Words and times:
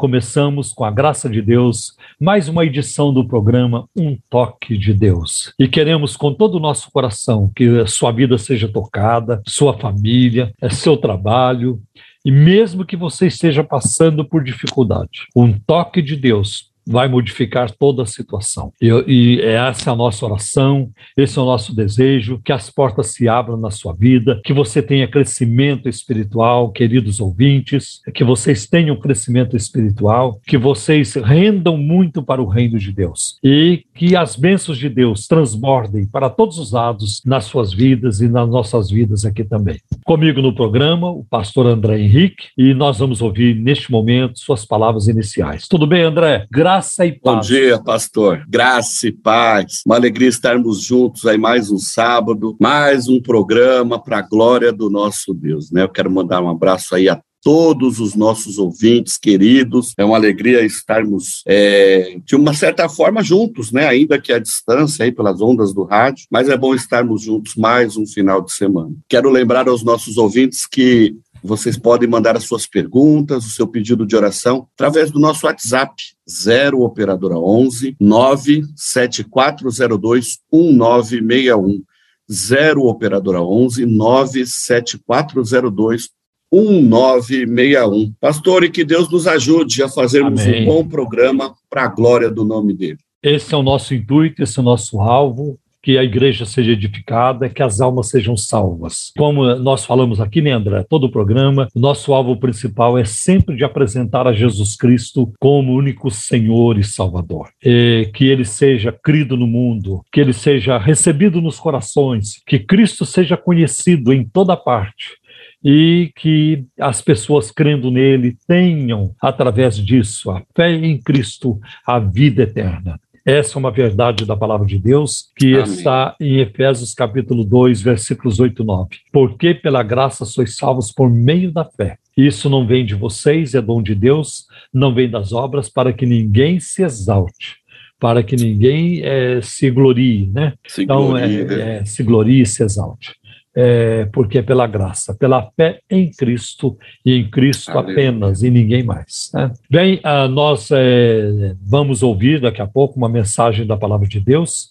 Começamos 0.00 0.72
com 0.72 0.82
a 0.82 0.90
graça 0.90 1.28
de 1.28 1.42
Deus 1.42 1.94
mais 2.18 2.48
uma 2.48 2.64
edição 2.64 3.12
do 3.12 3.28
programa 3.28 3.86
Um 3.94 4.16
Toque 4.30 4.78
de 4.78 4.94
Deus. 4.94 5.52
E 5.58 5.68
queremos 5.68 6.16
com 6.16 6.32
todo 6.32 6.54
o 6.54 6.58
nosso 6.58 6.90
coração 6.90 7.52
que 7.54 7.80
a 7.80 7.86
sua 7.86 8.10
vida 8.10 8.38
seja 8.38 8.66
tocada, 8.66 9.42
sua 9.46 9.78
família, 9.78 10.54
é 10.58 10.70
seu 10.70 10.96
trabalho, 10.96 11.82
e 12.24 12.32
mesmo 12.32 12.86
que 12.86 12.96
você 12.96 13.26
esteja 13.26 13.62
passando 13.62 14.24
por 14.24 14.42
dificuldade, 14.42 15.26
um 15.36 15.52
toque 15.52 16.00
de 16.00 16.16
Deus 16.16 16.69
vai 16.90 17.06
modificar 17.06 17.70
toda 17.70 18.02
a 18.02 18.06
situação. 18.06 18.72
E, 18.82 18.88
e, 19.06 19.40
essa 19.40 19.90
é 19.90 19.92
a 19.92 19.96
nossa 19.96 20.26
oração, 20.26 20.90
esse 21.16 21.38
é 21.38 21.42
o 21.42 21.44
nosso 21.44 21.74
desejo, 21.74 22.40
que 22.44 22.52
as 22.52 22.68
portas 22.68 23.12
se 23.12 23.28
abram 23.28 23.56
na 23.56 23.70
sua 23.70 23.92
vida, 23.92 24.40
que 24.44 24.52
você 24.52 24.82
tenha 24.82 25.06
crescimento 25.06 25.88
espiritual, 25.88 26.72
queridos 26.72 27.20
ouvintes, 27.20 28.00
que 28.12 28.24
vocês 28.24 28.66
tenham 28.66 28.96
crescimento 28.96 29.56
espiritual, 29.56 30.40
que 30.44 30.58
vocês 30.58 31.14
rendam 31.14 31.76
muito 31.76 32.22
para 32.24 32.42
o 32.42 32.48
reino 32.48 32.76
de 32.76 32.92
Deus 32.92 33.38
e 33.42 33.84
que 33.94 34.16
as 34.16 34.34
bênçãos 34.34 34.76
de 34.76 34.88
Deus 34.88 35.28
transbordem 35.28 36.06
para 36.06 36.28
todos 36.28 36.58
os 36.58 36.72
lados 36.72 37.22
nas 37.24 37.44
suas 37.44 37.72
vidas 37.72 38.20
e 38.20 38.28
nas 38.28 38.48
nossas 38.48 38.90
vidas 38.90 39.24
aqui 39.24 39.44
também. 39.44 39.78
Comigo 40.04 40.42
no 40.42 40.52
programa, 40.52 41.08
o 41.08 41.24
pastor 41.24 41.66
André 41.66 42.00
Henrique, 42.00 42.48
e 42.58 42.74
nós 42.74 42.98
vamos 42.98 43.22
ouvir 43.22 43.54
neste 43.54 43.92
momento 43.92 44.40
suas 44.40 44.64
palavras 44.64 45.06
iniciais. 45.06 45.68
Tudo 45.68 45.86
bem, 45.86 46.02
André? 46.02 46.46
Graças 46.50 46.79
Graça 46.80 47.04
e 47.04 47.12
paz. 47.12 47.22
Bom 47.22 47.40
dia, 47.42 47.78
pastor. 47.78 48.44
Graça 48.48 49.06
e 49.06 49.12
paz. 49.12 49.82
Uma 49.84 49.96
alegria 49.96 50.30
estarmos 50.30 50.80
juntos 50.80 51.26
aí 51.26 51.36
mais 51.36 51.70
um 51.70 51.76
sábado, 51.76 52.56
mais 52.58 53.06
um 53.06 53.20
programa 53.20 54.02
para 54.02 54.20
a 54.20 54.22
glória 54.22 54.72
do 54.72 54.88
nosso 54.88 55.34
Deus, 55.34 55.70
né? 55.70 55.82
Eu 55.82 55.90
quero 55.90 56.10
mandar 56.10 56.42
um 56.42 56.48
abraço 56.48 56.94
aí 56.94 57.06
a 57.06 57.20
todos 57.42 58.00
os 58.00 58.14
nossos 58.14 58.56
ouvintes 58.56 59.18
queridos. 59.18 59.92
É 59.98 60.04
uma 60.06 60.16
alegria 60.16 60.64
estarmos, 60.64 61.42
é, 61.46 62.16
de 62.24 62.34
uma 62.34 62.54
certa 62.54 62.88
forma, 62.88 63.22
juntos, 63.22 63.70
né? 63.70 63.86
Ainda 63.86 64.18
que 64.18 64.32
à 64.32 64.38
distância, 64.38 65.04
aí 65.04 65.12
pelas 65.12 65.42
ondas 65.42 65.74
do 65.74 65.84
rádio, 65.84 66.24
mas 66.30 66.48
é 66.48 66.56
bom 66.56 66.74
estarmos 66.74 67.22
juntos 67.22 67.56
mais 67.56 67.98
um 67.98 68.06
final 68.06 68.40
de 68.40 68.52
semana. 68.52 68.92
Quero 69.06 69.28
lembrar 69.28 69.68
aos 69.68 69.82
nossos 69.84 70.16
ouvintes 70.16 70.66
que 70.66 71.14
vocês 71.42 71.78
podem 71.78 72.08
mandar 72.08 72.36
as 72.36 72.44
suas 72.44 72.66
perguntas, 72.66 73.46
o 73.46 73.50
seu 73.50 73.66
pedido 73.66 74.06
de 74.06 74.14
oração 74.16 74.68
através 74.74 75.10
do 75.10 75.18
nosso 75.18 75.46
WhatsApp 75.46 75.94
0 76.28 76.82
operadora 76.82 77.38
11 77.38 77.96
97402 78.00 80.38
1961 80.52 81.82
0 82.30 82.84
operadora 82.84 83.40
11 83.42 83.86
97402 83.86 86.10
1961. 86.52 88.12
Pastor, 88.20 88.64
e 88.64 88.70
que 88.70 88.84
Deus 88.84 89.10
nos 89.10 89.26
ajude 89.26 89.82
a 89.82 89.88
fazermos 89.88 90.40
Amém. 90.40 90.62
um 90.62 90.66
bom 90.66 90.88
programa 90.88 91.54
para 91.68 91.84
a 91.84 91.88
glória 91.88 92.30
do 92.30 92.44
nome 92.44 92.72
dele. 92.74 92.98
Esse 93.22 93.54
é 93.54 93.56
o 93.56 93.62
nosso 93.62 93.94
intuito, 93.94 94.42
esse 94.42 94.58
é 94.58 94.62
o 94.62 94.64
nosso 94.64 95.00
alvo 95.00 95.58
que 95.82 95.98
a 95.98 96.04
igreja 96.04 96.44
seja 96.44 96.72
edificada, 96.72 97.48
que 97.48 97.62
as 97.62 97.80
almas 97.80 98.08
sejam 98.08 98.36
salvas. 98.36 99.12
Como 99.16 99.54
nós 99.56 99.84
falamos 99.84 100.20
aqui, 100.20 100.40
né, 100.42 100.52
André, 100.52 100.84
todo 100.88 101.04
o 101.04 101.10
programa, 101.10 101.68
o 101.74 101.80
nosso 101.80 102.12
alvo 102.12 102.36
principal 102.36 102.98
é 102.98 103.04
sempre 103.04 103.56
de 103.56 103.64
apresentar 103.64 104.26
a 104.26 104.32
Jesus 104.32 104.76
Cristo 104.76 105.32
como 105.38 105.74
único 105.74 106.10
Senhor 106.10 106.78
e 106.78 106.84
Salvador. 106.84 107.48
E 107.64 108.10
que 108.14 108.26
ele 108.26 108.44
seja 108.44 108.92
crido 108.92 109.36
no 109.36 109.46
mundo, 109.46 110.02
que 110.12 110.20
ele 110.20 110.32
seja 110.32 110.78
recebido 110.78 111.40
nos 111.40 111.58
corações, 111.58 112.42
que 112.46 112.58
Cristo 112.58 113.06
seja 113.06 113.36
conhecido 113.36 114.12
em 114.12 114.24
toda 114.24 114.56
parte 114.56 115.20
e 115.62 116.10
que 116.16 116.64
as 116.78 117.02
pessoas 117.02 117.50
crendo 117.50 117.90
nele 117.90 118.36
tenham, 118.46 119.14
através 119.20 119.76
disso, 119.76 120.30
a 120.30 120.42
fé 120.54 120.72
em 120.72 120.98
Cristo, 120.98 121.58
a 121.86 121.98
vida 121.98 122.42
eterna. 122.42 122.98
Essa 123.30 123.56
é 123.56 123.60
uma 123.60 123.70
verdade 123.70 124.26
da 124.26 124.36
palavra 124.36 124.66
de 124.66 124.76
Deus 124.76 125.30
que 125.36 125.54
Amém. 125.54 125.62
está 125.62 126.16
em 126.20 126.40
Efésios 126.40 126.92
capítulo 126.92 127.44
2, 127.44 127.80
versículos 127.80 128.40
8 128.40 128.60
e 128.60 128.66
9. 128.66 128.88
Porque 129.12 129.54
pela 129.54 129.84
graça 129.84 130.24
sois 130.24 130.56
salvos 130.56 130.90
por 130.90 131.08
meio 131.08 131.52
da 131.52 131.64
fé. 131.64 131.96
Isso 132.16 132.50
não 132.50 132.66
vem 132.66 132.84
de 132.84 132.96
vocês, 132.96 133.54
é 133.54 133.62
dom 133.62 133.80
de 133.80 133.94
Deus, 133.94 134.46
não 134.74 134.92
vem 134.92 135.08
das 135.08 135.32
obras 135.32 135.68
para 135.68 135.92
que 135.92 136.04
ninguém 136.04 136.58
se 136.58 136.82
exalte 136.82 137.60
para 138.00 138.22
que 138.22 138.34
ninguém 138.34 139.02
é, 139.02 139.42
se 139.42 139.70
glorie, 139.70 140.30
né? 140.32 140.54
Se 140.66 140.84
então, 140.84 141.08
glorie, 141.08 141.40
é, 141.42 141.44
né? 141.44 141.76
é, 141.76 141.84
se 141.84 142.02
glorie 142.02 142.40
e 142.40 142.46
se 142.46 142.62
exalte 142.62 143.12
é, 143.54 144.04
porque 144.12 144.38
é 144.38 144.42
pela 144.42 144.66
graça, 144.66 145.14
pela 145.14 145.50
fé 145.56 145.80
em 145.90 146.10
Cristo 146.10 146.76
e 147.04 147.16
em 147.16 147.30
Cristo 147.30 147.70
Aleluia. 147.70 147.92
apenas 147.94 148.42
e 148.42 148.50
ninguém 148.50 148.82
mais. 148.82 149.30
Né? 149.34 149.52
Bem, 149.68 150.00
uh, 150.04 150.28
nós 150.28 150.70
é, 150.72 151.54
vamos 151.60 152.02
ouvir 152.02 152.40
daqui 152.40 152.62
a 152.62 152.66
pouco 152.66 152.96
uma 152.96 153.08
mensagem 153.08 153.66
da 153.66 153.76
palavra 153.76 154.06
de 154.06 154.20
Deus 154.20 154.70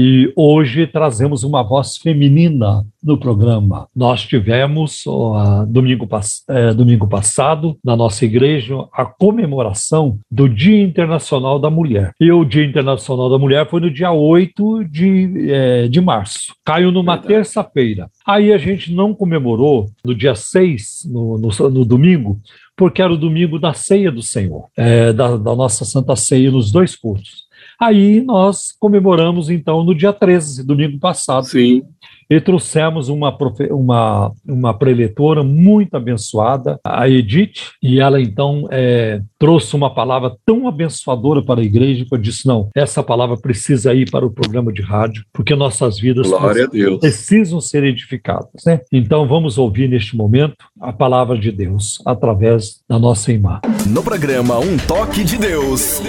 e 0.00 0.32
hoje 0.36 0.86
trazemos 0.86 1.42
uma 1.42 1.60
voz 1.60 1.96
feminina 1.96 2.86
no 3.02 3.18
programa. 3.18 3.88
Nós 3.92 4.22
tivemos, 4.22 5.04
uh, 5.06 5.66
domingo, 5.66 6.06
pass 6.06 6.44
uh, 6.48 6.72
domingo 6.72 7.08
passado, 7.08 7.76
na 7.84 7.96
nossa 7.96 8.24
igreja, 8.24 8.76
a 8.92 9.04
comemoração 9.04 10.20
do 10.30 10.48
Dia 10.48 10.80
Internacional 10.80 11.58
da 11.58 11.68
Mulher. 11.68 12.12
E 12.20 12.30
o 12.30 12.44
Dia 12.44 12.64
Internacional 12.64 13.28
da 13.28 13.40
Mulher 13.40 13.68
foi 13.68 13.80
no 13.80 13.90
dia 13.90 14.12
8 14.12 14.84
de, 14.84 15.50
eh, 15.50 15.88
de 15.88 16.00
março. 16.00 16.54
Caiu 16.64 16.92
numa 16.92 17.18
terça-feira. 17.18 18.08
Aí 18.24 18.52
a 18.52 18.58
gente 18.58 18.94
não 18.94 19.12
comemorou 19.12 19.86
no 20.04 20.14
dia 20.14 20.36
6, 20.36 21.08
no, 21.10 21.38
no, 21.38 21.70
no 21.70 21.84
domingo, 21.84 22.40
porque 22.76 23.02
era 23.02 23.12
o 23.12 23.16
domingo 23.16 23.58
da 23.58 23.74
ceia 23.74 24.12
do 24.12 24.22
Senhor, 24.22 24.66
é, 24.76 25.12
da, 25.12 25.36
da 25.36 25.56
nossa 25.56 25.84
Santa 25.84 26.14
Ceia 26.14 26.52
nos 26.52 26.70
dois 26.70 26.94
cultos. 26.94 27.47
Aí 27.80 28.20
nós 28.20 28.74
comemoramos, 28.78 29.48
então, 29.48 29.84
no 29.84 29.94
dia 29.94 30.12
13, 30.12 30.64
domingo 30.64 30.98
passado. 30.98 31.46
Sim 31.46 31.82
e 32.30 32.40
trouxemos 32.40 33.08
uma, 33.08 33.36
uma, 33.70 34.32
uma 34.46 34.74
preletora 34.74 35.42
muito 35.42 35.96
abençoada, 35.96 36.78
a 36.84 37.08
Edith, 37.08 37.72
e 37.82 38.00
ela 38.00 38.20
então 38.20 38.68
é, 38.70 39.20
trouxe 39.38 39.74
uma 39.74 39.94
palavra 39.94 40.36
tão 40.44 40.68
abençoadora 40.68 41.42
para 41.42 41.60
a 41.60 41.64
igreja 41.64 42.04
que 42.04 42.14
eu 42.14 42.18
disse: 42.18 42.46
não, 42.46 42.68
essa 42.74 43.02
palavra 43.02 43.36
precisa 43.36 43.94
ir 43.94 44.10
para 44.10 44.26
o 44.26 44.30
programa 44.30 44.72
de 44.72 44.82
rádio, 44.82 45.24
porque 45.32 45.54
nossas 45.54 45.98
vidas 45.98 46.30
precisam, 46.30 46.98
precisam 46.98 47.60
ser 47.60 47.84
edificadas. 47.84 48.64
Né? 48.66 48.80
Então 48.92 49.26
vamos 49.26 49.56
ouvir 49.56 49.88
neste 49.88 50.16
momento 50.16 50.56
a 50.80 50.92
palavra 50.92 51.38
de 51.38 51.50
Deus 51.50 52.00
através 52.04 52.82
da 52.88 52.98
nossa 52.98 53.32
imagem. 53.32 53.62
No 53.86 54.02
programa 54.02 54.58
Um 54.58 54.76
Toque 54.76 55.24
de 55.24 55.38
Deus, 55.38 56.02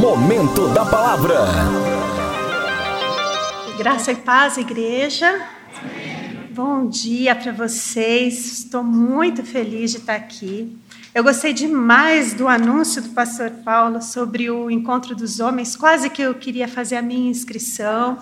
Momento 0.00 0.68
da 0.72 0.84
Palavra. 0.84 1.34
Graça 3.78 4.12
e 4.12 4.16
paz, 4.16 4.56
igreja. 4.56 5.57
Bom 6.50 6.88
dia 6.88 7.36
para 7.36 7.52
vocês. 7.52 8.46
Estou 8.46 8.82
muito 8.82 9.44
feliz 9.44 9.92
de 9.92 9.98
estar 9.98 10.16
aqui. 10.16 10.76
Eu 11.14 11.22
gostei 11.22 11.52
demais 11.52 12.34
do 12.34 12.48
anúncio 12.48 13.00
do 13.00 13.10
pastor 13.10 13.50
Paulo 13.64 14.02
sobre 14.02 14.50
o 14.50 14.68
encontro 14.68 15.14
dos 15.14 15.38
homens. 15.38 15.76
Quase 15.76 16.10
que 16.10 16.20
eu 16.20 16.34
queria 16.34 16.66
fazer 16.66 16.96
a 16.96 17.02
minha 17.02 17.30
inscrição, 17.30 18.18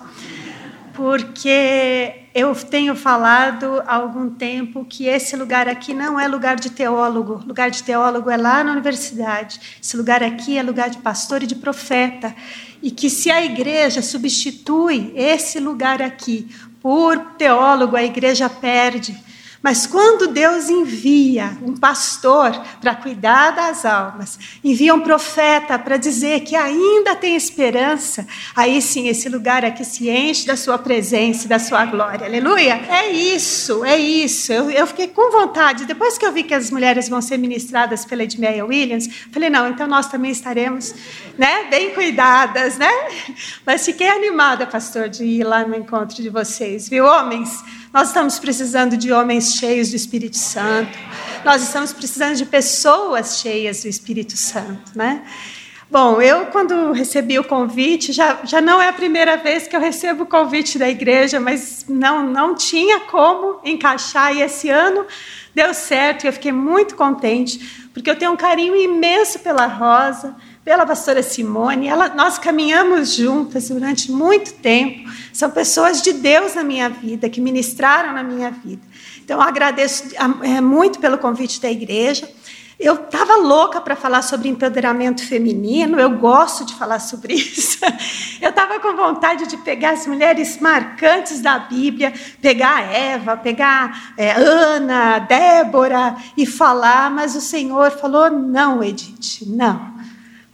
porque 0.93 2.27
eu 2.33 2.53
tenho 2.53 2.95
falado 2.95 3.81
há 3.87 3.95
algum 3.95 4.29
tempo 4.29 4.85
que 4.85 5.07
esse 5.07 5.35
lugar 5.35 5.67
aqui 5.67 5.91
não 5.91 6.19
é 6.19 6.27
lugar 6.27 6.55
de 6.55 6.69
teólogo. 6.69 7.43
Lugar 7.45 7.71
de 7.71 7.81
teólogo 7.81 8.29
é 8.29 8.37
lá 8.37 8.63
na 8.63 8.71
universidade. 8.71 9.59
Esse 9.81 9.97
lugar 9.97 10.21
aqui 10.21 10.55
é 10.57 10.61
lugar 10.61 10.91
de 10.91 10.99
pastor 10.99 11.41
e 11.41 11.47
de 11.47 11.55
profeta. 11.55 12.35
E 12.83 12.91
que 12.91 13.09
se 13.09 13.31
a 13.31 13.43
igreja 13.43 14.03
substitui 14.03 15.11
esse 15.15 15.59
lugar 15.59 15.99
aqui 15.99 16.47
por 16.87 17.35
teólogo, 17.37 17.97
a 17.97 18.01
igreja 18.01 18.47
perde. 18.47 19.13
Mas 19.67 19.85
quando 19.85 20.27
Deus 20.27 20.69
envia 20.69 21.57
um 21.61 21.75
pastor 21.75 22.57
para 22.79 22.95
cuidar 22.95 23.51
das 23.51 23.83
almas, 23.83 24.39
envia 24.63 24.95
um 24.95 25.01
profeta 25.01 25.77
para 25.77 25.97
dizer 25.97 26.39
que 26.39 26.55
ainda 26.55 27.17
tem 27.17 27.35
esperança, 27.35 28.25
aí 28.55 28.81
sim 28.81 29.09
esse 29.09 29.27
lugar 29.27 29.65
aqui 29.65 29.83
se 29.83 30.09
enche 30.09 30.47
da 30.47 30.55
sua 30.55 30.77
presença 30.77 31.43
e 31.43 31.49
da 31.49 31.59
sua 31.59 31.83
glória. 31.83 32.25
Aleluia! 32.25 32.75
É 32.87 33.11
isso, 33.11 33.83
é 33.83 33.97
isso. 33.97 34.53
Eu, 34.53 34.71
eu 34.71 34.87
fiquei 34.87 35.09
com 35.09 35.29
vontade, 35.29 35.83
depois 35.83 36.17
que 36.17 36.25
eu 36.25 36.31
vi 36.31 36.43
que 36.43 36.53
as 36.53 36.71
mulheres 36.71 37.09
vão 37.09 37.21
ser 37.21 37.35
ministradas 37.35 38.05
pela 38.05 38.23
Edmeia 38.23 38.65
Williams, 38.65 39.09
falei, 39.33 39.49
não, 39.49 39.67
então 39.67 39.85
nós 39.85 40.07
também 40.07 40.31
estaremos 40.31 40.95
né, 41.37 41.65
bem 41.65 41.93
cuidadas, 41.93 42.77
né? 42.77 42.89
Mas 43.65 43.83
fiquei 43.83 44.07
animada, 44.07 44.65
pastor, 44.65 45.09
de 45.09 45.25
ir 45.25 45.43
lá 45.43 45.67
no 45.67 45.75
encontro 45.75 46.23
de 46.23 46.29
vocês, 46.29 46.87
viu, 46.87 47.03
homens? 47.03 47.61
Nós 47.93 48.09
estamos 48.09 48.37
precisando 48.37 48.97
de 48.97 49.13
homens 49.13 49.53
cheios 49.53 49.89
do 49.89 49.95
Espírito 49.95 50.37
Santo. 50.37 50.97
Nós 51.45 51.63
estamos 51.63 51.93
precisando 51.93 52.35
de 52.35 52.45
pessoas 52.45 53.39
cheias 53.39 53.83
do 53.83 53.87
Espírito 53.87 54.35
Santo, 54.35 54.91
né? 54.93 55.23
Bom, 55.89 56.21
eu 56.21 56.47
quando 56.47 56.91
recebi 56.91 57.39
o 57.39 57.45
convite, 57.45 58.11
já, 58.11 58.39
já 58.43 58.59
não 58.59 58.81
é 58.81 58.89
a 58.89 58.93
primeira 58.93 59.37
vez 59.37 59.69
que 59.69 59.75
eu 59.75 59.79
recebo 59.79 60.23
o 60.23 60.27
convite 60.27 60.77
da 60.77 60.89
igreja, 60.89 61.39
mas 61.39 61.85
não, 61.87 62.27
não 62.27 62.55
tinha 62.55 62.99
como 62.99 63.61
encaixar, 63.63 64.35
e 64.35 64.41
esse 64.41 64.69
ano 64.69 65.05
deu 65.55 65.73
certo, 65.73 66.25
e 66.25 66.27
eu 66.27 66.33
fiquei 66.33 66.51
muito 66.51 66.93
contente, 66.93 67.87
porque 67.93 68.09
eu 68.09 68.17
tenho 68.17 68.33
um 68.33 68.35
carinho 68.35 68.75
imenso 68.75 69.39
pela 69.39 69.65
Rosa, 69.65 70.35
pela 70.67 70.85
pastora 70.85 71.23
Simone. 71.23 71.87
Ela, 71.87 72.09
nós 72.09 72.37
caminhamos 72.37 73.13
juntas 73.13 73.69
durante 73.69 74.11
muito 74.11 74.51
tempo. 74.55 75.09
São 75.31 75.49
pessoas 75.49 76.01
de 76.01 76.11
Deus 76.11 76.55
na 76.55 76.63
minha 76.65 76.89
vida, 76.89 77.29
que 77.29 77.39
ministraram 77.39 78.11
na 78.11 78.21
minha 78.21 78.51
vida. 78.51 78.81
Então, 79.23 79.39
agradeço 79.39 80.09
é, 80.43 80.59
muito 80.59 80.99
pelo 80.99 81.17
convite 81.19 81.61
da 81.61 81.71
igreja. 81.71 82.29
Eu 82.77 82.95
estava 82.95 83.37
louca 83.37 83.79
para 83.79 83.95
falar 83.95 84.21
sobre 84.23 84.49
empoderamento 84.49 85.25
feminino, 85.25 86.01
eu 86.01 86.09
gosto 86.17 86.65
de 86.65 86.75
falar 86.75 86.99
sobre 86.99 87.33
isso. 87.39 87.79
Eu 88.41 88.49
estava 88.49 88.77
com 88.81 88.93
vontade 88.93 89.47
de 89.47 89.55
pegar 89.55 89.91
as 89.91 90.05
mulheres 90.05 90.59
marcantes 90.59 91.39
da 91.39 91.59
Bíblia, 91.59 92.11
pegar 92.41 92.93
Eva, 92.93 93.37
pegar 93.37 94.13
é, 94.17 94.31
Ana, 94.31 95.19
Débora 95.19 96.17
e 96.35 96.45
falar, 96.45 97.09
mas 97.09 97.37
o 97.37 97.41
Senhor 97.41 97.89
falou: 97.91 98.29
não, 98.29 98.83
Edith, 98.83 99.45
não. 99.47 99.96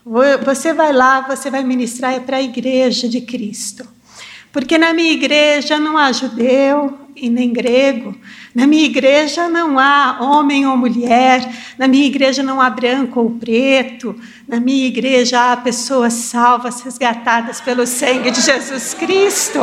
Você 0.06 0.74
vai 0.74 0.92
lá, 0.92 1.22
você 1.22 1.50
vai 1.50 1.64
ministrar 1.64 2.20
para 2.22 2.38
a 2.38 2.42
igreja 2.42 3.08
de 3.08 3.22
Cristo. 3.22 3.88
Porque 4.52 4.78
na 4.78 4.94
minha 4.94 5.14
igreja 5.14 5.80
não 5.80 5.98
há 5.98 6.12
judeu 6.12 7.00
e 7.16 7.30
nem 7.30 7.52
grego, 7.52 8.16
na 8.54 8.68
minha 8.68 8.86
igreja 8.86 9.50
não 9.50 9.80
há 9.80 10.18
homem 10.22 10.68
ou 10.68 10.78
mulher, 10.78 11.52
na 11.78 11.88
minha 11.88 12.06
igreja 12.06 12.44
não 12.44 12.62
há 12.62 12.70
branco 12.70 13.20
ou 13.20 13.32
preto, 13.32 14.16
na 14.48 14.60
minha 14.60 14.88
igreja 14.88 15.54
há 15.54 15.58
pessoas 15.58 16.14
salvas, 16.14 16.82
resgatadas 16.82 17.62
pelo 17.62 17.88
sangue 17.88 18.30
de 18.30 18.42
Jesus 18.42 18.94
Cristo. 18.94 19.60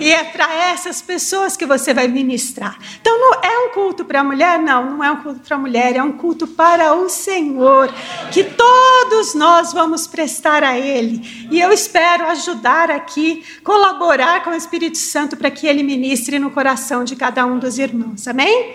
E 0.00 0.10
é 0.10 0.24
para 0.24 0.52
essas 0.70 1.00
pessoas 1.00 1.56
que 1.56 1.64
você 1.64 1.94
vai 1.94 2.08
ministrar. 2.08 2.76
Então 3.00 3.18
não 3.18 3.40
é 3.40 3.66
um 3.66 3.70
culto 3.70 4.04
para 4.04 4.20
a 4.20 4.24
mulher? 4.24 4.58
Não, 4.58 4.96
não 4.96 5.04
é 5.04 5.10
um 5.10 5.16
culto 5.22 5.40
para 5.40 5.56
a 5.56 5.58
mulher, 5.58 5.96
é 5.96 6.02
um 6.02 6.12
culto 6.12 6.46
para 6.46 6.94
o 6.94 7.08
Senhor, 7.08 7.92
que 8.32 8.42
todos 8.42 9.34
nós 9.34 9.72
vamos 9.72 10.06
prestar 10.06 10.64
a 10.64 10.76
Ele. 10.76 11.48
E 11.50 11.60
eu 11.60 11.72
espero 11.72 12.26
ajudar 12.26 12.90
aqui, 12.90 13.44
colaborar 13.62 14.42
com 14.42 14.50
o 14.50 14.54
Espírito 14.54 14.98
Santo 14.98 15.36
para 15.36 15.50
que 15.50 15.66
Ele 15.66 15.82
ministre 15.82 16.38
no 16.38 16.50
coração 16.50 17.04
de 17.04 17.14
cada 17.14 17.46
um 17.46 17.58
dos 17.58 17.78
irmãos. 17.78 18.26
Amém? 18.26 18.74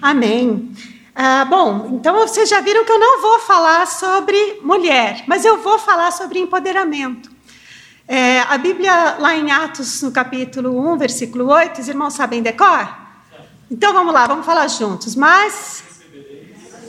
Amém. 0.00 0.70
Ah, 1.14 1.44
bom, 1.44 1.90
então 1.92 2.14
vocês 2.14 2.48
já 2.48 2.60
viram 2.60 2.84
que 2.84 2.92
eu 2.92 2.98
não 2.98 3.20
vou 3.20 3.40
falar 3.40 3.86
sobre 3.86 4.60
mulher, 4.62 5.24
mas 5.26 5.44
eu 5.44 5.58
vou 5.58 5.78
falar 5.78 6.12
sobre 6.12 6.38
empoderamento. 6.38 7.30
É, 8.06 8.40
a 8.40 8.58
Bíblia, 8.58 9.16
lá 9.18 9.36
em 9.36 9.50
Atos, 9.50 10.02
no 10.02 10.10
capítulo 10.10 10.92
1, 10.92 10.98
versículo 10.98 11.46
8, 11.46 11.80
os 11.80 11.88
irmãos 11.88 12.14
sabem 12.14 12.42
decor? 12.42 12.88
Então 13.70 13.92
vamos 13.92 14.12
lá, 14.12 14.26
vamos 14.26 14.44
falar 14.44 14.66
juntos. 14.68 15.14
Mas 15.14 15.84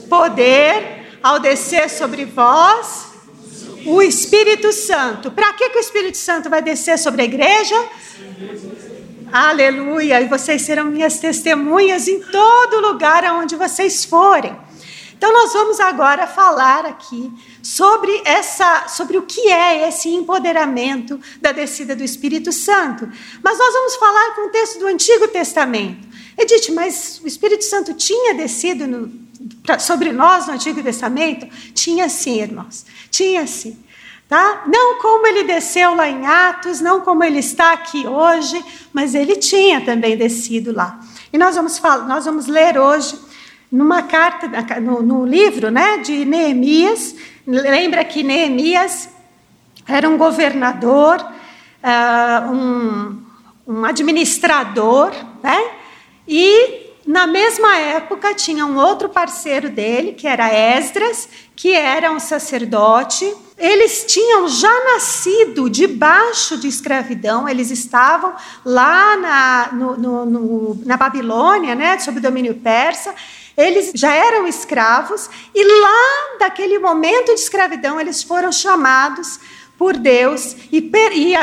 poder 0.10 1.20
ao 1.22 1.40
descer 1.40 1.90
sobre 1.90 2.26
vós 2.26 3.12
o 3.86 4.02
Espírito 4.02 4.72
Santo. 4.72 5.32
Para 5.32 5.54
que, 5.54 5.70
que 5.70 5.78
o 5.78 5.82
Espírito 5.82 6.18
Santo 6.18 6.50
vai 6.50 6.62
descer 6.62 6.98
sobre 6.98 7.22
a 7.22 7.26
igreja? 7.26 7.76
Aleluia! 9.32 10.20
E 10.20 10.28
vocês 10.28 10.62
serão 10.62 10.86
minhas 10.86 11.18
testemunhas 11.18 12.08
em 12.08 12.20
todo 12.20 12.82
lugar 12.82 13.24
aonde 13.24 13.56
vocês 13.56 14.04
forem. 14.04 14.54
Então 15.18 15.32
nós 15.32 15.54
vamos 15.54 15.80
agora 15.80 16.28
falar 16.28 16.86
aqui 16.86 17.32
sobre 17.64 18.12
essa, 18.26 18.88
sobre 18.90 19.18
o 19.18 19.22
que 19.22 19.50
é 19.50 19.88
esse 19.88 20.10
empoderamento 20.10 21.18
da 21.40 21.54
descida 21.54 21.96
do 21.96 22.04
Espírito 22.04 22.52
Santo. 22.52 23.10
Mas 23.42 23.58
nós 23.58 23.74
vamos 23.74 23.96
falar 23.96 24.36
com 24.36 24.48
o 24.48 24.50
texto 24.50 24.80
do 24.80 24.88
Antigo 24.88 25.28
Testamento. 25.30 26.06
Edith, 26.38 26.74
mas 26.74 27.22
o 27.24 27.28
Espírito 27.28 27.64
Santo 27.64 27.94
tinha 27.94 28.34
descido 28.34 28.86
no, 28.86 29.10
pra, 29.64 29.80
sobre 29.80 30.12
nós 30.12 30.48
no 30.48 30.54
Antigo 30.54 30.84
Testamento? 30.84 31.48
Tinha 31.74 32.10
sim, 32.10 32.42
irmãos. 32.42 32.86
Tinha 33.10 33.48
sim. 33.48 33.78
Tá? 34.32 34.64
Não 34.66 34.98
como 35.02 35.28
ele 35.28 35.44
desceu 35.44 35.94
lá 35.94 36.08
em 36.08 36.26
Atos, 36.26 36.80
não 36.80 37.02
como 37.02 37.22
ele 37.22 37.40
está 37.40 37.74
aqui 37.74 38.08
hoje, 38.08 38.64
mas 38.94 39.14
ele 39.14 39.36
tinha 39.36 39.82
também 39.82 40.16
descido 40.16 40.72
lá. 40.72 40.98
E 41.34 41.38
nós 41.38 41.58
vamos, 41.58 41.78
falar, 41.78 42.08
nós 42.08 42.24
vamos 42.24 42.48
ler 42.48 42.78
hoje, 42.78 43.20
numa 43.70 44.04
carta, 44.04 44.48
no, 44.80 45.02
no 45.02 45.26
livro 45.26 45.70
né, 45.70 45.98
de 45.98 46.24
Neemias. 46.24 47.14
Lembra 47.46 48.06
que 48.06 48.24
Neemias 48.24 49.10
era 49.86 50.08
um 50.08 50.18
governador, 50.18 51.20
uh, 51.84 52.52
um, 52.54 53.22
um 53.68 53.84
administrador, 53.84 55.12
né? 55.44 55.72
e 56.26 56.94
na 57.06 57.28
mesma 57.28 57.76
época 57.76 58.34
tinha 58.34 58.66
um 58.66 58.78
outro 58.78 59.10
parceiro 59.10 59.70
dele, 59.70 60.14
que 60.14 60.26
era 60.26 60.54
Esdras, 60.54 61.28
que 61.54 61.74
era 61.74 62.10
um 62.14 62.20
sacerdote 62.20 63.30
eles 63.62 64.04
tinham 64.08 64.50
já 64.50 64.74
nascido 64.94 65.70
debaixo 65.70 66.58
de 66.58 66.68
escravidão, 66.68 67.48
eles 67.48 67.70
estavam 67.70 68.34
lá 68.66 69.16
na, 69.16 69.70
no, 69.72 69.98
no, 69.98 70.26
no, 70.26 70.82
na 70.84 70.98
Babilônia, 70.98 71.76
né, 71.76 72.00
sob 72.00 72.20
domínio 72.20 72.56
persa, 72.56 73.14
eles 73.56 73.92
já 73.94 74.12
eram 74.14 74.48
escravos, 74.48 75.30
e 75.54 75.64
lá 75.64 76.38
daquele 76.40 76.80
momento 76.80 77.28
de 77.28 77.40
escravidão 77.42 78.00
eles 78.00 78.24
foram 78.24 78.52
chamados 78.52 79.40
por 79.82 79.98
Deus, 79.98 80.56
e, 80.72 80.92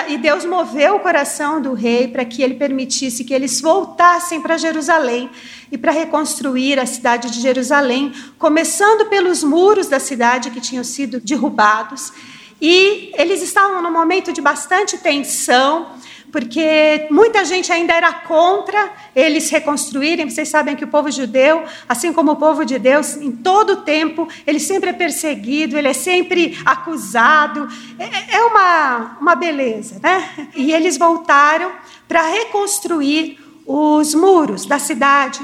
e 0.07 0.17
Deus 0.17 0.45
moveu 0.45 0.95
o 0.95 1.01
coração 1.01 1.61
do 1.61 1.73
rei 1.73 2.07
para 2.07 2.25
que 2.25 2.41
ele 2.41 2.55
permitisse 2.55 3.25
que 3.25 3.35
eles 3.35 3.61
voltassem 3.61 4.41
para 4.41 4.57
Jerusalém 4.57 5.29
e 5.73 5.77
para 5.77 5.91
reconstruir 5.91 6.79
a 6.79 6.87
cidade 6.87 7.33
de 7.33 7.41
Jerusalém, 7.41 8.13
começando 8.39 9.09
pelos 9.09 9.43
muros 9.43 9.89
da 9.89 9.99
cidade 9.99 10.53
que 10.53 10.61
tinham 10.61 10.85
sido 10.85 11.19
derrubados. 11.19 12.13
E 12.63 13.11
eles 13.19 13.43
estavam 13.43 13.83
num 13.83 13.91
momento 13.91 14.33
de 14.33 14.41
bastante 14.41 14.97
tensão, 14.99 15.89
porque 16.31 17.07
muita 17.11 17.45
gente 17.45 17.73
ainda 17.73 17.93
era 17.93 18.13
contra 18.13 18.91
eles 19.15 19.51
reconstruírem. 19.51 20.29
Vocês 20.29 20.49
sabem 20.49 20.77
que 20.77 20.85
o 20.85 20.89
povo 20.89 21.11
judeu, 21.11 21.65
assim 21.89 22.13
como 22.13 22.33
o 22.33 22.37
povo 22.37 22.65
de 22.65 22.79
Deus, 22.79 23.17
em 23.17 23.33
todo 23.33 23.75
o 23.75 23.77
tempo, 23.77 24.29
ele 24.47 24.61
sempre 24.61 24.91
é 24.91 24.93
perseguido, 24.93 25.77
ele 25.77 25.89
é 25.89 25.93
sempre 25.93 26.59
acusado. 26.65 27.69
É, 27.99 28.37
é 28.37 28.43
uma, 28.43 29.17
uma 29.21 29.35
beleza, 29.35 30.01
né? 30.03 30.49
E 30.55 30.73
eles 30.73 30.97
voltaram 30.97 31.73
para 32.07 32.23
reconstruir 32.23 33.39
os 33.67 34.15
muros 34.15 34.65
da 34.65 34.79
cidade. 34.79 35.41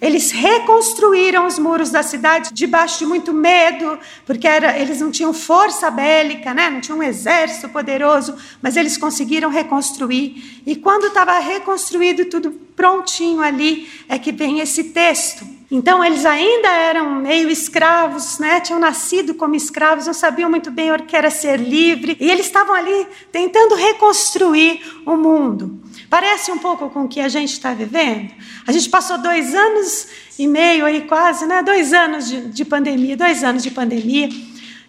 Eles 0.00 0.30
reconstruíram 0.30 1.46
os 1.46 1.58
muros 1.58 1.90
da 1.90 2.04
cidade 2.04 2.54
debaixo 2.54 3.00
de 3.00 3.06
muito 3.06 3.32
medo, 3.32 3.98
porque 4.24 4.46
era, 4.46 4.78
eles 4.78 5.00
não 5.00 5.10
tinham 5.10 5.34
força 5.34 5.90
bélica, 5.90 6.54
né? 6.54 6.70
não 6.70 6.80
tinham 6.80 6.98
um 6.98 7.02
exército 7.02 7.68
poderoso, 7.68 8.36
mas 8.62 8.76
eles 8.76 8.96
conseguiram 8.96 9.50
reconstruir. 9.50 10.62
E 10.64 10.76
quando 10.76 11.08
estava 11.08 11.36
reconstruído 11.40 12.26
tudo 12.26 12.52
prontinho 12.76 13.40
ali, 13.40 13.88
é 14.08 14.20
que 14.20 14.30
vem 14.30 14.60
esse 14.60 14.84
texto. 14.84 15.44
Então, 15.70 16.02
eles 16.02 16.24
ainda 16.24 16.68
eram 16.68 17.16
meio 17.16 17.50
escravos, 17.50 18.38
né? 18.38 18.60
tinham 18.60 18.80
nascido 18.80 19.34
como 19.34 19.56
escravos, 19.56 20.06
não 20.06 20.14
sabiam 20.14 20.48
muito 20.48 20.70
bem 20.70 20.92
o 20.92 21.02
que 21.02 21.16
era 21.16 21.28
ser 21.28 21.58
livre, 21.58 22.16
e 22.20 22.30
eles 22.30 22.46
estavam 22.46 22.74
ali 22.74 23.06
tentando 23.32 23.74
reconstruir 23.74 24.80
o 25.04 25.16
mundo. 25.16 25.87
Parece 26.10 26.50
um 26.50 26.58
pouco 26.58 26.88
com 26.88 27.04
o 27.04 27.08
que 27.08 27.20
a 27.20 27.28
gente 27.28 27.52
está 27.52 27.74
vivendo. 27.74 28.30
A 28.66 28.72
gente 28.72 28.88
passou 28.88 29.18
dois 29.18 29.54
anos 29.54 30.08
e 30.38 30.46
meio 30.46 30.86
aí 30.86 31.02
quase, 31.02 31.46
né? 31.46 31.62
Dois 31.62 31.92
anos 31.92 32.28
de, 32.28 32.48
de 32.48 32.64
pandemia, 32.64 33.16
dois 33.16 33.44
anos 33.44 33.62
de 33.62 33.70
pandemia. 33.70 34.28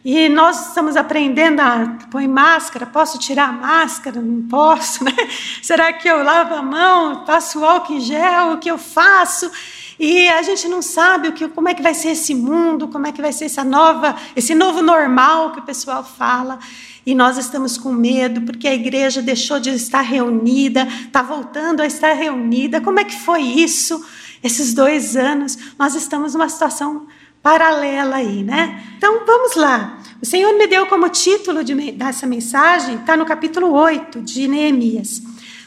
E 0.04 0.30
nós 0.30 0.70
estamos 0.70 0.96
aprendendo 0.96 1.60
a 1.60 1.98
pôr 2.10 2.26
máscara, 2.26 2.86
posso 2.86 3.20
tirar 3.20 3.50
a 3.50 3.52
máscara? 3.52 4.22
Não 4.22 4.48
posso, 4.48 5.04
né? 5.04 5.12
Será 5.62 5.92
que 5.92 6.08
eu 6.08 6.24
lavo 6.24 6.56
a 6.56 6.62
mão, 6.62 7.26
passo 7.26 7.66
álcool 7.66 7.96
em 7.96 8.00
gel, 8.00 8.54
o 8.54 8.58
que 8.58 8.72
eu 8.72 8.78
faço? 8.78 9.52
E 10.00 10.30
a 10.30 10.42
gente 10.42 10.68
não 10.70 10.82
sabe 10.82 11.28
o 11.28 11.34
que, 11.34 11.48
como 11.50 11.68
é 11.68 11.74
que 11.74 11.82
vai 11.82 11.94
ser 11.94 12.12
esse 12.12 12.34
mundo, 12.34 12.88
como 12.88 13.06
é 13.06 13.12
que 13.12 13.22
vai 13.22 13.34
ser 13.34 13.46
essa 13.46 13.66
nova, 13.66 14.16
esse 14.34 14.56
novo 14.56 14.82
normal 14.82 15.52
que 15.52 15.60
o 15.60 15.64
pessoal 15.64 16.06
fala. 16.06 16.58
E 17.06 17.14
nós 17.14 17.38
estamos 17.38 17.78
com 17.78 17.92
medo 17.92 18.42
porque 18.42 18.68
a 18.68 18.74
igreja 18.74 19.22
deixou 19.22 19.60
de 19.60 19.72
estar 19.72 20.02
reunida, 20.02 20.88
está 21.06 21.22
voltando 21.22 21.82
a 21.82 21.86
estar 21.86 22.14
reunida. 22.14 22.80
Como 22.80 23.00
é 23.00 23.04
que 23.04 23.20
foi 23.20 23.42
isso? 23.42 24.02
Esses 24.42 24.74
dois 24.74 25.18
anos, 25.18 25.58
nós 25.78 25.96
estamos 25.96 26.34
numa 26.34 26.48
situação 26.48 27.06
paralela 27.44 28.18
aí, 28.18 28.42
né? 28.42 28.82
Então 28.98 29.26
vamos 29.26 29.56
lá. 29.56 30.00
O 30.22 30.26
Senhor 30.26 30.54
me 30.58 30.66
deu 30.66 30.86
como 30.86 31.10
título 31.10 31.62
de, 31.62 31.92
dessa 31.92 32.26
mensagem, 32.26 32.96
está 32.96 33.18
no 33.18 33.26
capítulo 33.26 33.74
8 33.74 34.22
de 34.22 34.48
Neemias. 34.48 35.22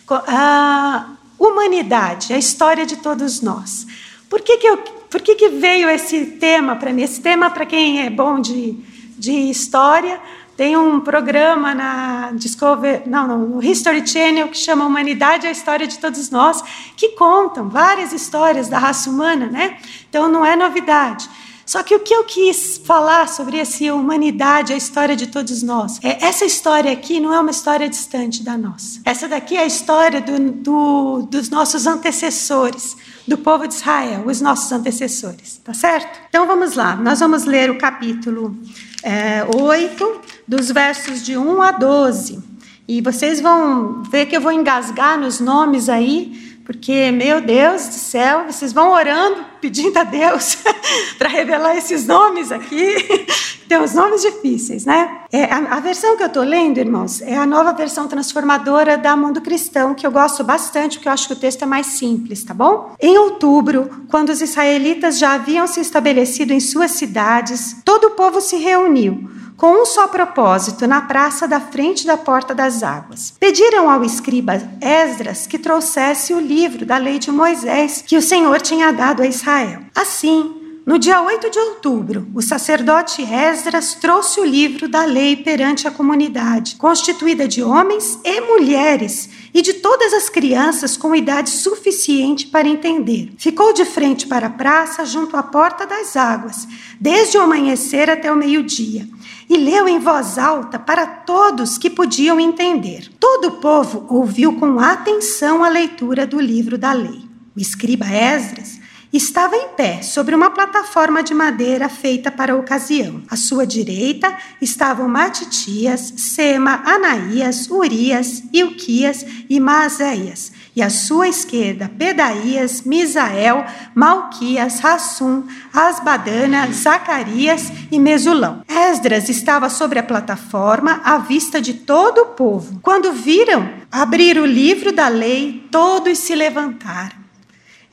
A 0.09 1.07
humanidade, 1.39 2.33
a 2.33 2.39
história 2.39 2.87
de 2.87 2.97
todos 2.97 3.41
nós. 3.41 3.87
Por 4.33 4.41
que, 4.41 4.57
que, 4.57 4.67
eu, 4.67 4.79
por 4.79 5.21
que, 5.21 5.35
que 5.35 5.51
veio 5.51 5.91
esse 5.91 6.25
tema 6.25 6.75
para 6.75 6.91
mim? 6.91 7.03
Esse 7.03 7.21
tema, 7.21 7.51
para 7.51 7.67
quem 7.67 8.01
é 8.01 8.09
bom 8.09 8.41
de, 8.41 8.79
de 9.19 9.31
história, 9.31 10.19
tem 10.57 10.75
um 10.75 11.01
programa 11.01 11.75
na 11.75 12.33
Discover, 12.33 13.03
não, 13.05 13.29
não, 13.29 13.39
no 13.41 13.63
History 13.63 14.07
Channel 14.07 14.49
que 14.49 14.57
chama 14.57 14.87
Humanidade, 14.87 15.47
a 15.47 15.51
história 15.51 15.87
de 15.87 15.99
todos 15.99 16.31
nós, 16.31 16.63
que 16.97 17.11
contam 17.11 17.69
várias 17.69 18.15
histórias 18.15 18.71
da 18.71 18.79
raça 18.79 19.11
humana, 19.11 19.49
né? 19.49 19.77
Então 20.09 20.31
não 20.31 20.47
é 20.47 20.57
novidade. 20.57 21.29
Só 21.67 21.83
que 21.83 21.95
o 21.95 22.01
que 22.01 22.15
eu 22.15 22.25
quis 22.25 22.81
falar 22.85 23.29
sobre 23.29 23.59
essa 23.59 23.95
humanidade, 23.95 24.73
a 24.73 24.77
história 24.77 25.15
de 25.15 25.27
todos 25.27 25.63
nós, 25.63 26.01
é 26.03 26.25
essa 26.25 26.47
história 26.47 26.91
aqui 26.91 27.21
não 27.21 27.35
é 27.35 27.39
uma 27.39 27.51
história 27.51 27.87
distante 27.87 28.43
da 28.43 28.57
nossa. 28.57 29.01
Essa 29.05 29.29
daqui 29.29 29.59
é 29.59 29.61
a 29.61 29.67
história 29.67 30.23
do, 30.23 30.53
do, 30.53 31.23
dos 31.31 31.51
nossos 31.51 31.87
antecessores, 31.87 32.97
do 33.27 33.39
povo 33.39 33.67
de 33.67 33.75
Israel, 33.75 34.25
os 34.27 34.41
nossos 34.41 34.71
antecessores, 34.73 35.61
tá 35.65 35.73
certo? 35.73 36.21
Então 36.29 36.47
vamos 36.47 36.75
lá, 36.75 36.97
nós 36.97 37.21
vamos 37.21 37.45
ler 37.45 37.71
o 37.71 37.79
capítulo 37.79 38.57
é, 39.03 39.45
8, 39.57 40.21
dos 40.47 40.71
versos 40.71 41.25
de 41.25 41.37
1 41.37 41.63
a 41.63 41.73
12. 41.73 42.43
E 42.87 43.01
vocês 43.01 43.41
vão 43.41 44.03
ver 44.03 44.27
que 44.27 44.37
eu 44.37 44.41
vou 44.41 44.53
engasgar 44.53 45.19
nos 45.19 45.41
nomes 45.41 45.89
aí, 45.89 46.61
porque, 46.65 47.11
meu 47.11 47.41
Deus 47.41 47.89
do 47.89 47.95
céu, 47.95 48.45
vocês 48.47 48.73
vão 48.73 48.93
orando, 48.93 49.45
pedindo 49.61 49.97
a 49.99 50.05
Deus 50.05 50.59
para 51.19 51.29
revelar 51.29 51.77
esses 51.77 52.07
nomes 52.07 52.53
aqui. 52.53 53.27
Tem 53.73 53.81
os 53.81 53.95
nomes 53.95 54.21
difíceis, 54.21 54.85
né? 54.85 55.23
É, 55.33 55.45
a, 55.45 55.77
a, 55.77 55.81
versão 55.81 56.15
que 56.15 56.23
eu 56.23 56.27
estou 56.27 56.43
lendo, 56.43 56.77
irmãos, 56.77 57.23
é 57.23 57.39
a 57.39 57.47
nova 57.47 57.73
versão 57.73 58.07
transformadora 58.07 58.99
da 58.99 59.17
Mundo 59.17 59.41
Cristão, 59.41 59.95
que 59.95 60.07
eu 60.07 60.11
gosto 60.11 60.45
bastante, 60.45 60.99
porque 60.99 61.09
eu 61.09 61.13
acho 61.13 61.27
que 61.27 61.33
o 61.33 61.37
texto 61.37 61.63
é 61.63 61.67
mais 61.67 61.87
simples, 61.87 62.45
tá 62.45 62.53
bom? 62.53 62.95
Em 63.01 63.17
outubro, 63.17 63.89
quando 64.11 64.29
os 64.29 64.43
israelitas 64.43 65.17
já 65.17 65.33
haviam 65.33 65.67
se 65.67 65.81
estabelecido 65.81 66.53
em 66.53 66.61
suas 66.61 66.91
cidades, 66.91 67.79
todo 67.83 68.09
o 68.09 68.11
povo 68.11 68.43
se 68.43 68.57
reuniu 68.57 69.31
com 69.57 69.81
um 69.81 69.87
só 69.87 70.07
propósito, 70.07 70.87
na 70.87 71.01
praça 71.01 71.49
da 71.49 71.61
frente 71.61 72.05
da 72.05 72.19
Porta 72.19 72.55
das 72.55 72.83
Águas. 72.83 73.33
Pediram 73.41 73.89
ao 73.89 74.05
escriba 74.05 74.61
Esdras 74.83 75.47
que 75.47 75.59
trouxesse 75.59 76.35
o 76.35 76.41
livro 76.41 76.85
da 76.85 76.99
lei 76.99 77.19
de 77.19 77.31
Moisés 77.31 78.03
que 78.05 78.19
o 78.19 78.23
Senhor 78.23 78.61
tinha 78.61 78.93
dado 78.93 79.23
a 79.23 79.27
Israel. 79.27 79.83
Assim, 79.95 80.62
no 80.85 80.99
dia 80.99 81.23
8 81.23 81.49
de 81.49 81.59
outubro, 81.59 82.27
o 82.35 82.43
sacerdote 82.43 83.23
Esdras 83.23 83.95
trouxe 83.95 84.41
o 84.41 84.45
livro 84.45 84.89
da 84.89 85.05
lei 85.05 85.37
perante 85.37 85.87
a 85.87 85.93
comunidade, 85.93 86.75
constituída 86.75 87.47
de 87.47 87.63
homens 87.63 88.19
e 88.25 88.41
mulheres 88.41 89.31
e 89.55 89.63
de 89.63 89.75
todas 89.75 90.13
as 90.13 90.29
crianças 90.29 90.97
com 90.97 91.15
idade 91.15 91.51
suficiente 91.51 92.49
para 92.49 92.67
entender. 92.67 93.33
Ficou 93.39 93.73
de 93.73 93.85
frente 93.85 94.27
para 94.27 94.49
a 94.49 94.51
praça, 94.51 95.05
junto 95.07 95.37
à 95.37 95.43
porta 95.43 95.87
das 95.87 96.17
águas, 96.17 96.67
desde 97.01 97.39
o 97.39 97.43
amanhecer 97.43 98.11
até 98.11 98.33
o 98.33 98.37
meio-dia 98.37 99.09
e 99.49 99.57
leu 99.57 99.87
em 99.87 100.01
voz 100.01 100.37
alta 100.37 100.79
para 100.79 101.07
todos 101.07 101.79
que 101.79 101.91
podiam 101.91 102.41
entender. 102.41 103.09
Todo 103.21 103.49
o 103.49 103.61
povo 103.61 104.07
ouviu 104.09 104.55
com 104.55 104.81
atenção 104.81 105.63
a 105.63 105.69
leitura 105.69 106.27
do 106.27 106.41
livro 106.41 106.77
da 106.77 106.93
lei. 106.93 107.23
O 107.55 107.61
escriba 107.61 108.07
Esdras 108.07 108.82
estava 109.13 109.57
em 109.57 109.69
pé 109.77 110.03
sobre 110.03 110.35
uma 110.35 110.51
plataforma 110.51 111.23
de 111.23 111.35
madeira 111.35 111.89
feita 111.89 112.31
para 112.31 112.53
a 112.53 112.57
ocasião. 112.57 113.23
À 113.29 113.37
sua 113.37 113.67
direita 113.67 114.35
estavam 114.61 115.09
Matitias, 115.09 116.15
Sema, 116.17 116.83
Anaías, 116.85 117.69
Urias, 117.71 118.43
Ilquias 118.53 119.25
e 119.49 119.61
Maazéias 119.61 120.53
e 120.75 120.83
à 120.83 120.89
sua 120.89 121.29
esquerda 121.29 121.91
Pedaías, 121.99 122.83
Misael, 122.83 123.65
Malquias, 123.95 124.81
Rassum, 124.81 125.45
Asbadana, 125.73 126.71
Zacarias 126.73 127.71
e 127.91 127.99
Mesulão. 127.99 128.63
Esdras 128.69 129.29
estava 129.29 129.69
sobre 129.69 129.99
a 129.99 130.03
plataforma 130.03 131.01
à 131.05 131.19
vista 131.19 131.61
de 131.61 131.75
todo 131.75 132.19
o 132.19 132.27
povo. 132.29 132.81
Quando 132.83 133.13
viram 133.13 133.69
abrir 133.91 134.39
o 134.39 134.47
livro 134.47 134.93
da 134.93 135.09
lei, 135.09 135.67
todos 135.71 136.19
se 136.19 136.35
levantaram. 136.35 137.22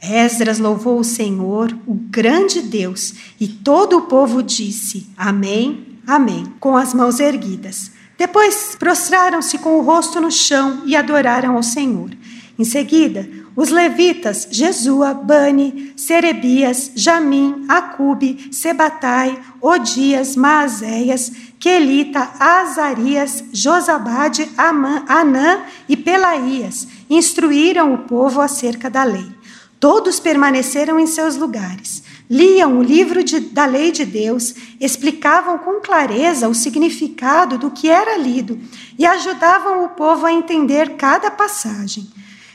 Esdras 0.02 0.60
louvou 0.60 1.00
o 1.00 1.04
Senhor, 1.04 1.78
o 1.86 1.94
grande 1.94 2.62
Deus, 2.62 3.14
e 3.40 3.48
todo 3.48 3.98
o 3.98 4.02
povo 4.04 4.42
disse: 4.42 5.08
Amém, 5.18 5.90
Amém, 6.10 6.52
com 6.60 6.76
as 6.76 6.92
mãos 6.92 7.20
erguidas. 7.20 7.92
Depois 8.18 8.76
prostraram-se 8.80 9.60
com 9.60 9.78
o 9.78 9.84
rosto 9.84 10.20
no 10.20 10.32
chão 10.32 10.82
e 10.88 10.96
adoraram 10.96 11.56
ao 11.56 11.62
Senhor. 11.62 12.10
Em 12.58 12.64
seguida, 12.64 13.30
os 13.56 13.70
levitas 13.70 14.48
Jesua, 14.50 15.14
Bani, 15.14 15.94
Serebias, 15.96 16.92
Jamim, 16.96 17.64
Acube, 17.70 18.50
Sebatai, 18.52 19.40
Odias, 19.62 20.36
Maazéias, 20.36 21.32
Quelita, 21.60 22.28
Azarias, 22.40 23.44
Josabade, 23.54 24.50
Anã 24.58 25.62
e 25.88 25.96
Pelaías 25.96 26.88
instruíram 27.08 27.94
o 27.94 28.00
povo 28.00 28.42
acerca 28.42 28.90
da 28.90 29.04
lei. 29.04 29.39
Todos 29.80 30.20
permaneceram 30.20 31.00
em 31.00 31.08
seus 31.08 31.38
lugares, 31.38 32.04
liam 32.30 32.80
o 32.80 32.84
livro 32.84 33.24
de, 33.24 33.40
da 33.40 33.66
lei 33.66 33.92
de 33.94 34.04
Deus, 34.04 34.54
explicavam 34.80 35.58
com 35.58 35.80
clareza 35.80 36.50
o 36.50 36.54
significado 36.54 37.58
do 37.58 37.72
que 37.72 37.90
era 37.90 38.18
lido 38.18 38.60
e 38.98 39.06
ajudavam 39.06 39.86
o 39.86 39.90
povo 39.90 40.26
a 40.26 40.34
entender 40.34 40.98
cada 40.98 41.32
passagem. 41.32 42.08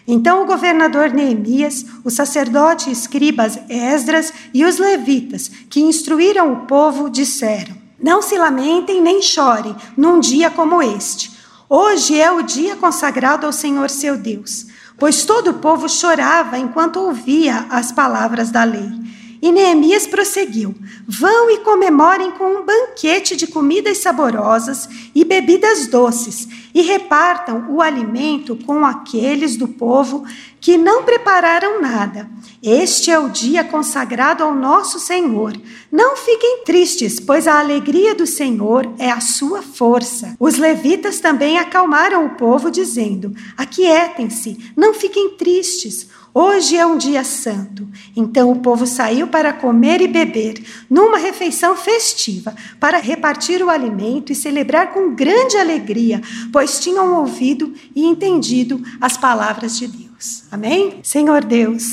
Então 0.07 0.43
o 0.43 0.47
governador 0.47 1.11
Neemias, 1.11 1.87
o 2.05 2.11
sacerdote 2.11 2.91
escribas 2.91 3.59
Esdras 3.71 4.31
e 4.53 4.63
os 4.63 4.77
levitas, 4.77 5.51
que 5.71 5.81
instruíram 5.81 6.53
o 6.53 6.67
povo, 6.67 7.09
disseram: 7.09 7.75
Não 7.99 8.21
se 8.21 8.37
lamentem 8.37 9.01
nem 9.01 9.23
chorem 9.23 9.75
num 9.97 10.21
dia 10.21 10.51
como 10.51 10.83
este. 10.83 11.33
Hoje 11.71 12.21
é 12.21 12.31
o 12.31 12.43
dia 12.43 12.77
consagrado 12.77 13.47
ao 13.47 13.53
Senhor 13.53 13.89
seu 13.89 14.19
Deus, 14.19 14.67
pois 14.99 15.25
todo 15.25 15.51
o 15.51 15.55
povo 15.55 15.89
chorava 15.89 16.59
enquanto 16.59 17.01
ouvia 17.01 17.67
as 17.71 17.93
palavras 17.93 18.51
da 18.51 18.65
lei. 18.65 19.04
E 19.45 19.53
Neemias 19.53 20.07
prosseguiu: 20.07 20.75
Vão 21.07 21.51
e 21.51 21.59
comemorem 21.59 22.31
com 22.31 22.47
um 22.47 22.65
banquete 22.65 23.37
de 23.37 23.47
comidas 23.47 23.99
saborosas 23.99 24.89
e 25.15 25.23
bebidas 25.23 25.87
doces, 25.87 26.49
e 26.75 26.81
repartam 26.81 27.67
o 27.69 27.83
alimento 27.83 28.57
com 28.65 28.87
aqueles 28.87 29.59
do 29.59 29.69
povo 29.69 30.25
que 30.59 30.79
não 30.79 31.03
prepararam 31.03 31.79
nada. 31.79 32.27
Este 32.63 33.11
é 33.11 33.19
o 33.19 33.29
dia 33.29 33.63
consagrado 33.63 34.43
ao 34.43 34.55
nosso 34.55 34.99
Senhor. 34.99 35.53
Não 35.93 36.17
fiquem 36.17 36.65
tristes, 36.65 37.21
pois 37.21 37.47
a 37.47 37.59
alegria 37.59 38.15
do 38.15 38.27
Senhor 38.27 38.91
é 38.99 39.11
a 39.11 39.21
sua 39.21 39.61
força. 39.61 40.35
Os 40.41 40.57
levitas 40.57 41.21
também 41.21 41.59
acalmaram 41.59 42.25
o 42.25 42.31
povo, 42.31 42.71
dizendo: 42.71 43.35
Aquietem-se, 43.59 44.73
não 44.75 44.95
fiquem 44.95 45.37
tristes. 45.37 46.09
Hoje 46.37 46.77
é 46.77 46.85
um 46.85 46.99
dia 46.99 47.23
santo. 47.23 47.87
Então 48.17 48.51
o 48.51 48.59
povo 48.59 48.89
saiu 48.89 49.29
para 49.29 49.53
comer 49.53 50.01
e 50.01 50.09
beber, 50.09 50.61
numa 50.91 51.17
refeição 51.17 51.77
festiva, 51.77 52.53
para 52.81 52.99
repartir 52.99 53.63
o 53.63 53.71
alimento 53.71 54.33
e 54.33 54.35
celebrar 54.35 54.93
com 54.93 55.15
grande 55.15 55.57
alegria, 55.57 56.21
pois 56.53 56.81
tinham 56.81 57.21
ouvido 57.21 57.73
e 57.95 58.05
entendido 58.05 58.83
as 59.01 59.17
palavras 59.17 59.79
de 59.79 59.87
Deus. 59.87 60.43
Amém? 60.51 60.99
Senhor 61.05 61.45
Deus, 61.45 61.85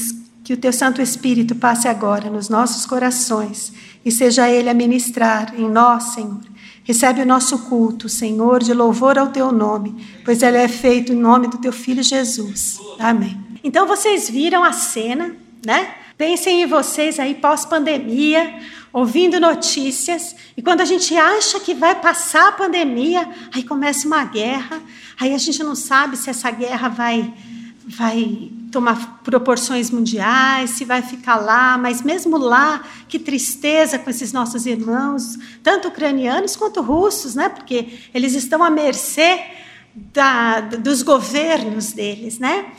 que 0.44 0.54
o 0.54 0.58
teu 0.58 0.74
Santo 0.74 1.04
Espírito 1.04 1.54
passe 1.54 1.88
agora 1.88 2.28
nos 2.28 2.50
nossos 2.50 2.88
corações 2.88 3.72
e 4.04 4.12
seja 4.12 4.50
ele 4.50 4.70
a 4.70 4.74
ministrar 4.74 5.54
em 5.56 5.70
nós, 5.70 6.16
Senhor. 6.16 6.42
Recebe 6.84 7.22
o 7.22 7.28
nosso 7.28 7.60
culto, 7.60 8.10
Senhor, 8.10 8.64
de 8.64 8.74
louvor 8.74 9.20
ao 9.20 9.28
teu 9.28 9.52
nome, 9.52 9.96
pois 10.26 10.42
ele 10.42 10.58
é 10.58 10.68
feito 10.68 11.14
em 11.14 11.16
nome 11.16 11.48
do 11.48 11.60
teu 11.60 11.72
filho 11.72 12.02
Jesus. 12.02 12.80
Amém. 12.98 13.51
Então 13.64 13.86
vocês 13.88 14.30
viram 14.30 14.64
a 14.64 14.74
cena, 14.74 15.36
né? 15.66 15.96
Pensem 16.18 16.64
em 16.64 16.66
vocês 16.66 17.20
aí 17.20 17.36
pós-pandemia, 17.36 18.60
ouvindo 18.94 19.40
notícias, 19.40 20.36
e 20.56 20.62
quando 20.62 20.82
a 20.82 20.86
gente 20.86 21.16
acha 21.16 21.60
que 21.60 21.74
vai 21.74 21.96
passar 21.96 22.50
a 22.50 22.52
pandemia, 22.52 23.28
aí 23.54 23.64
começa 23.64 24.06
uma 24.06 24.24
guerra, 24.26 24.82
aí 25.20 25.34
a 25.34 25.38
gente 25.38 25.64
não 25.64 25.76
sabe 25.76 26.18
se 26.18 26.30
essa 26.30 26.52
guerra 26.52 26.90
vai 26.90 27.34
vai 27.84 28.52
tomar 28.72 29.20
proporções 29.24 29.90
mundiais, 29.90 30.70
se 30.70 30.86
vai 30.86 31.02
ficar 31.02 31.36
lá, 31.36 31.78
mas 31.78 32.02
mesmo 32.02 32.38
lá, 32.38 32.84
que 33.08 33.20
tristeza 33.20 34.00
com 34.00 34.10
esses 34.10 34.32
nossos 34.32 34.66
irmãos, 34.66 35.38
tanto 35.62 35.90
ucranianos 35.90 36.56
quanto 36.56 36.82
russos, 36.82 37.36
né? 37.36 37.50
Porque 37.50 38.00
eles 38.14 38.34
estão 38.34 38.64
à 38.64 38.70
mercê 38.70 39.44
da, 39.94 40.62
dos 40.62 41.02
governos 41.02 41.92
deles, 41.92 42.40
né? 42.40 42.72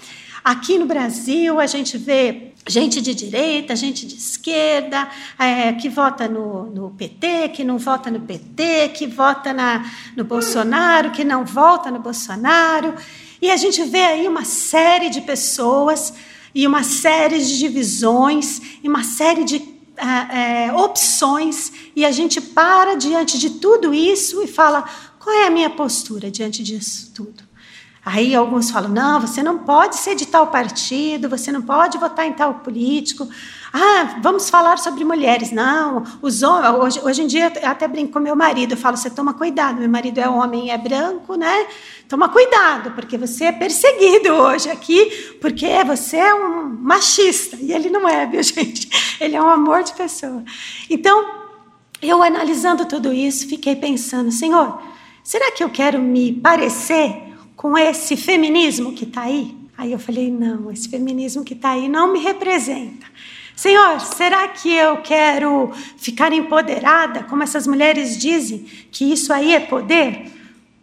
Aqui 0.45 0.77
no 0.77 0.87
Brasil, 0.87 1.61
a 1.61 1.67
gente 1.67 1.97
vê 1.97 2.53
gente 2.67 3.01
de 3.01 3.15
direita, 3.15 3.77
gente 3.77 4.07
de 4.07 4.17
esquerda, 4.17 5.09
é, 5.39 5.73
que 5.73 5.89
vota 5.89 6.27
no, 6.29 6.67
no, 6.67 6.91
PT, 6.91 7.51
que 7.51 7.63
não 7.63 7.79
vota 7.79 8.11
no 8.11 8.21
PT, 8.21 8.89
que 8.91 9.07
vota 9.07 9.53
na, 9.53 9.89
no 10.17 10.25
Bolsonaro, 10.25 11.11
que 11.11 11.25
não 11.25 11.45
vota 11.45 11.91
no 11.91 12.01
Bolsonaro. 12.01 12.95
E 13.41 13.51
a 13.51 13.57
gente 13.57 13.85
vê 13.85 14.03
aí 14.03 14.29
uma 14.29 14.45
série 14.45 15.11
de 15.11 15.21
pessoas 15.21 16.13
e 16.55 16.67
uma 16.67 16.83
série 16.83 17.39
de 17.39 17.59
divisões 17.59 18.61
e 18.83 18.89
uma 18.89 19.05
série 19.05 19.45
de 19.45 19.63
é, 19.97 20.67
é, 20.67 20.73
opções, 20.73 21.71
e 21.95 22.05
a 22.05 22.11
gente 22.11 22.41
para 22.41 22.95
diante 22.95 23.39
de 23.39 23.51
tudo 23.51 23.93
isso 23.95 24.43
e 24.43 24.49
fala: 24.49 24.89
qual 25.21 25.37
é 25.37 25.47
a 25.47 25.51
minha 25.51 25.71
postura 25.71 26.31
diante 26.31 26.63
disso 26.63 27.13
tudo? 27.15 27.52
Aí 28.05 28.35
alguns 28.35 28.69
falam: 28.69 28.91
não, 28.91 29.21
você 29.21 29.45
não 29.45 29.59
pode 29.59 29.95
ser 29.97 30.17
de 30.17 30.27
tal 30.27 30.49
partido, 30.49 31.29
você 31.29 31.53
não 31.53 31.63
pode 31.63 31.99
votar 31.99 32.27
em 32.27 32.33
tal 32.33 32.55
político. 32.55 33.29
Ah, 33.73 34.19
vamos 34.21 34.51
falar 34.51 34.79
sobre 34.79 35.05
mulheres. 35.05 35.53
Não, 35.53 36.05
os 36.21 36.43
homens, 36.43 36.75
hoje, 36.75 37.01
hoje 37.01 37.23
em 37.23 37.27
dia 37.29 37.53
eu 37.63 37.69
até 37.69 37.87
brinco 37.87 38.13
com 38.13 38.19
meu 38.19 38.35
marido, 38.35 38.73
eu 38.73 38.77
falo: 38.77 38.97
você 38.97 39.09
toma 39.09 39.35
cuidado, 39.35 39.79
meu 39.79 39.89
marido 39.89 40.19
é 40.19 40.29
homem 40.29 40.73
é 40.73 40.77
branco, 40.77 41.37
né? 41.37 41.69
Toma 42.09 42.29
cuidado, 42.29 42.91
porque 42.91 43.17
você 43.17 43.45
é 43.45 43.53
perseguido 43.53 44.33
hoje 44.33 44.69
aqui, 44.69 45.39
porque 45.41 45.85
você 45.85 46.17
é 46.17 46.35
um 46.35 46.65
machista. 46.65 47.57
E 47.61 47.73
ele 47.73 47.89
não 47.89 48.09
é, 48.09 48.27
viu, 48.27 48.43
gente? 48.43 49.17
Ele 49.21 49.37
é 49.37 49.41
um 49.41 49.49
amor 49.49 49.85
de 49.85 49.93
pessoa. 49.95 50.43
Então, 50.91 51.25
eu 52.03 52.21
analisando 52.21 52.85
tudo 52.85 53.13
isso, 53.13 53.49
fiquei 53.49 53.77
pensando: 53.77 54.33
Senhor, 54.33 54.83
será 55.23 55.53
que 55.53 55.63
eu 55.63 55.71
quero 55.71 56.01
me 56.01 56.33
parecer? 56.33 57.32
Com 57.63 57.79
esse 57.79 58.17
feminismo 58.17 58.93
que 58.93 59.05
está 59.05 59.23
aí? 59.23 59.55
Aí 59.79 59.93
eu 59.93 59.99
falei: 60.01 60.33
não, 60.33 60.69
esse 60.73 60.89
feminismo 60.89 61.45
que 61.45 61.55
está 61.55 61.71
aí 61.71 61.89
não 61.89 62.13
me 62.13 62.19
representa. 62.19 63.07
Senhor, 63.55 64.01
será 64.01 64.49
que 64.49 64.75
eu 64.75 64.97
quero 64.97 65.71
ficar 65.97 66.33
empoderada, 66.33 67.23
como 67.23 67.45
essas 67.45 67.65
mulheres 67.65 68.19
dizem, 68.19 68.67
que 68.91 69.05
isso 69.13 69.33
aí 69.33 69.55
é 69.55 69.61
poder? 69.61 70.25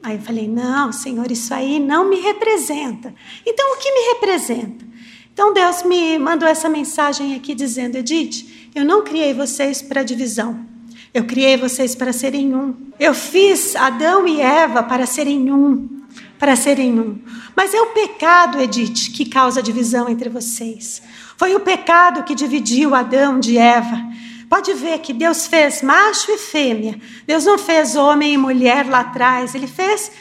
Aí 0.02 0.16
eu 0.16 0.22
falei: 0.22 0.48
não, 0.48 0.94
Senhor, 0.94 1.30
isso 1.30 1.54
aí 1.54 1.82
não 1.82 2.10
me 2.10 2.22
representa. 2.22 3.14
Então, 3.46 3.74
o 3.74 3.78
que 3.78 3.92
me 3.92 4.14
representa? 4.14 4.86
Então, 5.34 5.54
Deus 5.54 5.84
me 5.84 6.18
mandou 6.18 6.48
essa 6.48 6.70
mensagem 6.70 7.36
aqui 7.36 7.54
dizendo: 7.54 7.98
Edith, 7.98 8.70
eu 8.74 8.86
não 8.86 9.04
criei 9.04 9.34
vocês 9.34 9.82
para 9.82 10.02
divisão. 10.02 10.66
Eu 11.14 11.26
criei 11.26 11.58
vocês 11.58 11.94
para 11.94 12.14
serem 12.14 12.56
um. 12.56 12.74
Eu 12.98 13.14
fiz 13.14 13.76
Adão 13.76 14.26
e 14.26 14.40
Eva 14.40 14.82
para 14.82 15.06
serem 15.06 15.52
um 15.52 15.99
para 16.40 16.56
serem 16.56 16.98
um. 16.98 17.20
Mas 17.56 17.74
é 17.74 17.82
o 17.82 17.88
pecado, 17.88 18.60
Edith, 18.60 19.12
que 19.14 19.26
causa 19.26 19.62
divisão 19.62 20.08
entre 20.08 20.30
vocês. 20.30 21.02
Foi 21.38 21.54
o 21.54 21.60
pecado 21.60 22.24
que 22.24 22.34
dividiu 22.34 22.96
Adão 22.96 23.40
de 23.40 23.58
Eva. 23.58 24.02
Pode 24.50 24.74
ver 24.74 25.00
que 25.00 25.14
Deus 25.14 25.46
fez 25.46 25.84
macho 25.84 26.32
e 26.32 26.38
fêmea. 26.38 27.00
Deus 27.28 27.46
não 27.46 27.58
fez 27.58 27.96
homem 27.96 28.34
e 28.34 28.38
mulher 28.38 28.90
lá 28.90 29.02
atrás. 29.02 29.54
Ele 29.54 29.68
fez 29.68 30.12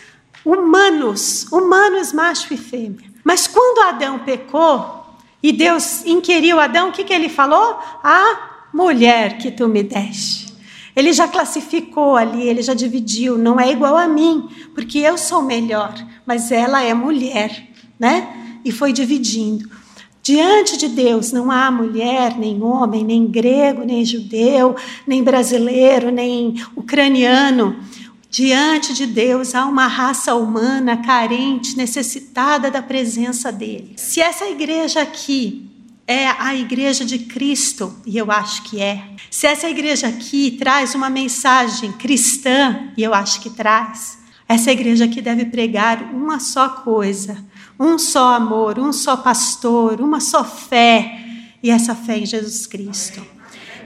humanos, 0.45 1.47
humanos 1.51 2.13
macho 2.13 2.53
e 2.53 2.57
fêmea. 2.57 3.09
Mas 3.25 3.47
quando 3.47 3.89
Adão 3.89 4.19
pecou 4.19 5.07
e 5.43 5.53
Deus 5.53 6.05
inquiriu 6.05 6.59
Adão, 6.59 6.89
o 6.89 6.93
que, 6.93 7.05
que 7.05 7.15
ele 7.15 7.29
falou? 7.29 7.79
A 8.03 8.67
mulher 8.75 9.39
que 9.39 9.51
tu 9.51 9.69
me 9.69 9.83
deste. 9.83 10.48
Ele 10.99 11.13
já 11.13 11.29
classificou 11.29 12.17
ali, 12.17 12.43
ele 12.43 12.61
já 12.61 12.75
dividiu, 12.75 13.39
não 13.39 13.61
é 13.61 13.71
igual 13.71 13.97
a 13.97 14.09
mim, 14.09 14.49
porque 14.75 14.99
eu 14.99 15.17
sou 15.17 15.41
melhor, 15.41 15.95
mas 16.27 16.51
ela 16.51 16.83
é 16.83 16.93
mulher, 16.93 17.69
né? 17.97 18.61
E 18.65 18.73
foi 18.73 18.93
dividindo. 18.93 19.71
Diante 20.21 20.77
de 20.77 20.89
Deus 20.89 21.31
não 21.31 21.53
há 21.53 21.71
mulher, 21.71 22.37
nem 22.37 22.61
homem, 22.61 23.05
nem 23.05 23.29
grego, 23.29 23.85
nem 23.85 24.05
judeu, 24.05 24.75
nem 25.07 25.23
brasileiro, 25.23 26.11
nem 26.11 26.57
ucraniano. 26.75 27.77
Diante 28.29 28.93
de 28.93 29.07
Deus 29.07 29.55
há 29.55 29.67
uma 29.67 29.87
raça 29.87 30.35
humana 30.35 30.97
carente, 30.97 31.77
necessitada 31.77 32.73
da 32.73 32.83
presença 32.83 33.53
dele. 33.53 33.93
Se 33.97 34.21
essa 34.21 34.49
igreja 34.49 35.01
aqui 35.01 35.68
é 36.09 36.27
a 36.39 36.55
igreja 36.55 37.05
de 37.05 37.19
Cristo, 37.19 37.95
e 38.07 38.17
eu 38.17 38.33
acho 38.33 38.63
que 38.63 38.81
é. 38.81 39.05
Se 39.31 39.47
essa 39.47 39.69
igreja 39.69 40.09
aqui 40.09 40.53
traz 40.53 40.95
uma 40.95 41.11
mensagem 41.11 41.93
cristã, 41.93 42.89
e 42.97 43.03
eu 43.03 43.13
acho 43.13 43.43
que 43.43 43.51
traz, 43.51 44.19
essa 44.49 44.73
igreja 44.73 45.05
aqui 45.05 45.21
deve 45.21 45.45
pregar 45.45 46.15
uma 46.15 46.41
só 46.41 46.71
coisa, 46.71 47.45
um 47.79 47.99
só 47.99 48.37
amor, 48.37 48.79
um 48.79 48.91
só 48.91 49.19
pastor, 49.19 50.01
uma 50.01 50.19
só 50.19 50.43
fé, 50.43 51.21
e 51.63 51.71
essa 51.71 51.95
fé 51.95 52.17
em 52.17 52.25
Jesus 52.25 52.67
Cristo. 52.67 53.38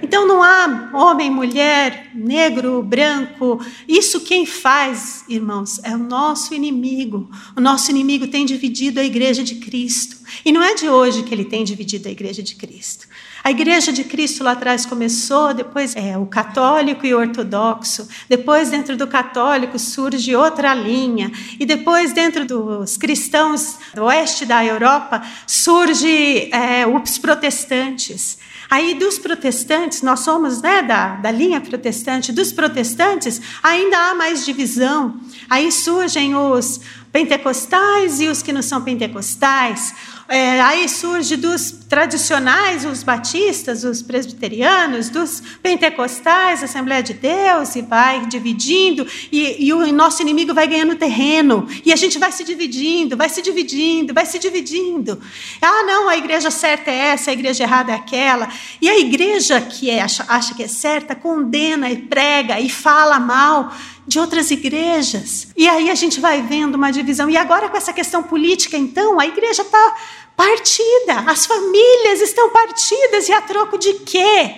Então 0.03 0.27
não 0.27 0.43
há 0.43 0.91
homem, 0.93 1.31
mulher, 1.31 2.11
negro, 2.13 2.83
branco. 2.83 3.65
Isso 3.87 4.21
quem 4.21 4.45
faz, 4.45 5.25
irmãos, 5.29 5.81
é 5.85 5.95
o 5.95 5.99
nosso 5.99 6.53
inimigo. 6.53 7.31
O 7.57 7.61
nosso 7.61 7.91
inimigo 7.91 8.27
tem 8.27 8.45
dividido 8.45 8.99
a 8.99 9.05
igreja 9.05 9.45
de 9.45 9.55
Cristo. 9.55 10.17
E 10.45 10.51
não 10.51 10.63
é 10.63 10.75
de 10.75 10.89
hoje 10.89 11.23
que 11.23 11.33
ele 11.33 11.45
tem 11.45 11.63
dividido 11.63 12.09
a 12.09 12.11
igreja 12.11 12.43
de 12.43 12.57
Cristo. 12.57 13.07
A 13.45 13.51
igreja 13.51 13.93
de 13.93 14.05
Cristo 14.05 14.45
lá 14.45 14.53
atrás 14.53 14.87
começou, 14.87 15.53
depois 15.53 15.97
é 15.97 16.17
o 16.17 16.27
católico 16.27 17.05
e 17.05 17.13
o 17.13 17.19
ortodoxo, 17.19 18.09
depois 18.29 18.71
dentro 18.71 18.97
do 18.97 19.07
católico 19.07 19.79
surge 19.81 20.35
outra 20.37 20.73
linha, 20.75 21.31
e 21.59 21.67
depois 21.67 22.13
dentro 22.13 22.47
dos 22.47 22.97
cristãos 22.97 23.79
do 23.95 24.05
oeste 24.05 24.47
da 24.47 24.65
Europa 24.65 25.23
surge 25.47 26.51
é, 26.53 26.87
os 26.87 27.19
protestantes. 27.19 28.39
Aí 28.73 28.95
dos 28.95 29.19
protestantes, 29.19 30.01
nós 30.01 30.21
somos 30.21 30.63
né, 30.63 30.81
da, 30.81 31.17
da 31.17 31.31
linha 31.31 31.61
protestante, 31.61 32.33
dos 32.33 32.55
protestantes 32.55 33.39
ainda 33.63 33.99
há 33.99 34.15
mais 34.15 34.47
divisão. 34.47 35.15
Aí 35.51 35.71
surgem 35.71 36.35
os 36.35 36.81
pentecostais 37.13 38.19
e 38.23 38.29
os 38.29 38.41
que 38.41 38.51
não 38.51 38.63
são 38.63 38.81
pentecostais, 38.81 39.95
é, 40.27 40.59
aí 40.63 40.89
surge 40.89 41.37
dos 41.37 41.71
tradicionais, 41.93 42.87
os 42.87 43.03
batistas, 43.03 43.85
os 43.85 44.01
presbiterianos, 44.01 45.11
dos 45.11 45.43
pentecostais, 45.63 46.63
Assembleia 46.63 47.03
de 47.03 47.13
Deus, 47.13 47.77
e 47.77 47.83
vai 47.83 48.25
dividindo, 48.25 49.07
e, 49.31 49.67
e, 49.67 49.75
o 49.75 49.93
nosso 49.93 50.23
inimigo 50.23 50.55
vai 50.55 50.67
ganhando 50.67 50.97
terreno, 50.97 51.69
e 51.85 51.93
a 51.93 51.97
gente 51.97 52.19
vai 52.19 52.33
se 52.33 52.45
dividindo, 52.45 53.15
vai 53.15 53.29
se 53.29 53.43
dividindo, 53.43 54.15
vai 54.15 54.25
se 54.25 54.39
dividindo. 54.39 55.21
Ah, 55.61 55.83
não, 55.83 56.09
a 56.09 56.17
igreja 56.17 56.51
certa 56.51 56.91
é 56.91 57.09
essa, 57.09 57.31
a 57.31 57.35
igreja 57.35 57.65
errada 57.65 57.93
é 57.93 57.95
aquela. 57.95 58.49
E 58.81 58.89
a 58.89 58.99
igreja 58.99 59.61
que 59.61 59.91
é, 59.91 60.01
acha, 60.01 60.25
acha 60.27 60.55
que 60.55 60.63
é 60.63 60.69
certa 60.69 61.15
condena 61.15 61.91
e 61.91 61.99
prega 61.99 62.59
e 62.59 62.71
fala 62.71 63.21
mal 63.21 63.71
de 64.07 64.19
outras 64.19 64.51
igrejas. 64.51 65.49
E 65.57 65.69
aí 65.69 65.89
a 65.91 65.95
gente 65.95 66.21
vai 66.21 66.43
vendo 66.43 66.75
uma 66.75 66.91
divisão. 66.91 67.31
E 67.31 67.37
agora, 67.37 67.69
com 67.69 67.77
essa 67.77 67.93
questão 67.93 68.23
política, 68.23 68.77
então, 68.77 69.21
a 69.21 69.27
igreja 69.27 69.63
está 69.63 69.97
partida, 70.43 71.21
as 71.31 71.47
famílias 71.47 72.21
estão 72.21 72.51
partidas. 72.51 73.29
E 73.29 73.33
a 73.33 73.41
troco 73.41 73.79
de 73.79 73.95
quê? 73.95 74.55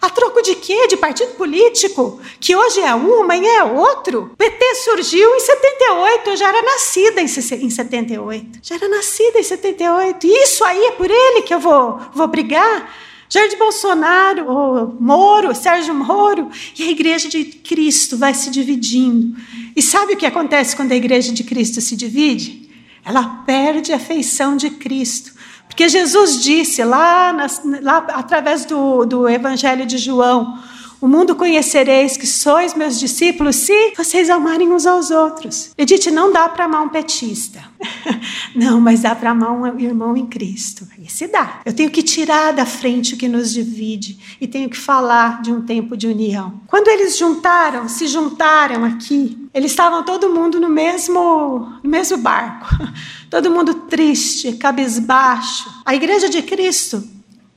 A 0.00 0.10
troco 0.10 0.42
de 0.42 0.56
quê? 0.56 0.88
De 0.88 0.96
partido 0.96 1.32
político? 1.36 2.20
Que 2.38 2.54
hoje 2.54 2.80
é 2.80 2.94
um, 2.94 3.22
amanhã 3.22 3.50
é 3.60 3.64
outro? 3.64 4.30
O 4.32 4.36
PT 4.36 4.74
surgiu 4.84 5.34
em 5.34 5.40
78, 5.40 6.30
eu 6.30 6.36
já 6.36 6.48
era 6.48 6.62
nascida 6.62 7.20
em 7.22 7.28
78. 7.28 8.58
Já 8.62 8.74
era 8.74 8.88
nascida 8.88 9.38
em 9.38 9.42
78. 9.42 10.26
E 10.26 10.42
isso 10.42 10.62
aí 10.64 10.84
é 10.84 10.90
por 10.92 11.10
ele 11.10 11.42
que 11.42 11.54
eu 11.54 11.60
vou, 11.60 11.98
vou 12.12 12.26
brigar? 12.26 12.92
Jair 13.30 13.56
Bolsonaro, 13.56 14.46
ou 14.46 14.96
Moro, 15.00 15.54
Sérgio 15.54 15.94
Moro, 15.94 16.50
e 16.78 16.82
a 16.82 16.90
igreja 16.90 17.30
de 17.30 17.44
Cristo 17.44 18.18
vai 18.18 18.34
se 18.34 18.50
dividindo. 18.50 19.34
E 19.74 19.80
sabe 19.80 20.12
o 20.12 20.16
que 20.18 20.26
acontece 20.26 20.76
quando 20.76 20.92
a 20.92 20.96
igreja 20.96 21.32
de 21.32 21.42
Cristo 21.42 21.80
se 21.80 21.96
divide? 21.96 22.61
Ela 23.04 23.42
perde 23.44 23.92
a 23.92 23.98
feição 23.98 24.56
de 24.56 24.70
Cristo. 24.70 25.32
Porque 25.66 25.88
Jesus 25.88 26.42
disse 26.42 26.84
lá, 26.84 27.34
lá 27.80 27.98
através 28.10 28.64
do, 28.64 29.04
do 29.04 29.28
Evangelho 29.28 29.86
de 29.86 29.98
João: 29.98 30.58
O 31.02 31.08
mundo 31.08 31.34
conhecereis 31.34 32.16
que 32.16 32.28
sois 32.28 32.74
meus 32.74 32.96
discípulos 32.96 33.56
se 33.56 33.92
vocês 33.96 34.30
amarem 34.30 34.70
uns 34.70 34.86
aos 34.86 35.10
outros. 35.10 35.72
Edith, 35.76 36.12
não 36.12 36.32
dá 36.32 36.48
para 36.48 36.66
amar 36.66 36.80
um 36.82 36.90
petista. 36.90 37.60
não, 38.54 38.80
mas 38.80 39.00
dá 39.00 39.12
para 39.12 39.32
amar 39.32 39.50
um 39.50 39.80
irmão 39.80 40.16
em 40.16 40.26
Cristo. 40.26 40.86
Esse 41.04 41.26
dá. 41.26 41.60
Eu 41.66 41.72
tenho 41.72 41.90
que 41.90 42.04
tirar 42.04 42.52
da 42.52 42.64
frente 42.64 43.14
o 43.14 43.16
que 43.16 43.26
nos 43.26 43.52
divide 43.52 44.16
e 44.40 44.46
tenho 44.46 44.70
que 44.70 44.76
falar 44.76 45.42
de 45.42 45.50
um 45.50 45.62
tempo 45.62 45.96
de 45.96 46.06
união. 46.06 46.60
Quando 46.68 46.86
eles 46.86 47.18
juntaram, 47.18 47.88
se 47.88 48.06
juntaram 48.06 48.84
aqui, 48.84 49.36
eles 49.52 49.72
estavam 49.72 50.04
todo 50.04 50.30
mundo 50.30 50.60
no 50.60 50.68
mesmo, 50.68 51.80
no 51.82 51.90
mesmo 51.90 52.16
barco. 52.18 52.68
Todo 53.28 53.50
mundo 53.50 53.74
triste, 53.74 54.52
cabisbaixo. 54.52 55.68
A 55.84 55.96
igreja 55.96 56.28
de 56.28 56.42
Cristo, 56.42 57.02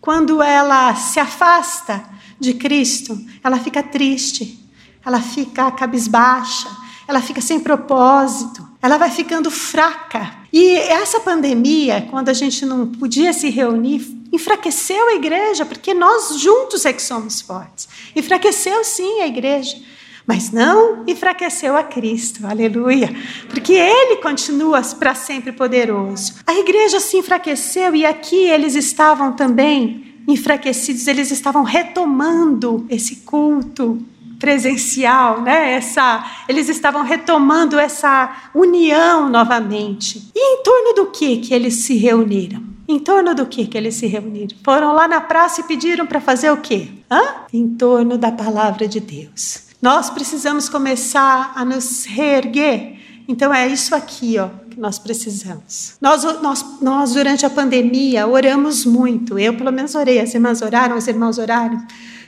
quando 0.02 0.42
ela 0.42 0.96
se 0.96 1.20
afasta 1.20 2.15
de 2.40 2.54
Cristo, 2.54 3.20
ela 3.44 3.60
fica 3.60 3.82
triste, 3.82 4.60
ela 5.06 5.22
fica 5.22 5.72
cabisbaixa, 5.72 6.70
ela 7.08 7.22
fica 7.22 7.42
sem 7.42 7.60
propósito, 7.60 8.68
ela 8.82 8.98
vai 8.98 9.10
ficando 9.10 9.52
fraca. 9.52 10.36
E 10.52 10.78
essa 10.78 11.20
pandemia, 11.20 12.08
quando 12.10 12.30
a 12.30 12.34
gente 12.34 12.66
não 12.66 12.88
podia 12.88 13.34
se 13.34 13.50
reunir, 13.50 14.06
enfraqueceu 14.32 15.10
a 15.10 15.16
igreja, 15.16 15.66
porque 15.66 15.94
nós 15.94 16.40
juntos 16.40 16.86
é 16.86 16.94
que 16.94 17.02
somos 17.02 17.42
fortes. 17.42 17.88
Enfraqueceu 18.16 18.84
sim 18.84 19.22
a 19.22 19.28
igreja 19.28 19.78
mas 20.28 20.52
não 20.52 21.04
enfraqueceu 21.06 21.78
a 21.78 21.84
Cristo, 21.84 22.46
aleluia, 22.48 23.14
porque 23.50 23.74
Ele 23.74 24.18
continua 24.18 24.82
para 24.82 25.14
sempre 25.14 25.52
poderoso. 25.52 26.36
A 26.48 26.54
igreja 26.56 27.00
se 27.00 27.18
enfraqueceu 27.18 27.96
e 27.96 28.06
aqui 28.06 28.36
eles 28.36 28.76
estavam 28.76 29.34
também 29.34 30.15
enfraquecidos, 30.28 31.08
eles 31.08 31.32
estavam 31.32 31.64
retomando 31.64 32.86
esse 32.90 33.18
culto 33.18 34.04
presencial, 34.40 35.42
né? 35.42 35.74
Essa, 35.74 36.26
eles 36.48 36.70
estavam 36.70 37.04
retomando 37.04 37.80
essa 37.80 38.50
união 38.54 39.30
novamente. 39.30 40.30
E 40.36 40.40
em 40.40 40.64
torno 40.64 40.94
do 40.94 41.06
que 41.08 41.38
que 41.38 41.54
eles 41.54 41.76
se 41.76 41.96
reuniram? 41.96 42.62
Em 42.88 43.00
torno 43.00 43.34
do 43.34 43.46
que 43.46 43.66
que 43.66 43.78
eles 43.78 43.96
se 43.96 44.06
reuniram? 44.06 44.56
Foram 44.64 44.94
lá 44.94 45.08
na 45.08 45.20
praça 45.20 45.62
e 45.62 45.64
pediram 45.64 46.06
para 46.06 46.22
fazer 46.22 46.52
o 46.52 46.58
quê? 46.58 46.90
Hã? 47.10 47.22
Em 47.52 47.70
torno 47.70 48.18
da 48.18 48.32
palavra 48.32 48.88
de 48.88 49.00
Deus. 49.00 49.66
Nós 49.82 50.10
precisamos 50.10 50.70
começar 50.70 51.54
a 51.56 51.66
nos 51.66 52.06
reerguer. 52.06 52.98
Então 53.28 53.54
é 53.54 53.68
isso 53.68 53.96
aqui, 53.96 54.38
ó, 54.38 54.50
que 54.76 54.82
nós 54.82 55.00
precisamos. 55.00 55.96
Nós, 56.02 56.24
nós, 56.42 56.82
nós 56.82 57.14
durante 57.14 57.46
a 57.46 57.50
pandemia 57.50 58.28
oramos 58.28 58.86
muito. 58.86 59.40
Eu 59.40 59.56
pelo 59.56 59.72
menos 59.72 59.96
orei, 59.96 60.20
as 60.20 60.34
irmãs 60.34 60.62
oraram, 60.62 60.98
os 60.98 61.08
irmãos 61.08 61.38
oraram. 61.38 61.82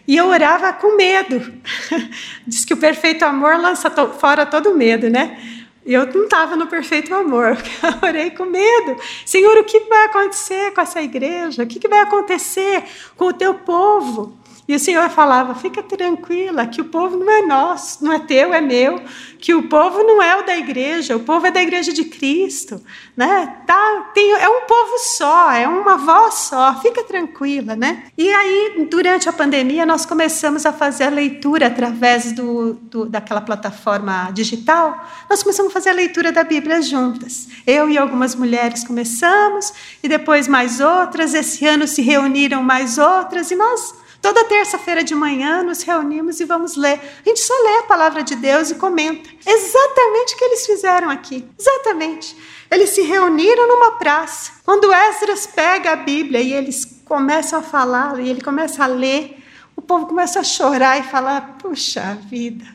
E 0.07 0.15
eu 0.15 0.27
orava 0.27 0.71
com 0.71 0.95
medo. 0.95 1.53
Diz 2.47 2.63
que 2.63 2.73
o 2.73 2.77
perfeito 2.77 3.25
amor 3.25 3.59
lança 3.59 3.89
to 3.89 4.13
fora 4.13 4.45
todo 4.45 4.73
medo, 4.73 5.09
né? 5.09 5.37
Eu 5.85 6.05
não 6.13 6.23
estava 6.23 6.55
no 6.55 6.67
perfeito 6.67 7.13
amor, 7.13 7.57
eu 7.83 8.07
orei 8.07 8.31
com 8.31 8.45
medo. 8.45 8.95
Senhor, 9.25 9.57
o 9.57 9.63
que 9.63 9.81
vai 9.81 10.05
acontecer 10.05 10.73
com 10.73 10.81
essa 10.81 11.01
igreja? 11.01 11.63
O 11.63 11.67
que 11.67 11.85
vai 11.87 11.99
acontecer 11.99 12.83
com 13.17 13.25
o 13.25 13.33
teu 13.33 13.53
povo? 13.53 14.37
E 14.67 14.75
o 14.75 14.79
Senhor 14.79 15.09
falava: 15.09 15.55
fica 15.55 15.81
tranquila, 15.81 16.67
que 16.67 16.81
o 16.81 16.85
povo 16.85 17.17
não 17.17 17.31
é 17.31 17.41
nosso, 17.43 18.03
não 18.03 18.11
é 18.11 18.19
teu, 18.19 18.53
é 18.53 18.59
meu, 18.59 19.01
que 19.39 19.53
o 19.53 19.63
povo 19.69 20.03
não 20.03 20.21
é 20.21 20.35
o 20.35 20.45
da 20.45 20.57
igreja, 20.57 21.15
o 21.15 21.21
povo 21.21 21.47
é 21.47 21.51
da 21.51 21.61
igreja 21.61 21.93
de 21.93 22.03
Cristo, 22.03 22.81
né? 23.15 23.61
Tá, 23.65 24.11
tem, 24.13 24.31
é 24.31 24.49
um 24.49 24.65
povo 24.65 24.97
só, 24.99 25.51
é 25.51 25.67
uma 25.67 25.95
voz 25.95 26.33
só, 26.33 26.79
fica 26.81 27.01
tranquila, 27.03 27.75
né? 27.75 28.03
E 28.17 28.29
aí, 28.29 28.87
durante 28.89 29.29
a 29.29 29.33
pandemia, 29.33 29.85
nós 29.85 30.05
começamos 30.05 30.65
a 30.65 30.73
fazer 30.73 31.05
a 31.05 31.09
leitura 31.09 31.67
através 31.67 32.33
do, 32.33 32.73
do, 32.73 33.05
daquela 33.05 33.39
plataforma 33.39 34.29
digital, 34.33 35.07
nós 35.29 35.43
começamos 35.43 35.71
a 35.71 35.73
fazer 35.73 35.91
a 35.91 35.93
leitura 35.93 36.31
da 36.31 36.43
Bíblia 36.43 36.81
juntas. 36.81 37.47
Eu 37.65 37.89
e 37.89 37.97
algumas 37.97 38.35
mulheres 38.35 38.83
começamos, 38.83 39.71
e 40.03 40.09
depois 40.09 40.45
mais 40.47 40.81
outras, 40.81 41.33
esse 41.33 41.65
ano 41.65 41.87
se 41.87 42.01
reuniram 42.01 42.61
mais 42.61 42.97
outras, 42.97 43.49
e 43.49 43.55
nós 43.55 43.95
Toda 44.27 44.43
terça-feira 44.43 45.05
de 45.05 45.15
manhã 45.15 45.63
nos 45.63 45.83
reunimos 45.83 46.41
e 46.41 46.43
vamos 46.43 46.75
ler. 46.75 46.99
A 47.25 47.29
gente 47.29 47.39
só 47.39 47.53
lê 47.63 47.77
a 47.77 47.83
palavra 47.83 48.21
de 48.21 48.35
Deus 48.35 48.69
e 48.69 48.75
comenta. 48.75 49.29
Exatamente 49.45 50.35
o 50.35 50.37
que 50.37 50.43
eles 50.43 50.65
fizeram 50.65 51.09
aqui. 51.09 51.47
Exatamente. 51.57 52.35
Eles 52.69 52.89
se 52.89 53.03
reuniram 53.03 53.69
numa 53.69 53.91
praça. 53.91 54.51
Quando 54.65 54.93
Esdras 54.93 55.47
pega 55.47 55.93
a 55.93 55.95
Bíblia 55.95 56.41
e 56.41 56.51
eles 56.51 57.01
começam 57.05 57.59
a 57.59 57.61
falar, 57.61 58.19
e 58.19 58.27
ele 58.27 58.41
começa 58.41 58.83
a 58.83 58.87
ler, 58.87 59.41
o 59.77 59.81
povo 59.81 60.07
começa 60.07 60.41
a 60.41 60.43
chorar 60.43 60.99
e 60.99 61.03
falar: 61.03 61.55
Puxa 61.59 62.19
vida, 62.29 62.65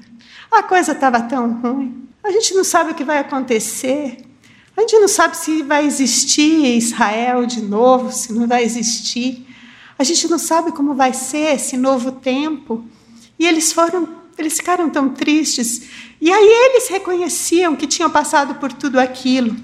a 0.51 0.63
coisa 0.63 0.93
estava 0.93 1.21
tão 1.21 1.53
ruim. 1.61 2.09
A 2.25 2.31
gente 2.31 2.55
não 2.55 2.65
sabe 2.65 2.93
o 2.93 2.95
que 2.95 3.05
vai 3.05 3.19
acontecer. 3.19 4.25
A 4.75 4.81
gente 4.81 4.99
não 4.99 5.07
sabe 5.07 5.37
se 5.37 5.63
vai 5.63 5.85
existir 5.85 6.79
Israel 6.79 7.45
de 7.45 7.61
novo, 7.61 8.11
se 8.11 8.33
não 8.33 8.47
vai 8.47 8.65
existir. 8.65 9.52
A 10.03 10.05
gente 10.05 10.27
não 10.27 10.37
sabe 10.37 10.73
como 10.73 10.95
vai 10.95 11.15
ser 11.15 11.55
esse 11.55 11.77
novo 11.77 12.11
tempo. 12.11 12.85
E 13.39 13.47
eles 13.47 13.73
foram, 13.73 14.09
eles 14.37 14.55
ficaram 14.55 14.91
tão 14.91 15.11
tristes. 15.11 15.83
E 16.21 16.29
aí 16.29 16.45
eles 16.45 16.89
reconheciam 16.89 17.77
que 17.77 17.87
tinham 17.87 18.11
passado 18.11 18.57
por 18.57 18.73
tudo 18.73 18.99
aquilo, 18.99 19.55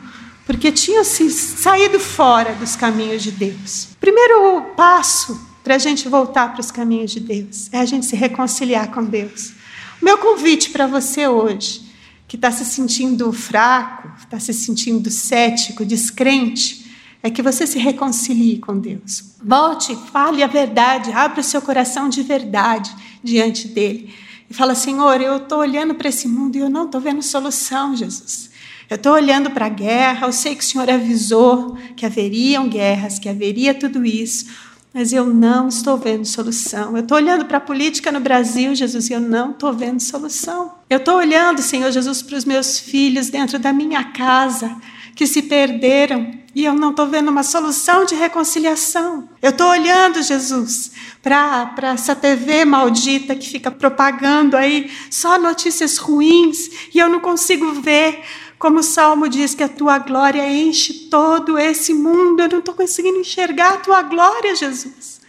porque 0.46 0.70
tinham 0.70 1.02
se 1.02 1.28
saído 1.28 1.98
fora 1.98 2.54
dos 2.54 2.76
caminhos 2.76 3.20
de 3.20 3.32
Deus. 3.32 3.88
Primeiro 3.98 4.74
passo 4.76 5.44
para 5.64 5.74
a 5.74 5.78
gente 5.78 6.08
voltar 6.08 6.52
para 6.52 6.60
os 6.60 6.70
caminhos 6.70 7.10
de 7.10 7.18
Deus 7.18 7.68
é 7.72 7.80
a 7.80 7.84
gente 7.84 8.06
se 8.06 8.14
reconciliar 8.14 8.92
com 8.92 9.04
Deus. 9.04 9.54
O 10.00 10.04
meu 10.04 10.18
convite 10.18 10.70
para 10.70 10.86
você 10.86 11.26
hoje, 11.26 11.82
que 12.28 12.36
está 12.36 12.52
se 12.52 12.64
sentindo 12.64 13.32
fraco, 13.32 14.08
está 14.20 14.38
se 14.38 14.54
sentindo 14.54 15.10
cético, 15.10 15.84
descrente, 15.84 16.87
é 17.22 17.30
que 17.30 17.42
você 17.42 17.66
se 17.66 17.78
reconcilie 17.78 18.58
com 18.58 18.78
Deus. 18.78 19.34
Volte, 19.42 19.96
fale 20.12 20.42
a 20.42 20.46
verdade, 20.46 21.12
abra 21.12 21.40
o 21.40 21.44
seu 21.44 21.60
coração 21.60 22.08
de 22.08 22.22
verdade 22.22 22.94
diante 23.22 23.68
dele. 23.68 24.14
E 24.48 24.54
fala, 24.54 24.74
Senhor, 24.74 25.20
eu 25.20 25.36
estou 25.36 25.58
olhando 25.58 25.94
para 25.94 26.08
esse 26.08 26.26
mundo 26.26 26.56
e 26.56 26.60
eu 26.60 26.70
não 26.70 26.86
estou 26.86 27.00
vendo 27.00 27.22
solução, 27.22 27.94
Jesus. 27.94 28.50
Eu 28.88 28.96
estou 28.96 29.12
olhando 29.12 29.50
para 29.50 29.66
a 29.66 29.68
guerra, 29.70 30.26
eu 30.26 30.32
sei 30.32 30.54
que 30.54 30.62
o 30.62 30.66
Senhor 30.66 30.88
avisou 30.88 31.76
que 31.94 32.06
haveriam 32.06 32.68
guerras, 32.68 33.18
que 33.18 33.28
haveria 33.28 33.74
tudo 33.74 34.04
isso, 34.06 34.46
mas 34.94 35.12
eu 35.12 35.26
não 35.26 35.68
estou 35.68 35.98
vendo 35.98 36.24
solução. 36.24 36.96
Eu 36.96 37.02
estou 37.02 37.18
olhando 37.18 37.44
para 37.44 37.58
a 37.58 37.60
política 37.60 38.10
no 38.10 38.20
Brasil, 38.20 38.74
Jesus, 38.74 39.10
e 39.10 39.12
eu 39.12 39.20
não 39.20 39.50
estou 39.50 39.74
vendo 39.74 40.00
solução. 40.00 40.72
Eu 40.88 40.96
estou 40.96 41.16
olhando, 41.16 41.60
Senhor 41.60 41.92
Jesus, 41.92 42.22
para 42.22 42.38
os 42.38 42.46
meus 42.46 42.78
filhos 42.78 43.28
dentro 43.28 43.58
da 43.58 43.74
minha 43.74 44.04
casa, 44.04 44.74
que 45.14 45.26
se 45.26 45.42
perderam 45.42 46.32
e 46.58 46.64
eu 46.64 46.74
não 46.74 46.90
estou 46.90 47.06
vendo 47.06 47.28
uma 47.28 47.44
solução 47.44 48.04
de 48.04 48.16
reconciliação. 48.16 49.28
Eu 49.40 49.50
estou 49.50 49.68
olhando, 49.68 50.20
Jesus, 50.20 50.90
para 51.22 51.92
essa 51.92 52.16
TV 52.16 52.64
maldita 52.64 53.36
que 53.36 53.48
fica 53.48 53.70
propagando 53.70 54.56
aí 54.56 54.90
só 55.08 55.38
notícias 55.38 55.98
ruins 55.98 56.68
e 56.92 56.98
eu 56.98 57.08
não 57.08 57.20
consigo 57.20 57.80
ver. 57.80 58.24
Como 58.58 58.80
o 58.80 58.82
salmo 58.82 59.28
diz 59.28 59.54
que 59.54 59.62
a 59.62 59.68
tua 59.68 60.00
glória 60.00 60.50
enche 60.50 61.08
todo 61.08 61.56
esse 61.56 61.94
mundo, 61.94 62.40
eu 62.40 62.48
não 62.48 62.58
estou 62.58 62.74
conseguindo 62.74 63.20
enxergar 63.20 63.74
a 63.74 63.76
tua 63.76 64.02
glória, 64.02 64.56
Jesus. 64.56 65.20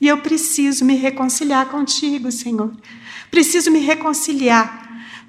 E 0.00 0.08
eu 0.08 0.16
preciso 0.22 0.82
me 0.82 0.94
reconciliar 0.94 1.66
contigo, 1.66 2.32
Senhor. 2.32 2.72
Preciso 3.30 3.70
me 3.70 3.80
reconciliar 3.80 4.79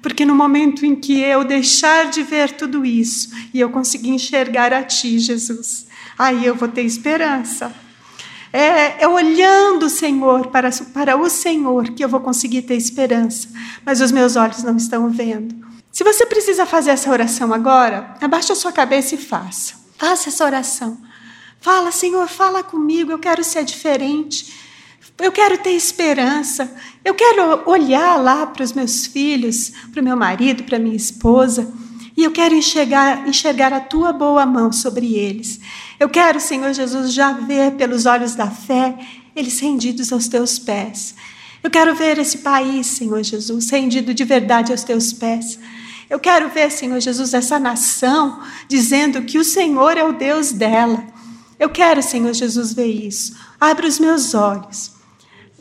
porque 0.02 0.26
no 0.26 0.34
momento 0.34 0.84
em 0.84 0.96
que 0.96 1.20
eu 1.20 1.44
deixar 1.44 2.10
de 2.10 2.22
ver 2.24 2.50
tudo 2.52 2.84
isso 2.84 3.30
e 3.54 3.60
eu 3.60 3.70
conseguir 3.70 4.10
enxergar 4.10 4.72
a 4.72 4.82
Ti, 4.82 5.18
Jesus, 5.18 5.86
aí 6.18 6.44
eu 6.44 6.56
vou 6.56 6.68
ter 6.68 6.82
esperança. 6.82 7.72
É, 8.52 9.04
é 9.04 9.08
olhando, 9.08 9.88
Senhor, 9.88 10.48
para, 10.48 10.70
para 10.92 11.16
o 11.16 11.30
Senhor 11.30 11.90
que 11.90 12.04
eu 12.04 12.08
vou 12.08 12.20
conseguir 12.20 12.62
ter 12.62 12.74
esperança, 12.74 13.48
mas 13.86 14.00
os 14.00 14.10
meus 14.10 14.36
olhos 14.36 14.62
não 14.62 14.76
estão 14.76 15.08
vendo. 15.08 15.54
Se 15.92 16.02
você 16.02 16.26
precisa 16.26 16.66
fazer 16.66 16.90
essa 16.90 17.10
oração 17.10 17.52
agora, 17.54 18.14
abaixe 18.20 18.50
a 18.50 18.56
sua 18.56 18.72
cabeça 18.72 19.14
e 19.14 19.18
faça. 19.18 19.74
Faça 19.96 20.30
essa 20.30 20.44
oração. 20.44 20.98
Fala, 21.60 21.92
Senhor, 21.92 22.26
fala 22.28 22.62
comigo, 22.62 23.12
eu 23.12 23.18
quero 23.18 23.44
ser 23.44 23.62
diferente. 23.64 24.52
Eu 25.18 25.30
quero 25.30 25.58
ter 25.58 25.70
esperança. 25.70 26.70
Eu 27.04 27.14
quero 27.14 27.68
olhar 27.68 28.16
lá 28.16 28.46
para 28.46 28.62
os 28.62 28.72
meus 28.72 29.06
filhos, 29.06 29.72
para 29.92 30.00
o 30.00 30.04
meu 30.04 30.16
marido, 30.16 30.64
para 30.64 30.78
minha 30.78 30.96
esposa, 30.96 31.72
e 32.16 32.24
eu 32.24 32.30
quero 32.30 32.54
enxergar, 32.54 33.26
enxergar 33.26 33.72
a 33.72 33.80
tua 33.80 34.12
boa 34.12 34.44
mão 34.44 34.70
sobre 34.70 35.14
eles. 35.14 35.58
Eu 35.98 36.08
quero, 36.08 36.38
Senhor 36.38 36.72
Jesus, 36.72 37.12
já 37.12 37.32
ver 37.32 37.72
pelos 37.72 38.06
olhos 38.06 38.34
da 38.34 38.50
fé 38.50 38.98
eles 39.34 39.58
rendidos 39.60 40.12
aos 40.12 40.28
teus 40.28 40.58
pés. 40.58 41.14
Eu 41.62 41.70
quero 41.70 41.94
ver 41.94 42.18
esse 42.18 42.38
país, 42.38 42.86
Senhor 42.86 43.22
Jesus, 43.22 43.70
rendido 43.70 44.12
de 44.12 44.24
verdade 44.24 44.72
aos 44.72 44.82
teus 44.82 45.12
pés. 45.12 45.58
Eu 46.10 46.18
quero 46.18 46.48
ver, 46.50 46.70
Senhor 46.70 47.00
Jesus, 47.00 47.32
essa 47.32 47.58
nação 47.58 48.42
dizendo 48.68 49.22
que 49.22 49.38
o 49.38 49.44
Senhor 49.44 49.96
é 49.96 50.04
o 50.04 50.12
Deus 50.12 50.52
dela. 50.52 51.02
Eu 51.58 51.70
quero, 51.70 52.02
Senhor 52.02 52.34
Jesus, 52.34 52.74
ver 52.74 52.86
isso. 52.86 53.34
Abre 53.58 53.86
os 53.86 53.98
meus 53.98 54.34
olhos. 54.34 54.91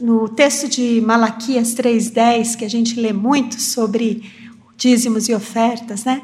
No 0.01 0.27
texto 0.27 0.67
de 0.67 0.99
Malaquias 1.01 1.73
3:10, 1.73 2.55
que 2.55 2.65
a 2.65 2.69
gente 2.69 2.99
lê 2.99 3.13
muito 3.13 3.61
sobre 3.61 4.31
dízimos 4.75 5.29
e 5.29 5.33
ofertas, 5.33 6.03
né? 6.03 6.21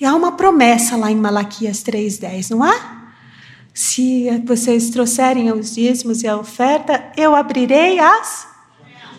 E 0.00 0.04
há 0.04 0.14
uma 0.14 0.32
promessa 0.32 0.96
lá 0.96 1.10
em 1.10 1.16
Malaquias 1.16 1.82
3:10, 1.82 2.50
não 2.50 2.62
há? 2.62 3.04
Se 3.72 4.30
vocês 4.44 4.90
trouxerem 4.90 5.50
os 5.52 5.74
dízimos 5.74 6.22
e 6.22 6.28
a 6.28 6.36
oferta, 6.36 7.12
eu 7.16 7.34
abrirei 7.34 7.98
as 7.98 8.46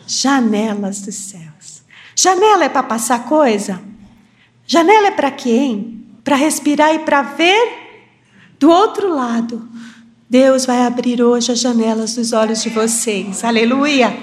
janelas 0.08 1.02
dos 1.02 1.16
céus. 1.16 1.84
Janela 2.16 2.66
é 2.66 2.70
para 2.70 2.84
passar 2.84 3.26
coisa? 3.26 3.82
Janela 4.66 5.08
é 5.08 5.12
para 5.12 5.32
quem? 5.32 6.06
Para 6.24 6.38
respirar 6.38 6.94
e 6.96 7.00
para 7.00 7.22
ver 7.22 7.86
do 8.58 8.70
outro 8.70 9.14
lado. 9.14 9.68
Deus 10.38 10.66
vai 10.66 10.82
abrir 10.86 11.22
hoje 11.24 11.54
as 11.54 11.62
janelas 11.62 12.16
dos 12.16 12.34
olhos 12.34 12.62
de 12.62 12.70
vocês. 12.70 13.42
Aleluia! 13.42 14.14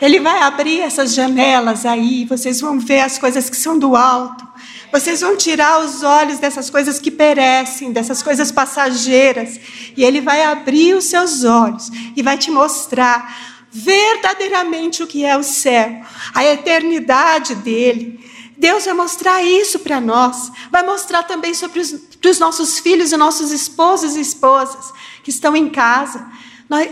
Ele 0.00 0.20
vai 0.20 0.40
abrir 0.42 0.78
essas 0.78 1.12
janelas 1.12 1.84
aí, 1.84 2.24
vocês 2.26 2.60
vão 2.60 2.78
ver 2.78 3.00
as 3.00 3.18
coisas 3.18 3.50
que 3.50 3.56
são 3.56 3.76
do 3.76 3.96
alto. 3.96 4.46
Vocês 4.92 5.20
vão 5.20 5.36
tirar 5.36 5.80
os 5.80 6.04
olhos 6.04 6.38
dessas 6.38 6.70
coisas 6.70 7.00
que 7.00 7.10
perecem, 7.10 7.90
dessas 7.90 8.22
coisas 8.22 8.52
passageiras, 8.52 9.58
e 9.96 10.04
ele 10.04 10.20
vai 10.20 10.44
abrir 10.44 10.94
os 10.94 11.06
seus 11.06 11.42
olhos 11.42 11.90
e 12.14 12.22
vai 12.22 12.38
te 12.38 12.52
mostrar 12.52 13.66
verdadeiramente 13.72 15.02
o 15.02 15.08
que 15.08 15.24
é 15.24 15.36
o 15.36 15.42
céu, 15.42 16.02
a 16.32 16.44
eternidade 16.44 17.56
dele. 17.56 18.24
Deus 18.56 18.84
vai 18.84 18.94
mostrar 18.94 19.42
isso 19.42 19.80
para 19.80 20.00
nós, 20.00 20.52
vai 20.70 20.84
mostrar 20.84 21.24
também 21.24 21.52
sobre 21.52 21.80
os, 21.80 21.96
os 22.24 22.38
nossos 22.38 22.78
filhos 22.78 23.10
e 23.10 23.16
nossos 23.16 23.50
esposos 23.50 24.14
e 24.14 24.20
esposas 24.20 24.92
que 25.28 25.30
estão 25.30 25.54
em 25.54 25.68
casa. 25.68 26.26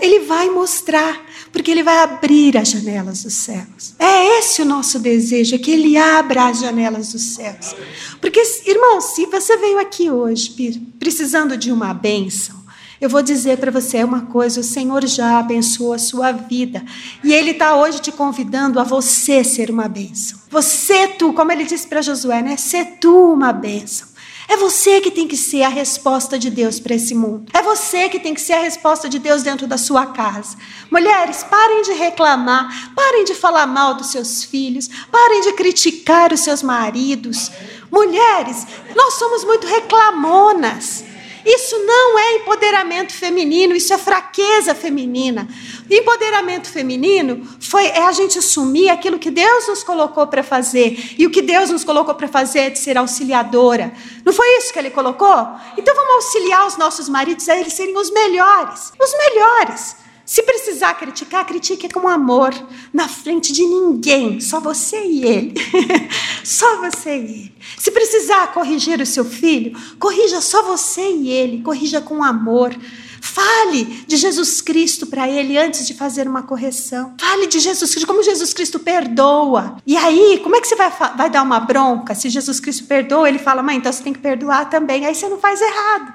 Ele 0.01 0.21
vai 0.21 0.51
mostrar, 0.51 1.19
porque 1.51 1.71
Ele 1.71 1.83
vai 1.83 1.99
abrir 1.99 2.57
as 2.57 2.69
janelas 2.69 3.23
dos 3.23 3.33
céus. 3.33 3.95
É 3.99 4.39
esse 4.39 4.61
o 4.61 4.65
nosso 4.65 4.99
desejo, 4.99 5.55
é 5.55 5.59
que 5.59 5.71
Ele 5.71 5.97
abra 5.97 6.49
as 6.49 6.61
janelas 6.61 7.13
dos 7.13 7.35
céus. 7.35 7.75
Porque, 8.21 8.43
irmão, 8.67 9.01
se 9.01 9.25
você 9.27 9.57
veio 9.57 9.79
aqui 9.79 10.11
hoje 10.11 10.83
precisando 10.99 11.57
de 11.57 11.73
uma 11.73 11.95
bênção, 11.95 12.57
eu 13.01 13.09
vou 13.09 13.23
dizer 13.23 13.59
para 13.59 13.71
você 13.71 14.03
uma 14.05 14.23
coisa: 14.23 14.61
o 14.61 14.65
Senhor 14.65 15.07
já 15.07 15.39
abençoou 15.39 15.95
a 15.95 15.99
sua 15.99 16.33
vida. 16.33 16.85
E 17.25 17.33
Ele 17.33 17.53
está 17.53 17.77
hoje 17.77 18.01
te 18.01 18.13
convidando 18.13 18.79
a 18.81 18.85
você 18.85 19.43
ser 19.45 19.71
uma 19.71 19.89
bênção. 19.89 20.39
Você, 20.51 21.09
tu, 21.09 21.33
como 21.33 21.53
ele 21.53 21.65
disse 21.65 21.87
para 21.87 22.03
Josué, 22.03 22.43
né? 22.43 22.57
Ser 22.57 22.99
tu 22.99 23.33
uma 23.33 23.53
bênção. 23.53 24.16
É 24.49 24.57
você 24.57 25.01
que 25.01 25.11
tem 25.11 25.27
que 25.27 25.37
ser 25.37 25.63
a 25.63 25.69
resposta 25.69 26.39
de 26.39 26.51
Deus 26.51 26.79
para 26.79 26.95
esse 26.95 27.15
mundo. 27.15 27.51
É 27.53 27.63
você 27.63 28.09
que 28.09 28.21
tem 28.21 28.33
que 28.33 28.41
ser 28.41 28.53
a 28.53 28.63
resposta 28.63 29.09
de 29.09 29.19
Deus 29.19 29.43
dentro 29.43 29.67
da 29.67 29.77
sua 29.77 30.07
casa. 30.07 30.57
Mulheres, 30.91 31.43
parem 31.43 31.83
de 31.83 31.93
reclamar, 31.93 32.93
parem 32.95 33.25
de 33.25 33.35
falar 33.35 33.67
mal 33.67 33.95
dos 33.95 34.13
seus 34.13 34.45
filhos, 34.45 34.89
parem 35.11 35.41
de 35.41 35.53
criticar 35.55 36.33
os 36.33 36.41
seus 36.41 36.63
maridos. 36.63 37.51
Mulheres, 37.91 38.67
nós 38.95 39.15
somos 39.15 39.45
muito 39.45 39.67
reclamonas. 39.67 41.05
Isso 41.47 41.79
não 41.79 42.19
é 42.19 42.33
empoderamento 42.39 43.13
feminino, 43.13 43.77
isso 43.77 43.95
é 43.95 43.99
fraqueza 43.99 44.75
feminina. 44.75 45.49
Empoderamento 45.89 46.69
feminino 46.69 47.47
foi 47.61 47.87
é 47.87 48.03
a 48.03 48.11
gente 48.11 48.37
assumir 48.37 48.89
aquilo 48.89 49.17
que 49.17 49.31
Deus 49.31 49.69
nos 49.69 49.85
colocou 49.85 50.27
para 50.27 50.43
fazer. 50.43 51.15
E 51.17 51.25
o 51.25 51.31
que 51.31 51.41
Deus 51.41 51.71
nos 51.71 51.85
colocou 51.85 52.17
para 52.17 52.27
fazer 52.27 52.59
é 52.59 52.71
de 52.71 52.81
ser 52.81 52.99
auxiliadora. 52.99 53.93
Não 54.25 54.33
foi 54.33 54.49
isso 54.59 54.73
que 54.73 54.79
ele 54.81 54.91
colocou? 54.91 55.49
Então 55.79 55.95
vamos 55.95 56.15
auxiliar 56.17 56.67
os 56.67 56.77
nossos 56.77 57.09
maridos 57.09 57.49
a 57.49 57.57
eles 57.57 57.75
serem 57.75 57.97
os 57.97 58.11
melhores. 58.11 58.93
Os 59.01 59.13
melhores. 59.17 60.06
Se 60.27 60.43
precisar 60.43 60.95
criticar, 60.95 61.47
critique 61.47 61.89
com 61.89 62.09
amor, 62.09 62.53
na 62.93 63.07
frente 63.07 63.53
de 63.53 63.63
ninguém, 63.65 64.41
só 64.41 64.59
você 64.59 65.01
e 65.05 65.25
ele. 65.25 65.55
só 66.43 66.81
você 66.81 67.17
e 67.17 67.23
ele. 67.23 67.55
Se 67.79 67.93
precisar 67.93 68.53
corrigir 68.53 69.01
o 69.01 69.07
seu 69.07 69.25
filho, 69.25 69.79
corrija 70.01 70.41
só 70.41 70.65
você 70.65 71.09
e 71.13 71.29
ele, 71.29 71.63
corrija 71.63 72.01
com 72.01 72.25
amor. 72.25 72.77
Fale 73.21 73.85
de 74.07 74.17
Jesus 74.17 74.61
Cristo 74.61 75.07
para 75.07 75.29
ele 75.29 75.57
antes 75.57 75.87
de 75.87 75.95
fazer 75.95 76.27
uma 76.27 76.43
correção. 76.43 77.15
Fale 77.21 77.47
de 77.47 77.61
Jesus 77.61 77.91
Cristo, 77.93 78.07
como 78.07 78.23
Jesus 78.23 78.53
Cristo 78.53 78.81
perdoa. 78.81 79.77
E 79.87 79.97
aí, 79.97 80.41
como 80.43 80.57
é 80.57 80.61
que 80.61 80.67
você 80.67 80.75
vai, 80.75 80.91
vai 81.17 81.31
dar 81.31 81.43
uma 81.43 81.61
bronca? 81.61 82.17
Se 82.17 82.29
Jesus 82.29 82.59
Cristo 82.59 82.85
perdoa, 82.85 83.29
ele 83.29 83.39
fala, 83.39 83.63
mãe, 83.63 83.77
então 83.77 83.93
você 83.93 84.03
tem 84.03 84.13
que 84.13 84.19
perdoar 84.19 84.69
também. 84.71 85.07
Aí 85.07 85.15
você 85.15 85.29
não 85.29 85.39
faz 85.39 85.61
errado. 85.61 86.15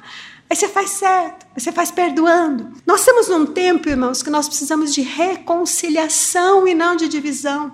Aí 0.52 0.58
você 0.58 0.68
faz 0.68 0.90
certo, 0.90 1.46
aí 1.56 1.62
você 1.62 1.72
faz 1.72 1.92
perdoando. 1.92 2.74
Nós 2.86 3.00
estamos 3.00 3.30
num 3.30 3.46
tempo, 3.46 3.88
irmãos, 3.88 4.22
que 4.22 4.30
nós 4.30 4.50
precisamos 4.50 4.94
de 4.94 5.00
reconciliação 5.00 6.68
e 6.68 6.76
não 6.76 6.94
de 6.94 7.08
divisão. 7.08 7.74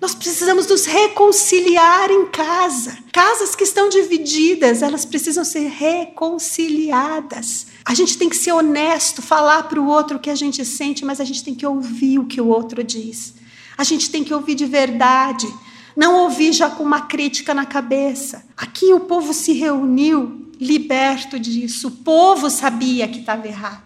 Nós 0.00 0.14
precisamos 0.14 0.68
nos 0.68 0.84
reconciliar 0.84 2.12
em 2.12 2.26
casa. 2.26 2.96
Casas 3.12 3.56
que 3.56 3.64
estão 3.64 3.88
divididas, 3.88 4.82
elas 4.82 5.04
precisam 5.04 5.44
ser 5.44 5.68
reconciliadas. 5.68 7.66
A 7.84 7.92
gente 7.92 8.16
tem 8.16 8.28
que 8.28 8.36
ser 8.36 8.52
honesto, 8.52 9.20
falar 9.20 9.64
para 9.64 9.80
o 9.80 9.88
outro 9.88 10.18
o 10.18 10.20
que 10.20 10.30
a 10.30 10.36
gente 10.36 10.64
sente, 10.64 11.04
mas 11.04 11.20
a 11.20 11.24
gente 11.24 11.42
tem 11.42 11.56
que 11.56 11.66
ouvir 11.66 12.20
o 12.20 12.26
que 12.26 12.40
o 12.40 12.46
outro 12.46 12.84
diz. 12.84 13.34
A 13.76 13.82
gente 13.82 14.08
tem 14.12 14.22
que 14.22 14.32
ouvir 14.32 14.54
de 14.54 14.64
verdade. 14.64 15.52
Não 15.96 16.20
ouvir 16.20 16.52
já 16.52 16.70
com 16.70 16.84
uma 16.84 17.00
crítica 17.00 17.52
na 17.52 17.66
cabeça. 17.66 18.44
Aqui 18.56 18.94
o 18.94 19.00
povo 19.00 19.34
se 19.34 19.52
reuniu 19.54 20.42
liberto 20.62 21.38
disso. 21.38 21.88
O 21.88 21.90
povo 21.90 22.48
sabia 22.48 23.08
que 23.08 23.20
estava 23.20 23.46
errado. 23.46 23.82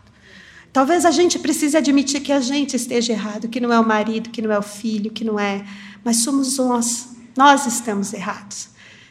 Talvez 0.72 1.06
a 1.06 1.10
gente 1.10 1.38
precise 1.38 1.76
admitir 1.76 2.20
que 2.20 2.30
a 2.30 2.40
gente 2.40 2.76
esteja 2.76 3.12
errado, 3.12 3.48
que 3.48 3.60
não 3.60 3.72
é 3.72 3.80
o 3.80 3.86
marido, 3.86 4.28
que 4.28 4.42
não 4.42 4.52
é 4.52 4.58
o 4.58 4.62
filho, 4.62 5.10
que 5.10 5.24
não 5.24 5.40
é. 5.40 5.64
Mas 6.04 6.22
somos 6.22 6.58
nós. 6.58 7.08
Nós 7.34 7.66
estamos 7.66 8.12
errados. 8.12 8.68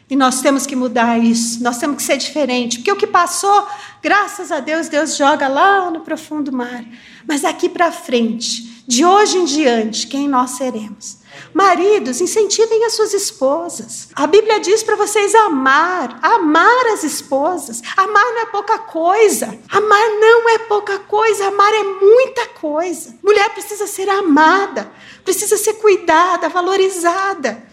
E 0.08 0.14
nós 0.14 0.40
temos 0.40 0.66
que 0.66 0.76
mudar 0.76 1.18
isso, 1.18 1.60
nós 1.64 1.78
temos 1.78 1.96
que 1.96 2.02
ser 2.04 2.16
diferente. 2.16 2.78
Porque 2.78 2.92
o 2.92 2.96
que 2.96 3.08
passou, 3.08 3.66
graças 4.00 4.52
a 4.52 4.60
Deus, 4.60 4.88
Deus 4.88 5.16
joga 5.16 5.48
lá 5.48 5.90
no 5.90 6.00
profundo 6.00 6.52
mar. 6.52 6.84
Mas 7.26 7.40
daqui 7.40 7.68
para 7.68 7.90
frente, 7.90 8.84
de 8.86 9.04
hoje 9.04 9.36
em 9.36 9.44
diante, 9.44 10.06
quem 10.06 10.28
nós 10.28 10.52
seremos? 10.52 11.18
Maridos, 11.56 12.20
incentivem 12.20 12.84
as 12.84 12.92
suas 12.92 13.14
esposas. 13.14 14.08
A 14.14 14.26
Bíblia 14.26 14.60
diz 14.60 14.82
para 14.82 14.94
vocês 14.94 15.34
amar, 15.34 16.18
amar 16.20 16.86
as 16.92 17.02
esposas. 17.02 17.80
Amar 17.96 18.24
não 18.24 18.40
é 18.42 18.44
pouca 18.44 18.78
coisa. 18.78 19.58
Amar 19.70 20.06
não 20.20 20.50
é 20.50 20.58
pouca 20.58 20.98
coisa, 20.98 21.46
amar 21.46 21.72
é 21.72 21.82
muita 21.82 22.46
coisa. 22.48 23.16
Mulher 23.22 23.48
precisa 23.54 23.86
ser 23.86 24.06
amada, 24.06 24.92
precisa 25.24 25.56
ser 25.56 25.72
cuidada, 25.74 26.50
valorizada. 26.50 27.66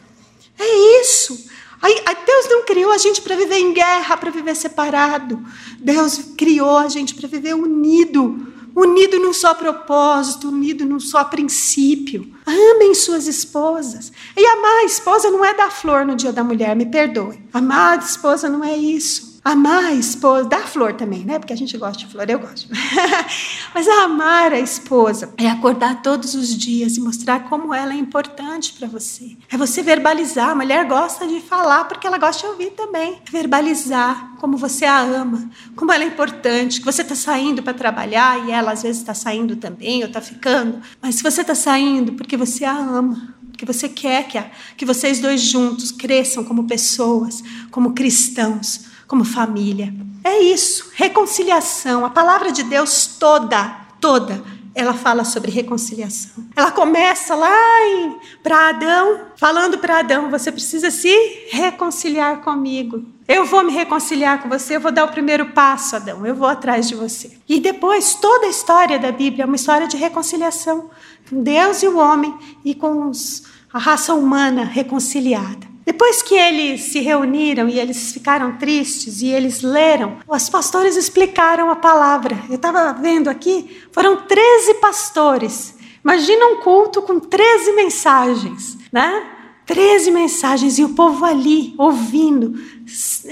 É 0.57 1.01
isso. 1.01 1.51
Deus 2.25 2.47
não 2.49 2.63
criou 2.63 2.93
a 2.93 2.97
gente 2.97 3.21
para 3.21 3.35
viver 3.35 3.57
em 3.57 3.73
guerra, 3.73 4.15
para 4.15 4.31
viver 4.31 4.55
separado. 4.55 5.45
Deus 5.77 6.21
criou 6.37 6.77
a 6.77 6.87
gente 6.87 7.13
para 7.13 7.27
viver 7.27 7.53
unido 7.53 8.52
unido 8.75 9.19
num 9.19 9.33
só 9.33 9.53
propósito, 9.53 10.49
unido 10.49 10.85
num 10.85 10.99
só 10.99 11.23
princípio. 11.23 12.33
Amem 12.45 12.93
suas 12.93 13.27
esposas. 13.27 14.11
E 14.35 14.45
amar 14.45 14.79
a 14.79 14.85
esposa 14.85 15.29
não 15.29 15.43
é 15.43 15.53
dar 15.53 15.71
flor 15.71 16.05
no 16.05 16.15
dia 16.15 16.33
da 16.33 16.43
mulher, 16.43 16.75
me 16.75 16.85
perdoe. 16.85 17.39
Amar 17.53 17.99
a 17.99 18.01
esposa 18.01 18.49
não 18.49 18.63
é 18.63 18.75
isso. 18.75 19.32
Amar 19.45 19.83
a 19.83 19.93
esposa, 19.93 20.47
dar 20.47 20.65
flor 20.69 20.93
também, 20.93 21.25
né? 21.25 21.37
Porque 21.37 21.51
a 21.51 21.55
gente 21.55 21.77
gosta 21.77 21.97
de 21.97 22.07
flor, 22.07 22.29
eu 22.29 22.39
gosto. 22.39 22.69
Mas 23.75 23.85
amar 23.89 24.53
a 24.53 24.59
esposa 24.59 25.33
é 25.37 25.49
acordar 25.49 26.01
todos 26.01 26.33
os 26.33 26.57
dias 26.57 26.95
e 26.95 27.01
mostrar 27.01 27.41
como 27.49 27.73
ela 27.73 27.93
é 27.93 27.97
importante 27.97 28.71
para 28.71 28.87
você. 28.87 29.35
É 29.51 29.57
você 29.57 29.83
verbalizar. 29.83 30.51
A 30.51 30.55
mulher 30.55 30.87
gosta 30.87 31.27
de 31.27 31.41
falar 31.41 31.83
porque 31.89 32.07
ela 32.07 32.17
gosta 32.17 32.47
de 32.47 32.53
ouvir 32.53 32.71
também. 32.71 33.21
Verbalizar 33.29 34.33
como 34.39 34.55
você 34.55 34.85
a 34.85 35.01
ama, 35.01 35.49
como 35.75 35.91
ela 35.91 36.05
é 36.05 36.07
importante, 36.07 36.79
que 36.79 36.85
você 36.85 37.01
está 37.01 37.15
saindo 37.15 37.61
para 37.61 37.73
trabalhar 37.73 38.47
e 38.47 38.51
ela 38.51 38.71
às 38.71 38.83
vezes 38.83 39.01
está 39.01 39.13
saindo 39.13 39.57
também 39.57 40.03
ou 40.03 40.07
está 40.07 40.21
ficando. 40.21 40.81
Mas 41.01 41.15
se 41.15 41.23
você 41.23 41.41
está 41.41 41.53
saindo 41.53 42.13
porque 42.13 42.37
você 42.37 42.63
a 42.63 42.77
ama, 42.77 43.35
porque 43.49 43.65
você 43.65 43.89
quer 43.89 44.25
que, 44.25 44.37
a, 44.37 44.49
que 44.77 44.85
vocês 44.85 45.19
dois 45.19 45.41
juntos 45.41 45.91
cresçam 45.91 46.45
como 46.45 46.63
pessoas, 46.63 47.43
como 47.69 47.91
cristãos 47.91 48.92
como 49.07 49.23
família. 49.23 49.93
É 50.23 50.39
isso, 50.39 50.91
reconciliação. 50.95 52.05
A 52.05 52.09
palavra 52.09 52.51
de 52.51 52.63
Deus 52.63 53.05
toda, 53.19 53.69
toda, 53.99 54.43
ela 54.75 54.93
fala 54.93 55.23
sobre 55.23 55.51
reconciliação. 55.51 56.43
Ela 56.55 56.71
começa 56.71 57.35
lá 57.35 57.51
para 58.41 58.69
Adão, 58.69 59.21
falando 59.35 59.77
para 59.77 59.99
Adão: 59.99 60.31
você 60.31 60.51
precisa 60.51 60.89
se 60.89 61.13
reconciliar 61.51 62.41
comigo. 62.41 63.03
Eu 63.27 63.45
vou 63.45 63.63
me 63.63 63.71
reconciliar 63.71 64.41
com 64.41 64.49
você, 64.49 64.75
eu 64.75 64.81
vou 64.81 64.91
dar 64.91 65.05
o 65.05 65.11
primeiro 65.11 65.51
passo, 65.51 65.95
Adão, 65.95 66.25
eu 66.25 66.35
vou 66.35 66.47
atrás 66.47 66.89
de 66.89 66.95
você. 66.95 67.37
E 67.47 67.59
depois, 67.59 68.15
toda 68.15 68.47
a 68.47 68.49
história 68.49 68.99
da 68.99 69.11
Bíblia 69.11 69.43
é 69.43 69.45
uma 69.45 69.55
história 69.55 69.87
de 69.87 69.95
reconciliação 69.95 70.89
com 71.29 71.41
Deus 71.41 71.81
e 71.83 71.87
o 71.87 71.97
homem 71.97 72.37
e 72.65 72.75
com 72.75 73.07
os, 73.07 73.43
a 73.71 73.79
raça 73.79 74.13
humana 74.13 74.65
reconciliada. 74.65 75.72
Depois 75.85 76.21
que 76.21 76.35
eles 76.35 76.81
se 76.91 76.99
reuniram 76.99 77.67
e 77.67 77.79
eles 77.79 78.13
ficaram 78.13 78.57
tristes 78.57 79.21
e 79.21 79.27
eles 79.27 79.61
leram, 79.61 80.17
os 80.27 80.49
pastores 80.49 80.95
explicaram 80.95 81.69
a 81.69 81.75
palavra. 81.75 82.37
Eu 82.49 82.55
estava 82.55 82.93
vendo 82.93 83.29
aqui, 83.29 83.81
foram 83.91 84.17
13 84.17 84.75
pastores 84.75 85.75
Imagina 86.03 86.47
um 86.47 86.57
culto 86.57 87.01
com 87.01 87.17
13 87.17 87.71
mensagens, 87.71 88.77
né? 88.91 89.25
13 89.65 90.11
mensagens 90.11 90.77
e 90.77 90.83
o 90.83 90.89
povo 90.89 91.23
ali 91.23 91.73
ouvindo, 91.77 92.53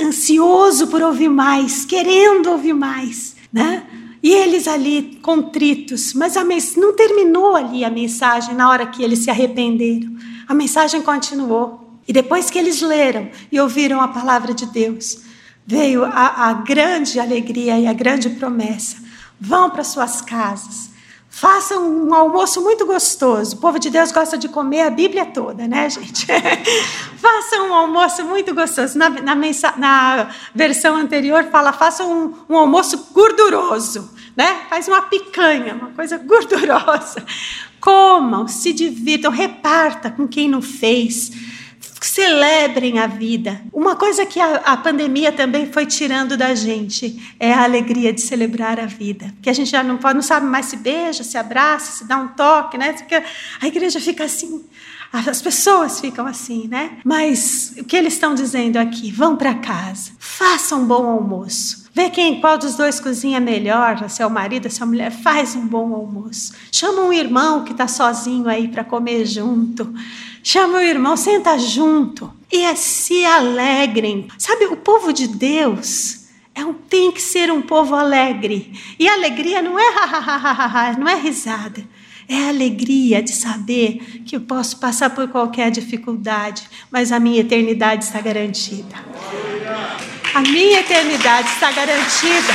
ansioso 0.02 0.88
por 0.88 1.02
ouvir 1.02 1.28
mais, 1.28 1.84
querendo 1.84 2.50
ouvir 2.50 2.74
mais, 2.74 3.36
né? 3.52 3.84
E 4.24 4.32
eles 4.32 4.68
ali 4.68 5.20
contritos, 5.22 6.14
mas 6.14 6.38
a 6.38 6.46
não 6.78 6.96
terminou 6.96 7.56
ali 7.56 7.84
a 7.84 7.90
mensagem 7.90 8.56
na 8.56 8.70
hora 8.70 8.86
que 8.86 9.04
eles 9.04 9.20
se 9.20 9.30
arrependeram. 9.30 10.16
A 10.48 10.54
mensagem 10.54 11.02
continuou. 11.02 11.90
E 12.12 12.13
depois 12.13 12.50
que 12.50 12.60
eles 12.60 12.82
leram 12.82 13.30
e 13.50 13.58
ouviram 13.58 14.02
a 14.02 14.08
palavra 14.10 14.54
de 14.54 14.65
Deus, 14.65 15.19
veio 15.65 16.04
a, 16.04 16.50
a 16.50 16.54
grande 16.56 17.17
alegria 17.21 17.80
e 17.80 17.88
a 17.88 17.93
grande 17.93 18.32
promessa. 18.32 18.97
Vão 19.39 19.69
para 19.69 19.82
suas 19.86 20.19
casas, 20.19 20.89
Façam 21.34 21.89
um 21.89 22.13
almoço 22.13 22.62
muito 22.62 22.86
gostoso. 22.86 23.56
O 23.56 23.60
povo 23.60 23.80
de 23.80 23.89
Deus 23.89 24.12
gosta 24.12 24.38
de 24.38 24.50
comer 24.50 24.82
a 24.82 24.89
Bíblia 24.89 25.26
toda, 25.26 25.65
né, 25.65 25.89
gente? 25.89 26.28
façam 27.15 27.69
um 27.69 27.74
almoço 27.74 28.26
muito 28.26 28.54
gostoso. 28.54 28.97
Na, 28.97 29.10
na, 29.10 29.34
mensa, 29.34 29.74
na 29.78 30.30
versão 30.54 30.97
anterior 30.97 31.45
fala: 31.45 31.71
façam 31.71 32.12
um, 32.12 32.54
um, 32.54 32.58
almoço 32.58 33.08
gorduroso, 33.13 34.13
né? 34.36 34.63
Faz 34.69 34.89
uma 34.89 35.04
picanha, 35.04 35.76
uma 35.76 35.91
coisa 35.91 36.17
gordurosa. 36.17 37.26
Comam, 37.80 38.50
se 38.50 38.74
divirtam, 38.74 39.32
reparta 39.32 40.12
com 40.12 40.28
quem 40.28 40.50
não 40.50 40.62
fez 40.62 41.32
celebrem 42.08 43.00
a 43.00 43.08
vida. 43.08 43.62
Uma 43.72 43.96
coisa 43.96 44.26
que 44.26 44.40
a, 44.40 44.56
a, 44.56 44.78
pandemia 44.78 45.32
também 45.32 45.72
foi 45.72 45.86
tirando 45.86 46.36
da 46.36 46.56
gente 46.56 47.36
é 47.40 47.54
a 47.54 47.64
alegria 47.64 48.12
de 48.12 48.22
celebrar 48.22 48.80
a 48.80 48.86
vida. 48.86 49.34
Que 49.42 49.50
a 49.50 49.54
gente 49.54 49.70
já 49.70 49.84
não, 49.84 49.98
pode, 49.98 50.16
não 50.16 50.22
sabe 50.22 50.48
mais 50.48 50.66
se 50.66 50.78
beija, 50.78 51.24
se 51.24 51.38
abraça, 51.38 52.00
se 52.00 52.08
dá 52.08 52.18
um 52.18 52.30
toque, 52.30 52.78
né? 52.78 52.94
Porque 52.94 53.16
a 53.62 53.68
igreja 53.68 54.00
fica 54.00 54.24
assim. 54.24 54.66
As 55.14 55.42
pessoas 55.42 56.00
ficam 56.00 56.26
assim, 56.26 56.68
né? 56.68 56.98
Mas 57.04 57.74
o 57.78 57.84
que 57.84 57.98
eles 57.98 58.14
estão 58.14 58.34
dizendo 58.34 58.78
aqui? 58.78 59.12
Vão 59.12 59.36
para 59.36 59.56
casa, 59.56 60.12
façam 60.18 60.82
um 60.82 60.86
bom 60.86 61.06
almoço. 61.06 61.82
Vê 61.94 62.10
quem, 62.10 62.40
qual 62.40 62.58
dos 62.58 62.76
dois 62.76 63.02
cozinha 63.02 63.40
melhor, 63.42 64.10
se 64.10 64.24
é 64.24 64.26
o 64.26 64.32
marido, 64.32 64.70
se 64.70 64.80
é 64.80 64.84
a 64.84 64.86
mulher, 64.86 65.12
faz 65.12 65.56
um 65.56 65.68
bom 65.68 65.94
almoço. 65.94 66.54
Chama 66.72 67.02
um 67.02 67.12
irmão 67.12 67.66
que 67.66 67.74
está 67.74 67.86
sozinho 67.86 68.48
aí 68.48 68.70
para 68.70 68.86
comer 68.86 69.26
junto. 69.26 69.94
Chama 70.43 70.80
o 70.80 70.82
irmão, 70.82 71.15
senta 71.15 71.58
junto 71.58 72.34
e 72.51 72.63
é, 72.63 72.75
se 72.75 73.23
alegrem. 73.25 74.27
Sabe, 74.38 74.65
o 74.65 74.77
povo 74.77 75.13
de 75.13 75.27
Deus 75.27 76.25
é 76.54 76.65
um, 76.65 76.73
tem 76.73 77.12
que 77.12 77.21
ser 77.21 77.51
um 77.51 77.62
povo 77.62 77.95
alegre. 77.95 78.73
E 78.99 79.08
alegria 79.08 79.62
não 79.62 79.80
é 79.80 79.86
não 80.99 81.08
é 81.08 81.15
risada. 81.15 81.84
É 82.27 82.45
a 82.45 82.49
alegria 82.49 83.21
de 83.21 83.32
saber 83.34 84.21
que 84.25 84.36
eu 84.36 84.41
posso 84.41 84.80
passar 84.80 85.10
por 85.10 85.27
qualquer 85.27 85.69
dificuldade, 85.69 86.63
mas 86.89 87.12
a 87.12 87.19
minha 87.19 87.41
eternidade 87.41 88.06
está 88.06 88.21
garantida. 88.21 88.95
A 90.34 90.41
minha 90.41 90.80
eternidade 90.80 91.49
está 91.49 91.71
garantida. 91.71 92.54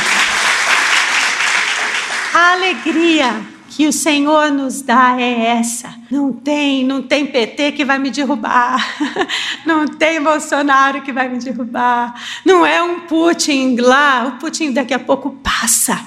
A 2.32 2.52
alegria 2.52 3.55
que 3.76 3.86
o 3.86 3.92
Senhor 3.92 4.50
nos 4.50 4.80
dá 4.80 5.20
é 5.20 5.58
essa. 5.58 5.94
Não 6.10 6.32
tem, 6.32 6.82
não 6.82 7.02
tem 7.02 7.26
PT 7.26 7.72
que 7.72 7.84
vai 7.84 7.98
me 7.98 8.10
derrubar. 8.10 8.82
Não 9.66 9.86
tem 9.86 10.22
Bolsonaro 10.22 11.02
que 11.02 11.12
vai 11.12 11.28
me 11.28 11.38
derrubar. 11.38 12.14
Não 12.42 12.64
é 12.64 12.82
um 12.82 13.00
Putin 13.00 13.76
lá, 13.76 14.24
o 14.28 14.38
Putin 14.38 14.72
daqui 14.72 14.94
a 14.94 14.98
pouco 14.98 15.30
passa. 15.42 16.00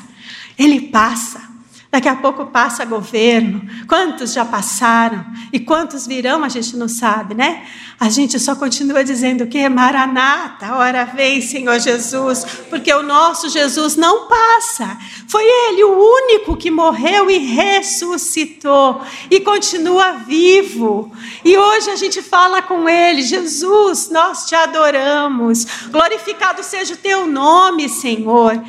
Ele 0.58 0.82
passa. 0.82 1.49
Daqui 1.92 2.08
a 2.08 2.16
pouco 2.16 2.46
passa 2.46 2.86
governo. 2.86 3.68
Quantos 3.88 4.32
já 4.32 4.46
passaram? 4.46 5.26
E 5.52 5.60
quantos 5.60 6.06
virão, 6.06 6.44
a 6.44 6.50
gente 6.50 6.78
não 6.78 6.88
sabe, 6.88 7.34
né? 7.34 7.66
A 8.00 8.10
gente 8.10 8.40
só 8.40 8.56
continua 8.56 9.04
dizendo 9.04 9.48
que 9.48 9.68
Maranata, 9.68 10.76
hora 10.76 11.04
vem, 11.06 11.42
Senhor 11.42 11.80
Jesus, 11.80 12.46
porque 12.70 12.94
o 12.94 13.02
nosso 13.02 13.50
Jesus 13.50 13.96
não 13.96 14.28
passa. 14.28 15.00
Foi 15.28 15.44
Ele 15.44 15.84
o 15.84 15.98
único 15.98 16.56
que 16.56 16.70
morreu 16.70 17.28
e 17.28 17.40
ressuscitou 17.40 19.02
e 19.32 19.40
continua 19.40 20.12
vivo. 20.12 21.12
E 21.44 21.58
hoje 21.58 21.90
a 21.90 21.96
gente 21.96 22.22
fala 22.22 22.62
com 22.62 22.88
Ele: 22.88 23.24
Jesus, 23.24 24.12
nós 24.12 24.46
te 24.46 24.54
adoramos. 24.54 25.66
Glorificado 25.90 26.64
seja 26.64 26.94
o 26.94 26.98
teu 26.98 27.26
nome, 27.26 27.90
Senhor. 27.90 28.62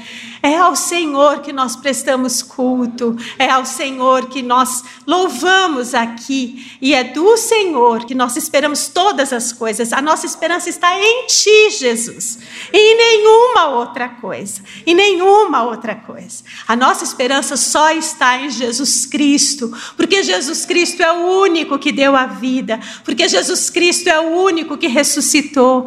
É 0.43 0.57
ao 0.57 0.75
Senhor 0.75 1.41
que 1.41 1.53
nós 1.53 1.77
prestamos 1.77 2.43
culto, 2.43 3.15
é 3.39 3.51
ao 3.51 3.67
Senhor 3.67 4.27
que 4.27 4.43
nós 4.43 4.83
louvamos 5.07 5.95
aqui, 5.95 6.67
e 6.81 6.95
é 6.95 7.05
do 7.05 7.37
Senhor 7.37 8.07
que 8.07 8.15
nós 8.15 8.37
esperamos 8.37 8.89
todas 8.89 9.33
as 9.35 9.53
coisas. 9.53 9.93
A 9.93 10.01
nossa 10.01 10.25
esperança 10.25 10.71
está 10.71 10.99
em 10.99 11.27
Ti, 11.27 11.71
Jesus, 11.79 12.39
e 12.73 12.79
em 12.79 12.97
nenhuma 12.97 13.67
outra 13.67 14.09
coisa, 14.09 14.63
em 14.87 14.95
nenhuma 14.95 15.63
outra 15.63 15.95
coisa. 15.95 16.43
A 16.67 16.75
nossa 16.75 17.05
esperança 17.05 17.57
só 17.57 17.93
está 17.93 18.39
em 18.39 18.49
Jesus 18.49 19.05
Cristo, 19.05 19.71
porque 19.95 20.23
Jesus 20.23 20.65
Cristo 20.65 21.03
é 21.03 21.13
o 21.13 21.41
único 21.43 21.79
que 21.79 21.93
deu 21.93 22.17
a 22.17 22.25
vida, 22.25 22.81
porque 23.05 23.29
Jesus 23.29 23.69
Cristo 23.69 24.09
é 24.09 24.19
o 24.19 24.41
único 24.41 24.79
que 24.79 24.87
ressuscitou. 24.87 25.87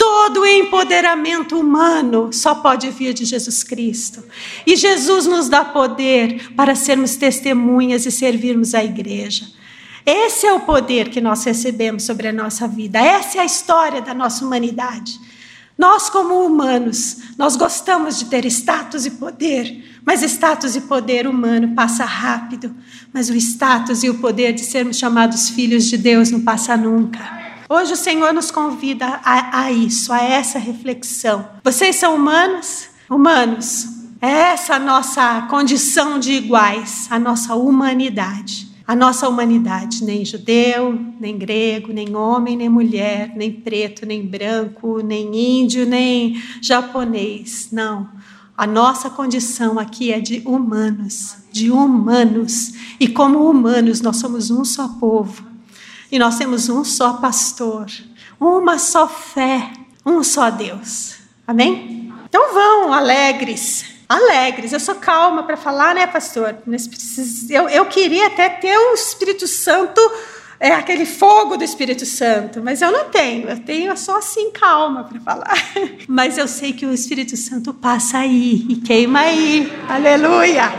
Todo 0.00 0.46
empoderamento 0.46 1.60
humano 1.60 2.32
só 2.32 2.54
pode 2.54 2.88
vir 2.88 3.12
de 3.12 3.26
Jesus 3.26 3.62
Cristo. 3.62 4.24
E 4.66 4.74
Jesus 4.74 5.26
nos 5.26 5.50
dá 5.50 5.62
poder 5.62 6.54
para 6.54 6.74
sermos 6.74 7.16
testemunhas 7.16 8.06
e 8.06 8.10
servirmos 8.10 8.74
a 8.74 8.82
igreja. 8.82 9.44
Esse 10.06 10.46
é 10.46 10.54
o 10.54 10.60
poder 10.60 11.10
que 11.10 11.20
nós 11.20 11.44
recebemos 11.44 12.04
sobre 12.04 12.28
a 12.28 12.32
nossa 12.32 12.66
vida. 12.66 12.98
Essa 12.98 13.36
é 13.36 13.40
a 13.42 13.44
história 13.44 14.00
da 14.00 14.14
nossa 14.14 14.42
humanidade. 14.42 15.20
Nós, 15.76 16.08
como 16.08 16.46
humanos, 16.46 17.18
nós 17.36 17.54
gostamos 17.54 18.18
de 18.18 18.24
ter 18.24 18.46
status 18.46 19.04
e 19.04 19.10
poder, 19.10 20.00
mas 20.02 20.22
status 20.22 20.76
e 20.76 20.80
poder 20.80 21.26
humano 21.26 21.74
passa 21.74 22.06
rápido, 22.06 22.74
mas 23.12 23.28
o 23.28 23.34
status 23.34 24.02
e 24.02 24.08
o 24.08 24.14
poder 24.14 24.54
de 24.54 24.62
sermos 24.62 24.96
chamados 24.96 25.50
filhos 25.50 25.84
de 25.84 25.98
Deus 25.98 26.30
não 26.30 26.40
passa 26.40 26.74
nunca. 26.74 27.39
Hoje 27.72 27.92
o 27.92 27.96
Senhor 27.96 28.34
nos 28.34 28.50
convida 28.50 29.20
a, 29.22 29.60
a 29.60 29.70
isso, 29.70 30.12
a 30.12 30.20
essa 30.20 30.58
reflexão. 30.58 31.48
Vocês 31.62 31.94
são 31.94 32.16
humanos? 32.16 32.88
Humanos. 33.08 33.86
É 34.20 34.28
essa 34.28 34.74
a 34.74 34.78
nossa 34.80 35.42
condição 35.42 36.18
de 36.18 36.32
iguais, 36.32 37.06
a 37.08 37.16
nossa 37.16 37.54
humanidade. 37.54 38.68
A 38.84 38.96
nossa 38.96 39.28
humanidade, 39.28 40.02
nem 40.02 40.24
judeu, 40.24 41.00
nem 41.20 41.38
grego, 41.38 41.92
nem 41.92 42.16
homem, 42.16 42.56
nem 42.56 42.68
mulher, 42.68 43.34
nem 43.36 43.52
preto, 43.52 44.04
nem 44.04 44.26
branco, 44.26 44.98
nem 44.98 45.62
índio, 45.62 45.86
nem 45.86 46.42
japonês. 46.60 47.68
Não. 47.70 48.08
A 48.56 48.66
nossa 48.66 49.08
condição 49.08 49.78
aqui 49.78 50.12
é 50.12 50.18
de 50.18 50.42
humanos, 50.44 51.36
de 51.52 51.70
humanos. 51.70 52.72
E 52.98 53.06
como 53.06 53.48
humanos, 53.48 54.00
nós 54.00 54.16
somos 54.16 54.50
um 54.50 54.64
só 54.64 54.88
povo. 54.88 55.49
E 56.10 56.18
nós 56.18 56.36
temos 56.36 56.68
um 56.68 56.82
só 56.84 57.14
pastor, 57.14 57.86
uma 58.38 58.78
só 58.78 59.06
fé, 59.06 59.70
um 60.04 60.24
só 60.24 60.50
Deus. 60.50 61.14
Amém? 61.46 62.12
Então 62.28 62.52
vão, 62.52 62.92
alegres. 62.92 63.84
Alegres. 64.08 64.72
Eu 64.72 64.80
sou 64.80 64.96
calma 64.96 65.44
para 65.44 65.56
falar, 65.56 65.94
né, 65.94 66.06
pastor? 66.06 66.56
Eu, 67.48 67.68
eu 67.68 67.86
queria 67.86 68.26
até 68.26 68.48
ter 68.48 68.76
o 68.76 68.94
Espírito 68.94 69.46
Santo, 69.46 70.00
é 70.58 70.72
aquele 70.72 71.06
fogo 71.06 71.56
do 71.56 71.62
Espírito 71.62 72.04
Santo, 72.04 72.60
mas 72.60 72.82
eu 72.82 72.90
não 72.90 73.08
tenho. 73.08 73.48
Eu 73.48 73.60
tenho 73.60 73.96
só 73.96 74.18
assim 74.18 74.50
calma 74.50 75.04
para 75.04 75.20
falar. 75.20 75.54
Mas 76.06 76.36
eu 76.36 76.46
sei 76.46 76.72
que 76.72 76.84
o 76.84 76.92
Espírito 76.92 77.36
Santo 77.36 77.72
passa 77.72 78.18
aí 78.18 78.66
e 78.68 78.76
queima 78.76 79.20
aí. 79.20 79.72
Aleluia 79.88 80.70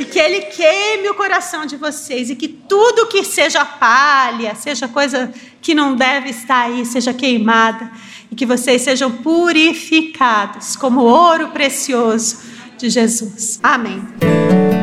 e 0.00 0.04
que 0.04 0.18
Ele 0.18 0.42
queime 0.42 1.08
o 1.10 1.14
coração 1.14 1.66
de 1.66 1.76
vocês 1.76 2.30
e 2.30 2.36
que 2.36 2.48
tudo 2.48 3.06
que 3.06 3.22
seja 3.22 3.64
palha, 3.64 4.54
seja 4.54 4.88
coisa 4.88 5.32
que 5.60 5.74
não 5.74 5.94
deve 5.94 6.30
estar 6.30 6.62
aí, 6.62 6.86
seja 6.86 7.12
queimada 7.12 7.90
e 8.30 8.34
que 8.34 8.46
vocês 8.46 8.82
sejam 8.82 9.10
purificados 9.10 10.76
como 10.76 11.02
ouro 11.02 11.48
precioso 11.48 12.38
de 12.78 12.88
Jesus. 12.88 13.60
Amém. 13.62 14.79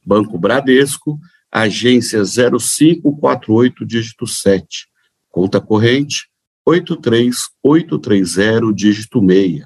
Banco 0.04 0.40
Bradesco, 0.40 1.20
agência 1.52 2.24
0548, 2.24 3.86
dígito 3.86 4.26
7. 4.26 4.88
Conta 5.30 5.62
corrente 5.62 6.31
83830, 6.66 8.74
dígito 8.74 9.20
6. 9.20 9.66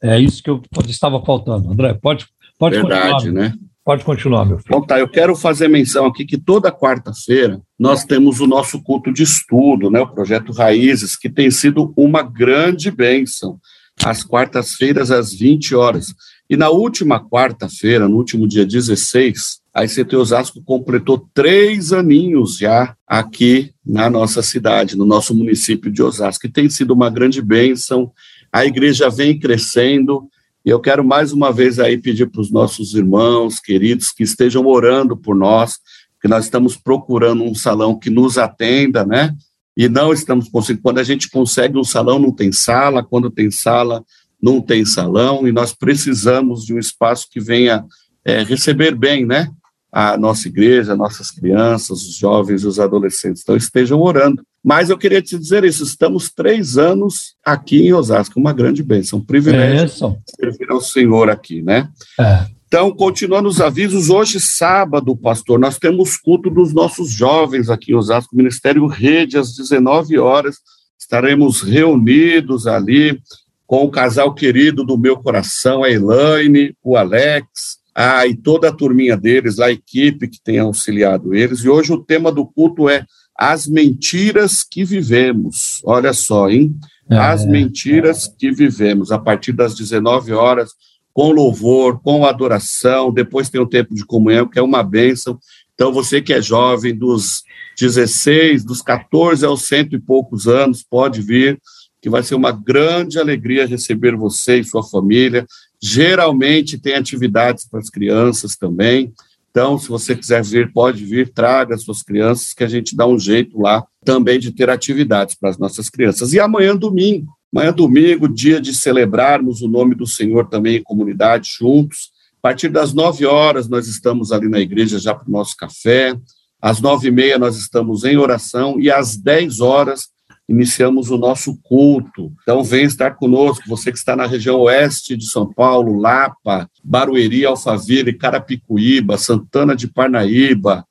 É 0.03 0.19
isso 0.19 0.43
que 0.43 0.51
eu 0.51 0.61
estava 0.89 1.25
faltando. 1.25 1.71
André, 1.71 1.95
pode, 1.95 2.27
pode 2.59 2.77
Verdade, 2.77 3.13
continuar. 3.13 3.51
né? 3.51 3.55
Pode 3.85 4.05
continuar, 4.05 4.45
meu 4.45 4.59
filho. 4.59 4.71
Bom, 4.71 4.87
tá, 4.87 4.99
eu 4.99 5.09
quero 5.09 5.35
fazer 5.35 5.69
menção 5.69 6.07
aqui 6.07 6.25
que 6.25 6.39
toda 6.39 6.71
quarta-feira 6.71 7.61
nós 7.79 8.05
temos 8.05 8.39
o 8.41 8.47
nosso 8.47 8.81
culto 8.81 9.13
de 9.13 9.25
estudo, 9.25 9.91
né, 9.91 10.01
o 10.01 10.07
projeto 10.07 10.53
Raízes, 10.53 11.17
que 11.17 11.29
tem 11.29 11.51
sido 11.51 11.93
uma 11.97 12.23
grande 12.23 12.91
bênção. 12.91 13.59
Às 14.05 14.25
quartas-feiras, 14.25 15.11
às 15.11 15.35
20 15.35 15.75
horas. 15.75 16.15
E 16.49 16.57
na 16.57 16.71
última 16.71 17.21
quarta-feira, 17.21 18.09
no 18.09 18.17
último 18.17 18.47
dia 18.49 18.65
16, 18.65 19.61
a 19.75 19.85
ICT 19.85 20.17
Osasco 20.17 20.63
completou 20.63 21.29
três 21.35 21.93
aninhos 21.93 22.59
já 22.59 22.95
aqui 23.07 23.73
na 23.85 24.09
nossa 24.09 24.43
cidade, 24.43 24.97
no 24.97 25.05
nosso 25.05 25.35
município 25.35 25.91
de 25.91 26.03
Osasco, 26.03 26.47
e 26.47 26.51
tem 26.51 26.69
sido 26.69 26.93
uma 26.93 27.11
grande 27.11 27.43
bênção 27.43 28.13
a 28.53 28.67
igreja 28.67 29.09
vem 29.09 29.39
crescendo, 29.39 30.29
e 30.65 30.69
eu 30.71 30.79
quero 30.79 31.03
mais 31.03 31.33
uma 31.33 31.51
vez 31.51 31.81
aí 31.81 31.97
pedir 31.97 32.31
para 32.31 32.41
os 32.41 32.51
nossos 32.51 32.95
irmãos 32.95 33.59
queridos 33.59 34.13
que 34.13 34.23
estejam 34.23 34.67
orando 34.67 35.17
por 35.17 35.35
nós, 35.35 35.79
que 36.21 36.29
nós 36.29 36.45
estamos 36.45 36.77
procurando 36.77 37.43
um 37.43 37.55
salão 37.55 37.99
que 37.99 38.11
nos 38.11 38.39
atenda, 38.39 39.05
né? 39.05 39.35
E 39.77 39.89
não 39.89 40.13
estamos 40.13 40.49
conseguindo. 40.49 40.83
Quando 40.83 40.99
a 40.99 41.03
gente 41.03 41.31
consegue 41.31 41.79
um 41.79 41.83
salão, 41.83 42.19
não 42.19 42.31
tem 42.31 42.53
sala, 42.53 43.03
quando 43.03 43.31
tem 43.31 43.51
sala, 43.51 44.05
não 44.41 44.61
tem 44.61 44.85
salão, 44.85 45.49
e 45.49 45.53
nós 45.53 45.73
precisamos 45.73 46.65
de 46.65 46.75
um 46.75 46.79
espaço 46.79 47.29
que 47.31 47.41
venha 47.41 47.85
é, 48.25 48.45
receber 48.45 48.95
bem, 48.95 49.25
né? 49.25 49.51
A 49.91 50.17
nossa 50.17 50.47
igreja, 50.47 50.95
nossas 50.95 51.31
crianças, 51.31 52.03
os 52.03 52.15
jovens, 52.15 52.65
os 52.65 52.79
adolescentes. 52.79 53.43
Então, 53.43 53.57
estejam 53.57 54.01
orando 54.01 54.45
mas 54.63 54.91
eu 54.91 54.99
queria 54.99 55.21
te 55.21 55.39
dizer 55.39 55.65
isso: 55.65 55.83
estamos 55.83 56.31
três 56.31 56.79
anos 56.79 57.35
aqui 57.45 57.87
em 57.87 57.93
Osasco, 57.93 58.39
uma 58.39 58.53
grande 58.53 58.83
bênção, 58.83 59.19
um 59.19 59.25
privilégio 59.25 59.85
é 59.85 59.89
servir 60.37 60.71
ao 60.71 60.81
Senhor 60.81 61.29
aqui, 61.29 61.63
né? 61.63 61.89
É. 62.19 62.47
Então, 62.67 62.91
continuando 62.91 63.51
os 63.51 63.61
avisos, 63.61 64.09
hoje, 64.09 64.41
sábado, 64.41 65.15
pastor, 65.15 65.59
nós 65.59 65.79
temos 65.79 66.17
culto 66.17 66.49
dos 66.49 66.73
nossos 66.73 67.11
jovens 67.11 67.69
aqui 67.69 67.93
em 67.93 67.95
Osasco, 67.95 68.35
Ministério 68.35 68.87
Rede, 68.87 69.37
às 69.37 69.55
19 69.55 70.19
horas. 70.19 70.57
Estaremos 70.99 71.61
reunidos 71.61 72.67
ali 72.67 73.21
com 73.67 73.85
o 73.85 73.91
casal 73.91 74.33
querido 74.35 74.85
do 74.85 74.97
meu 74.97 75.19
coração, 75.19 75.85
a 75.85 75.91
Elaine, 75.91 76.75
o 76.83 76.97
Alex, 76.97 77.47
ah, 77.95 78.27
e 78.27 78.35
toda 78.35 78.71
a 78.71 78.73
turminha 78.75 79.19
deles, 79.19 79.59
a 79.59 79.71
equipe 79.71 80.27
que 80.27 80.41
tem 80.43 80.59
auxiliado 80.59 81.35
eles. 81.35 81.61
E 81.61 81.69
hoje 81.69 81.93
o 81.93 82.03
tema 82.03 82.33
do 82.33 82.47
culto 82.47 82.89
é 82.89 83.05
as 83.37 83.67
mentiras 83.67 84.63
que 84.63 84.85
vivemos. 84.85 85.81
Olha 85.85 86.13
só, 86.13 86.49
hein? 86.49 86.75
É, 87.11 87.17
As 87.17 87.45
mentiras 87.45 88.27
é. 88.27 88.33
que 88.39 88.51
vivemos, 88.53 89.11
a 89.11 89.19
partir 89.19 89.53
das 89.53 89.75
19 89.75 90.33
horas, 90.33 90.71
com 91.13 91.31
louvor, 91.31 92.01
com 92.01 92.25
adoração, 92.25 93.13
depois 93.13 93.51
tem 93.51 93.61
o 93.61 93.69
tempo 93.69 93.95
de 93.95 94.05
comunhão, 94.05 94.49
que 94.49 94.59
é 94.59 94.63
uma 94.63 94.83
bênção. 94.83 95.39
Então, 95.75 95.93
você 95.93 96.23
que 96.23 96.33
é 96.33 96.41
jovem, 96.41 96.97
dos 96.97 97.43
16, 97.79 98.65
dos 98.65 98.81
14 98.81 99.45
aos 99.45 99.63
cento 99.63 99.95
e 99.95 100.01
poucos 100.01 100.47
anos, 100.47 100.83
pode 100.83 101.21
vir, 101.21 101.61
que 102.01 102.09
vai 102.09 102.23
ser 102.23 102.35
uma 102.35 102.53
grande 102.53 103.19
alegria 103.19 103.67
receber 103.67 104.17
você 104.17 104.61
e 104.61 104.65
sua 104.65 104.83
família. 104.83 105.47
Geralmente 105.83 106.79
tem 106.79 106.95
atividades 106.95 107.67
para 107.69 107.81
as 107.81 107.91
crianças 107.91 108.57
também. 108.57 109.13
Então, 109.53 109.79
se 109.79 109.87
você 109.87 110.17
quiser 110.17 110.43
vir, 110.43 110.73
pode 110.73 111.05
vir, 111.05 111.31
traga 111.31 111.77
suas 111.77 112.03
crianças, 112.03 112.55
que 112.55 112.65
a 112.65 112.67
gente 112.67 112.97
dá 112.97 113.07
um 113.07 113.19
jeito 113.19 113.61
lá 113.61 113.85
também 114.03 114.41
de 114.41 114.51
ter 114.51 114.71
atividades 114.71 115.35
para 115.35 115.51
as 115.51 115.59
nossas 115.59 115.91
crianças. 115.91 116.33
E 116.33 116.41
amanhã, 116.41 116.75
domingo, 116.75 117.31
amanhã, 117.55 117.71
domingo, 117.71 118.27
dia 118.27 118.59
de 118.59 118.75
celebrarmos 118.75 119.61
o 119.61 119.69
nome 119.69 119.95
do 119.95 120.07
Senhor 120.07 120.49
também 120.49 120.77
em 120.77 120.83
comunidade, 120.83 121.51
juntos. 121.59 122.11
A 122.39 122.49
partir 122.49 122.71
das 122.71 122.95
nove 122.95 123.27
horas, 123.27 123.69
nós 123.69 123.87
estamos 123.87 124.33
ali 124.33 124.49
na 124.49 124.59
igreja 124.59 124.99
já 124.99 125.15
para 125.15 125.29
o 125.29 125.33
nosso 125.33 125.55
café. 125.55 126.15
Às 126.61 126.81
nove 126.81 127.09
e 127.09 127.11
meia, 127.11 127.39
nós 127.39 127.57
estamos 127.59 128.05
em 128.05 128.17
oração. 128.17 128.81
E 128.81 128.91
às 128.91 129.19
dez 129.19 129.61
horas, 129.61 130.09
iniciamos 130.49 131.11
o 131.11 131.17
nosso 131.17 131.57
culto. 131.63 132.33
Então, 132.43 132.63
vem 132.63 132.85
estar 132.85 133.13
conosco, 133.13 133.69
você 133.69 133.91
que 133.93 133.99
está 133.99 134.15
na 134.15 134.27
região 134.27 134.61
oeste 134.61 135.17
de 135.17 135.27
São 135.27 135.51
Paulo, 135.51 135.99
Lapa, 135.99 136.69
Barueri, 136.83 137.47
Alphaville, 137.47 138.13
Carapicuíba, 138.13 139.17
Santana 139.17 139.75
de 139.75 139.87
Parnaíba, 139.89 140.87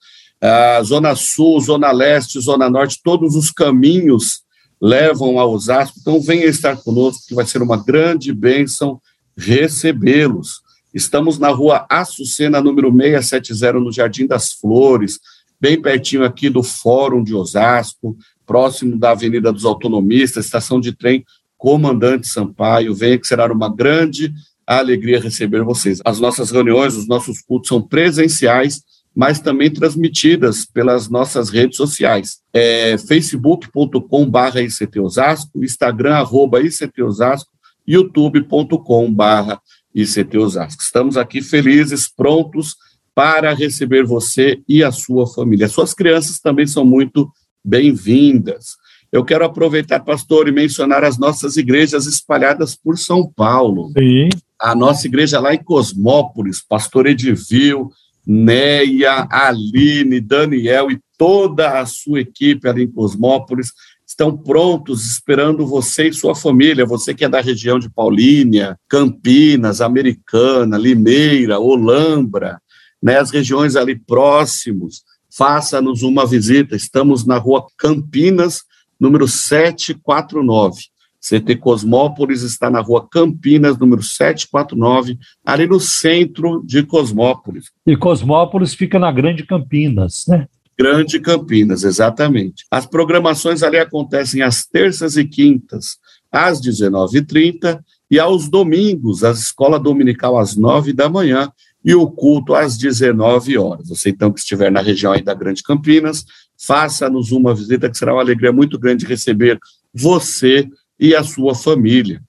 Zona 0.83 1.15
Sul, 1.15 1.59
Zona 1.59 1.91
Leste, 1.91 2.39
Zona 2.39 2.69
Norte, 2.69 2.99
todos 3.03 3.35
os 3.35 3.51
caminhos 3.51 4.41
levam 4.81 5.37
a 5.39 5.45
Osasco. 5.45 5.99
Então, 6.01 6.19
venha 6.19 6.45
estar 6.45 6.75
conosco, 6.77 7.25
que 7.27 7.35
vai 7.35 7.45
ser 7.45 7.61
uma 7.61 7.77
grande 7.77 8.33
bênção 8.33 8.99
recebê-los. 9.37 10.61
Estamos 10.93 11.37
na 11.37 11.49
rua 11.49 11.85
Açucena, 11.89 12.59
número 12.59 12.91
670, 12.91 13.79
no 13.79 13.91
Jardim 13.91 14.25
das 14.25 14.53
Flores, 14.53 15.19
bem 15.59 15.79
pertinho 15.79 16.25
aqui 16.25 16.49
do 16.49 16.63
Fórum 16.63 17.23
de 17.23 17.35
Osasco 17.35 18.17
próximo 18.51 18.99
da 18.99 19.11
Avenida 19.11 19.49
dos 19.49 19.63
Autonomistas, 19.63 20.43
estação 20.43 20.81
de 20.81 20.91
trem 20.91 21.23
Comandante 21.57 22.27
Sampaio. 22.27 22.93
Venha 22.93 23.17
que 23.17 23.25
será 23.25 23.49
uma 23.49 23.73
grande 23.73 24.33
alegria 24.67 25.21
receber 25.21 25.63
vocês. 25.63 26.01
As 26.03 26.19
nossas 26.19 26.51
reuniões, 26.51 26.97
os 26.97 27.07
nossos 27.07 27.41
cultos 27.41 27.69
são 27.69 27.81
presenciais, 27.81 28.83
mas 29.15 29.39
também 29.39 29.71
transmitidas 29.71 30.65
pelas 30.65 31.07
nossas 31.07 31.49
redes 31.49 31.77
sociais. 31.77 32.39
É 32.51 32.97
facebook.com.br 32.97 34.59
ICTosasco, 34.59 35.63
Instagram, 35.63 36.15
arroba 36.15 36.59
ICTosasco, 36.59 37.51
youtube.com.br. 37.87 39.55
Estamos 39.95 41.15
aqui 41.15 41.41
felizes, 41.41 42.09
prontos 42.13 42.75
para 43.15 43.53
receber 43.53 44.03
você 44.03 44.59
e 44.67 44.83
a 44.83 44.91
sua 44.91 45.25
família. 45.25 45.69
Suas 45.69 45.93
crianças 45.93 46.37
também 46.37 46.67
são 46.67 46.83
muito 46.83 47.31
bem-vindas. 47.63 48.77
Eu 49.11 49.25
quero 49.25 49.43
aproveitar, 49.43 49.99
pastor, 49.99 50.47
e 50.47 50.51
mencionar 50.51 51.03
as 51.03 51.17
nossas 51.17 51.57
igrejas 51.57 52.05
espalhadas 52.05 52.75
por 52.75 52.97
São 52.97 53.29
Paulo. 53.29 53.91
Sim. 53.97 54.29
A 54.59 54.73
nossa 54.73 55.07
igreja 55.07 55.39
lá 55.39 55.53
em 55.53 55.63
Cosmópolis, 55.63 56.61
pastor 56.61 57.07
Edivil, 57.07 57.89
Neia, 58.25 59.27
Aline, 59.29 60.21
Daniel 60.21 60.91
e 60.91 60.99
toda 61.17 61.79
a 61.79 61.85
sua 61.85 62.21
equipe 62.21 62.67
ali 62.67 62.83
em 62.83 62.91
Cosmópolis 62.91 63.71
estão 64.07 64.37
prontos 64.37 65.05
esperando 65.05 65.65
você 65.65 66.09
e 66.09 66.13
sua 66.13 66.35
família, 66.35 66.85
você 66.85 67.13
que 67.13 67.25
é 67.25 67.29
da 67.29 67.41
região 67.41 67.79
de 67.79 67.89
Paulínia, 67.89 68.77
Campinas, 68.87 69.81
Americana, 69.81 70.77
Limeira, 70.77 71.59
Olambra, 71.59 72.61
né, 73.01 73.17
as 73.17 73.31
regiões 73.31 73.75
ali 73.75 73.95
próximos, 73.95 75.03
faça-nos 75.35 76.03
uma 76.03 76.25
visita. 76.25 76.75
Estamos 76.75 77.25
na 77.25 77.37
rua 77.37 77.65
Campinas, 77.77 78.63
número 78.99 79.27
749. 79.27 80.91
CT 81.21 81.57
Cosmópolis 81.57 82.41
está 82.41 82.69
na 82.69 82.81
rua 82.81 83.07
Campinas, 83.07 83.77
número 83.77 84.01
749, 84.01 85.19
ali 85.45 85.67
no 85.67 85.79
centro 85.79 86.63
de 86.65 86.83
Cosmópolis. 86.83 87.65
E 87.85 87.95
Cosmópolis 87.95 88.73
fica 88.73 88.97
na 88.97 89.11
Grande 89.11 89.45
Campinas, 89.45 90.25
né? 90.27 90.47
Grande 90.77 91.19
Campinas, 91.19 91.83
exatamente. 91.83 92.65
As 92.71 92.87
programações 92.87 93.61
ali 93.61 93.77
acontecem 93.77 94.41
às 94.41 94.65
terças 94.65 95.15
e 95.15 95.23
quintas, 95.23 95.97
às 96.31 96.59
19h30, 96.59 97.79
e 98.09 98.19
aos 98.19 98.49
domingos, 98.49 99.23
a 99.23 99.29
escola 99.31 99.79
dominical 99.79 100.37
às 100.37 100.55
9 100.57 100.91
da 100.91 101.07
manhã 101.07 101.51
e 101.83 101.95
o 101.95 102.07
culto 102.07 102.53
às 102.53 102.77
19 102.77 103.57
horas. 103.57 103.89
Você, 103.89 104.09
então, 104.09 104.31
que 104.31 104.39
estiver 104.39 104.71
na 104.71 104.81
região 104.81 105.11
aí 105.11 105.21
da 105.21 105.33
Grande 105.33 105.63
Campinas, 105.63 106.23
faça-nos 106.57 107.31
uma 107.31 107.55
visita, 107.55 107.89
que 107.89 107.97
será 107.97 108.13
uma 108.13 108.21
alegria 108.21 108.51
muito 108.51 108.77
grande 108.77 109.05
receber 109.05 109.59
você 109.93 110.67
e 110.99 111.15
a 111.15 111.23
sua 111.23 111.55
família. 111.55 112.21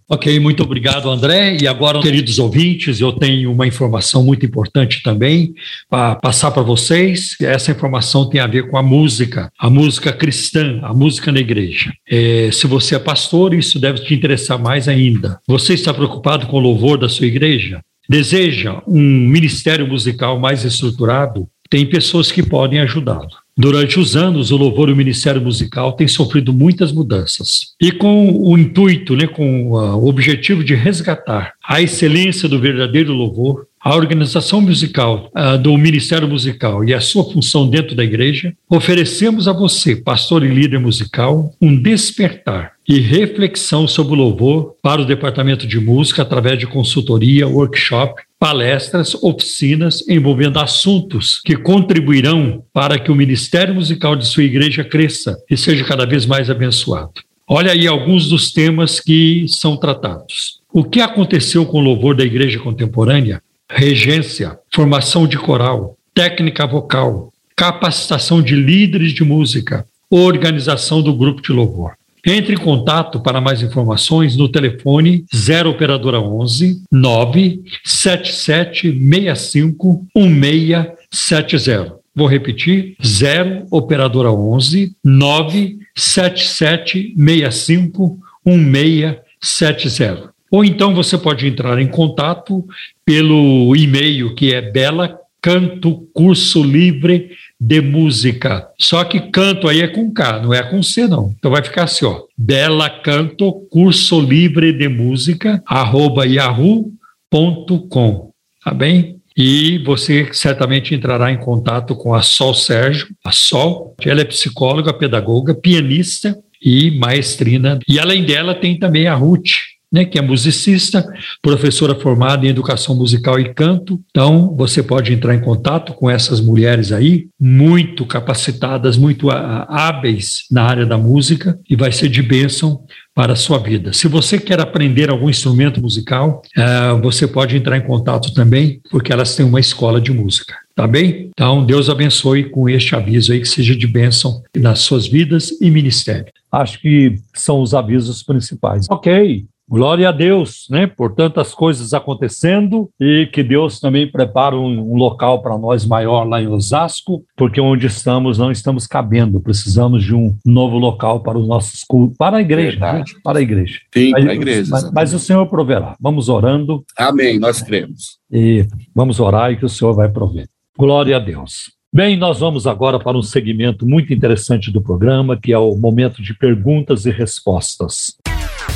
Ok, 0.07 0.39
muito 0.39 0.61
obrigado, 0.61 1.09
André. 1.09 1.57
E 1.59 1.67
agora, 1.67 1.99
queridos 1.99 2.37
ouvintes, 2.37 3.01
eu 3.01 3.11
tenho 3.11 3.51
uma 3.51 3.65
informação 3.65 4.23
muito 4.23 4.45
importante 4.45 5.01
também 5.01 5.55
para 5.89 6.15
passar 6.15 6.51
para 6.51 6.61
vocês. 6.61 7.35
Essa 7.41 7.71
informação 7.71 8.29
tem 8.29 8.39
a 8.39 8.47
ver 8.47 8.69
com 8.69 8.77
a 8.77 8.83
música, 8.83 9.51
a 9.57 9.69
música 9.69 10.13
cristã, 10.13 10.79
a 10.83 10.93
música 10.93 11.31
na 11.31 11.39
igreja. 11.39 11.91
É, 12.07 12.49
se 12.51 12.67
você 12.67 12.95
é 12.95 12.99
pastor, 12.99 13.55
isso 13.55 13.79
deve 13.79 14.03
te 14.03 14.13
interessar 14.13 14.59
mais 14.59 14.87
ainda. 14.87 15.39
Você 15.47 15.73
está 15.73 15.91
preocupado 15.91 16.45
com 16.45 16.57
o 16.57 16.61
louvor 16.61 16.99
da 16.99 17.09
sua 17.09 17.25
igreja? 17.25 17.81
Deseja 18.07 18.81
um 18.87 19.01
ministério 19.01 19.87
musical 19.87 20.39
mais 20.39 20.63
estruturado? 20.63 21.47
Tem 21.69 21.85
pessoas 21.85 22.31
que 22.31 22.41
podem 22.41 22.79
ajudá-lo. 22.79 23.29
Durante 23.59 23.99
os 23.99 24.15
anos, 24.15 24.51
o 24.51 24.55
louvor 24.55 24.87
e 24.87 24.93
o 24.93 24.95
ministério 24.95 25.41
musical 25.41 25.91
têm 25.91 26.07
sofrido 26.07 26.53
muitas 26.53 26.93
mudanças. 26.93 27.73
E 27.81 27.91
com 27.91 28.31
o 28.31 28.57
intuito, 28.57 29.17
né, 29.17 29.27
com 29.27 29.71
o 29.71 30.07
objetivo 30.07 30.63
de 30.63 30.73
resgatar 30.75 31.51
a 31.61 31.81
excelência 31.81 32.47
do 32.47 32.57
verdadeiro 32.57 33.11
louvor, 33.11 33.67
a 33.81 33.93
organização 33.93 34.61
musical 34.61 35.29
uh, 35.35 35.57
do 35.57 35.77
Ministério 35.77 36.25
Musical 36.25 36.85
e 36.85 36.93
a 36.93 37.01
sua 37.01 37.25
função 37.25 37.69
dentro 37.69 37.95
da 37.95 38.03
igreja, 38.03 38.53
oferecemos 38.69 39.45
a 39.45 39.51
você, 39.51 39.93
pastor 39.93 40.45
e 40.45 40.47
líder 40.47 40.79
musical, 40.79 41.53
um 41.61 41.75
despertar 41.75 42.71
e 42.87 42.97
reflexão 42.99 43.89
sobre 43.89 44.13
o 44.13 44.17
louvor 44.17 44.75
para 44.81 45.01
o 45.01 45.05
departamento 45.05 45.67
de 45.67 45.81
música 45.81 46.21
através 46.21 46.57
de 46.57 46.65
consultoria, 46.65 47.45
workshop, 47.45 48.21
palestras, 48.39 49.13
oficinas 49.15 50.07
envolvendo 50.07 50.59
assuntos 50.59 51.41
que 51.43 51.57
contribuirão 51.57 52.63
para 52.73 52.97
que 52.97 53.11
o 53.11 53.15
ministério 53.15 53.75
musical 53.75 54.15
de 54.15 54.25
sua 54.25 54.43
igreja 54.43 54.83
cresça 54.83 55.37
e 55.49 55.57
seja 55.57 55.83
cada 55.83 56.05
vez 56.05 56.25
mais 56.25 56.49
abençoado. 56.49 57.21
Olha 57.45 57.73
aí 57.73 57.85
alguns 57.85 58.29
dos 58.29 58.51
temas 58.51 58.99
que 58.99 59.45
são 59.49 59.75
tratados. 59.75 60.59
O 60.71 60.83
que 60.83 61.01
aconteceu 61.01 61.65
com 61.65 61.79
o 61.79 61.83
louvor 61.83 62.15
da 62.15 62.23
igreja 62.23 62.59
contemporânea 62.59 63.41
regência, 63.69 64.57
formação 64.73 65.27
de 65.27 65.37
coral, 65.37 65.95
técnica 66.13 66.65
vocal, 66.65 67.31
capacitação 67.55 68.41
de 68.41 68.55
líderes 68.55 69.11
de 69.13 69.23
música, 69.23 69.85
organização 70.09 71.03
do 71.03 71.13
grupo 71.13 71.41
de 71.41 71.51
louvor. 71.51 71.98
Entre 72.25 72.53
em 72.53 72.57
contato 72.57 73.19
para 73.19 73.39
mais 73.39 73.61
informações 73.61 74.35
no 74.35 74.49
telefone 74.49 75.25
0 75.33 75.69
operadora 75.69 76.19
11 76.19 76.81
977 76.91 78.91
65 78.91 80.05
1670. 80.15 81.99
Vou 82.15 82.27
repetir: 82.27 82.95
0 83.05 83.67
operadora 83.71 84.31
11 84.31 84.95
977 85.03 87.13
65 87.15 88.19
1670. 88.45 90.29
Ou 90.51 90.65
então 90.65 90.95
você 90.95 91.17
pode 91.17 91.47
entrar 91.47 91.79
em 91.79 91.87
contato 91.87 92.65
pelo 93.05 93.75
e-mail 93.75 94.35
que 94.35 94.53
é 94.53 94.61
Bela 94.61 95.17
Canto 95.41 96.07
Curso 96.13 96.63
Livre 96.63 97.31
de 97.59 97.81
Música. 97.81 98.69
Só 98.79 99.03
que 99.03 99.19
canto 99.31 99.67
aí 99.67 99.81
é 99.81 99.87
com 99.87 100.13
K, 100.13 100.41
não 100.41 100.53
é 100.53 100.63
com 100.63 100.81
C, 100.81 101.07
não. 101.07 101.33
Então 101.37 101.51
vai 101.51 101.63
ficar 101.63 101.83
assim, 101.83 102.05
ó. 102.05 102.21
Bela 102.37 102.89
Canto 102.89 103.51
Curso 103.69 104.21
Livre 104.21 104.71
de 104.71 104.87
Música, 104.87 105.61
arroba 105.65 106.25
yahoo.com. 106.25 108.31
Tá 108.63 108.73
bem? 108.73 109.17
E 109.35 109.77
você 109.85 110.29
certamente 110.33 110.93
entrará 110.93 111.31
em 111.31 111.37
contato 111.37 111.95
com 111.95 112.13
a 112.13 112.21
Sol 112.21 112.53
Sérgio, 112.53 113.07
a 113.23 113.31
Sol. 113.31 113.95
Ela 114.01 114.21
é 114.21 114.25
psicóloga, 114.25 114.93
pedagoga, 114.93 115.55
pianista 115.55 116.37
e 116.61 116.91
maestrina. 116.91 117.79
E 117.87 117.99
além 117.99 118.25
dela, 118.25 118.53
tem 118.53 118.77
também 118.77 119.07
a 119.07 119.15
Ruth, 119.15 119.51
né, 119.91 120.05
que 120.05 120.17
é 120.17 120.21
musicista, 120.21 121.05
professora 121.41 121.95
formada 121.95 122.45
em 122.45 122.49
educação 122.49 122.95
musical 122.95 123.39
e 123.39 123.53
canto. 123.53 123.99
Então, 124.09 124.55
você 124.55 124.83
pode 124.83 125.13
entrar 125.13 125.33
em 125.35 125.41
contato 125.41 125.93
com 125.93 126.09
essas 126.09 126.39
mulheres 126.39 126.91
aí, 126.91 127.27
muito 127.39 128.05
capacitadas, 128.05 128.97
muito 128.97 129.29
hábeis 129.29 130.45
na 130.51 130.63
área 130.63 130.85
da 130.85 130.97
música, 130.97 131.59
e 131.69 131.75
vai 131.75 131.91
ser 131.91 132.09
de 132.09 132.21
bênção 132.21 132.83
para 133.15 133.33
a 133.33 133.35
sua 133.35 133.57
vida. 133.57 133.91
Se 133.91 134.07
você 134.07 134.39
quer 134.39 134.61
aprender 134.61 135.09
algum 135.09 135.29
instrumento 135.29 135.81
musical, 135.81 136.41
uh, 136.57 137.01
você 137.01 137.27
pode 137.27 137.57
entrar 137.57 137.75
em 137.77 137.81
contato 137.81 138.33
também, 138.33 138.79
porque 138.89 139.11
elas 139.11 139.35
têm 139.35 139.45
uma 139.45 139.59
escola 139.59 139.99
de 139.99 140.13
música. 140.13 140.55
Tá 140.73 140.87
bem? 140.87 141.29
Então, 141.33 141.65
Deus 141.65 141.89
abençoe 141.89 142.45
com 142.49 142.69
este 142.69 142.95
aviso 142.95 143.33
aí, 143.33 143.41
que 143.41 143.47
seja 143.47 143.75
de 143.75 143.85
bênção 143.85 144.41
nas 144.55 144.79
suas 144.79 145.05
vidas 145.07 145.49
e 145.59 145.69
ministério. 145.69 146.31
Acho 146.49 146.79
que 146.79 147.15
são 147.33 147.61
os 147.61 147.73
avisos 147.73 148.23
principais. 148.23 148.85
Ok, 148.89 149.45
Glória 149.69 150.09
a 150.09 150.11
Deus, 150.11 150.65
né, 150.67 150.87
por 150.87 151.13
tantas 151.13 151.53
coisas 151.53 151.93
acontecendo 151.93 152.89
e 152.99 153.29
que 153.31 153.43
Deus 153.43 153.79
também 153.79 154.11
prepara 154.11 154.55
um, 154.55 154.93
um 154.93 154.95
local 154.95 155.43
para 155.43 155.55
nós 155.59 155.85
maior 155.85 156.23
lá 156.23 156.41
em 156.41 156.47
Osasco, 156.47 157.23
porque 157.37 157.61
onde 157.61 157.85
estamos 157.85 158.39
não 158.39 158.51
estamos 158.51 158.87
cabendo, 158.87 159.39
precisamos 159.39 160.03
de 160.03 160.15
um 160.15 160.35
novo 160.43 160.79
local 160.79 161.21
para 161.21 161.37
os 161.37 161.47
nossos 161.47 161.83
cultos, 161.83 162.17
para 162.17 162.37
a 162.37 162.41
igreja, 162.41 162.79
né, 162.79 163.03
para 163.23 163.37
a 163.37 163.41
igreja. 163.41 163.79
Sim, 163.93 164.11
para 164.11 164.31
a 164.31 164.33
igreja. 164.33 164.71
Mas, 164.71 164.91
mas, 164.91 165.13
o 165.13 165.19
Senhor 165.19 165.45
proverá. 165.45 165.95
Vamos 165.99 166.29
orando. 166.29 166.83
Amém, 166.97 167.37
nós 167.37 167.61
cremos. 167.61 168.17
E 168.31 168.65
vamos 168.95 169.19
orar 169.19 169.51
e 169.51 169.57
que 169.57 169.65
o 169.65 169.69
Senhor 169.69 169.93
vai 169.93 170.09
prover. 170.09 170.47
Glória 170.75 171.15
a 171.15 171.19
Deus. 171.19 171.77
Bem, 171.91 172.15
nós 172.15 172.39
vamos 172.39 172.67
agora 172.67 172.99
para 172.99 173.17
um 173.17 173.23
segmento 173.23 173.83
muito 173.83 174.13
interessante 174.13 174.69
do 174.71 174.79
programa, 174.79 175.35
que 175.35 175.51
é 175.51 175.57
o 175.57 175.75
momento 175.75 176.21
de 176.21 176.35
perguntas 176.35 177.07
e 177.07 177.09
respostas. 177.09 178.15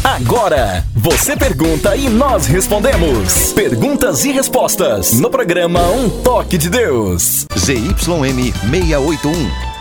Agora, 0.01 0.83
você 0.95 1.35
pergunta 1.35 1.95
e 1.95 2.09
nós 2.09 2.47
respondemos. 2.47 3.53
Perguntas 3.53 4.23
e 4.25 4.31
respostas 4.31 5.19
no 5.19 5.29
programa 5.29 5.81
Um 5.91 6.09
Toque 6.23 6.57
de 6.57 6.69
Deus. 6.69 7.45
ZYM 7.57 8.53
681, 8.69 9.33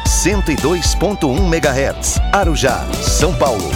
102.1 0.04 1.54
MHz. 1.54 2.18
Arujá, 2.32 2.84
São 2.94 3.32
Paulo. 3.36 3.70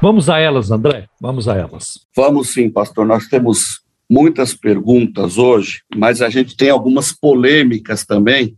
Vamos 0.00 0.30
a 0.30 0.38
elas, 0.38 0.70
André. 0.70 1.08
Vamos 1.20 1.46
a 1.46 1.56
elas. 1.56 2.00
Vamos 2.16 2.52
sim, 2.54 2.70
pastor. 2.70 3.04
Nós 3.04 3.26
temos 3.26 3.80
muitas 4.08 4.54
perguntas 4.54 5.36
hoje, 5.36 5.82
mas 5.94 6.22
a 6.22 6.30
gente 6.30 6.56
tem 6.56 6.70
algumas 6.70 7.12
polêmicas 7.12 8.04
também 8.04 8.56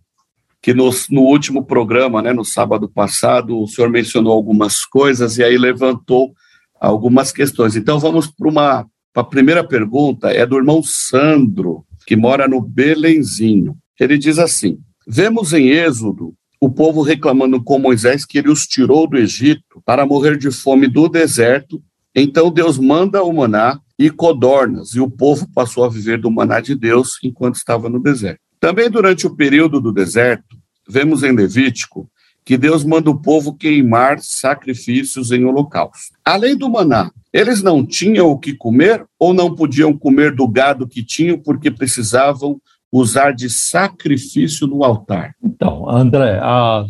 que 0.62 0.72
no, 0.72 0.88
no, 1.10 1.22
último 1.22 1.64
programa, 1.64 2.22
né, 2.22 2.32
no 2.32 2.44
sábado 2.44 2.88
passado, 2.88 3.60
o 3.60 3.66
senhor 3.66 3.90
mencionou 3.90 4.32
algumas 4.32 4.84
coisas 4.84 5.36
e 5.36 5.42
aí 5.42 5.58
levantou 5.58 6.32
algumas 6.80 7.32
questões. 7.32 7.74
Então 7.74 7.98
vamos 7.98 8.28
para 8.28 8.48
uma 8.48 8.86
a 9.14 9.22
primeira 9.22 9.62
pergunta 9.62 10.30
é 10.30 10.46
do 10.46 10.56
irmão 10.56 10.82
Sandro, 10.82 11.84
que 12.06 12.16
mora 12.16 12.48
no 12.48 12.62
Belenzinho. 12.62 13.76
Ele 14.00 14.16
diz 14.16 14.38
assim: 14.38 14.78
Vemos 15.06 15.52
em 15.52 15.68
Êxodo 15.68 16.32
o 16.58 16.70
povo 16.70 17.02
reclamando 17.02 17.62
com 17.62 17.78
Moisés 17.78 18.24
que 18.24 18.38
ele 18.38 18.48
os 18.48 18.66
tirou 18.66 19.06
do 19.06 19.18
Egito 19.18 19.82
para 19.84 20.06
morrer 20.06 20.38
de 20.38 20.50
fome 20.50 20.86
do 20.86 21.08
deserto. 21.08 21.82
Então 22.14 22.50
Deus 22.50 22.78
manda 22.78 23.22
o 23.22 23.32
maná 23.32 23.80
e 23.98 24.10
codornas, 24.10 24.94
e 24.94 25.00
o 25.00 25.10
povo 25.10 25.46
passou 25.52 25.84
a 25.84 25.88
viver 25.88 26.20
do 26.20 26.30
maná 26.30 26.60
de 26.60 26.74
Deus 26.74 27.18
enquanto 27.22 27.56
estava 27.56 27.88
no 27.88 28.00
deserto. 28.00 28.40
Também 28.62 28.88
durante 28.88 29.26
o 29.26 29.34
período 29.34 29.80
do 29.80 29.90
deserto, 29.90 30.56
vemos 30.88 31.24
em 31.24 31.32
Levítico 31.32 32.08
que 32.44 32.56
Deus 32.56 32.84
manda 32.84 33.10
o 33.10 33.20
povo 33.20 33.56
queimar 33.56 34.20
sacrifícios 34.20 35.32
em 35.32 35.44
holocausto. 35.44 36.16
Além 36.24 36.56
do 36.56 36.70
maná, 36.70 37.10
eles 37.32 37.60
não 37.60 37.84
tinham 37.84 38.30
o 38.30 38.38
que 38.38 38.54
comer 38.54 39.04
ou 39.18 39.34
não 39.34 39.52
podiam 39.52 39.92
comer 39.92 40.32
do 40.32 40.46
gado 40.46 40.86
que 40.86 41.04
tinham 41.04 41.36
porque 41.40 41.72
precisavam 41.72 42.60
usar 42.92 43.32
de 43.32 43.50
sacrifício 43.50 44.68
no 44.68 44.84
altar? 44.84 45.34
Então, 45.42 45.90
André, 45.90 46.38
a 46.40 46.86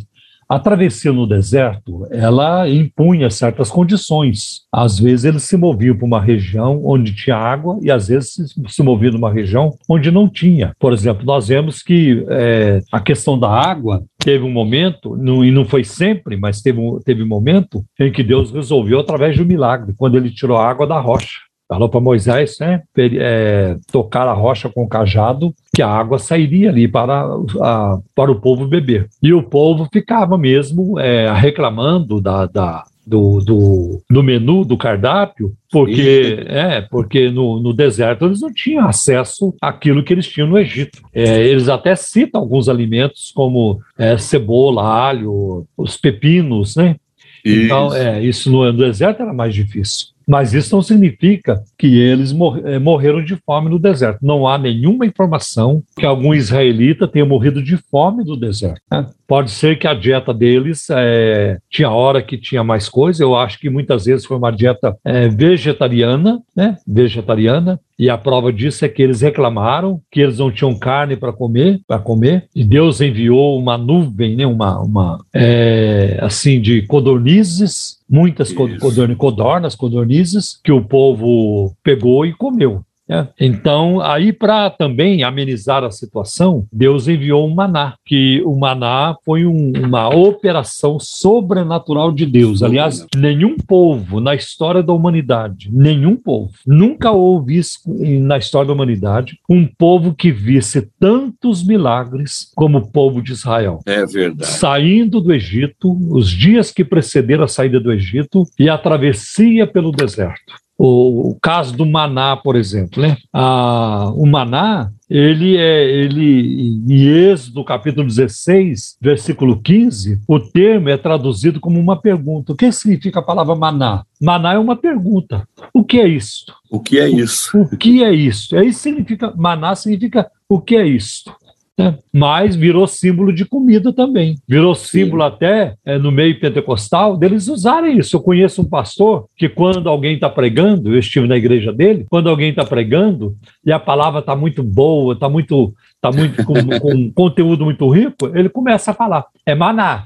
a 0.52 0.58
travessia 0.58 1.10
no 1.14 1.26
deserto, 1.26 2.06
ela 2.10 2.68
impunha 2.68 3.30
certas 3.30 3.70
condições. 3.70 4.60
Às 4.70 4.98
vezes 4.98 5.24
eles 5.24 5.44
se 5.44 5.56
moviam 5.56 5.96
para 5.96 6.04
uma 6.04 6.20
região 6.20 6.82
onde 6.84 7.16
tinha 7.16 7.36
água 7.36 7.78
e 7.80 7.90
às 7.90 8.08
vezes 8.08 8.54
se 8.68 8.82
moviam 8.82 9.14
numa 9.14 9.32
região 9.32 9.70
onde 9.88 10.10
não 10.10 10.28
tinha. 10.28 10.74
Por 10.78 10.92
exemplo, 10.92 11.24
nós 11.24 11.48
vemos 11.48 11.82
que 11.82 12.22
é, 12.28 12.82
a 12.92 13.00
questão 13.00 13.38
da 13.38 13.48
água 13.48 14.04
teve 14.18 14.44
um 14.44 14.52
momento, 14.52 15.16
não, 15.16 15.42
e 15.42 15.50
não 15.50 15.64
foi 15.64 15.84
sempre, 15.84 16.36
mas 16.36 16.60
teve 16.60 16.78
um, 16.78 17.00
teve 17.00 17.22
um 17.22 17.28
momento 17.28 17.82
em 17.98 18.12
que 18.12 18.22
Deus 18.22 18.52
resolveu 18.52 19.00
através 19.00 19.34
de 19.34 19.42
um 19.42 19.46
milagre, 19.46 19.94
quando 19.96 20.18
ele 20.18 20.30
tirou 20.30 20.58
a 20.58 20.68
água 20.68 20.86
da 20.86 21.00
rocha. 21.00 21.38
Falou 21.72 21.88
para 21.88 22.00
Moisés 22.00 22.58
né, 22.60 22.82
é, 22.98 23.78
tocar 23.90 24.28
a 24.28 24.34
rocha 24.34 24.68
com 24.68 24.82
o 24.82 24.88
cajado, 24.88 25.54
que 25.74 25.80
a 25.80 25.88
água 25.88 26.18
sairia 26.18 26.68
ali 26.68 26.86
para, 26.86 27.24
a, 27.62 27.98
para 28.14 28.30
o 28.30 28.38
povo 28.38 28.68
beber. 28.68 29.08
E 29.22 29.32
o 29.32 29.42
povo 29.42 29.88
ficava 29.90 30.36
mesmo 30.36 31.00
é, 31.00 31.32
reclamando 31.32 32.20
da, 32.20 32.44
da, 32.44 32.84
do, 33.06 33.38
do, 33.38 34.02
do, 34.10 34.22
menu, 34.22 34.66
do 34.66 34.76
cardápio, 34.76 35.54
porque, 35.70 36.44
é, 36.46 36.82
porque 36.82 37.30
no, 37.30 37.58
no 37.58 37.72
deserto 37.72 38.26
eles 38.26 38.42
não 38.42 38.52
tinham 38.52 38.86
acesso 38.86 39.54
àquilo 39.58 40.04
que 40.04 40.12
eles 40.12 40.28
tinham 40.28 40.48
no 40.48 40.58
Egito. 40.58 41.00
É, 41.10 41.42
eles 41.42 41.70
até 41.70 41.96
citam 41.96 42.42
alguns 42.42 42.68
alimentos 42.68 43.32
como 43.34 43.80
é, 43.96 44.18
cebola, 44.18 44.84
alho, 44.84 45.66
os 45.74 45.96
pepinos, 45.96 46.76
né? 46.76 46.96
Então, 47.42 47.46
isso. 47.46 47.64
Então, 47.64 47.94
é, 47.94 48.22
isso 48.22 48.50
no, 48.52 48.70
no 48.70 48.78
deserto 48.78 49.22
era 49.22 49.32
mais 49.32 49.54
difícil. 49.54 50.11
Mas 50.26 50.54
isso 50.54 50.74
não 50.74 50.82
significa 50.82 51.62
que 51.78 51.98
eles 52.00 52.34
eh, 52.64 52.78
morreram 52.78 53.24
de 53.24 53.36
fome 53.36 53.70
no 53.70 53.78
deserto. 53.78 54.18
Não 54.22 54.46
há 54.46 54.58
nenhuma 54.58 55.06
informação 55.06 55.82
que 55.96 56.06
algum 56.06 56.34
israelita 56.34 57.08
tenha 57.08 57.24
morrido 57.24 57.62
de 57.62 57.76
fome 57.76 58.24
no 58.24 58.36
deserto. 58.36 58.80
Né? 58.90 59.06
Pode 59.32 59.50
ser 59.50 59.78
que 59.78 59.86
a 59.86 59.94
dieta 59.94 60.34
deles 60.34 60.88
é, 60.90 61.58
tinha 61.70 61.90
hora 61.90 62.20
que 62.20 62.36
tinha 62.36 62.62
mais 62.62 62.86
coisa. 62.86 63.22
Eu 63.22 63.34
acho 63.34 63.58
que 63.58 63.70
muitas 63.70 64.04
vezes 64.04 64.26
foi 64.26 64.36
uma 64.36 64.50
dieta 64.50 64.94
é, 65.02 65.26
vegetariana, 65.26 66.38
né? 66.54 66.76
Vegetariana. 66.86 67.80
E 67.98 68.10
a 68.10 68.18
prova 68.18 68.52
disso 68.52 68.84
é 68.84 68.90
que 68.90 69.00
eles 69.02 69.22
reclamaram 69.22 70.02
que 70.10 70.20
eles 70.20 70.38
não 70.38 70.50
tinham 70.50 70.78
carne 70.78 71.16
para 71.16 71.32
comer, 71.32 71.80
para 71.86 71.98
comer. 71.98 72.46
E 72.54 72.62
Deus 72.62 73.00
enviou 73.00 73.58
uma 73.58 73.78
nuvem, 73.78 74.36
né? 74.36 74.46
Uma, 74.46 74.80
uma 74.80 75.24
é, 75.32 76.18
assim 76.20 76.60
de 76.60 76.82
codornizes 76.82 78.01
muitas 78.12 78.52
codornas, 78.52 79.16
codornas, 79.16 79.74
codornizes, 79.74 80.60
que 80.62 80.70
o 80.70 80.84
povo 80.84 81.74
pegou 81.82 82.26
e 82.26 82.34
comeu. 82.34 82.84
É. 83.12 83.26
Então, 83.38 84.00
aí 84.00 84.32
para 84.32 84.70
também 84.70 85.22
amenizar 85.22 85.84
a 85.84 85.90
situação, 85.90 86.66
Deus 86.72 87.08
enviou 87.08 87.46
um 87.46 87.54
maná, 87.54 87.94
que 88.06 88.42
o 88.44 88.56
maná 88.58 89.16
foi 89.24 89.44
um, 89.44 89.72
uma 89.76 90.08
operação 90.08 90.98
sobrenatural 90.98 92.10
de 92.10 92.24
Deus. 92.24 92.62
Aliás, 92.62 93.06
nenhum 93.14 93.56
povo 93.56 94.20
na 94.20 94.34
história 94.34 94.82
da 94.82 94.92
humanidade, 94.92 95.70
nenhum 95.70 96.16
povo, 96.16 96.52
nunca 96.66 97.10
houve 97.10 97.58
isso 97.58 97.80
na 97.86 98.38
história 98.38 98.68
da 98.68 98.72
humanidade, 98.72 99.38
um 99.48 99.66
povo 99.66 100.14
que 100.14 100.32
visse 100.32 100.88
tantos 100.98 101.66
milagres 101.66 102.50
como 102.54 102.78
o 102.78 102.90
povo 102.90 103.20
de 103.20 103.32
Israel. 103.32 103.80
É 103.84 104.06
verdade. 104.06 104.50
Saindo 104.52 105.20
do 105.20 105.32
Egito, 105.32 105.92
os 106.10 106.30
dias 106.30 106.70
que 106.70 106.84
precederam 106.84 107.44
a 107.44 107.48
saída 107.48 107.78
do 107.78 107.92
Egito 107.92 108.44
e 108.58 108.68
a 108.68 108.78
travessia 108.78 109.66
pelo 109.66 109.92
deserto 109.92 110.61
o, 110.84 111.30
o 111.30 111.38
caso 111.40 111.76
do 111.76 111.86
maná, 111.86 112.36
por 112.36 112.56
exemplo, 112.56 113.00
né? 113.00 113.16
Ah, 113.32 114.10
o 114.16 114.26
maná, 114.26 114.90
ele 115.08 115.56
é, 115.56 115.84
ele, 115.84 116.80
em 116.88 117.30
Êxodo, 117.30 117.64
capítulo 117.64 118.04
16, 118.08 118.96
versículo 119.00 119.62
15, 119.62 120.20
o 120.26 120.40
termo 120.40 120.88
é 120.88 120.96
traduzido 120.96 121.60
como 121.60 121.78
uma 121.78 122.00
pergunta. 122.00 122.52
O 122.52 122.56
que 122.56 122.72
significa 122.72 123.20
a 123.20 123.22
palavra 123.22 123.54
maná? 123.54 124.02
Maná 124.20 124.54
é 124.54 124.58
uma 124.58 124.74
pergunta. 124.74 125.46
O 125.72 125.84
que 125.84 126.00
é 126.00 126.08
isto? 126.08 126.52
O 126.68 126.80
que 126.80 126.98
é 126.98 127.08
isso? 127.08 127.56
O, 127.56 127.62
o 127.62 127.76
que 127.76 128.02
é 128.02 128.12
isso? 128.12 128.56
Aí 128.56 128.72
significa, 128.72 129.32
maná 129.36 129.76
significa 129.76 130.28
o 130.48 130.60
que 130.60 130.74
é 130.74 130.84
isto? 130.84 131.32
Né? 131.78 131.98
Mas 132.12 132.54
virou 132.54 132.86
símbolo 132.86 133.32
de 133.32 133.44
comida 133.44 133.92
também. 133.92 134.36
Virou 134.46 134.74
símbolo 134.74 135.22
Sim. 135.22 135.28
até 135.28 135.74
é, 135.84 135.98
no 135.98 136.12
meio 136.12 136.38
pentecostal 136.38 137.16
deles 137.16 137.48
usarem 137.48 137.98
isso. 137.98 138.16
Eu 138.16 138.20
conheço 138.20 138.60
um 138.62 138.68
pastor 138.68 139.26
que, 139.36 139.48
quando 139.48 139.88
alguém 139.88 140.14
está 140.14 140.28
pregando, 140.28 140.92
eu 140.92 140.98
estive 140.98 141.26
na 141.26 141.36
igreja 141.36 141.72
dele, 141.72 142.06
quando 142.10 142.28
alguém 142.28 142.50
está 142.50 142.64
pregando 142.64 143.34
e 143.64 143.72
a 143.72 143.78
palavra 143.78 144.20
está 144.20 144.36
muito 144.36 144.62
boa, 144.62 145.14
está 145.14 145.28
muito, 145.28 145.74
tá 146.00 146.12
muito 146.12 146.44
com, 146.44 146.54
com 146.78 147.12
conteúdo 147.12 147.64
muito 147.64 147.88
rico, 147.88 148.30
ele 148.34 148.48
começa 148.48 148.90
a 148.90 148.94
falar: 148.94 149.24
é 149.46 149.54
maná. 149.54 150.04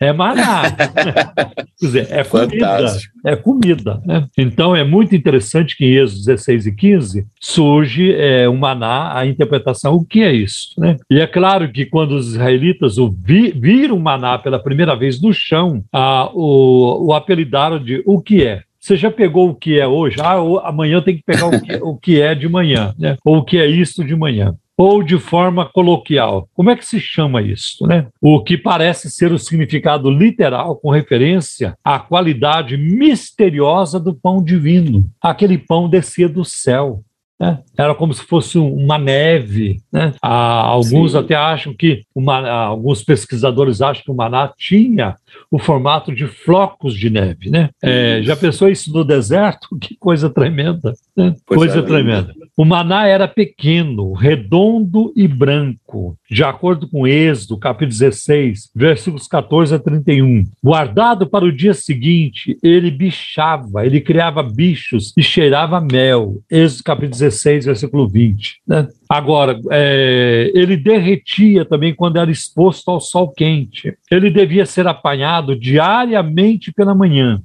É 0.00 0.12
maná. 0.12 0.62
Quer 1.78 1.86
dizer, 1.86 2.08
é 2.10 2.24
comida. 2.24 2.66
Fantástico. 2.66 3.18
É 3.24 3.36
comida. 3.36 4.02
Né? 4.04 4.26
Então 4.36 4.74
é 4.74 4.84
muito 4.84 5.14
interessante 5.14 5.76
que 5.76 5.84
em 5.84 5.96
Êxodo 5.96 6.24
16 6.26 6.66
e 6.66 6.72
15 6.72 7.26
surge 7.40 8.12
é, 8.12 8.48
o 8.48 8.56
maná, 8.56 9.16
a 9.16 9.26
interpretação, 9.26 9.94
o 9.94 10.04
que 10.04 10.22
é 10.22 10.32
isso? 10.32 10.78
Né? 10.78 10.96
E 11.10 11.20
é 11.20 11.26
claro 11.26 11.70
que 11.70 11.84
quando 11.84 12.12
os 12.12 12.28
israelitas 12.28 12.98
o 12.98 13.10
vi, 13.10 13.50
viram 13.50 13.96
o 13.96 14.00
maná 14.00 14.38
pela 14.38 14.58
primeira 14.58 14.94
vez 14.94 15.20
no 15.20 15.32
chão, 15.32 15.84
a, 15.92 16.30
o, 16.32 17.06
o 17.08 17.14
apelidaram 17.14 17.82
de 17.82 18.02
o 18.06 18.20
que 18.20 18.44
é? 18.44 18.62
Você 18.80 18.96
já 18.96 19.10
pegou 19.10 19.50
o 19.50 19.54
que 19.54 19.78
é 19.78 19.86
hoje? 19.86 20.16
Ah, 20.20 20.36
amanhã 20.64 21.02
tem 21.02 21.16
que 21.16 21.22
pegar 21.24 21.46
o 21.46 21.60
que, 21.60 21.74
o 21.82 21.96
que 21.96 22.20
é 22.20 22.34
de 22.34 22.48
manhã, 22.48 22.94
né? 22.98 23.16
Ou 23.24 23.38
o 23.38 23.44
que 23.44 23.58
é 23.58 23.66
isso 23.66 24.04
de 24.04 24.14
manhã 24.14 24.54
ou 24.78 25.02
de 25.02 25.18
forma 25.18 25.66
coloquial. 25.66 26.48
Como 26.54 26.70
é 26.70 26.76
que 26.76 26.86
se 26.86 27.00
chama 27.00 27.42
isso? 27.42 27.84
Né? 27.84 28.06
O 28.20 28.40
que 28.40 28.56
parece 28.56 29.10
ser 29.10 29.32
o 29.32 29.38
significado 29.38 30.08
literal 30.08 30.76
com 30.76 30.90
referência 30.90 31.76
à 31.84 31.98
qualidade 31.98 32.76
misteriosa 32.76 33.98
do 33.98 34.14
pão 34.14 34.42
divino. 34.42 35.04
Aquele 35.20 35.58
pão 35.58 35.88
descia 35.88 36.28
do 36.28 36.44
céu. 36.44 37.02
Né? 37.40 37.60
Era 37.76 37.94
como 37.94 38.12
se 38.12 38.22
fosse 38.22 38.58
uma 38.58 38.98
neve. 38.98 39.80
Né? 39.92 40.12
Ah, 40.20 40.62
alguns 40.62 41.12
Sim. 41.12 41.18
até 41.18 41.34
acham 41.34 41.72
que, 41.72 42.02
uma, 42.14 42.48
alguns 42.48 43.04
pesquisadores 43.04 43.80
acham 43.80 44.02
que 44.04 44.10
o 44.10 44.14
maná 44.14 44.52
tinha 44.56 45.16
o 45.50 45.58
formato 45.58 46.12
de 46.12 46.26
flocos 46.26 46.94
de 46.94 47.08
neve. 47.08 47.48
Né? 47.48 47.70
É, 47.82 48.20
já 48.22 48.36
pensou 48.36 48.68
isso 48.68 48.92
no 48.92 49.04
deserto? 49.04 49.68
Que 49.80 49.96
coisa 49.96 50.28
tremenda. 50.28 50.92
Né? 51.16 51.34
Coisa 51.46 51.78
é, 51.78 51.82
tremenda. 51.82 52.34
O 52.58 52.64
maná 52.64 53.06
era 53.06 53.28
pequeno, 53.28 54.12
redondo 54.14 55.12
e 55.14 55.28
branco, 55.28 56.18
de 56.28 56.42
acordo 56.42 56.88
com 56.88 57.06
Êxodo, 57.06 57.56
capítulo 57.56 57.90
16, 57.90 58.72
versículos 58.74 59.28
14 59.28 59.76
a 59.76 59.78
31. 59.78 60.42
Guardado 60.60 61.24
para 61.24 61.44
o 61.44 61.52
dia 61.52 61.72
seguinte, 61.72 62.58
ele 62.60 62.90
bichava, 62.90 63.86
ele 63.86 64.00
criava 64.00 64.42
bichos 64.42 65.14
e 65.16 65.22
cheirava 65.22 65.80
mel. 65.80 66.38
Êxodo, 66.50 66.82
capítulo 66.82 67.12
16, 67.12 67.66
versículo 67.66 68.08
20. 68.08 68.60
Né? 68.66 68.88
Agora, 69.08 69.56
é, 69.70 70.50
ele 70.52 70.76
derretia 70.76 71.64
também 71.64 71.94
quando 71.94 72.18
era 72.18 72.28
exposto 72.28 72.90
ao 72.90 73.00
sol 73.00 73.30
quente. 73.30 73.96
Ele 74.10 74.32
devia 74.32 74.66
ser 74.66 74.88
apanhado 74.88 75.54
diariamente 75.54 76.72
pela 76.72 76.92
manhã 76.92 77.40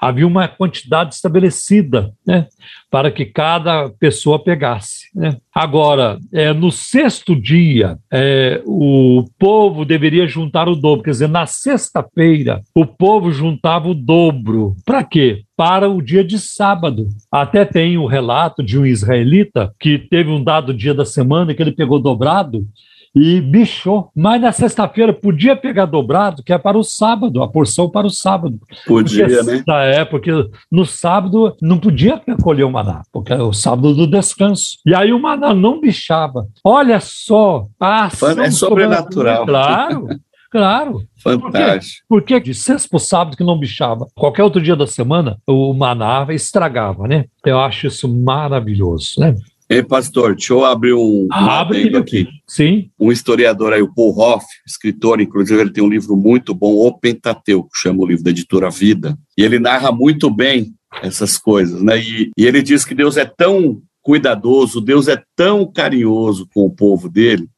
Havia 0.00 0.26
uma 0.26 0.46
quantidade 0.48 1.14
estabelecida 1.14 2.12
né, 2.26 2.46
para 2.90 3.10
que 3.10 3.24
cada 3.24 3.88
pessoa 3.88 4.42
pegasse. 4.42 5.06
Né. 5.14 5.36
Agora, 5.54 6.18
é, 6.32 6.52
no 6.52 6.70
sexto 6.70 7.34
dia, 7.34 7.98
é, 8.12 8.62
o 8.66 9.24
povo 9.38 9.84
deveria 9.84 10.26
juntar 10.26 10.68
o 10.68 10.76
dobro, 10.76 11.04
quer 11.04 11.10
dizer, 11.10 11.28
na 11.28 11.46
sexta-feira, 11.46 12.62
o 12.74 12.86
povo 12.86 13.32
juntava 13.32 13.88
o 13.88 13.94
dobro. 13.94 14.76
Para 14.84 15.02
quê? 15.02 15.42
Para 15.56 15.88
o 15.88 16.02
dia 16.02 16.24
de 16.24 16.38
sábado. 16.38 17.08
Até 17.30 17.64
tem 17.64 17.96
o 17.96 18.06
relato 18.06 18.62
de 18.62 18.78
um 18.78 18.86
israelita 18.86 19.72
que 19.78 19.98
teve 19.98 20.30
um 20.30 20.42
dado 20.42 20.74
dia 20.74 20.94
da 20.94 21.04
semana 21.04 21.54
que 21.54 21.62
ele 21.62 21.72
pegou 21.72 21.98
dobrado 21.98 22.66
e 23.14 23.40
bichou. 23.40 24.10
Mas 24.14 24.40
na 24.40 24.52
sexta-feira 24.52 25.12
podia 25.12 25.54
pegar 25.54 25.86
dobrado, 25.86 26.42
que 26.42 26.52
é 26.52 26.58
para 26.58 26.78
o 26.78 26.82
sábado, 26.82 27.42
a 27.42 27.48
porção 27.48 27.88
para 27.90 28.06
o 28.06 28.10
sábado. 28.10 28.58
Podia, 28.86 29.26
porque, 29.26 29.64
né? 29.66 29.96
É, 29.96 30.04
porque 30.04 30.30
no 30.70 30.86
sábado 30.86 31.56
não 31.60 31.78
podia 31.78 32.22
colher 32.42 32.64
o 32.64 32.70
maná, 32.70 33.02
porque 33.12 33.32
é 33.32 33.42
o 33.42 33.52
sábado 33.52 33.94
do 33.94 34.06
descanso. 34.06 34.78
E 34.86 34.94
aí 34.94 35.12
o 35.12 35.20
maná 35.20 35.54
não 35.54 35.80
bichava. 35.80 36.46
Olha 36.64 37.00
só, 37.00 37.66
a 37.78 38.06
ação 38.06 38.42
É 38.42 38.50
sobrenatural. 38.50 39.46
Claro. 39.46 40.08
Claro. 40.50 41.02
Fantástico. 41.16 42.04
Por 42.06 42.22
que 42.22 42.38
de 42.38 42.54
sexta 42.54 42.86
para 42.90 42.98
sábado 42.98 43.36
que 43.38 43.42
não 43.42 43.58
bichava? 43.58 44.06
Qualquer 44.14 44.42
outro 44.42 44.60
dia 44.60 44.76
da 44.76 44.86
semana, 44.86 45.38
o 45.46 45.72
maná 45.72 46.26
estragava, 46.28 47.08
né? 47.08 47.24
Eu 47.44 47.58
acho 47.58 47.86
isso 47.86 48.06
maravilhoso, 48.06 49.18
né? 49.18 49.34
Ei, 49.72 49.82
pastor, 49.82 50.34
deixa 50.36 50.52
eu 50.52 50.64
abrir 50.64 50.92
um, 50.92 51.26
um 51.26 51.32
Abre 51.32 51.96
aqui. 51.96 52.28
Sim. 52.46 52.90
Um 53.00 53.10
historiador 53.10 53.72
aí, 53.72 53.80
o 53.80 53.92
Paul 53.92 54.18
Hoff, 54.18 54.44
escritor, 54.66 55.20
inclusive 55.20 55.58
ele 55.58 55.72
tem 55.72 55.82
um 55.82 55.88
livro 55.88 56.14
muito 56.14 56.54
bom, 56.54 56.74
O 56.74 56.92
Pentateuco, 56.98 57.70
chama 57.74 58.02
o 58.02 58.06
livro 58.06 58.22
da 58.22 58.30
editora 58.30 58.68
Vida, 58.68 59.18
e 59.36 59.42
ele 59.42 59.58
narra 59.58 59.90
muito 59.90 60.28
bem 60.28 60.74
essas 61.02 61.38
coisas, 61.38 61.80
né? 61.82 61.98
E, 61.98 62.30
e 62.36 62.46
ele 62.46 62.60
diz 62.62 62.84
que 62.84 62.94
Deus 62.94 63.16
é 63.16 63.24
tão 63.24 63.80
cuidadoso, 64.02 64.80
Deus 64.80 65.08
é 65.08 65.22
tão 65.34 65.70
carinhoso 65.70 66.46
com 66.52 66.66
o 66.66 66.70
povo 66.70 67.08
dele, 67.08 67.48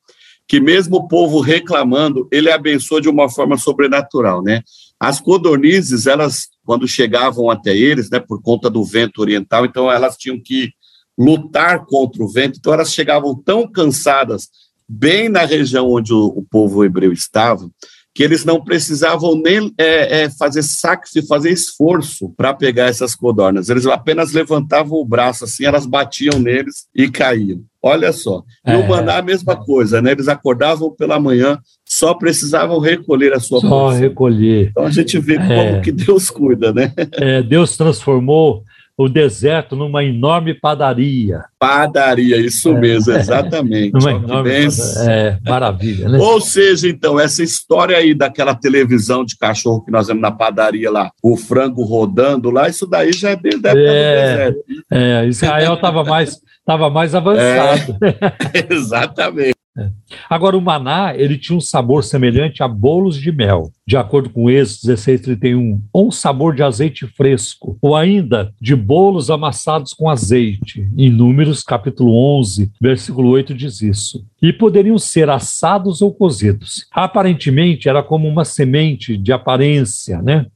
que 0.46 0.60
mesmo 0.60 0.96
o 0.96 1.08
povo 1.08 1.40
reclamando, 1.40 2.28
ele 2.30 2.50
abençoa 2.50 3.00
de 3.00 3.08
uma 3.08 3.28
forma 3.28 3.56
sobrenatural, 3.58 4.40
né? 4.40 4.62
As 5.00 5.20
codornizes, 5.20 6.06
elas, 6.06 6.46
quando 6.64 6.86
chegavam 6.86 7.50
até 7.50 7.76
eles, 7.76 8.08
né, 8.08 8.20
por 8.20 8.40
conta 8.40 8.70
do 8.70 8.84
vento 8.84 9.20
oriental, 9.20 9.64
então 9.64 9.90
elas 9.90 10.16
tinham 10.16 10.38
que 10.40 10.70
lutar 11.18 11.84
contra 11.86 12.22
o 12.22 12.28
vento. 12.28 12.58
Então 12.58 12.72
elas 12.72 12.92
chegavam 12.92 13.34
tão 13.34 13.66
cansadas, 13.70 14.48
bem 14.88 15.28
na 15.28 15.44
região 15.44 15.90
onde 15.90 16.12
o, 16.12 16.26
o 16.26 16.42
povo 16.42 16.84
hebreu 16.84 17.12
estava, 17.12 17.68
que 18.14 18.22
eles 18.22 18.44
não 18.44 18.62
precisavam 18.62 19.34
nem 19.34 19.72
é, 19.76 20.22
é, 20.22 20.30
fazer 20.30 20.62
sacrifício, 20.62 21.26
fazer 21.26 21.50
esforço 21.50 22.32
para 22.36 22.54
pegar 22.54 22.86
essas 22.86 23.14
codornas. 23.14 23.68
Eles 23.68 23.86
apenas 23.86 24.32
levantavam 24.32 24.98
o 24.98 25.04
braço 25.04 25.44
assim, 25.44 25.64
elas 25.64 25.84
batiam 25.84 26.38
neles 26.38 26.86
e 26.94 27.10
caíam. 27.10 27.60
Olha 27.82 28.12
só. 28.12 28.44
E 28.64 28.70
é. 28.70 28.76
o 28.76 28.88
maná 28.88 29.18
a 29.18 29.22
mesma 29.22 29.56
coisa, 29.56 30.00
né? 30.00 30.12
Eles 30.12 30.28
acordavam 30.28 30.94
pela 30.94 31.18
manhã, 31.18 31.58
só 31.84 32.14
precisavam 32.14 32.78
recolher 32.78 33.32
a 33.34 33.40
sua 33.40 33.60
Só 33.60 33.88
recolher. 33.90 34.68
Então 34.70 34.86
a 34.86 34.90
gente 34.90 35.18
vê 35.18 35.36
como 35.36 35.52
é. 35.52 35.80
que 35.80 35.90
Deus 35.90 36.30
cuida, 36.30 36.72
né? 36.72 36.92
É, 37.12 37.42
Deus 37.42 37.76
transformou 37.76 38.62
o 38.96 39.08
deserto 39.08 39.74
numa 39.74 40.04
enorme 40.04 40.54
padaria. 40.54 41.44
Padaria, 41.58 42.36
isso 42.36 42.70
é, 42.70 42.80
mesmo, 42.80 43.12
exatamente. 43.12 43.92
Numa 43.94 44.12
enorme 44.12 44.50
é, 44.50 45.38
maravilha, 45.44 46.08
né? 46.08 46.18
Ou 46.18 46.40
seja, 46.40 46.88
então, 46.88 47.18
essa 47.18 47.42
história 47.42 47.96
aí 47.96 48.14
daquela 48.14 48.54
televisão 48.54 49.24
de 49.24 49.36
cachorro 49.36 49.84
que 49.84 49.90
nós 49.90 50.06
vemos 50.06 50.22
na 50.22 50.30
padaria 50.30 50.90
lá, 50.90 51.10
o 51.22 51.36
frango 51.36 51.82
rodando 51.82 52.50
lá, 52.50 52.68
isso 52.68 52.86
daí 52.86 53.12
já 53.12 53.30
é 53.30 53.36
desde 53.36 53.66
a 53.66 53.70
época 53.70 53.90
é, 53.90 53.90
do 53.90 54.28
deserto. 54.28 54.64
É, 54.90 55.26
Israel 55.26 55.74
estava 55.74 56.04
mais, 56.04 56.40
tava 56.64 56.88
mais 56.88 57.14
avançado. 57.16 57.98
É, 58.00 58.66
exatamente. 58.72 59.53
É. 59.76 59.90
Agora, 60.30 60.56
o 60.56 60.60
maná, 60.60 61.16
ele 61.16 61.36
tinha 61.36 61.56
um 61.56 61.60
sabor 61.60 62.04
semelhante 62.04 62.62
a 62.62 62.68
bolos 62.68 63.16
de 63.16 63.32
mel, 63.32 63.72
de 63.84 63.96
acordo 63.96 64.30
com 64.30 64.48
Êxodo 64.48 64.88
1631, 64.88 65.82
ou 65.92 66.08
um 66.08 66.10
sabor 66.12 66.54
de 66.54 66.62
azeite 66.62 67.06
fresco, 67.08 67.76
ou 67.82 67.96
ainda 67.96 68.52
de 68.60 68.76
bolos 68.76 69.30
amassados 69.30 69.92
com 69.92 70.08
azeite. 70.08 70.88
Em 70.96 71.10
Números, 71.10 71.64
capítulo 71.64 72.14
11, 72.38 72.70
versículo 72.80 73.30
8 73.30 73.52
diz 73.52 73.82
isso. 73.82 74.24
E 74.40 74.52
poderiam 74.52 74.98
ser 74.98 75.28
assados 75.28 76.00
ou 76.00 76.14
cozidos. 76.14 76.86
Aparentemente, 76.92 77.88
era 77.88 78.02
como 78.02 78.28
uma 78.28 78.44
semente 78.44 79.16
de 79.16 79.32
aparência, 79.32 80.22
né? 80.22 80.46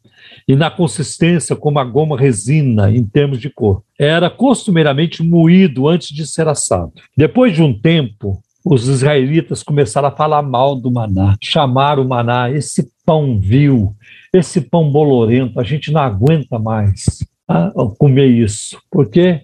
e 0.46 0.56
na 0.56 0.70
consistência 0.70 1.56
como 1.56 1.78
a 1.78 1.84
goma 1.84 2.18
resina 2.18 2.90
em 2.90 3.04
termos 3.04 3.38
de 3.38 3.50
cor. 3.50 3.82
Era 3.98 4.30
costumeiramente 4.30 5.22
moído 5.22 5.88
antes 5.88 6.08
de 6.08 6.26
ser 6.26 6.48
assado. 6.48 6.92
Depois 7.16 7.54
de 7.54 7.62
um 7.62 7.78
tempo, 7.78 8.42
os 8.64 8.88
israelitas 8.88 9.62
começaram 9.62 10.08
a 10.08 10.16
falar 10.16 10.42
mal 10.42 10.76
do 10.76 10.90
maná, 10.90 11.36
chamaram 11.42 12.02
o 12.02 12.08
maná, 12.08 12.50
esse 12.50 12.90
pão 13.04 13.38
vil, 13.38 13.94
esse 14.32 14.60
pão 14.60 14.90
bolorento, 14.90 15.58
a 15.58 15.64
gente 15.64 15.92
não 15.92 16.00
aguenta 16.00 16.58
mais 16.58 17.24
ah, 17.48 17.72
comer 17.98 18.26
isso, 18.26 18.78
porque 18.90 19.40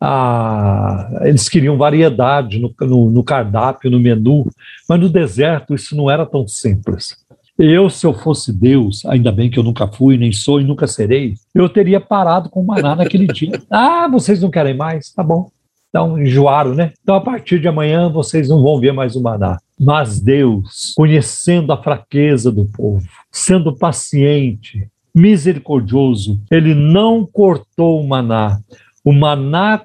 ah, 0.00 1.10
eles 1.22 1.48
queriam 1.48 1.76
variedade 1.76 2.58
no, 2.58 2.72
no, 2.80 3.10
no 3.10 3.24
cardápio, 3.24 3.90
no 3.90 4.00
menu, 4.00 4.48
mas 4.88 5.00
no 5.00 5.08
deserto 5.08 5.74
isso 5.74 5.96
não 5.96 6.10
era 6.10 6.24
tão 6.24 6.46
simples. 6.46 7.16
Eu, 7.58 7.90
se 7.90 8.06
eu 8.06 8.14
fosse 8.14 8.50
Deus, 8.52 9.04
ainda 9.04 9.30
bem 9.30 9.50
que 9.50 9.58
eu 9.58 9.62
nunca 9.62 9.86
fui, 9.86 10.16
nem 10.16 10.32
sou 10.32 10.62
e 10.62 10.64
nunca 10.64 10.86
serei, 10.86 11.34
eu 11.54 11.68
teria 11.68 12.00
parado 12.00 12.48
com 12.48 12.62
o 12.62 12.66
maná 12.66 12.96
naquele 12.96 13.26
dia. 13.26 13.60
Ah, 13.70 14.08
vocês 14.08 14.40
não 14.40 14.50
querem 14.50 14.74
mais? 14.74 15.12
Tá 15.12 15.22
bom. 15.22 15.50
Então, 15.90 16.16
enjoaram, 16.18 16.74
né? 16.74 16.92
Então, 17.02 17.16
a 17.16 17.20
partir 17.20 17.60
de 17.60 17.68
amanhã, 17.68 18.08
vocês 18.08 18.48
não 18.48 18.62
vão 18.62 18.80
ver 18.80 18.92
mais 18.92 19.16
o 19.16 19.22
maná. 19.22 19.58
Mas 19.78 20.20
Deus, 20.20 20.94
conhecendo 20.96 21.72
a 21.72 21.82
fraqueza 21.82 22.50
do 22.50 22.64
povo, 22.64 23.04
sendo 23.30 23.76
paciente, 23.76 24.86
misericordioso, 25.14 26.40
ele 26.50 26.74
não 26.74 27.26
cortou 27.26 28.00
o 28.00 28.06
maná. 28.06 28.60
O 29.04 29.12
maná 29.12 29.80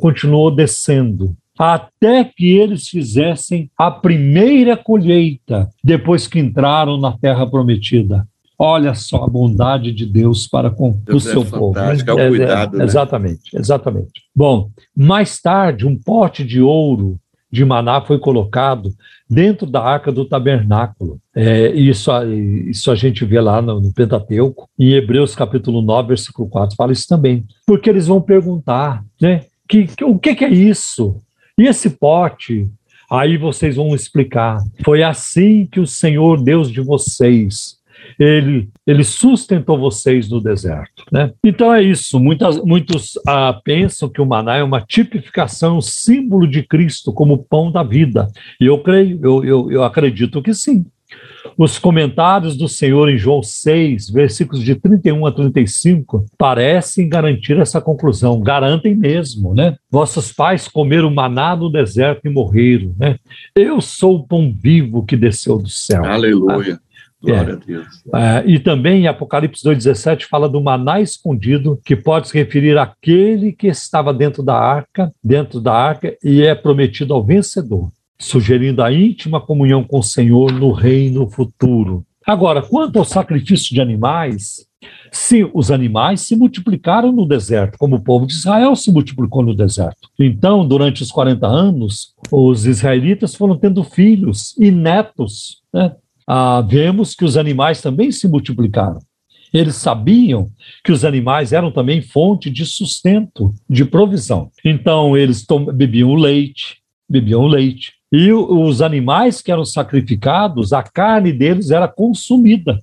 continuou 0.00 0.50
descendo 0.50 1.36
até 1.58 2.24
que 2.24 2.52
eles 2.52 2.88
fizessem 2.88 3.70
a 3.76 3.90
primeira 3.90 4.76
colheita 4.76 5.70
depois 5.82 6.26
que 6.26 6.38
entraram 6.38 6.98
na 6.98 7.12
terra 7.12 7.46
prometida. 7.46 8.26
Olha 8.58 8.94
só 8.94 9.24
a 9.24 9.28
bondade 9.28 9.90
de 9.92 10.06
Deus 10.06 10.46
para 10.46 10.70
com 10.70 10.90
Deus 10.90 11.24
o 11.24 11.28
é 11.28 11.32
seu 11.32 11.44
povo. 11.44 11.78
É 11.78 12.28
cuidado, 12.28 12.78
é, 12.78 12.82
é, 12.82 12.84
exatamente, 12.84 13.56
exatamente. 13.56 14.22
Bom, 14.34 14.70
mais 14.96 15.40
tarde, 15.40 15.86
um 15.86 15.96
pote 15.96 16.44
de 16.44 16.60
ouro 16.60 17.18
de 17.50 17.64
maná 17.64 18.00
foi 18.00 18.18
colocado 18.18 18.92
dentro 19.28 19.66
da 19.66 19.82
arca 19.82 20.10
do 20.10 20.24
tabernáculo. 20.24 21.18
É, 21.34 21.70
isso, 21.70 22.10
isso 22.68 22.90
a 22.90 22.94
gente 22.94 23.24
vê 23.24 23.40
lá 23.40 23.62
no, 23.62 23.80
no 23.80 23.92
Pentateuco, 23.92 24.68
em 24.78 24.92
Hebreus 24.92 25.34
capítulo 25.34 25.80
9, 25.80 26.08
versículo 26.08 26.48
4, 26.48 26.76
fala 26.76 26.92
isso 26.92 27.08
também. 27.08 27.44
Porque 27.66 27.88
eles 27.88 28.06
vão 28.06 28.20
perguntar, 28.20 29.04
né? 29.20 29.42
Que, 29.68 29.86
que, 29.86 30.04
o 30.04 30.18
que, 30.18 30.34
que 30.34 30.44
é 30.44 30.50
isso? 30.50 31.16
E 31.56 31.66
esse 31.66 31.90
pote? 31.90 32.68
Aí 33.10 33.36
vocês 33.36 33.76
vão 33.76 33.94
explicar. 33.94 34.58
Foi 34.84 35.02
assim 35.02 35.66
que 35.66 35.78
o 35.78 35.86
Senhor 35.86 36.42
Deus 36.42 36.70
de 36.70 36.80
vocês 36.80 37.76
ele, 38.18 38.68
ele 38.86 39.04
sustentou 39.04 39.78
vocês 39.78 40.28
no 40.28 40.40
deserto. 40.40 41.04
Né? 41.12 41.32
Então 41.44 41.72
é 41.72 41.82
isso. 41.82 42.18
Muitas, 42.18 42.62
muitos 42.62 43.18
ah, 43.26 43.60
pensam 43.64 44.08
que 44.08 44.20
o 44.20 44.26
maná 44.26 44.56
é 44.56 44.62
uma 44.62 44.80
tipificação, 44.80 45.78
um 45.78 45.82
símbolo 45.82 46.46
de 46.46 46.62
Cristo 46.62 47.12
como 47.12 47.38
pão 47.38 47.70
da 47.70 47.82
vida. 47.82 48.28
E 48.60 48.66
eu 48.66 48.78
creio, 48.78 49.20
eu, 49.22 49.44
eu, 49.44 49.72
eu 49.72 49.84
acredito 49.84 50.42
que 50.42 50.54
sim. 50.54 50.84
Os 51.56 51.78
comentários 51.78 52.56
do 52.56 52.68
Senhor 52.68 53.08
em 53.08 53.16
João 53.16 53.42
6, 53.42 54.10
versículos 54.10 54.64
de 54.64 54.74
31 54.74 55.26
a 55.26 55.30
35, 55.30 56.26
parecem 56.36 57.08
garantir 57.08 57.58
essa 57.58 57.80
conclusão, 57.80 58.40
garantem 58.40 58.94
mesmo, 58.94 59.54
né? 59.54 59.76
Vossos 59.88 60.32
pais 60.32 60.66
comeram 60.66 61.14
maná 61.14 61.54
no 61.54 61.70
deserto 61.70 62.26
e 62.26 62.30
morreram, 62.30 62.94
né? 62.98 63.18
Eu 63.54 63.80
sou 63.80 64.16
o 64.16 64.26
pão 64.26 64.52
vivo 64.52 65.04
que 65.04 65.16
desceu 65.16 65.58
do 65.58 65.68
céu. 65.68 66.04
Aleluia. 66.04 66.80
Glória 67.24 67.50
é. 67.50 67.54
a 67.54 67.56
Deus. 67.56 67.86
É, 68.14 68.44
e 68.46 68.58
também 68.58 69.02
em 69.02 69.06
Apocalipse 69.06 69.64
2,17 69.64 70.24
fala 70.24 70.48
do 70.48 70.60
maná 70.60 71.00
escondido, 71.00 71.80
que 71.84 71.96
pode 71.96 72.28
se 72.28 72.34
referir 72.34 72.76
àquele 72.76 73.52
que 73.52 73.66
estava 73.66 74.12
dentro 74.12 74.42
da 74.42 74.56
arca, 74.56 75.12
dentro 75.22 75.60
da 75.60 75.72
arca, 75.72 76.16
e 76.22 76.42
é 76.42 76.54
prometido 76.54 77.14
ao 77.14 77.24
vencedor, 77.24 77.90
sugerindo 78.18 78.82
a 78.82 78.92
íntima 78.92 79.40
comunhão 79.40 79.82
com 79.82 79.98
o 79.98 80.02
Senhor 80.02 80.52
no 80.52 80.72
reino 80.72 81.28
futuro. 81.28 82.04
Agora, 82.26 82.62
quanto 82.62 82.98
ao 82.98 83.04
sacrifício 83.04 83.74
de 83.74 83.80
animais, 83.80 84.66
se 85.12 85.48
os 85.52 85.70
animais 85.70 86.22
se 86.22 86.34
multiplicaram 86.34 87.12
no 87.12 87.26
deserto, 87.26 87.78
como 87.78 87.96
o 87.96 88.00
povo 88.00 88.26
de 88.26 88.32
Israel 88.32 88.74
se 88.74 88.90
multiplicou 88.90 89.42
no 89.42 89.54
deserto. 89.54 90.08
Então, 90.18 90.66
durante 90.66 91.02
os 91.02 91.10
40 91.10 91.46
anos, 91.46 92.14
os 92.30 92.66
israelitas 92.66 93.34
foram 93.34 93.56
tendo 93.56 93.84
filhos 93.84 94.56
e 94.58 94.70
netos, 94.70 95.62
né? 95.72 95.94
Ah, 96.26 96.60
vemos 96.60 97.14
que 97.14 97.24
os 97.24 97.36
animais 97.36 97.80
também 97.80 98.10
se 98.10 98.26
multiplicaram. 98.28 99.00
Eles 99.52 99.76
sabiam 99.76 100.50
que 100.82 100.90
os 100.90 101.04
animais 101.04 101.52
eram 101.52 101.70
também 101.70 102.02
fonte 102.02 102.50
de 102.50 102.66
sustento, 102.66 103.54
de 103.70 103.84
provisão. 103.84 104.50
Então, 104.64 105.16
eles 105.16 105.46
bebiam 105.72 106.14
leite, 106.14 106.78
bebiam 107.08 107.46
leite. 107.46 107.92
E 108.10 108.32
os 108.32 108.82
animais 108.82 109.40
que 109.40 109.52
eram 109.52 109.64
sacrificados, 109.64 110.72
a 110.72 110.82
carne 110.82 111.32
deles 111.32 111.70
era 111.70 111.86
consumida. 111.86 112.80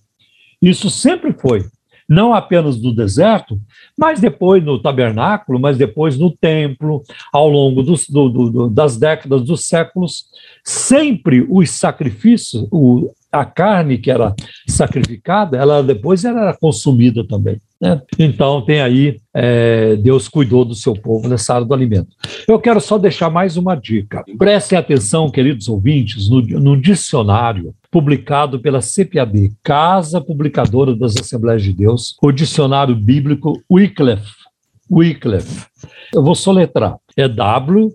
Isso 0.61 0.89
sempre 0.89 1.33
foi 1.33 1.65
não 2.11 2.33
apenas 2.33 2.77
no 2.81 2.93
deserto, 2.93 3.57
mas 3.97 4.19
depois 4.19 4.61
no 4.61 4.77
tabernáculo, 4.77 5.57
mas 5.57 5.77
depois 5.77 6.17
no 6.17 6.29
templo, 6.29 7.01
ao 7.31 7.47
longo 7.47 7.81
dos, 7.81 8.05
do, 8.09 8.27
do, 8.27 8.69
das 8.69 8.97
décadas, 8.97 9.43
dos 9.43 9.63
séculos, 9.63 10.25
sempre 10.61 11.47
os 11.49 11.71
sacrifícios, 11.71 12.67
o, 12.69 13.13
a 13.31 13.45
carne 13.45 13.97
que 13.97 14.11
era 14.11 14.35
sacrificada, 14.67 15.57
ela 15.57 15.81
depois 15.81 16.25
era 16.25 16.53
consumida 16.53 17.25
também. 17.25 17.61
Né? 17.79 17.99
Então 18.19 18.63
tem 18.63 18.81
aí 18.81 19.19
é, 19.33 19.95
Deus 19.95 20.27
cuidou 20.27 20.65
do 20.65 20.75
seu 20.75 20.93
povo 20.93 21.27
nessa 21.27 21.55
área 21.55 21.65
do 21.65 21.73
alimento. 21.73 22.09
Eu 22.47 22.59
quero 22.59 22.81
só 22.81 22.97
deixar 22.97 23.29
mais 23.29 23.57
uma 23.57 23.75
dica. 23.75 24.23
Prestem 24.37 24.77
atenção, 24.77 25.31
queridos 25.31 25.67
ouvintes, 25.67 26.29
no, 26.29 26.41
no 26.41 26.79
dicionário 26.79 27.73
publicado 27.89 28.59
pela 28.59 28.79
CPAD, 28.81 29.51
Casa 29.63 30.21
Publicadora 30.21 30.95
das 30.95 31.15
Assembleias 31.17 31.63
de 31.63 31.73
Deus, 31.73 32.15
o 32.21 32.31
dicionário 32.31 32.95
bíblico 32.95 33.61
Wycliffe. 33.69 34.41
Wycliffe. 34.89 35.65
Eu 36.13 36.23
vou 36.23 36.35
soletrar. 36.35 36.97
É 37.17 37.27
W, 37.27 37.93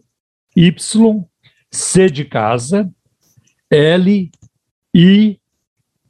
Y, 0.57 1.25
C 1.71 2.11
de 2.11 2.25
casa, 2.25 2.91
L, 3.71 4.31
I, 4.97 5.39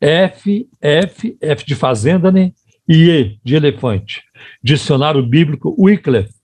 F, 0.00 0.68
F, 0.80 1.36
F 1.40 1.66
de 1.66 1.74
fazenda, 1.74 2.30
né? 2.30 2.52
E 2.88 3.10
E 3.10 3.38
de 3.44 3.56
elefante. 3.56 4.22
Dicionário 4.62 5.22
bíblico 5.26 5.74
Wycliffe. 5.76 6.34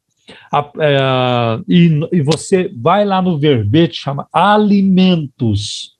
é, 0.80 1.61
e, 1.68 2.01
e 2.11 2.22
você 2.22 2.70
vai 2.76 3.05
lá 3.05 3.22
no 3.22 3.38
verbete, 3.38 4.01
chama 4.01 4.26
alimentos 4.32 5.93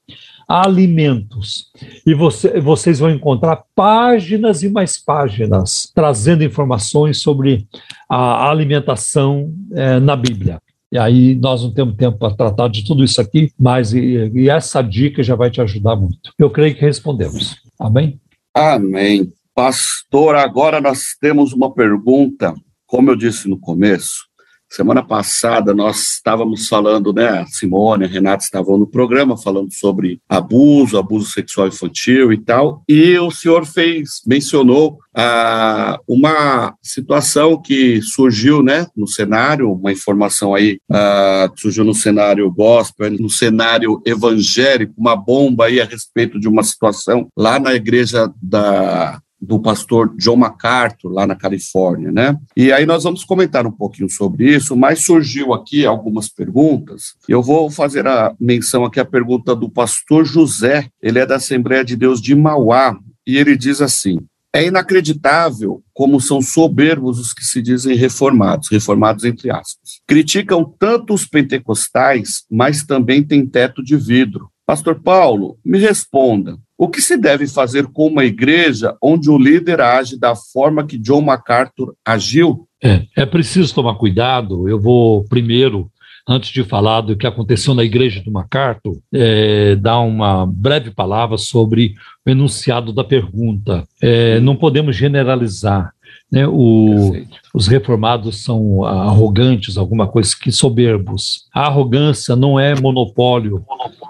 alimentos. 0.49 1.71
E 2.07 2.13
você, 2.13 2.61
vocês 2.61 2.99
vão 2.99 3.11
encontrar 3.11 3.63
páginas 3.75 4.63
e 4.63 4.69
mais 4.69 5.03
páginas 5.03 5.91
trazendo 5.95 6.45
informações 6.45 7.19
sobre 7.19 7.67
a 8.09 8.51
alimentação 8.51 9.51
é, 9.73 9.99
na 9.99 10.15
Bíblia. 10.15 10.61
E 10.93 10.99
aí 10.99 11.35
nós 11.35 11.63
não 11.63 11.73
temos 11.73 11.97
tempo 11.97 12.19
para 12.19 12.35
tratar 12.35 12.69
de 12.69 12.85
tudo 12.85 13.03
isso 13.03 13.19
aqui, 13.19 13.51
mas 13.59 13.95
e, 13.95 14.31
e 14.35 14.51
essa 14.51 14.83
dica 14.83 15.23
já 15.23 15.35
vai 15.35 15.51
te 15.51 15.59
ajudar 15.59 15.97
muito. 15.97 16.31
Eu 16.39 16.51
creio 16.51 16.75
que 16.75 16.83
respondemos. 16.83 17.57
Amém? 17.81 18.21
Amém. 18.55 19.33
Pastor, 19.55 20.35
agora 20.35 20.83
nós 20.83 21.17
temos 21.19 21.55
uma 21.55 21.73
pergunta, 21.73 22.55
como 22.87 23.11
eu 23.11 23.17
disse 23.17 23.49
no 23.49 23.59
começo, 23.59 24.27
Semana 24.73 25.03
passada 25.03 25.75
nós 25.75 26.15
estávamos 26.15 26.67
falando, 26.67 27.13
né, 27.13 27.29
a 27.29 27.47
Simone, 27.47 28.07
a 28.07 28.09
Renata 28.09 28.43
estavam 28.43 28.79
no 28.79 28.87
programa 28.87 29.37
falando 29.37 29.71
sobre 29.71 30.19
abuso, 30.27 30.97
abuso 30.97 31.29
sexual 31.31 31.69
infantil 31.69 32.33
e 32.33 32.39
tal, 32.39 32.83
e 32.89 33.19
o 33.19 33.31
senhor 33.31 33.67
fez, 33.67 34.23
mencionou 34.27 34.99
ah, 35.15 36.01
uma 36.09 36.75
situação 36.81 37.61
que 37.61 38.01
surgiu, 38.01 38.63
né, 38.63 38.87
no 38.97 39.07
cenário, 39.07 39.71
uma 39.71 39.93
informação 39.93 40.55
aí 40.55 40.79
ah, 40.91 41.51
surgiu 41.55 41.85
no 41.85 41.93
cenário 41.93 42.51
gospel, 42.51 43.11
no 43.11 43.29
cenário 43.29 44.01
evangélico, 44.07 44.95
uma 44.97 45.15
bomba 45.15 45.67
aí 45.67 45.83
a 45.83 45.85
respeito 45.85 46.41
de 46.41 46.49
uma 46.49 46.63
situação 46.63 47.29
lá 47.37 47.61
na 47.61 47.75
igreja 47.75 48.33
da 48.43 49.21
do 49.43 49.59
pastor 49.59 50.15
John 50.17 50.37
MacArthur, 50.37 51.11
lá 51.11 51.27
na 51.27 51.35
Califórnia, 51.35 52.13
né? 52.13 52.39
E 52.57 52.73
aí 52.73 52.87
nós 52.87 53.03
vamos 53.03 53.25
comentar 53.25 53.67
um 53.67 53.73
pouquinho 53.73 54.09
sobre 54.09 54.55
isso, 54.55 54.77
mas 54.77 55.05
surgiu 55.05 55.53
aqui 55.53 55.85
algumas 55.85 56.29
perguntas. 56.29 57.15
Eu 57.29 57.43
vou 57.43 57.69
fazer 57.69 58.07
a 58.07 58.33
menção 58.39 58.85
aqui 58.85 59.01
a 59.01 59.05
pergunta 59.05 59.57
do 59.57 59.69
pastor 59.69 60.25
José, 60.25 60.89
ele 61.03 61.19
é 61.19 61.27
da 61.27 61.37
Assembleia 61.37 61.85
de 61.85 61.97
Deus 61.97 62.23
de 62.23 62.37
Mauá, 62.37 62.97
e 63.27 63.37
ele 63.37 63.57
diz 63.57 63.81
assim: 63.81 64.19
é 64.55 64.67
inacreditável 64.67 65.83
como 65.95 66.21
são 66.21 66.43
soberbos 66.43 67.19
os 67.19 67.33
que 67.33 67.45
se 67.45 67.63
dizem 67.63 67.97
reformados, 67.97 68.69
reformados 68.71 69.25
entre 69.25 69.51
aspas. 69.51 70.01
Criticam 70.07 70.65
tanto 70.79 71.15
os 71.15 71.25
pentecostais, 71.25 72.45
mas 72.51 72.85
também 72.85 73.25
têm 73.25 73.47
teto 73.47 73.83
de 73.83 73.97
vidro. 73.97 74.51
Pastor 74.67 75.01
Paulo, 75.01 75.59
me 75.65 75.79
responda: 75.79 76.59
o 76.77 76.89
que 76.89 77.01
se 77.01 77.17
deve 77.17 77.47
fazer 77.47 77.87
com 77.87 78.07
uma 78.07 78.25
igreja 78.25 78.97
onde 79.03 79.31
o 79.31 79.39
líder 79.39 79.81
age 79.81 80.19
da 80.19 80.35
forma 80.35 80.87
que 80.87 80.99
John 80.99 81.21
MacArthur 81.21 81.95
agiu? 82.05 82.67
É, 82.83 83.05
é 83.17 83.25
preciso 83.25 83.75
tomar 83.75 83.95
cuidado. 83.95 84.69
Eu 84.69 84.81
vou 84.81 85.25
primeiro, 85.25 85.91
antes 86.29 86.51
de 86.51 86.65
falar 86.65 87.03
do 87.03 87.17
que 87.17 87.27
aconteceu 87.27 87.75
na 87.75 87.85
igreja 87.85 88.23
do 88.23 88.33
MacArthur, 88.33 88.99
é, 89.13 89.77
dar 89.77 90.01
uma 90.01 90.47
breve 90.47 90.91
palavra 90.91 91.39
sobre 91.39 91.95
o 92.27 92.31
enunciado 92.31 92.93
da 92.93 93.05
pergunta. 93.05 93.87
É, 94.01 94.41
não 94.41 94.57
podemos 94.57 94.97
generalizar. 94.97 95.93
Né, 96.33 96.47
o, 96.49 97.13
os 97.53 97.67
reformados 97.67 98.43
são 98.43 98.85
arrogantes, 98.85 99.77
alguma 99.77 100.09
coisa 100.09 100.35
que 100.35 100.51
soberbos. 100.51 101.45
A 101.53 101.67
arrogância 101.67 102.35
não 102.35 102.59
é 102.59 102.75
monopólio 102.75 103.63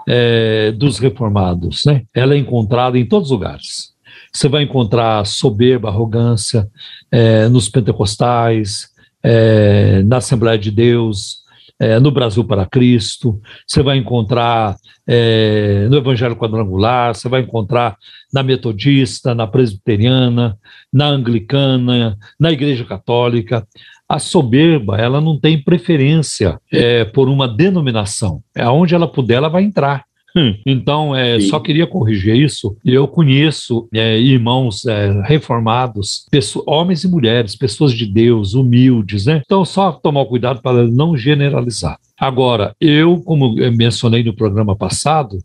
é, 0.07 0.71
dos 0.71 0.99
reformados, 0.99 1.83
né? 1.85 2.03
Ela 2.13 2.35
é 2.35 2.37
encontrada 2.37 2.97
em 2.97 3.05
todos 3.05 3.29
os 3.29 3.33
lugares. 3.33 3.93
Você 4.31 4.47
vai 4.47 4.63
encontrar 4.63 5.25
soberba, 5.25 5.89
arrogância 5.89 6.69
é, 7.11 7.49
nos 7.49 7.67
pentecostais, 7.67 8.87
é, 9.21 10.01
na 10.03 10.17
Assembleia 10.17 10.57
de 10.57 10.71
Deus, 10.71 11.43
é, 11.79 11.99
no 11.99 12.11
Brasil 12.11 12.43
para 12.43 12.65
Cristo, 12.65 13.39
você 13.67 13.83
vai 13.83 13.97
encontrar 13.97 14.75
é, 15.07 15.87
no 15.89 15.97
Evangelho 15.97 16.35
Quadrangular, 16.35 17.13
você 17.13 17.27
vai 17.27 17.41
encontrar 17.41 17.97
na 18.33 18.41
Metodista, 18.41 19.35
na 19.35 19.45
Presbiteriana, 19.45 20.57
na 20.91 21.07
Anglicana, 21.07 22.17
na 22.39 22.51
Igreja 22.51 22.83
Católica. 22.83 23.67
A 24.09 24.19
soberba, 24.19 24.97
ela 24.97 25.21
não 25.21 25.39
tem 25.39 25.61
preferência 25.61 26.59
é, 26.71 27.05
por 27.05 27.29
uma 27.29 27.47
denominação. 27.47 28.41
É 28.55 28.67
onde 28.67 28.95
ela 28.95 29.07
puder, 29.07 29.35
ela 29.35 29.49
vai 29.49 29.63
entrar. 29.63 30.03
Hum, 30.35 30.55
então, 30.65 31.15
é, 31.15 31.39
só 31.41 31.59
queria 31.59 31.85
corrigir 31.85 32.35
isso. 32.35 32.75
Eu 32.83 33.07
conheço 33.07 33.87
é, 33.93 34.17
irmãos 34.17 34.83
é, 34.85 35.21
reformados, 35.25 36.25
pessoas, 36.31 36.65
homens 36.67 37.03
e 37.03 37.07
mulheres, 37.07 37.55
pessoas 37.55 37.93
de 37.93 38.05
Deus, 38.07 38.55
humildes, 38.55 39.27
né? 39.27 39.43
Então, 39.45 39.63
só 39.63 39.91
tomar 39.91 40.25
cuidado 40.25 40.59
para 40.61 40.87
não 40.87 41.15
generalizar. 41.15 41.99
Agora, 42.23 42.73
eu, 42.79 43.21
como 43.21 43.59
eu 43.59 43.69
mencionei 43.73 44.23
no 44.23 44.33
programa 44.33 44.77
passado, 44.77 45.39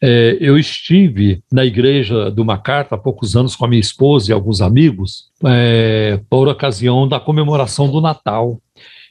é, 0.00 0.38
eu 0.40 0.56
estive 0.56 1.42
na 1.52 1.64
igreja 1.64 2.30
do 2.30 2.44
Macarta 2.44 2.94
há 2.94 2.98
poucos 2.98 3.34
anos 3.34 3.56
com 3.56 3.64
a 3.64 3.68
minha 3.68 3.80
esposa 3.80 4.30
e 4.30 4.32
alguns 4.32 4.60
amigos, 4.60 5.24
é, 5.44 6.20
por 6.30 6.46
ocasião 6.46 7.08
da 7.08 7.18
comemoração 7.18 7.90
do 7.90 8.00
Natal. 8.00 8.60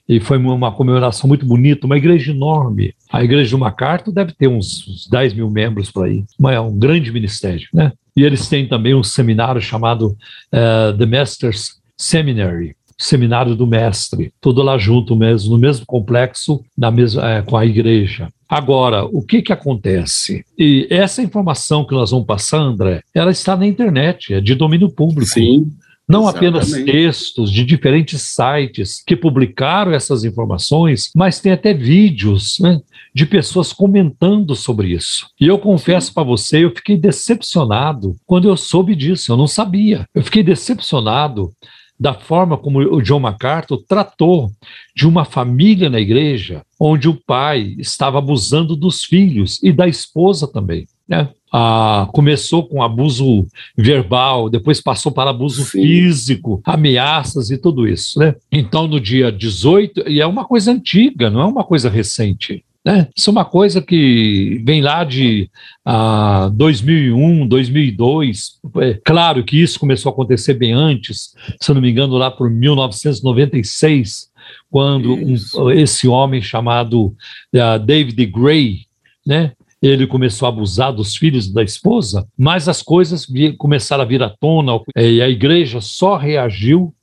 E 0.07 0.22
foi 0.22 0.38
uma 0.38 0.72
comemoração 0.72 1.28
muito 1.28 1.46
bonita, 1.46 1.86
uma 1.86 1.97
igreja 1.97 2.32
enorme. 2.32 2.96
A 3.12 3.21
igreja 3.21 3.51
do 3.51 3.59
Macarto 3.59 4.13
deve 4.13 4.32
ter 4.32 4.47
uns, 4.47 4.87
uns 4.87 5.05
10 5.09 5.33
mil 5.33 5.51
membros 5.51 5.91
por 5.91 6.05
aí, 6.05 6.24
é 6.50 6.59
um 6.62 6.79
grande 6.79 7.12
ministério, 7.12 7.67
né? 7.74 7.91
E 8.16 8.24
eles 8.24 8.47
têm 8.47 8.66
também 8.66 8.96
um 8.96 9.04
seminário 9.04 9.59
chamado 9.59 10.16
uh, 10.54 10.97
The 10.97 11.05
Masters 11.05 11.82
Seminary, 11.97 12.78
Seminário 13.00 13.55
do 13.55 13.66
Mestre, 13.66 14.34
tudo 14.42 14.62
lá 14.62 14.78
junto 14.78 15.16
mesmo, 15.16 15.51
no 15.51 15.58
mesmo 15.58 15.86
complexo, 15.86 16.62
na 16.78 16.92
mesma, 16.92 17.32
é, 17.32 17.42
com 17.42 17.55
a 17.55 17.66
igreja. 17.66 18.28
Agora, 18.47 19.05
o 19.05 19.21
que 19.21 19.42
que 19.42 19.54
acontece? 19.54 20.43
E 20.58 20.86
essa 20.89 21.21
informação 21.21 21.86
que 21.86 21.93
nós 21.93 22.12
vamos 22.12 22.26
passar, 22.26 22.58
André, 22.58 23.01
ela 23.13 23.32
está 23.32 23.55
na 23.55 23.66
internet, 23.66 24.34
é 24.34 24.42
de 24.42 24.54
domínio 24.54 24.89
público. 24.89 25.32
Sim. 25.32 25.71
Não 26.09 26.28
apenas 26.28 26.71
textos 26.71 27.51
de 27.51 27.63
diferentes 27.63 28.24
sites 28.24 29.04
que 29.05 29.16
publicaram 29.16 29.93
essas 29.93 30.24
informações, 30.24 31.12
mas 31.16 31.39
tem 31.39 31.51
até 31.51 31.71
vídeos 31.71 32.58
né, 32.59 32.82
de 33.13 33.28
pessoas 33.28 33.71
comentando 33.71 34.55
sobre 34.55 34.88
isso. 34.88 35.28
E 35.39 35.46
eu 35.46 35.59
confesso 35.59 36.12
para 36.12 36.24
você, 36.24 36.66
eu 36.66 36.71
fiquei 36.76 36.97
decepcionado 36.97 38.16
quando 38.26 38.50
eu 38.50 38.58
soube 38.58 38.96
disso, 38.96 39.32
eu 39.32 39.38
não 39.38 39.46
sabia. 39.46 40.08
Eu 40.16 40.24
fiquei 40.24 40.42
decepcionado 40.42 41.54
da 42.00 42.13
forma 42.13 42.58
como 42.58 42.80
o 42.80 43.01
John 43.01 43.20
MacArthur 43.20 43.84
tratou 43.88 44.51
de 44.96 45.08
uma 45.08 45.26
família 45.26 45.89
na 45.89 46.00
igreja 46.00 46.62
onde 46.80 47.09
o 47.09 47.20
pai 47.28 47.76
estava 47.78 48.20
abusando 48.20 48.76
dos 48.76 49.04
filhos 49.04 49.62
e 49.62 49.74
da 49.74 49.88
esposa 49.88 50.47
também. 50.47 50.88
Né? 51.08 51.28
Ah, 51.51 52.08
começou 52.13 52.66
com 52.67 52.82
abuso 52.82 53.46
verbal, 53.76 54.50
depois 54.50 54.80
passou 54.80 55.12
para 55.12 55.32
abuso 55.32 55.63
Sim. 55.63 55.82
físico, 55.82 56.62
ameaças 56.63 57.50
e 57.50 57.58
tudo 57.58 57.88
isso. 57.88 58.20
Né? 58.20 58.36
Então, 58.51 58.88
no 58.88 59.00
dia 59.00 59.32
18, 59.32 60.08
e 60.08 60.21
é 60.21 60.28
uma 60.28 60.46
coisa 60.46 60.71
antiga, 60.71 61.30
não 61.30 61.42
é 61.42 61.46
uma 61.46 61.63
coisa 61.63 61.89
recente. 61.89 62.63
Né? 62.86 63.08
Isso 63.16 63.30
é 63.30 63.32
uma 63.32 63.46
coisa 63.46 63.82
que 63.82 64.62
vem 64.66 64.82
lá 64.82 65.04
de 65.04 65.50
ah, 65.86 66.50
2001, 66.54 67.47
2002. 67.47 68.60
É, 68.78 69.00
claro 69.04 69.43
que 69.43 69.62
isso 69.62 69.80
começou 69.80 70.10
a 70.10 70.14
acontecer 70.14 70.54
bem 70.54 70.72
antes, 70.72 71.36
se 71.60 71.74
não 71.74 71.82
me 71.82 71.92
engano, 71.92 72.16
lá 72.16 72.32
por 72.32 72.50
1996, 72.50 74.30
quando 74.72 75.14
um, 75.14 75.72
esse 75.72 76.08
homem 76.08 76.42
chamado 76.42 77.08
uh, 77.54 77.80
David 77.84 78.26
Gray, 78.28 78.86
né, 79.26 79.51
ele 79.82 80.08
começou 80.08 80.46
a 80.46 80.50
abusar 80.50 80.93
dos 80.93 81.16
filhos 81.16 81.51
da 81.51 81.64
esposa, 81.64 82.28
mas 82.38 82.68
as 82.68 82.82
coisas 82.82 83.28
começaram 83.58 84.04
a 84.04 84.08
vir 84.08 84.22
à 84.24 84.30
tona 84.30 84.80
é, 84.96 85.10
e 85.10 85.22
a 85.22 85.30
igreja 85.30 85.82
só 85.82 86.18
reagiu 86.18 86.93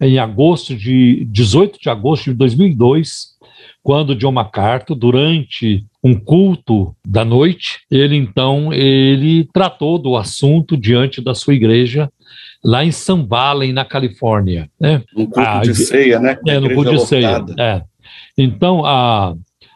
em 0.00 0.18
agosto 0.18 0.76
de 0.76 1.24
18 1.26 1.78
de 1.80 1.88
agosto 1.88 2.24
de 2.24 2.34
2002 2.34 3.37
quando 3.82 4.14
John 4.14 4.32
MacArthur, 4.32 4.94
durante 4.94 5.84
um 6.02 6.14
culto 6.14 6.94
da 7.06 7.24
noite, 7.24 7.80
ele 7.90 8.16
então 8.16 8.72
ele 8.72 9.48
tratou 9.52 9.98
do 9.98 10.16
assunto 10.16 10.76
diante 10.76 11.20
da 11.20 11.34
sua 11.34 11.54
igreja 11.54 12.10
lá 12.64 12.84
em 12.84 12.92
Sun 12.92 13.26
Valley, 13.26 13.72
na 13.72 13.84
Califórnia. 13.84 14.68
Né? 14.80 15.02
Um 15.16 15.26
culto 15.26 15.40
a, 15.40 15.60
de 15.60 15.74
ceia, 15.74 16.18
né? 16.18 16.38
É, 16.46 16.60
no 16.60 16.74
culto 16.74 16.90
de 16.90 17.06
ceia. 17.06 17.44
É. 17.58 17.82
Então, 18.36 18.84
a, 18.84 19.34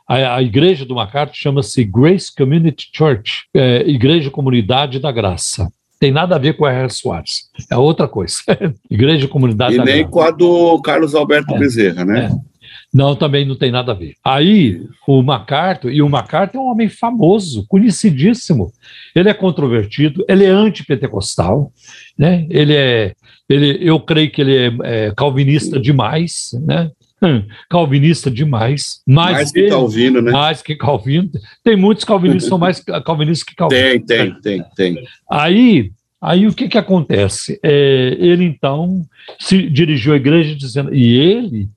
a, 0.08 0.36
a, 0.36 0.42
igreja 0.42 0.84
do 0.84 0.94
MacArthur 0.94 1.34
chama-se 1.34 1.84
Grace 1.84 2.34
Community 2.34 2.88
Church, 2.92 3.44
é, 3.54 3.88
Igreja 3.88 4.30
Comunidade 4.30 4.98
da 4.98 5.12
Graça. 5.12 5.68
Tem 5.98 6.10
nada 6.10 6.34
a 6.34 6.38
ver 6.38 6.56
com 6.56 6.64
a 6.64 6.72
R. 6.72 6.90
Soares, 6.90 7.48
é 7.70 7.76
outra 7.76 8.08
coisa. 8.08 8.38
igreja 8.90 9.28
Comunidade 9.28 9.74
e 9.74 9.78
da 9.78 9.84
Graça. 9.84 9.98
E 9.98 10.02
nem 10.02 10.10
com 10.10 10.20
a 10.20 10.30
do 10.30 10.80
Carlos 10.82 11.14
Alberto 11.14 11.54
é, 11.54 11.58
Bezerra, 11.58 12.04
né? 12.04 12.26
É. 12.26 12.51
Não, 12.92 13.16
também 13.16 13.46
não 13.46 13.56
tem 13.56 13.70
nada 13.70 13.92
a 13.92 13.94
ver. 13.94 14.14
Aí, 14.22 14.82
o 15.08 15.22
MacArthur, 15.22 15.90
e 15.90 16.02
o 16.02 16.08
MacArthur 16.10 16.58
é 16.58 16.60
um 16.60 16.70
homem 16.70 16.90
famoso, 16.90 17.64
conhecidíssimo. 17.66 18.70
Ele 19.14 19.30
é 19.30 19.34
controvertido, 19.34 20.22
ele 20.28 20.44
é 20.44 20.50
antipentecostal, 20.50 21.72
né? 22.18 22.46
Ele 22.50 22.74
é, 22.74 23.14
ele, 23.48 23.78
eu 23.80 23.98
creio 23.98 24.30
que 24.30 24.42
ele 24.42 24.56
é, 24.56 24.72
é 24.82 25.12
calvinista 25.16 25.80
demais, 25.80 26.50
né? 26.66 26.90
Hum, 27.22 27.44
calvinista 27.70 28.30
demais. 28.30 29.00
Mais, 29.06 29.32
mais 29.32 29.52
que 29.52 29.60
ele, 29.60 29.70
Calvino, 29.70 30.20
né? 30.20 30.32
Mais 30.32 30.60
que 30.60 30.74
Calvino. 30.74 31.30
Tem 31.64 31.76
muitos 31.76 32.04
calvinistas 32.04 32.48
são 32.48 32.58
mais 32.58 32.80
calvinistas 33.06 33.44
que 33.44 33.54
Calvino. 33.54 33.82
Tem, 33.82 34.00
tem, 34.04 34.34
tem, 34.40 34.64
tem. 34.74 35.04
Aí, 35.30 35.92
aí 36.20 36.46
o 36.46 36.52
que 36.52 36.68
que 36.68 36.76
acontece? 36.76 37.58
É, 37.62 38.16
ele 38.18 38.44
então 38.44 39.02
se 39.38 39.70
dirigiu 39.70 40.12
à 40.12 40.16
igreja 40.16 40.54
dizendo, 40.54 40.92
e 40.92 41.16
ele 41.16 41.70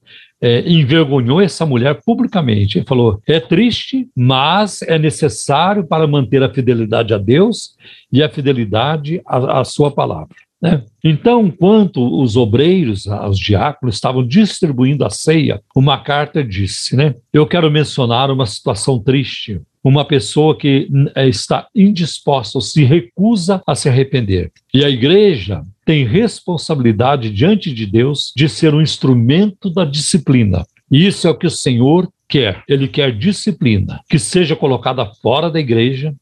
é, 0.45 0.61
envergonhou 0.69 1.41
essa 1.41 1.65
mulher 1.65 1.99
publicamente. 2.05 2.77
Ele 2.77 2.85
falou: 2.85 3.19
é 3.27 3.39
triste, 3.39 4.07
mas 4.15 4.83
é 4.83 4.99
necessário 4.99 5.87
para 5.87 6.05
manter 6.05 6.43
a 6.43 6.53
fidelidade 6.53 7.15
a 7.15 7.17
Deus 7.17 7.75
e 8.11 8.21
a 8.21 8.29
fidelidade 8.29 9.23
à, 9.25 9.63
sua 9.63 9.89
palavra. 9.89 10.35
Né? 10.61 10.83
Então, 11.03 11.47
enquanto 11.47 12.21
os 12.21 12.37
obreiros, 12.37 13.07
os 13.07 13.39
diáconos, 13.39 13.95
estavam 13.95 14.25
distribuindo 14.25 15.03
a 15.03 15.09
ceia, 15.09 15.59
uma 15.75 15.97
carta 15.97 16.43
disse: 16.43 16.95
né, 16.95 17.15
Eu 17.33 17.47
quero 17.47 17.71
mencionar 17.71 18.29
uma 18.29 18.45
situação 18.45 18.99
triste 18.99 19.59
uma 19.85 20.03
pessoa 20.03 20.57
que 20.57 20.89
é, 21.13 21.29
está 21.29 21.67
indisposta 21.75 22.57
ou 22.57 22.61
se 22.61 22.83
recusa 22.83 23.61
a 23.67 23.75
se 23.75 23.87
arrepender. 23.87 24.51
E 24.73 24.83
a 24.83 24.89
igreja 24.89 25.61
tem 25.85 26.03
responsabilidade 26.03 27.29
diante 27.29 27.71
de 27.71 27.85
Deus 27.85 28.33
de 28.35 28.49
ser 28.49 28.73
um 28.73 28.81
instrumento 28.81 29.69
da 29.69 29.85
disciplina. 29.85 30.65
E 30.91 31.05
isso 31.05 31.27
é 31.27 31.29
o 31.29 31.37
que 31.37 31.45
o 31.45 31.51
Senhor 31.51 32.09
quer. 32.27 32.63
Ele 32.67 32.87
quer 32.87 33.15
disciplina, 33.15 34.01
que 34.09 34.17
seja 34.17 34.55
colocada 34.55 35.05
fora 35.21 35.51
da 35.51 35.59
igreja, 35.59 36.15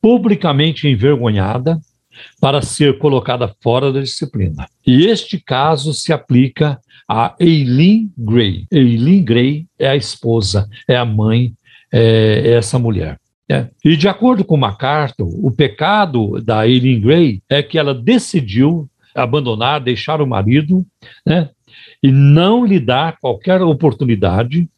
publicamente 0.00 0.88
envergonhada, 0.88 1.78
para 2.40 2.62
ser 2.62 2.96
colocada 2.98 3.54
fora 3.62 3.92
da 3.92 4.00
disciplina. 4.00 4.66
E 4.86 5.06
este 5.06 5.38
caso 5.38 5.92
se 5.92 6.10
aplica 6.10 6.78
a 7.06 7.34
Eileen 7.38 8.10
Gray. 8.16 8.66
Eileen 8.70 9.22
Gray 9.22 9.66
é 9.78 9.88
a 9.88 9.96
esposa, 9.96 10.66
é 10.88 10.96
a 10.96 11.04
mãe 11.04 11.52
é, 11.94 12.50
essa 12.50 12.76
mulher. 12.76 13.20
É. 13.48 13.68
E 13.84 13.96
de 13.96 14.08
acordo 14.08 14.44
com 14.44 14.56
MacArthur, 14.56 15.28
o 15.28 15.50
pecado 15.50 16.40
da 16.42 16.66
Eileen 16.66 17.00
Gray 17.00 17.42
é 17.48 17.62
que 17.62 17.78
ela 17.78 17.94
decidiu 17.94 18.88
abandonar, 19.14 19.80
deixar 19.80 20.20
o 20.20 20.26
marido, 20.26 20.84
né, 21.24 21.50
e 22.02 22.10
não 22.10 22.64
lhe 22.64 22.80
dar 22.80 23.18
qualquer 23.18 23.62
oportunidade 23.62 24.68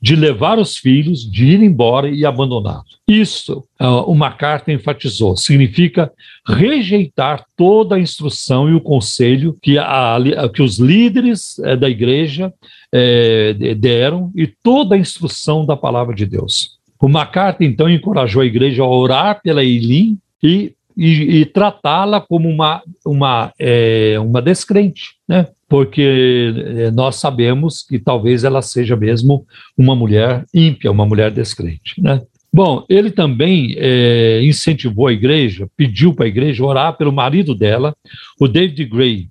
de 0.00 0.16
levar 0.16 0.58
os 0.58 0.76
filhos, 0.76 1.30
de 1.30 1.46
ir 1.46 1.62
embora 1.62 2.08
e 2.08 2.24
abandoná-los. 2.24 2.98
Isso, 3.06 3.64
uh, 3.80 4.02
o 4.06 4.14
MacArthur 4.14 4.72
enfatizou, 4.72 5.36
significa 5.36 6.10
rejeitar 6.46 7.44
toda 7.56 7.96
a 7.96 8.00
instrução 8.00 8.68
e 8.68 8.74
o 8.74 8.80
conselho 8.80 9.56
que, 9.62 9.78
a, 9.78 10.16
que 10.52 10.62
os 10.62 10.78
líderes 10.78 11.58
uh, 11.58 11.76
da 11.76 11.88
igreja 11.88 12.52
uh, 12.94 13.74
deram 13.76 14.30
e 14.34 14.46
toda 14.46 14.94
a 14.94 14.98
instrução 14.98 15.64
da 15.64 15.76
palavra 15.76 16.14
de 16.14 16.26
Deus. 16.26 16.78
O 17.00 17.08
MacArthur, 17.08 17.64
então, 17.64 17.90
encorajou 17.90 18.42
a 18.42 18.46
igreja 18.46 18.82
a 18.82 18.88
orar 18.88 19.42
pela 19.42 19.64
Eileen 19.64 20.18
e 20.42 20.72
e, 20.96 21.40
e 21.40 21.44
tratá-la 21.46 22.20
como 22.20 22.48
uma, 22.48 22.82
uma, 23.04 23.52
é, 23.58 24.16
uma 24.20 24.40
descrente, 24.42 25.14
né? 25.28 25.48
porque 25.68 26.52
é, 26.76 26.90
nós 26.90 27.16
sabemos 27.16 27.82
que 27.82 27.98
talvez 27.98 28.44
ela 28.44 28.60
seja 28.62 28.96
mesmo 28.96 29.46
uma 29.76 29.94
mulher 29.94 30.44
ímpia, 30.52 30.90
uma 30.90 31.06
mulher 31.06 31.30
descrente. 31.30 32.00
Né? 32.00 32.20
Bom, 32.52 32.84
ele 32.88 33.10
também 33.10 33.74
é, 33.78 34.42
incentivou 34.44 35.06
a 35.06 35.12
igreja, 35.12 35.68
pediu 35.76 36.14
para 36.14 36.26
a 36.26 36.28
igreja 36.28 36.64
orar 36.64 36.96
pelo 36.96 37.12
marido 37.12 37.54
dela, 37.54 37.94
o 38.38 38.46
David 38.46 38.84
Gray, 38.84 39.28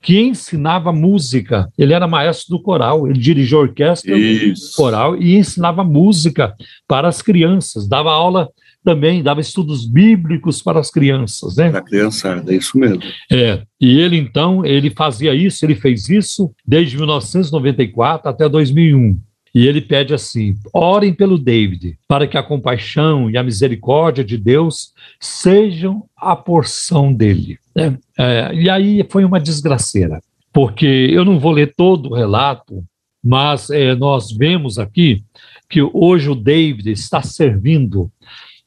que 0.00 0.20
ensinava 0.20 0.92
música. 0.92 1.68
Ele 1.76 1.92
era 1.92 2.06
maestro 2.06 2.56
do 2.56 2.62
coral, 2.62 3.06
ele 3.06 3.18
dirigiu 3.18 3.58
a 3.58 3.62
orquestra 3.62 4.16
Isso. 4.16 4.76
coral 4.76 5.16
e 5.16 5.36
ensinava 5.36 5.82
música 5.82 6.54
para 6.86 7.08
as 7.08 7.20
crianças, 7.20 7.88
dava 7.88 8.10
aula 8.10 8.48
também 8.84 9.22
dava 9.22 9.40
estudos 9.40 9.84
bíblicos 9.84 10.62
para 10.62 10.80
as 10.80 10.90
crianças, 10.90 11.56
né? 11.56 11.68
Para 11.70 11.80
a 11.80 11.84
criançada, 11.84 12.52
é 12.52 12.56
isso 12.56 12.78
mesmo. 12.78 13.02
É, 13.30 13.62
e 13.78 14.00
ele 14.00 14.16
então, 14.16 14.64
ele 14.64 14.88
fazia 14.90 15.34
isso, 15.34 15.64
ele 15.64 15.74
fez 15.74 16.08
isso 16.08 16.50
desde 16.66 16.96
1994 16.96 18.30
até 18.30 18.48
2001. 18.48 19.20
E 19.54 19.66
ele 19.66 19.80
pede 19.80 20.14
assim: 20.14 20.54
orem 20.72 21.12
pelo 21.12 21.38
David, 21.38 21.98
para 22.06 22.26
que 22.26 22.38
a 22.38 22.42
compaixão 22.42 23.30
e 23.30 23.36
a 23.36 23.42
misericórdia 23.42 24.24
de 24.24 24.38
Deus 24.38 24.92
sejam 25.20 26.04
a 26.16 26.36
porção 26.36 27.12
dele. 27.12 27.58
Né? 27.78 27.98
É, 28.18 28.54
e 28.54 28.68
aí 28.70 29.06
foi 29.10 29.24
uma 29.24 29.40
desgraceira, 29.40 30.20
porque 30.52 30.86
eu 30.86 31.24
não 31.24 31.38
vou 31.38 31.52
ler 31.52 31.74
todo 31.76 32.10
o 32.10 32.14
relato 32.14 32.84
Mas 33.22 33.70
é, 33.70 33.94
nós 33.94 34.30
vemos 34.32 34.78
aqui 34.78 35.22
que 35.68 35.82
hoje 35.82 36.30
o 36.30 36.34
David 36.34 36.90
está 36.90 37.20
servindo 37.22 38.10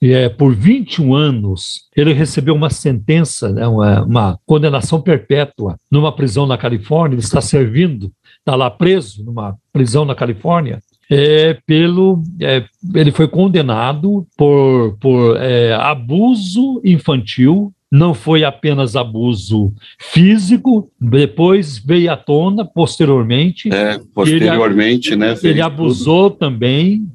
é, 0.02 0.30
por 0.30 0.56
21 0.56 1.14
anos, 1.14 1.88
ele 1.96 2.12
recebeu 2.12 2.56
uma 2.56 2.72
sentença, 2.72 3.52
né, 3.52 3.68
uma, 3.68 4.04
uma, 4.04 4.40
condenação 4.46 5.00
perpétua 5.00 5.78
numa 5.92 6.12
prisão 6.12 6.48
na 6.48 6.58
Califórnia. 6.58 7.16
Ele 7.16 7.22
está 7.22 7.40
servindo, 7.40 8.12
está 8.40 8.56
lá 8.56 8.70
preso 8.72 9.24
numa 9.24 9.56
prisão 9.72 10.04
na 10.04 10.16
Califórnia. 10.16 10.80
É, 11.10 11.56
pelo, 11.66 12.24
é, 12.40 12.64
ele 12.96 13.12
foi 13.12 13.28
condenado 13.28 14.26
por, 14.36 14.98
por 15.00 15.38
é, 15.38 15.74
abuso 15.74 16.82
infantil 16.84 17.72
não 17.92 18.14
foi 18.14 18.46
apenas 18.46 18.96
abuso 18.96 19.74
físico, 20.00 20.90
depois 21.00 21.78
veio 21.78 22.12
à 22.12 22.16
tona, 22.16 22.64
posteriormente. 22.64 23.70
É, 23.74 24.00
posteriormente, 24.14 25.10
ele, 25.10 25.18
né? 25.18 25.36
Ele 25.44 25.62
abusou 25.62 26.30
tudo. 26.30 26.40
também 26.40 27.06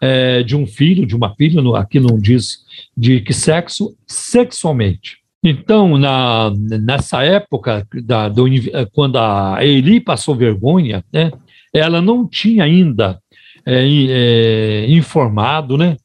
é, 0.00 0.42
de 0.42 0.56
um 0.56 0.66
filho, 0.66 1.04
de 1.04 1.14
uma 1.14 1.34
filha, 1.34 1.60
aqui 1.76 2.00
não 2.00 2.18
diz 2.18 2.60
de 2.96 3.20
que 3.20 3.34
sexo, 3.34 3.94
sexualmente. 4.06 5.18
Então, 5.44 5.98
na, 5.98 6.52
nessa 6.80 7.22
época, 7.22 7.86
da, 8.04 8.28
do, 8.28 8.44
quando 8.92 9.18
a 9.18 9.58
Eli 9.60 10.00
passou 10.00 10.34
vergonha, 10.34 11.04
né, 11.12 11.30
ela 11.74 12.00
não 12.00 12.26
tinha 12.26 12.64
ainda 12.64 13.20
é, 13.66 13.86
é, 13.86 14.86
informado 14.88 15.76
né, 15.76 15.96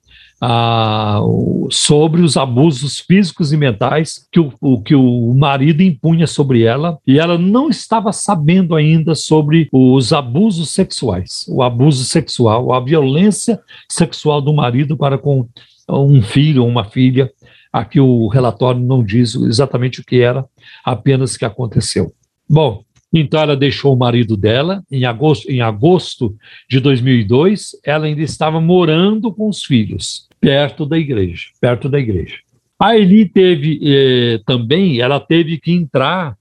sobre 1.72 2.22
os 2.22 2.38
abusos 2.38 2.99
físicos 2.99 3.51
e 3.51 3.57
mentais 3.57 4.27
que 4.31 4.39
o, 4.39 4.53
o, 4.61 4.81
que 4.81 4.93
o 4.93 5.34
marido 5.34 5.81
impunha 5.81 6.27
sobre 6.27 6.64
ela, 6.64 6.97
e 7.05 7.19
ela 7.19 7.38
não 7.38 7.69
estava 7.69 8.11
sabendo 8.11 8.76
ainda 8.76 9.15
sobre 9.15 9.68
os 9.72 10.14
abusos 10.14 10.69
sexuais, 10.69 11.45
o 11.49 11.64
abuso 11.64 12.05
sexual, 12.05 12.72
a 12.72 12.80
violência 12.80 13.59
sexual 13.89 14.41
do 14.41 14.53
marido 14.53 14.95
para 14.95 15.18
com 15.18 15.47
um 15.89 16.22
filho 16.22 16.64
ou 16.64 16.69
uma 16.69 16.85
filha. 16.85 17.31
Aqui 17.73 17.99
o 17.99 18.27
relatório 18.27 18.80
não 18.80 19.03
diz 19.03 19.35
exatamente 19.35 20.01
o 20.01 20.05
que 20.05 20.22
era, 20.22 20.45
apenas 20.85 21.35
que 21.35 21.45
aconteceu. 21.45 22.14
Bom, 22.49 22.84
então 23.14 23.41
ela 23.41 23.55
deixou 23.55 23.93
o 23.93 23.97
marido 23.97 24.38
dela 24.38 24.84
em 24.91 25.05
agosto, 25.05 25.49
em 25.49 25.61
agosto 25.61 26.35
de 26.69 26.80
2002, 26.80 27.72
ela 27.84 28.05
ainda 28.05 28.22
estava 28.22 28.59
morando 28.59 29.34
com 29.34 29.49
os 29.49 29.64
filhos 29.64 30.27
perto 30.39 30.85
da 30.85 30.97
igreja, 30.97 31.47
perto 31.59 31.89
da 31.89 31.99
igreja. 31.99 32.38
A 32.80 32.95
Eli 32.95 33.27
teve 33.27 33.80
eh, 33.84 34.39
também, 34.45 34.99
ela 34.99 35.19
teve 35.19 35.59
que 35.59 35.72
entrar 35.72 36.35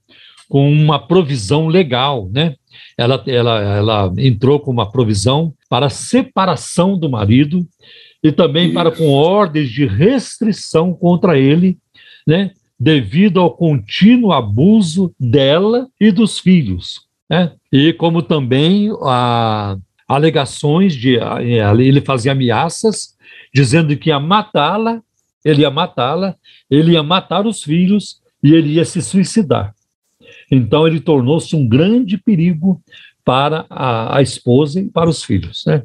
com 0.48 0.70
uma 0.70 0.98
provisão 0.98 1.66
legal, 1.66 2.28
né? 2.32 2.54
Ela, 2.96 3.22
ela, 3.26 3.60
ela 3.60 4.12
entrou 4.18 4.60
com 4.60 4.70
uma 4.70 4.90
provisão 4.90 5.52
para 5.68 5.88
separação 5.88 6.98
do 6.98 7.08
marido 7.08 7.66
e 8.22 8.30
também 8.30 8.72
para 8.72 8.90
com 8.90 9.10
ordens 9.10 9.70
de 9.70 9.86
restrição 9.86 10.92
contra 10.92 11.38
ele, 11.38 11.78
né? 12.26 12.50
Devido 12.78 13.40
ao 13.40 13.50
contínuo 13.50 14.32
abuso 14.32 15.14
dela 15.18 15.88
e 15.98 16.10
dos 16.10 16.38
filhos, 16.38 17.02
né? 17.30 17.52
E 17.72 17.92
como 17.94 18.22
também 18.22 18.90
a 19.02 19.76
alegações 20.06 20.94
de 20.94 21.18
ele 21.78 22.00
fazia 22.00 22.32
ameaças 22.32 23.15
dizendo 23.56 23.96
que 23.96 24.10
ia 24.10 24.20
matá-la, 24.20 25.00
ele 25.42 25.62
ia 25.62 25.70
matá-la, 25.70 26.36
ele 26.70 26.92
ia 26.92 27.02
matar 27.02 27.46
os 27.46 27.62
filhos 27.62 28.20
e 28.42 28.52
ele 28.52 28.74
ia 28.74 28.84
se 28.84 29.00
suicidar. 29.00 29.74
Então 30.52 30.86
ele 30.86 31.00
tornou-se 31.00 31.56
um 31.56 31.66
grande 31.66 32.18
perigo 32.18 32.82
para 33.24 33.64
a, 33.70 34.18
a, 34.18 34.22
esposa 34.22 34.78
e 34.78 34.90
para 34.90 35.08
os 35.08 35.24
filhos, 35.24 35.64
né? 35.66 35.82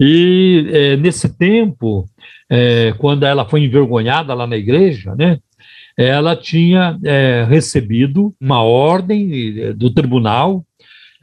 E 0.00 0.66
é, 0.72 0.96
nesse 0.96 1.38
tempo, 1.38 2.04
é, 2.50 2.92
quando 2.98 3.22
ela 3.22 3.48
foi 3.48 3.62
envergonhada 3.62 4.34
lá 4.34 4.44
na 4.44 4.56
igreja, 4.56 5.14
né? 5.14 5.38
Ela 5.96 6.34
tinha 6.34 6.98
é, 7.04 7.46
recebido 7.48 8.34
uma 8.40 8.60
ordem 8.60 9.60
é, 9.60 9.72
do 9.72 9.88
tribunal 9.88 10.64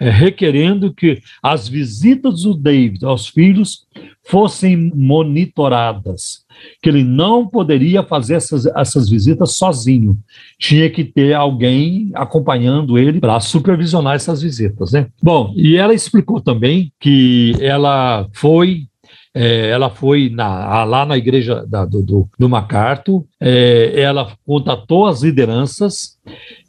é, 0.01 0.09
requerendo 0.09 0.91
que 0.91 1.21
as 1.43 1.67
visitas 1.67 2.41
do 2.41 2.55
David 2.55 3.05
aos 3.05 3.27
filhos 3.27 3.85
fossem 4.27 4.91
monitoradas, 4.95 6.43
que 6.81 6.89
ele 6.89 7.03
não 7.03 7.45
poderia 7.45 8.01
fazer 8.01 8.33
essas, 8.33 8.65
essas 8.65 9.07
visitas 9.07 9.51
sozinho, 9.51 10.17
tinha 10.57 10.89
que 10.89 11.03
ter 11.03 11.35
alguém 11.35 12.09
acompanhando 12.15 12.97
ele 12.97 13.19
para 13.19 13.39
supervisionar 13.39 14.15
essas 14.15 14.41
visitas, 14.41 14.91
né? 14.91 15.05
Bom, 15.21 15.53
e 15.55 15.77
ela 15.77 15.93
explicou 15.93 16.41
também 16.41 16.91
que 16.99 17.53
ela 17.61 18.27
foi 18.33 18.87
é, 19.35 19.69
ela 19.69 19.89
foi 19.89 20.29
na, 20.29 20.83
lá 20.83 21.05
na 21.05 21.15
igreja 21.15 21.63
da, 21.65 21.85
do, 21.85 22.01
do, 22.01 22.29
do 22.37 22.49
MacArthur, 22.49 23.23
é, 23.39 24.01
ela 24.01 24.33
contatou 24.45 25.05
as 25.05 25.21
lideranças 25.21 26.17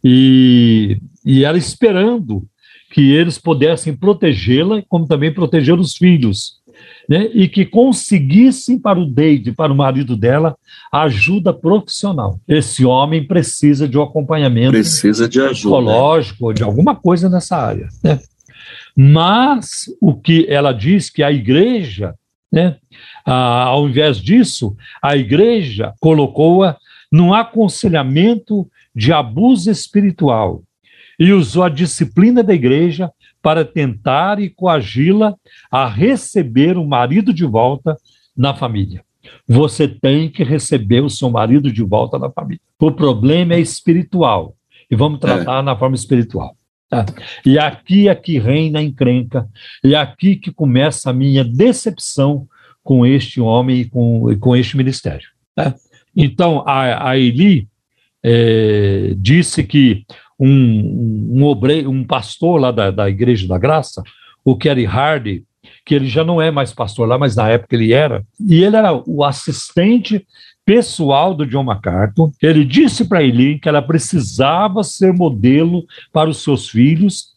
e, 0.05 0.99
e 1.25 1.45
ela 1.45 1.59
esperando 1.59 2.47
que 2.93 3.13
eles 3.13 3.39
pudessem 3.39 3.97
protegê-la, 3.97 4.83
como 4.89 5.07
também 5.07 5.33
proteger 5.33 5.79
os 5.79 5.97
filhos, 5.97 6.61
né? 7.09 7.31
e 7.33 7.49
que 7.49 7.65
conseguissem 7.65 8.79
para 8.79 9.01
o 9.01 9.07
David, 9.07 9.53
para 9.53 9.73
o 9.73 9.77
marido 9.77 10.15
dela, 10.15 10.55
ajuda 10.93 11.55
profissional. 11.55 12.39
Esse 12.47 12.85
homem 12.85 13.27
precisa 13.27 13.89
de 13.89 13.97
um 13.99 14.03
acompanhamento 14.03 14.73
precisa 14.73 15.27
de 15.27 15.41
ajuda, 15.41 15.55
psicológico, 15.55 16.49
né? 16.49 16.55
de 16.55 16.63
alguma 16.63 16.95
coisa 16.95 17.29
nessa 17.31 17.57
área. 17.57 17.89
Né? 18.05 18.21
Mas 18.95 19.87
o 20.01 20.15
que 20.15 20.47
ela 20.49 20.73
diz 20.73 21.09
que 21.09 21.23
a 21.23 21.33
igreja, 21.33 22.15
né, 22.53 22.77
ah, 23.25 23.65
ao 23.65 23.89
invés 23.89 24.19
disso, 24.19 24.77
a 25.03 25.17
igreja 25.17 25.95
colocou-a 25.99 26.77
num 27.11 27.33
aconselhamento 27.33 28.69
de 28.95 29.13
abuso 29.15 29.71
espiritual 29.71 30.63
e 31.23 31.33
usou 31.33 31.63
a 31.63 31.69
disciplina 31.69 32.43
da 32.43 32.53
igreja 32.53 33.09
para 33.41 33.65
tentar 33.65 34.41
e 34.41 34.51
coagi-la 34.51 35.37
a 35.71 35.87
receber 35.87 36.77
o 36.77 36.85
marido 36.85 37.33
de 37.33 37.45
volta 37.45 37.97
na 38.37 38.53
família. 38.53 39.05
Você 39.47 39.87
tem 39.87 40.29
que 40.29 40.43
receber 40.43 41.01
o 41.01 41.09
seu 41.09 41.31
marido 41.31 41.71
de 41.71 41.85
volta 41.85 42.19
na 42.19 42.29
família. 42.29 42.61
O 42.77 42.91
problema 42.91 43.55
é 43.55 43.61
espiritual. 43.61 44.57
E 44.91 44.97
vamos 44.97 45.21
tratar 45.21 45.61
é. 45.61 45.63
na 45.63 45.77
forma 45.77 45.95
espiritual. 45.95 46.57
Tá? 46.91 47.07
E 47.47 47.57
aqui 47.57 48.09
é 48.09 48.15
que 48.17 48.41
reina 48.41 48.81
a 48.81 48.83
encrenca, 48.83 49.49
e 49.85 49.95
aqui 49.95 50.35
que 50.35 50.51
começa 50.51 51.11
a 51.11 51.13
minha 51.13 51.45
decepção 51.45 52.49
com 52.83 53.07
este 53.07 53.41
homem 53.41 53.83
e 53.83 53.85
com, 53.85 54.37
com 54.41 54.57
este 54.57 54.77
ministério. 54.77 55.29
Tá? 55.55 55.73
Então, 56.17 56.65
a, 56.67 57.11
a 57.11 57.17
Eli 57.17 57.69
é, 58.25 59.15
disse 59.17 59.63
que 59.65 60.05
um, 60.45 61.39
um 61.39 61.45
obreiro, 61.45 61.89
um 61.89 62.03
pastor 62.03 62.61
lá 62.61 62.73
da, 62.73 62.91
da 62.91 63.09
Igreja 63.09 63.47
da 63.47 63.57
Graça, 63.57 64.03
o 64.45 64.57
Kerry 64.57 64.85
Hardy, 64.85 65.45
que 65.87 65.95
ele 65.95 66.09
já 66.09 66.25
não 66.25 66.43
é 66.43 66.51
mais 66.51 66.73
pastor 66.73 67.07
lá, 67.07 67.17
mas 67.17 67.37
na 67.37 67.49
época 67.49 67.77
ele 67.77 67.93
era, 67.93 68.25
e 68.41 68.65
ele 68.65 68.75
era 68.75 68.93
o 69.07 69.23
assistente 69.23 70.27
pessoal 70.65 71.33
do 71.33 71.47
John 71.47 71.63
MacArthur. 71.63 72.33
Ele 72.43 72.65
disse 72.65 73.05
para 73.05 73.23
Eli 73.23 73.61
que 73.61 73.69
ela 73.69 73.81
precisava 73.81 74.83
ser 74.83 75.13
modelo 75.13 75.85
para 76.13 76.29
os 76.29 76.43
seus 76.43 76.69
filhos 76.69 77.33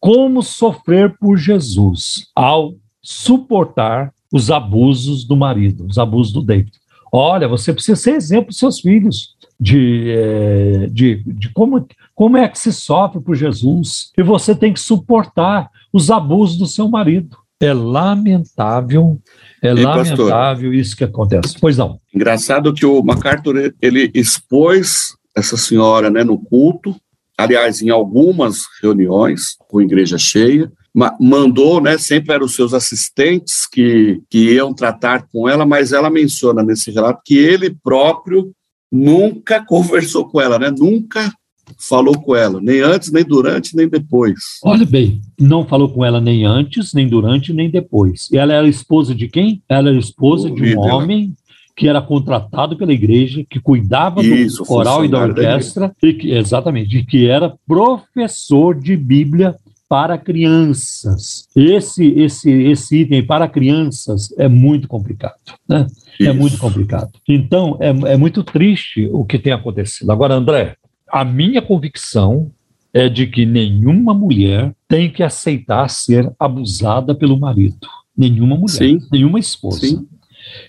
como 0.00 0.42
sofrer 0.42 1.16
por 1.18 1.36
Jesus 1.36 2.26
ao 2.34 2.74
suportar 3.02 4.12
os 4.32 4.50
abusos 4.50 5.24
do 5.24 5.36
marido, 5.36 5.86
os 5.86 5.98
abusos 5.98 6.32
do 6.32 6.42
David. 6.42 6.72
Olha, 7.12 7.46
você 7.46 7.72
precisa 7.72 7.96
ser 7.96 8.12
exemplo 8.12 8.46
para 8.46 8.54
seus 8.54 8.80
filhos 8.80 9.33
de, 9.58 10.10
eh, 10.10 10.88
de, 10.90 11.22
de 11.26 11.52
como, 11.52 11.86
como 12.14 12.36
é 12.36 12.48
que 12.48 12.58
se 12.58 12.72
sofre 12.72 13.20
por 13.20 13.34
Jesus? 13.34 14.10
E 14.16 14.22
você 14.22 14.54
tem 14.54 14.72
que 14.72 14.80
suportar 14.80 15.70
os 15.92 16.10
abusos 16.10 16.56
do 16.56 16.66
seu 16.66 16.88
marido. 16.88 17.36
É 17.60 17.72
lamentável, 17.72 19.18
é 19.62 19.68
e 19.68 19.74
lamentável 19.74 20.70
pastor, 20.70 20.74
isso 20.74 20.96
que 20.96 21.04
acontece. 21.04 21.56
Pois 21.60 21.78
não. 21.78 21.98
Engraçado 22.12 22.74
que 22.74 22.84
o 22.84 23.02
MacArthur 23.02 23.74
ele 23.80 24.10
expôs 24.12 25.16
essa 25.34 25.56
senhora 25.56 26.10
né, 26.10 26.22
no 26.22 26.38
culto, 26.38 26.94
aliás, 27.38 27.80
em 27.80 27.90
algumas 27.90 28.64
reuniões 28.82 29.56
com 29.68 29.80
igreja 29.80 30.18
cheia, 30.18 30.70
mandou, 31.18 31.80
né, 31.80 31.98
sempre 31.98 32.34
eram 32.34 32.46
os 32.46 32.54
seus 32.54 32.72
assistentes 32.72 33.66
que, 33.66 34.22
que 34.30 34.54
iam 34.54 34.72
tratar 34.72 35.26
com 35.32 35.48
ela, 35.48 35.66
mas 35.66 35.92
ela 35.92 36.08
menciona 36.08 36.62
nesse 36.62 36.90
relato 36.92 37.22
que 37.24 37.36
ele 37.36 37.76
próprio 37.82 38.52
nunca 38.94 39.64
conversou 39.64 40.28
com 40.28 40.40
ela, 40.40 40.56
né, 40.56 40.70
nunca 40.70 41.32
falou 41.76 42.16
com 42.20 42.36
ela, 42.36 42.60
nem 42.60 42.80
antes, 42.80 43.10
nem 43.10 43.24
durante, 43.24 43.74
nem 43.74 43.88
depois. 43.88 44.60
Olha 44.62 44.86
bem, 44.86 45.20
não 45.38 45.66
falou 45.66 45.88
com 45.88 46.04
ela 46.04 46.20
nem 46.20 46.44
antes, 46.44 46.94
nem 46.94 47.08
durante, 47.08 47.52
nem 47.52 47.68
depois. 47.68 48.28
E 48.30 48.38
ela 48.38 48.52
era 48.52 48.68
esposa 48.68 49.14
de 49.14 49.26
quem? 49.26 49.62
Ela 49.68 49.88
era 49.88 49.98
esposa 49.98 50.48
o 50.48 50.54
de 50.54 50.62
um 50.62 50.66
líder. 50.66 50.78
homem 50.78 51.34
que 51.76 51.88
era 51.88 52.00
contratado 52.00 52.76
pela 52.76 52.92
igreja, 52.92 53.44
que 53.50 53.58
cuidava 53.58 54.22
Isso, 54.22 54.58
do 54.58 54.64
coral 54.64 55.04
e 55.04 55.08
da 55.08 55.24
orquestra, 55.24 55.92
e 56.00 56.14
que, 56.14 56.30
exatamente, 56.30 56.98
e 56.98 57.04
que 57.04 57.26
era 57.26 57.56
professor 57.66 58.78
de 58.78 58.96
Bíblia 58.96 59.56
para 59.88 60.16
crianças. 60.16 61.48
Esse, 61.54 62.06
esse, 62.16 62.50
esse 62.50 63.00
item 63.00 63.26
para 63.26 63.48
crianças 63.48 64.32
é 64.38 64.48
muito 64.48 64.86
complicado. 64.86 65.34
Né? 65.68 65.86
É 66.20 66.32
muito 66.32 66.58
complicado. 66.58 67.10
Então, 67.28 67.76
é, 67.80 67.88
é 68.12 68.16
muito 68.16 68.42
triste 68.42 69.08
o 69.12 69.24
que 69.24 69.38
tem 69.38 69.52
acontecido. 69.52 70.10
Agora, 70.10 70.34
André, 70.34 70.76
a 71.08 71.24
minha 71.24 71.60
convicção 71.60 72.50
é 72.92 73.08
de 73.08 73.26
que 73.26 73.44
nenhuma 73.44 74.14
mulher 74.14 74.72
tem 74.88 75.10
que 75.10 75.22
aceitar 75.22 75.88
ser 75.88 76.32
abusada 76.38 77.14
pelo 77.14 77.38
marido. 77.38 77.88
Nenhuma 78.16 78.56
mulher, 78.56 78.70
Sim. 78.70 79.00
nenhuma 79.10 79.40
esposa. 79.40 79.80
Sim. 79.80 80.06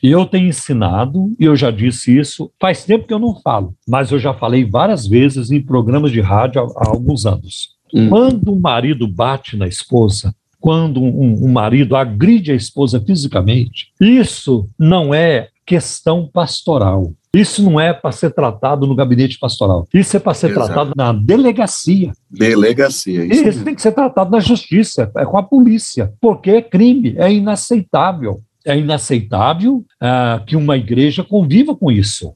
E 0.01 0.09
eu 0.09 0.25
tenho 0.25 0.47
ensinado, 0.47 1.35
e 1.39 1.45
eu 1.45 1.55
já 1.55 1.69
disse 1.69 2.17
isso, 2.17 2.51
faz 2.59 2.85
tempo 2.85 3.05
que 3.05 3.13
eu 3.13 3.19
não 3.19 3.35
falo, 3.41 3.75
mas 3.87 4.11
eu 4.11 4.17
já 4.17 4.33
falei 4.33 4.63
várias 4.63 5.05
vezes 5.05 5.51
em 5.51 5.61
programas 5.61 6.11
de 6.11 6.21
rádio 6.21 6.61
há, 6.61 6.65
há 6.77 6.89
alguns 6.89 7.25
anos. 7.25 7.75
Hum. 7.93 8.09
Quando 8.09 8.51
o 8.51 8.59
marido 8.59 9.07
bate 9.07 9.55
na 9.55 9.67
esposa, 9.67 10.33
quando 10.65 10.99
um, 10.99 11.45
um 11.45 11.51
marido 11.51 11.95
agride 11.95 12.51
a 12.51 12.55
esposa 12.55 12.99
fisicamente, 12.99 13.91
isso 14.01 14.67
não 14.79 15.13
é 15.13 15.49
questão 15.63 16.27
pastoral. 16.27 17.13
Isso 17.31 17.61
não 17.61 17.79
é 17.79 17.93
para 17.93 18.11
ser 18.11 18.31
tratado 18.31 18.87
no 18.87 18.95
gabinete 18.95 19.37
pastoral. 19.37 19.87
Isso 19.93 20.17
é 20.17 20.19
para 20.19 20.33
ser 20.33 20.49
Exato. 20.49 20.65
tratado 20.65 20.91
na 20.97 21.13
delegacia. 21.13 22.11
Delegacia. 22.31 23.25
Isso, 23.25 23.47
isso 23.47 23.63
tem 23.63 23.75
que 23.75 23.81
ser 23.81 23.91
tratado 23.91 24.31
na 24.31 24.39
justiça, 24.39 25.11
é 25.15 25.23
com 25.23 25.37
a 25.37 25.43
polícia, 25.43 26.11
porque 26.19 26.49
é 26.49 26.61
crime, 26.63 27.13
é 27.15 27.31
inaceitável. 27.31 28.41
É 28.65 28.75
inaceitável 28.75 29.85
uh, 30.01 30.43
que 30.47 30.55
uma 30.55 30.77
igreja 30.77 31.23
conviva 31.23 31.75
com 31.75 31.91
isso. 31.91 32.33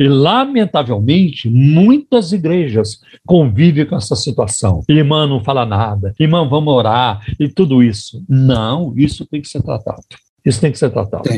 E, 0.00 0.08
lamentavelmente, 0.08 1.50
muitas 1.50 2.32
igrejas 2.32 3.00
convivem 3.26 3.84
com 3.84 3.96
essa 3.96 4.16
situação. 4.16 4.82
Irmã 4.88 5.26
não 5.26 5.44
fala 5.44 5.66
nada, 5.66 6.14
irmã, 6.18 6.48
vamos 6.48 6.72
orar, 6.72 7.20
e 7.38 7.46
tudo 7.48 7.82
isso. 7.82 8.24
Não, 8.26 8.94
isso 8.96 9.26
tem 9.26 9.42
que 9.42 9.48
ser 9.48 9.62
tratado. 9.62 10.02
Isso 10.44 10.58
tem 10.58 10.72
que 10.72 10.78
ser 10.78 10.90
tratado. 10.90 11.28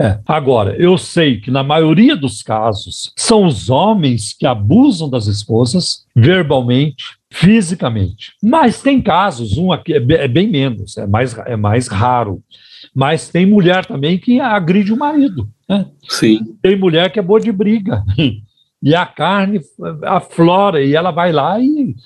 É. 0.00 0.20
Agora, 0.26 0.76
eu 0.76 0.96
sei 0.96 1.40
que 1.40 1.50
na 1.50 1.64
maioria 1.64 2.14
dos 2.14 2.40
casos 2.40 3.12
são 3.16 3.44
os 3.44 3.68
homens 3.68 4.32
que 4.32 4.46
abusam 4.46 5.10
das 5.10 5.26
esposas 5.26 6.04
verbalmente, 6.14 7.16
fisicamente. 7.32 8.32
Mas 8.40 8.80
tem 8.80 9.02
casos, 9.02 9.58
um 9.58 9.72
aqui 9.72 9.92
é, 9.92 9.96
é 9.96 10.28
bem 10.28 10.48
menos, 10.48 10.96
é 10.96 11.06
mais, 11.06 11.36
é 11.46 11.56
mais 11.56 11.88
raro. 11.88 12.40
Mas 12.94 13.28
tem 13.28 13.44
mulher 13.44 13.84
também 13.84 14.18
que 14.18 14.40
agride 14.40 14.92
o 14.92 14.96
marido. 14.96 15.48
Né? 15.68 15.86
Sim. 16.08 16.56
Tem 16.62 16.78
mulher 16.78 17.10
que 17.10 17.18
é 17.18 17.22
boa 17.22 17.40
de 17.40 17.50
briga. 17.50 18.04
E 18.82 18.94
a 18.94 19.06
carne 19.06 19.60
aflora 20.02 20.82
e 20.82 20.94
ela 20.94 21.10
vai 21.10 21.32
lá 21.32 21.58
e, 21.58 21.96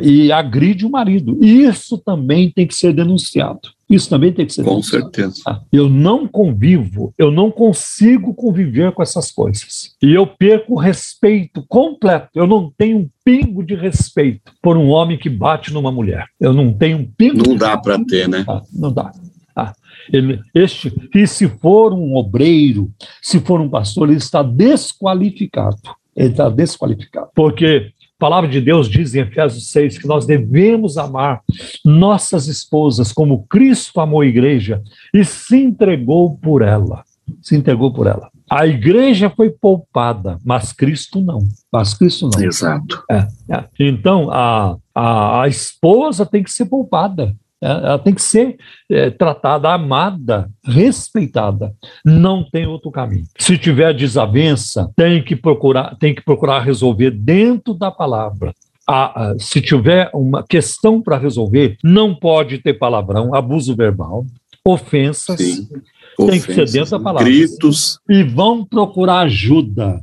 e 0.00 0.30
agride 0.30 0.84
o 0.84 0.90
marido. 0.90 1.36
Isso 1.42 1.96
também 1.98 2.50
tem 2.50 2.66
que 2.66 2.74
ser 2.74 2.92
denunciado. 2.92 3.70
Isso 3.90 4.10
também 4.10 4.30
tem 4.30 4.44
que 4.44 4.52
ser 4.52 4.62
Com 4.62 4.70
denunciado. 4.72 5.04
certeza. 5.04 5.42
Ah, 5.46 5.62
eu 5.72 5.88
não 5.88 6.28
convivo, 6.28 7.14
eu 7.16 7.30
não 7.30 7.50
consigo 7.50 8.34
conviver 8.34 8.92
com 8.92 9.02
essas 9.02 9.30
coisas. 9.32 9.94
E 10.02 10.12
eu 10.12 10.26
perco 10.26 10.74
o 10.74 10.78
respeito 10.78 11.64
completo. 11.66 12.28
Eu 12.34 12.46
não 12.46 12.70
tenho 12.76 12.98
um 12.98 13.08
pingo 13.24 13.64
de 13.64 13.74
respeito 13.74 14.52
por 14.60 14.76
um 14.76 14.88
homem 14.88 15.16
que 15.16 15.30
bate 15.30 15.72
numa 15.72 15.90
mulher. 15.90 16.26
Eu 16.38 16.52
não 16.52 16.70
tenho 16.70 16.98
um 16.98 17.04
pingo. 17.06 17.48
Não 17.48 17.56
dá 17.56 17.78
para 17.78 17.98
ter, 18.04 18.28
né? 18.28 18.44
Ah, 18.46 18.60
não 18.70 18.92
dá. 18.92 19.10
Ah, 19.58 19.72
ele, 20.12 20.40
este, 20.54 20.92
e 21.12 21.26
se 21.26 21.48
for 21.48 21.92
um 21.92 22.14
obreiro, 22.14 22.90
se 23.20 23.40
for 23.40 23.60
um 23.60 23.68
pastor, 23.68 24.08
ele 24.08 24.18
está 24.18 24.40
desqualificado. 24.40 25.76
Ele 26.14 26.30
está 26.30 26.48
desqualificado. 26.48 27.28
Porque 27.34 27.90
a 28.18 28.18
palavra 28.18 28.48
de 28.48 28.60
Deus 28.60 28.88
diz 28.88 29.14
em 29.14 29.20
Efésios 29.20 29.70
6 29.70 29.98
que 29.98 30.06
nós 30.06 30.26
devemos 30.26 30.96
amar 30.96 31.42
nossas 31.84 32.46
esposas 32.46 33.12
como 33.12 33.46
Cristo 33.48 34.00
amou 34.00 34.20
a 34.20 34.26
igreja 34.26 34.80
e 35.12 35.24
se 35.24 35.56
entregou 35.56 36.36
por 36.36 36.62
ela. 36.62 37.02
Se 37.42 37.56
entregou 37.56 37.92
por 37.92 38.06
ela. 38.06 38.30
A 38.50 38.66
igreja 38.66 39.28
foi 39.28 39.50
poupada, 39.50 40.38
mas 40.44 40.72
Cristo 40.72 41.20
não. 41.20 41.40
Mas 41.70 41.94
Cristo 41.94 42.30
não. 42.32 42.42
Exato. 42.42 43.04
É, 43.10 43.28
é. 43.50 43.64
Então, 43.78 44.30
a, 44.30 44.76
a, 44.94 45.42
a 45.42 45.48
esposa 45.48 46.24
tem 46.24 46.42
que 46.42 46.50
ser 46.50 46.66
poupada. 46.66 47.36
É, 47.62 47.66
ela 47.66 47.98
tem 47.98 48.14
que 48.14 48.22
ser 48.22 48.56
é, 48.90 49.10
tratada, 49.10 49.72
amada, 49.72 50.48
respeitada. 50.64 51.74
Não 52.04 52.44
tem 52.48 52.66
outro 52.66 52.90
caminho. 52.90 53.24
Se 53.38 53.58
tiver 53.58 53.92
desavença, 53.94 54.90
tem 54.96 55.22
que 55.22 55.34
procurar, 55.34 55.96
tem 55.96 56.14
que 56.14 56.22
procurar 56.22 56.60
resolver 56.60 57.10
dentro 57.10 57.74
da 57.74 57.90
palavra. 57.90 58.54
A, 58.86 59.30
a, 59.30 59.38
se 59.38 59.60
tiver 59.60 60.10
uma 60.14 60.42
questão 60.42 61.02
para 61.02 61.18
resolver, 61.18 61.76
não 61.84 62.14
pode 62.14 62.58
ter 62.58 62.74
palavrão, 62.74 63.34
abuso 63.34 63.74
verbal, 63.76 64.24
ofensas. 64.64 65.38
Sim. 65.38 65.68
Tem 66.16 66.26
ofensas, 66.26 66.46
que 66.46 66.54
ser 66.54 66.70
dentro 66.70 66.90
da 66.92 67.00
palavra. 67.00 67.28
Gritos. 67.28 67.98
E 68.08 68.22
vão 68.22 68.64
procurar 68.64 69.20
ajuda 69.20 70.00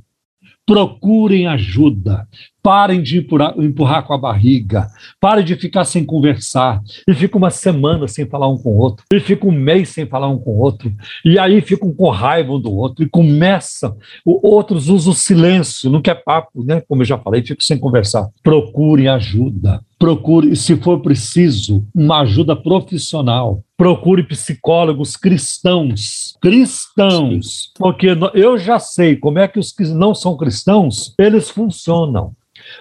procurem 0.66 1.48
ajuda. 1.48 2.28
Parem 2.66 3.04
de 3.04 3.20
empurrar, 3.20 3.54
empurrar, 3.60 4.04
com 4.08 4.14
a 4.16 4.18
barriga. 4.18 4.88
Parem 5.22 5.46
de 5.46 5.56
ficar 5.56 5.86
sem 5.86 6.04
conversar. 6.04 6.82
E 7.08 7.14
fica 7.14 7.38
uma 7.38 7.52
semana 7.52 8.08
sem 8.08 8.26
falar 8.26 8.48
um 8.48 8.58
com 8.58 8.72
o 8.72 8.78
outro. 8.80 9.06
E 9.14 9.20
fica 9.20 9.46
um 9.46 9.52
mês 9.52 9.90
sem 9.90 10.08
falar 10.08 10.30
um 10.30 10.40
com 10.40 10.50
o 10.50 10.58
outro. 10.58 10.92
E 11.24 11.38
aí 11.38 11.62
ficam 11.62 11.94
com 11.94 12.10
raiva 12.10 12.54
um 12.54 12.60
do 12.60 12.74
outro. 12.74 13.06
E 13.06 13.08
começam. 13.08 13.96
Outros 14.26 14.90
usam 14.90 15.14
o 15.14 15.16
silêncio, 15.16 15.92
não 15.92 16.02
quer 16.02 16.24
papo, 16.24 16.64
né? 16.64 16.82
Como 16.82 17.04
eu 17.04 17.06
já 17.06 17.20
falei, 17.20 17.44
ficam 17.44 17.64
sem 17.64 17.78
conversar. 17.78 18.28
Procurem 18.42 19.10
ajuda. 19.10 19.80
Procure, 20.00 20.56
se 20.56 20.76
for 20.78 21.02
preciso, 21.02 21.86
uma 21.94 22.22
ajuda 22.22 22.56
profissional. 22.56 23.62
Procure 23.78 24.24
psicólogos 24.24 25.16
cristãos. 25.16 26.36
Cristãos. 26.42 27.72
Porque 27.78 28.08
eu 28.34 28.58
já 28.58 28.80
sei 28.80 29.18
como 29.18 29.38
é 29.38 29.48
que 29.48 29.60
os 29.60 29.72
que 29.72 29.84
não 29.84 30.16
são 30.16 30.36
cristãos, 30.36 31.14
eles 31.20 31.48
funcionam. 31.48 32.34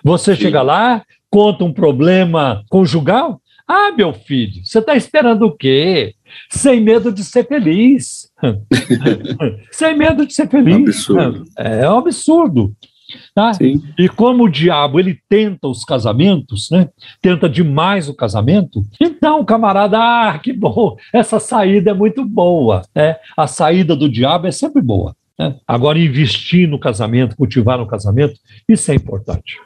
Você 0.03 0.35
Sim. 0.35 0.43
chega 0.43 0.63
lá, 0.63 1.03
conta 1.31 1.65
um 1.65 1.73
problema 1.73 2.63
conjugal. 2.69 3.41
Ah, 3.67 3.91
meu 3.97 4.13
filho, 4.13 4.65
você 4.65 4.79
está 4.79 4.95
esperando 4.95 5.47
o 5.47 5.57
quê? 5.57 6.15
Sem 6.51 6.81
medo 6.81 7.11
de 7.11 7.25
ser 7.25 7.47
feliz. 7.47 8.31
Sem 9.73 9.97
medo 9.97 10.27
de 10.27 10.35
ser 10.35 10.49
feliz. 10.49 10.77
É 10.77 10.79
um 10.79 10.83
absurdo. 10.83 11.45
É 11.57 11.91
um 11.91 11.99
absurdo. 11.99 12.77
Tá? 13.35 13.53
E 13.99 14.09
como 14.09 14.45
o 14.45 14.51
diabo 14.51 14.99
ele 14.99 15.19
tenta 15.29 15.69
os 15.69 15.85
casamentos, 15.85 16.69
né? 16.71 16.89
tenta 17.21 17.49
demais 17.49 18.09
o 18.09 18.15
casamento, 18.15 18.83
então, 19.01 19.45
camarada, 19.45 19.99
ah, 19.99 20.39
que 20.39 20.53
bom, 20.53 20.97
essa 21.13 21.39
saída 21.39 21.91
é 21.91 21.95
muito 21.95 22.25
boa. 22.25 22.83
Né? 22.95 23.17
A 23.37 23.47
saída 23.47 23.95
do 23.95 24.09
diabo 24.09 24.47
é 24.47 24.51
sempre 24.51 24.83
boa. 24.83 25.15
Né? 25.39 25.57
Agora, 25.67 25.99
investir 25.99 26.69
no 26.69 26.79
casamento, 26.79 27.37
cultivar 27.37 27.79
no 27.79 27.87
casamento, 27.87 28.35
isso 28.69 28.91
é 28.91 28.95
importante. 28.95 29.59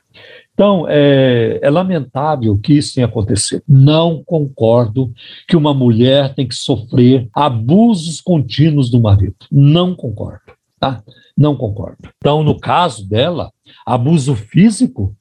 Então, 0.59 0.87
é, 0.89 1.61
é, 1.63 1.71
lamentável 1.71 2.59
que 2.59 2.73
isso 2.73 2.97
tenha 2.97 3.07
acontecido. 3.07 3.63
Não 3.69 4.25
concordo 4.25 5.13
que 5.47 5.57
uma 5.57 5.73
mulher 5.73 6.35
tem 6.35 6.49
que 6.49 6.55
sofrer 6.57 7.29
abusos 7.33 8.21
contínuos 8.21 8.91
do 8.91 9.01
marido. 9.01 9.37
Não 9.53 9.95
concordo. 9.95 10.43
Tá? 10.81 11.01
Não 11.37 11.55
concordo. 11.55 12.09
Então, 12.17 12.43
no 12.43 12.59
caso 12.59 13.09
dela, 13.09 13.53
abuso 13.87 14.35
físico, 14.35 15.15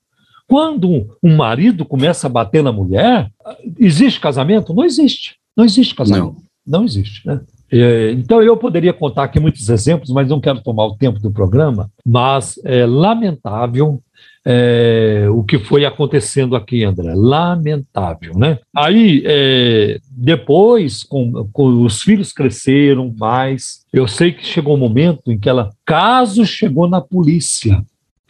quando 0.47 1.07
um 1.21 1.35
marido 1.35 1.85
começa 1.85 2.25
a 2.25 2.31
bater 2.31 2.63
na 2.63 2.71
mulher, 2.71 3.29
existe 3.77 4.19
casamento? 4.19 4.73
Não 4.73 4.83
existe. 4.83 5.35
Não 5.55 5.63
existe 5.63 5.93
casamento. 5.93 6.41
Não, 6.65 6.79
não 6.79 6.83
existe. 6.83 7.27
Né? 7.27 7.39
É, 7.71 8.11
então, 8.13 8.41
eu 8.41 8.57
poderia 8.57 8.91
contar 8.91 9.25
aqui 9.25 9.39
muitos 9.39 9.69
exemplos, 9.69 10.09
mas 10.09 10.29
não 10.29 10.41
quero 10.41 10.63
tomar 10.63 10.85
o 10.85 10.95
tempo 10.95 11.19
do 11.19 11.29
programa. 11.29 11.91
Mas 12.03 12.59
é 12.63 12.87
lamentável 12.87 14.01
é, 14.49 15.27
o 15.29 15.43
que 15.43 15.59
foi 15.59 15.83
acontecendo 15.83 16.55
aqui, 16.55 16.85
André. 16.85 17.11
Lamentável, 17.13 18.33
né? 18.33 18.59
Aí, 18.73 19.21
é, 19.25 19.99
depois, 20.09 21.03
com, 21.03 21.49
com, 21.51 21.83
os 21.83 22.01
filhos 22.01 22.31
cresceram 22.31 23.13
mais, 23.17 23.81
eu 23.91 24.07
sei 24.07 24.31
que 24.31 24.45
chegou 24.45 24.75
um 24.75 24.79
momento 24.79 25.33
em 25.33 25.37
que 25.37 25.49
ela, 25.49 25.71
caso 25.85 26.45
chegou 26.45 26.87
na 26.87 27.01
polícia, 27.01 27.83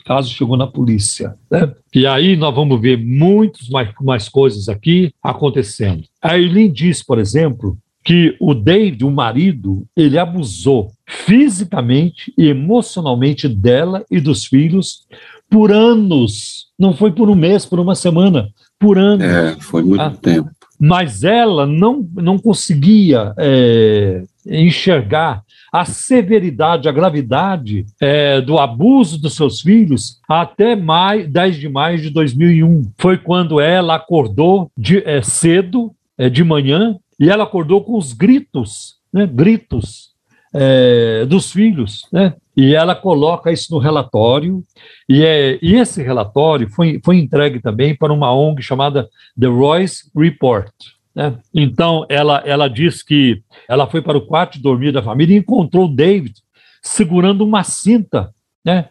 caso 0.06 0.34
chegou 0.34 0.58
na 0.58 0.66
polícia, 0.66 1.36
né? 1.52 1.72
E 1.94 2.08
aí 2.08 2.36
nós 2.36 2.56
vamos 2.56 2.82
ver 2.82 2.98
muitas 2.98 3.70
mais, 3.70 3.90
mais 4.02 4.28
coisas 4.28 4.68
aqui 4.68 5.12
acontecendo. 5.22 6.04
A 6.20 6.36
Eileen 6.36 6.72
diz, 6.72 7.04
por 7.04 7.20
exemplo, 7.20 7.78
que 8.04 8.36
o 8.40 8.56
David, 8.56 9.04
o 9.04 9.12
marido, 9.12 9.86
ele 9.96 10.18
abusou 10.18 10.94
fisicamente 11.06 12.34
e 12.38 12.48
emocionalmente 12.48 13.50
dela 13.50 14.06
e 14.10 14.22
dos 14.22 14.46
filhos 14.46 15.06
por 15.50 15.72
anos. 15.72 16.68
Não 16.78 16.94
foi 16.94 17.12
por 17.12 17.30
um 17.30 17.36
mês, 17.36 17.66
por 17.66 17.80
uma 17.80 17.96
semana, 17.96 18.50
por 18.80 18.98
anos. 18.98 19.26
É, 19.26 19.56
foi 19.60 19.84
muito 19.84 20.02
ah, 20.02 20.12
tempo. 20.12 20.50
Mas 20.80 21.24
ela 21.24 21.66
não, 21.66 22.08
não 22.16 22.38
conseguia 22.38 23.34
é, 23.38 24.24
enxergar 24.46 25.42
a 25.72 25.86
severidade, 25.86 26.88
a 26.88 26.92
gravidade 26.92 27.86
é, 28.00 28.40
do 28.42 28.58
abuso 28.58 29.20
dos 29.20 29.36
seus 29.36 29.62
filhos 29.62 30.20
até 30.28 30.76
maio, 30.76 31.30
10 31.30 31.58
de 31.58 31.70
maio 31.70 32.00
de 32.00 32.10
2001. 32.10 32.92
Foi 32.98 33.18
quando 33.18 33.60
ela 33.60 33.96
acordou 33.96 34.72
de, 34.78 35.00
é, 35.00 35.22
cedo, 35.22 35.92
é, 36.18 36.30
de 36.30 36.44
manhã, 36.44 36.98
e 37.20 37.30
ela 37.30 37.44
acordou 37.44 37.84
com 37.84 37.98
os 37.98 38.14
gritos, 38.14 38.96
né, 39.12 39.28
gritos 39.28 40.12
é, 40.54 41.26
dos 41.26 41.52
filhos, 41.52 42.08
né? 42.12 42.34
E 42.58 42.74
ela 42.74 42.96
coloca 42.96 43.52
isso 43.52 43.72
no 43.72 43.78
relatório, 43.80 44.64
e, 45.08 45.24
é, 45.24 45.60
e 45.62 45.76
esse 45.76 46.02
relatório 46.02 46.68
foi, 46.68 47.00
foi 47.06 47.18
entregue 47.18 47.62
também 47.62 47.96
para 47.96 48.12
uma 48.12 48.34
ONG 48.34 48.64
chamada 48.64 49.08
The 49.40 49.46
Royce 49.46 50.10
Report. 50.18 50.72
Né? 51.14 51.38
Então, 51.54 52.04
ela, 52.10 52.42
ela 52.48 52.68
diz 52.68 53.04
que 53.04 53.44
ela 53.70 53.86
foi 53.86 54.02
para 54.02 54.18
o 54.18 54.26
quarto 54.26 54.54
de 54.54 54.64
dormir 54.64 54.92
da 54.92 55.04
família 55.04 55.36
e 55.36 55.40
encontrou 55.40 55.88
David 55.88 56.34
segurando 56.82 57.46
uma 57.46 57.64
cinta, 57.64 58.34
né? 58.66 58.90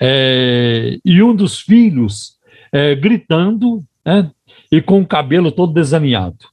É, 0.00 0.96
e 1.04 1.22
um 1.22 1.34
dos 1.34 1.60
filhos 1.60 2.38
é, 2.72 2.94
gritando 2.94 3.84
né? 4.04 4.30
e 4.70 4.80
com 4.80 5.00
o 5.00 5.06
cabelo 5.06 5.50
todo 5.50 5.72
desalinhado. 5.72 6.46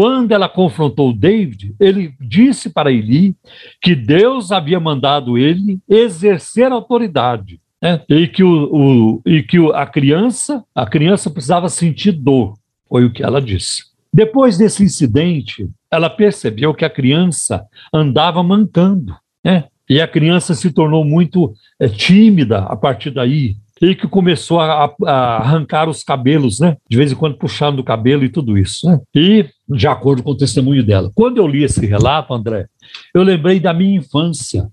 Quando 0.00 0.32
ela 0.32 0.48
confrontou 0.48 1.12
David, 1.12 1.74
ele 1.78 2.14
disse 2.18 2.70
para 2.70 2.90
Eli 2.90 3.36
que 3.82 3.94
Deus 3.94 4.50
havia 4.50 4.80
mandado 4.80 5.36
ele 5.36 5.78
exercer 5.86 6.72
autoridade. 6.72 7.60
Né? 7.82 8.00
E 8.08 8.26
que, 8.26 8.42
o, 8.42 8.48
o, 8.72 9.22
e 9.26 9.42
que 9.42 9.58
a 9.74 9.84
criança, 9.84 10.64
a 10.74 10.86
criança 10.86 11.28
precisava 11.28 11.68
sentir 11.68 12.12
dor, 12.12 12.54
foi 12.88 13.04
o 13.04 13.12
que 13.12 13.22
ela 13.22 13.42
disse. 13.42 13.82
Depois 14.10 14.56
desse 14.56 14.82
incidente, 14.82 15.68
ela 15.90 16.08
percebeu 16.08 16.72
que 16.72 16.86
a 16.86 16.90
criança 16.90 17.62
andava 17.92 18.42
mancando, 18.42 19.14
né? 19.44 19.64
E 19.86 20.00
a 20.00 20.08
criança 20.08 20.54
se 20.54 20.72
tornou 20.72 21.04
muito 21.04 21.52
é, 21.78 21.88
tímida 21.88 22.60
a 22.60 22.74
partir 22.74 23.10
daí 23.10 23.58
e 23.80 23.94
que 23.94 24.06
começou 24.06 24.60
a, 24.60 24.94
a, 25.06 25.36
arrancar 25.38 25.88
os 25.88 26.04
cabelos, 26.04 26.60
né? 26.60 26.76
De 26.88 26.96
vez 26.96 27.12
em 27.12 27.14
quando 27.14 27.38
puxando 27.38 27.78
o 27.78 27.84
cabelo 27.84 28.24
e 28.24 28.28
tudo 28.28 28.58
isso, 28.58 28.86
né? 28.86 29.00
E 29.14 29.46
de 29.70 29.86
acordo 29.86 30.22
com 30.22 30.30
o 30.30 30.36
testemunho 30.36 30.84
dela. 30.84 31.10
Quando 31.14 31.38
eu 31.38 31.46
li 31.46 31.64
esse 31.64 31.84
relato, 31.86 32.34
André, 32.34 32.66
eu 33.14 33.22
lembrei 33.22 33.60
da 33.60 33.72
minha 33.72 33.98
infância 33.98 34.68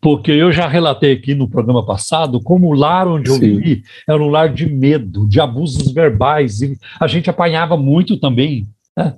porque 0.00 0.30
eu 0.30 0.52
já 0.52 0.68
relatei 0.68 1.12
aqui 1.12 1.34
no 1.34 1.48
programa 1.48 1.84
passado 1.84 2.38
como 2.38 2.68
o 2.68 2.74
lar 2.74 3.08
onde 3.08 3.30
eu 3.30 3.38
vivi 3.38 3.82
era 4.06 4.22
um 4.22 4.28
lar 4.28 4.52
de 4.52 4.66
medo, 4.66 5.26
de 5.26 5.40
abusos 5.40 5.90
verbais, 5.92 6.60
e 6.60 6.76
a 7.00 7.06
gente 7.06 7.30
apanhava 7.30 7.74
muito 7.74 8.18
também. 8.18 8.68
Né? 8.94 9.14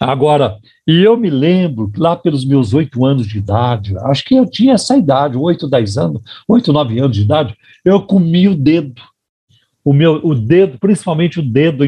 Agora, 0.00 0.56
e 0.86 1.02
eu 1.02 1.14
me 1.14 1.28
lembro, 1.28 1.92
lá 1.94 2.16
pelos 2.16 2.42
meus 2.46 2.72
oito 2.72 3.04
anos 3.04 3.26
de 3.26 3.36
idade, 3.36 3.94
acho 3.98 4.24
que 4.24 4.34
eu 4.34 4.46
tinha 4.46 4.72
essa 4.72 4.96
idade, 4.96 5.36
oito, 5.36 5.68
dez 5.68 5.98
anos, 5.98 6.22
oito, 6.48 6.72
nove 6.72 6.98
anos 6.98 7.14
de 7.14 7.22
idade, 7.22 7.54
eu 7.84 8.00
comia 8.00 8.50
o 8.50 8.56
dedo 8.56 9.02
o 9.84 9.92
meu 9.92 10.20
o 10.22 10.34
dedo, 10.34 10.78
principalmente 10.78 11.40
o 11.40 11.42
dedo 11.42 11.84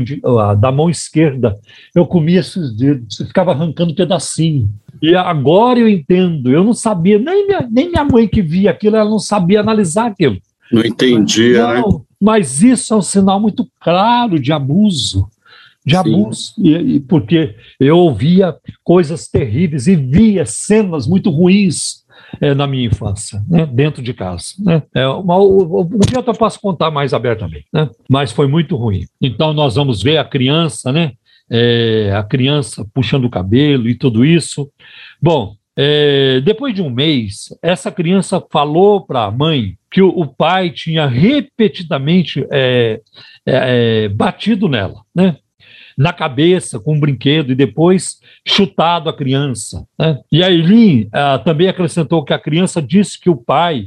da 0.59 0.73
mão 0.73 0.89
esquerda, 0.89 1.59
eu 1.95 2.07
comia 2.07 2.41
esses 2.41 2.75
dedos, 2.75 3.17
ficava 3.19 3.53
arrancando 3.53 3.95
pedacinho. 3.95 4.69
E 5.01 5.15
agora 5.15 5.79
eu 5.79 5.89
entendo, 5.89 6.51
eu 6.51 6.63
não 6.63 6.73
sabia, 6.73 7.19
nem 7.19 7.47
minha, 7.47 7.69
nem 7.71 7.89
minha 7.89 8.05
mãe 8.05 8.29
que 8.29 8.41
via 8.41 8.71
aquilo, 8.71 8.97
ela 8.97 9.11
não 9.11 9.19
sabia 9.19 9.61
analisar 9.61 10.07
aquilo. 10.07 10.39
Não 10.71 10.85
entendia, 10.85 11.67
né? 11.67 11.81
não, 11.81 11.89
né? 11.89 12.01
Mas 12.21 12.63
isso 12.63 12.95
é 12.95 12.97
um 12.97 13.03
sinal 13.03 13.41
muito 13.41 13.69
claro 13.81 14.39
de 14.39 14.53
abuso, 14.53 15.27
de 15.85 15.95
Sim. 15.95 15.99
abuso, 15.99 16.55
e, 16.57 16.95
e, 16.95 17.01
porque 17.01 17.57
eu 17.81 17.99
ouvia 17.99 18.55
coisas 18.85 19.27
terríveis 19.27 19.89
e 19.89 19.97
via 19.97 20.47
cenas 20.47 21.07
muito 21.07 21.31
ruins 21.31 22.02
é, 22.41 22.55
na 22.55 22.67
minha 22.67 22.87
infância, 22.87 23.43
né, 23.49 23.67
dentro 23.67 24.03
de 24.03 24.15
casa. 24.15 24.55
Né. 24.59 24.83
É 24.95 25.07
uma, 25.07 25.39
um 25.39 25.99
dia 26.09 26.23
eu 26.27 26.35
posso 26.35 26.61
contar 26.61 26.91
mais 26.91 27.13
abertamente, 27.13 27.67
né, 27.73 27.89
mas 28.09 28.33
foi 28.33 28.47
muito 28.47 28.77
ruim. 28.77 29.07
Então 29.21 29.53
nós 29.53 29.75
vamos 29.77 30.03
ver 30.03 30.19
a 30.19 30.25
criança, 30.25 30.93
né, 30.93 31.13
é, 31.51 32.13
a 32.15 32.23
criança 32.23 32.87
puxando 32.95 33.25
o 33.25 33.31
cabelo 33.31 33.89
e 33.89 33.95
tudo 33.95 34.25
isso. 34.25 34.71
Bom, 35.21 35.55
é, 35.77 36.41
depois 36.41 36.75
de 36.75 36.83
um 36.83 36.91
mês, 36.91 37.49
essa 37.63 37.91
criança 37.91 38.43
falou 38.51 39.07
para 39.07 39.25
a 39.25 39.31
mãe 39.31 39.77
que 39.91 40.03
o, 40.03 40.09
o, 40.09 40.27
pai 40.27 40.71
tinha 40.71 41.07
repetidamente 41.07 42.47
é, 42.51 43.01
é, 43.47 44.05
é, 44.05 44.09
batido 44.09 44.69
nela, 44.69 45.03
né? 45.15 45.37
Na 45.97 46.13
cabeça 46.13 46.79
com 46.79 46.95
um 46.95 47.01
brinquedo 47.01 47.53
e 47.53 47.55
depois 47.55 48.21
chutado 48.47 49.09
a 49.09 49.17
criança. 49.17 49.87
Né? 49.99 50.19
E 50.31 50.43
a 50.43 50.51
Eileen 50.51 51.09
ah, 51.13 51.39
também 51.39 51.69
acrescentou 51.69 52.25
que 52.25 52.33
a 52.33 52.39
criança 52.39 52.81
disse 52.81 53.21
que 53.21 53.31
o 53.31 53.37
pai 53.37 53.87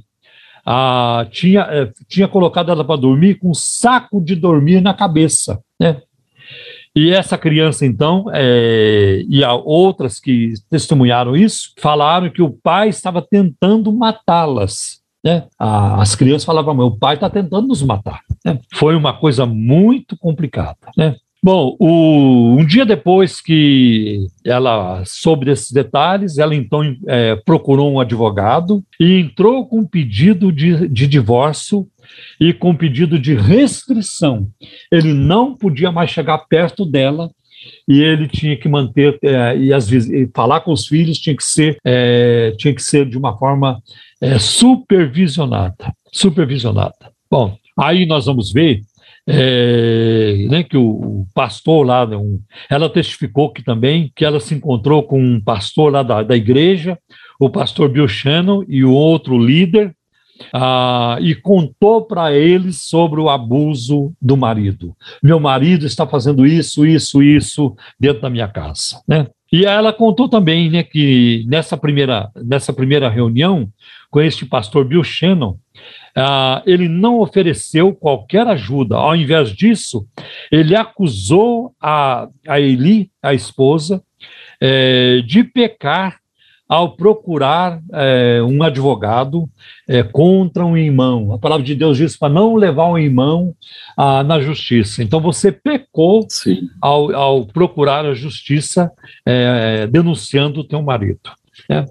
ah, 0.65 1.27
tinha, 1.30 1.61
eh, 1.69 1.91
tinha 2.07 2.27
colocado 2.27 2.72
ela 2.72 2.84
para 2.84 2.99
dormir 2.99 3.36
com 3.36 3.52
um 3.52 3.53
saco 3.53 4.19
de 4.22 4.36
dormir 4.36 4.82
na 4.82 4.94
cabeça. 4.94 5.60
Né? 5.80 6.02
E 6.95 7.11
essa 7.11 7.38
criança, 7.38 7.86
então, 7.86 8.26
é, 8.34 9.22
e 9.27 9.44
há 9.44 9.53
outras 9.53 10.18
que 10.18 10.53
testemunharam 10.69 11.36
isso, 11.36 11.73
falaram 11.77 12.30
que 12.30 12.41
o 12.41 12.49
pai 12.49 12.88
estava 12.88 13.22
tentando 13.22 13.91
matá-las. 13.91 15.02
Né? 15.22 15.45
As 15.60 16.15
crianças 16.15 16.45
falavam, 16.45 16.77
o 16.80 16.98
pai 16.98 17.15
está 17.15 17.30
tentando 17.30 17.68
nos 17.68 17.82
matar. 17.82 18.22
Né? 18.45 18.60
Foi 18.76 18.95
uma 18.95 19.11
coisa 19.11 19.45
muito 19.45 20.15
complicada. 20.18 20.77
Né? 20.95 21.18
Bom, 21.46 21.76
o, 21.80 22.56
um 22.58 22.66
dia 22.66 22.84
depois 22.84 23.40
que 23.40 24.26
ela 24.44 25.04
soube 25.06 25.46
desses 25.46 25.72
detalhes, 25.72 26.40
ela 26.40 26.56
então 26.56 26.82
é, 27.08 27.36
procurou 27.36 27.94
um 27.94 28.00
advogado 28.00 28.84
e 29.00 29.20
entrou 29.20 29.68
com 29.68 29.82
um 29.82 29.86
pedido 29.86 30.52
de, 30.52 30.88
de 30.88 31.06
divórcio 31.06 31.88
e 32.42 32.52
com 32.52 32.72
um 32.72 32.76
pedido 32.76 33.20
de 33.20 33.36
restrição. 33.36 34.48
Ele 34.92 35.14
não 35.14 35.56
podia 35.56 35.92
mais 35.92 36.10
chegar 36.10 36.40
perto 36.50 36.84
dela 36.84 37.30
e 37.88 38.02
ele 38.02 38.28
tinha 38.28 38.58
que 38.58 38.68
manter 38.68 39.20
é, 39.22 39.56
e, 39.56 39.72
as, 39.72 39.92
e 39.92 40.28
falar 40.34 40.62
com 40.62 40.72
os 40.72 40.88
filhos 40.88 41.20
tinha 41.20 41.38
que 41.38 41.44
ser 41.44 41.78
é, 41.86 42.56
tinha 42.58 42.74
que 42.74 42.82
ser 42.82 43.08
de 43.08 43.20
uma 43.20 43.38
forma 43.38 43.84
é, 44.20 44.40
supervisionada 44.40 45.94
supervisionada 46.12 47.12
bom 47.30 47.56
aí 47.78 48.06
nós 48.06 48.26
vamos 48.26 48.52
ver 48.52 48.82
é, 49.28 50.46
né, 50.50 50.64
que 50.64 50.78
o, 50.78 50.88
o, 50.88 51.28
pastor 51.34 51.86
lá, 51.86 52.06
né, 52.06 52.16
um, 52.16 52.40
ela 52.70 52.90
testificou 52.90 53.52
que 53.52 53.64
também 53.64 54.12
que 54.16 54.24
ela 54.24 54.40
se 54.40 54.54
encontrou 54.54 55.04
com 55.04 55.20
um 55.20 55.42
pastor 55.42 55.92
lá 55.92 56.04
da, 56.04 56.22
da 56.22 56.36
igreja, 56.36 56.98
o 57.40 57.50
pastor 57.50 57.90
Bill 57.90 58.08
Shannon 58.08 58.64
e 58.68 58.84
o 58.84 58.92
outro 58.92 59.38
líder, 59.38 59.96
ah, 60.54 61.18
e 61.22 61.34
contou 61.34 62.06
para 62.06 62.34
eles 62.34 62.82
sobre 62.82 63.20
o 63.20 63.30
abuso 63.30 64.14
do 64.22 64.36
marido. 64.36 64.96
Meu 65.24 65.40
marido 65.40 65.86
está 65.86 66.06
fazendo 66.06 66.46
isso, 66.46 66.86
isso, 66.86 67.24
isso 67.24 67.76
dentro 68.00 68.22
da 68.22 68.30
minha 68.30 68.48
casa, 68.48 69.02
né? 69.08 69.28
E 69.52 69.66
ela 69.66 69.94
contou 69.94 70.28
também, 70.28 70.70
né, 70.70 70.84
que 70.84 71.46
nessa 71.48 71.78
primeira, 71.78 72.30
nessa 72.36 72.74
primeira 72.74 73.10
reunião 73.10 73.70
com 74.10 74.20
este 74.22 74.46
pastor 74.46 74.86
Bill 74.86 75.04
Shannon, 75.04 75.58
ah, 76.16 76.64
ele 76.66 76.88
não 76.88 77.20
ofereceu 77.20 77.94
qualquer 77.94 78.48
ajuda. 78.48 78.96
Ao 78.96 79.16
invés 79.16 79.50
disso, 79.52 80.08
ele 80.52 80.76
acusou 80.76 81.74
a, 81.80 82.28
a 82.48 82.60
Eli, 82.60 83.12
a 83.22 83.34
esposa, 83.34 84.02
é, 84.60 85.22
de 85.26 85.44
pecar 85.44 86.20
ao 86.68 86.96
procurar 86.96 87.80
é, 87.94 88.42
um 88.42 88.64
advogado 88.64 89.48
é, 89.88 90.02
contra 90.02 90.66
um 90.66 90.76
irmão. 90.76 91.34
A 91.34 91.38
palavra 91.38 91.64
de 91.64 91.76
Deus 91.76 91.98
diz 91.98 92.18
para 92.18 92.34
não 92.34 92.56
levar 92.56 92.90
um 92.90 92.98
irmão 92.98 93.54
ah, 93.96 94.24
na 94.24 94.40
justiça. 94.40 95.04
Então 95.04 95.22
você 95.22 95.52
pecou 95.52 96.28
ao, 96.82 97.16
ao, 97.16 97.46
procurar 97.46 98.06
a 98.06 98.16
justiça 98.16 98.92
é, 99.26 99.86
denunciando 99.88 100.62
o 100.62 100.64
teu 100.64 100.82
marido. 100.82 101.30
Né? 101.70 101.86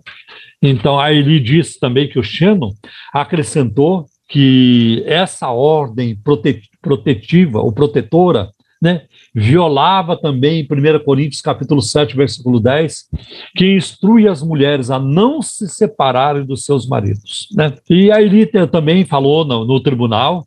Então 0.61 0.99
aí 0.99 1.19
ele 1.19 1.39
disse 1.39 1.79
também 1.79 2.09
que 2.09 2.19
o 2.19 2.25
Shannon 2.25 2.73
acrescentou 3.13 4.07
que 4.29 5.05
essa 5.07 5.51
ordem 5.51 6.17
prote 6.17 6.63
protetiva 6.83 7.61
ou 7.61 7.73
protetora 7.73 8.51
né, 8.83 9.03
violava 9.35 10.17
também 10.17 10.67
1 10.71 11.05
Coríntios 11.05 11.41
capítulo 11.41 11.83
7, 11.83 12.17
versículo 12.17 12.61
10, 12.61 13.09
que 13.57 13.75
instrui 13.75 14.29
as 14.29 14.43
mulheres 14.43 14.91
a 14.91 14.99
não 14.99 15.43
se 15.43 15.69
separarem 15.69 16.45
dos 16.45 16.65
seus 16.65 16.87
maridos. 16.87 17.49
Né? 17.55 17.75
E 17.91 18.13
a 18.13 18.23
Elita 18.23 18.67
também 18.67 19.05
falou 19.05 19.45
no, 19.45 19.65
no 19.65 19.81
tribunal 19.81 20.47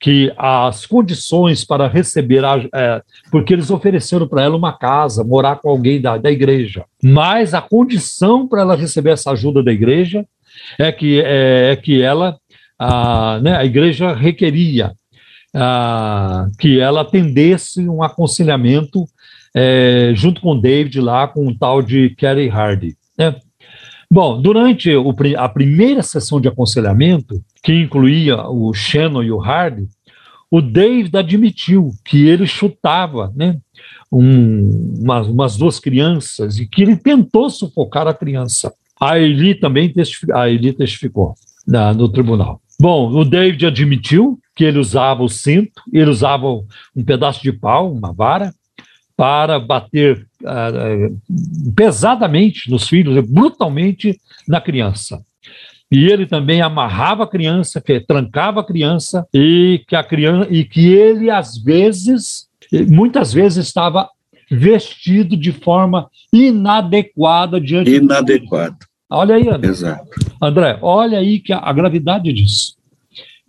que 0.00 0.32
as 0.36 0.84
condições 0.84 1.64
para 1.64 1.86
receber, 1.86 2.44
a, 2.44 2.56
é, 2.74 3.02
porque 3.30 3.52
eles 3.52 3.70
ofereceram 3.70 4.26
para 4.26 4.42
ela 4.42 4.56
uma 4.56 4.72
casa, 4.72 5.22
morar 5.22 5.56
com 5.56 5.68
alguém 5.68 6.00
da, 6.00 6.16
da 6.16 6.30
igreja, 6.30 6.84
mas 7.00 7.54
a 7.54 7.62
condição 7.62 8.48
para 8.48 8.62
ela 8.62 8.74
receber 8.74 9.10
essa 9.10 9.30
ajuda 9.30 9.62
da 9.62 9.70
igreja 9.70 10.26
é 10.76 10.90
que, 10.90 11.20
é, 11.20 11.70
é 11.70 11.76
que 11.76 12.02
ela 12.02 12.36
a, 12.76 13.38
né, 13.40 13.56
a 13.56 13.64
igreja 13.64 14.12
requeria 14.12 14.92
a, 15.54 16.48
que 16.58 16.80
ela 16.80 17.02
atendesse 17.02 17.88
um 17.88 18.02
aconselhamento 18.02 19.04
é, 19.54 20.12
junto 20.14 20.40
com 20.40 20.58
David 20.58 21.00
lá, 21.00 21.28
com 21.28 21.46
o 21.46 21.54
tal 21.56 21.82
de 21.82 22.10
Kerry 22.10 22.48
Hardy. 22.48 22.96
Né? 23.18 23.36
Bom, 24.10 24.40
durante 24.40 24.94
o, 24.94 25.14
a 25.38 25.48
primeira 25.48 26.02
sessão 26.02 26.40
de 26.40 26.48
aconselhamento, 26.48 27.42
que 27.62 27.72
incluía 27.72 28.46
o 28.48 28.72
Shannon 28.72 29.22
e 29.22 29.32
o 29.32 29.40
Hardy, 29.40 29.86
o 30.50 30.60
David 30.60 31.16
admitiu 31.16 31.92
que 32.04 32.26
ele 32.26 32.46
chutava 32.46 33.32
né, 33.34 33.58
um, 34.12 34.98
umas, 35.00 35.26
umas, 35.26 35.56
duas 35.56 35.80
crianças 35.80 36.58
e 36.58 36.66
que 36.66 36.82
ele 36.82 36.94
tentou 36.94 37.48
sufocar 37.48 38.06
a 38.06 38.12
criança. 38.12 38.70
A 39.00 39.18
Eli 39.18 39.54
também 39.54 39.90
testificou, 39.90 40.36
a 40.36 40.50
Eli 40.50 40.74
testificou 40.74 41.34
na, 41.66 41.94
no 41.94 42.06
tribunal. 42.06 42.60
Bom, 42.82 43.12
o 43.12 43.24
David 43.24 43.64
admitiu 43.64 44.40
que 44.56 44.64
ele 44.64 44.80
usava 44.80 45.22
o 45.22 45.28
cinto, 45.28 45.80
ele 45.92 46.10
usava 46.10 46.48
um 46.48 47.04
pedaço 47.06 47.40
de 47.40 47.52
pau, 47.52 47.92
uma 47.92 48.12
vara, 48.12 48.52
para 49.16 49.60
bater 49.60 50.26
uh, 50.42 51.72
pesadamente 51.76 52.68
nos 52.68 52.88
filhos, 52.88 53.24
brutalmente 53.24 54.18
na 54.48 54.60
criança. 54.60 55.22
E 55.92 56.06
ele 56.06 56.26
também 56.26 56.60
amarrava 56.60 57.22
a 57.22 57.28
criança, 57.28 57.80
que 57.80 58.00
trancava 58.00 58.62
a 58.62 58.66
criança 58.66 59.24
e 59.32 59.84
que 59.86 59.94
a 59.94 60.02
criança 60.02 60.48
e 60.50 60.64
que 60.64 60.92
ele 60.92 61.30
às 61.30 61.56
vezes, 61.56 62.48
muitas 62.88 63.32
vezes 63.32 63.64
estava 63.64 64.08
vestido 64.50 65.36
de 65.36 65.52
forma 65.52 66.10
inadequada 66.32 67.60
diante 67.60 67.94
inadequado. 67.94 68.78
Olha 69.12 69.36
aí, 69.36 69.48
André. 69.48 69.70
Exato. 69.70 70.10
André, 70.40 70.78
olha 70.80 71.18
aí 71.18 71.38
que 71.38 71.52
a, 71.52 71.58
a 71.58 71.72
gravidade 71.72 72.32
disso. 72.32 72.76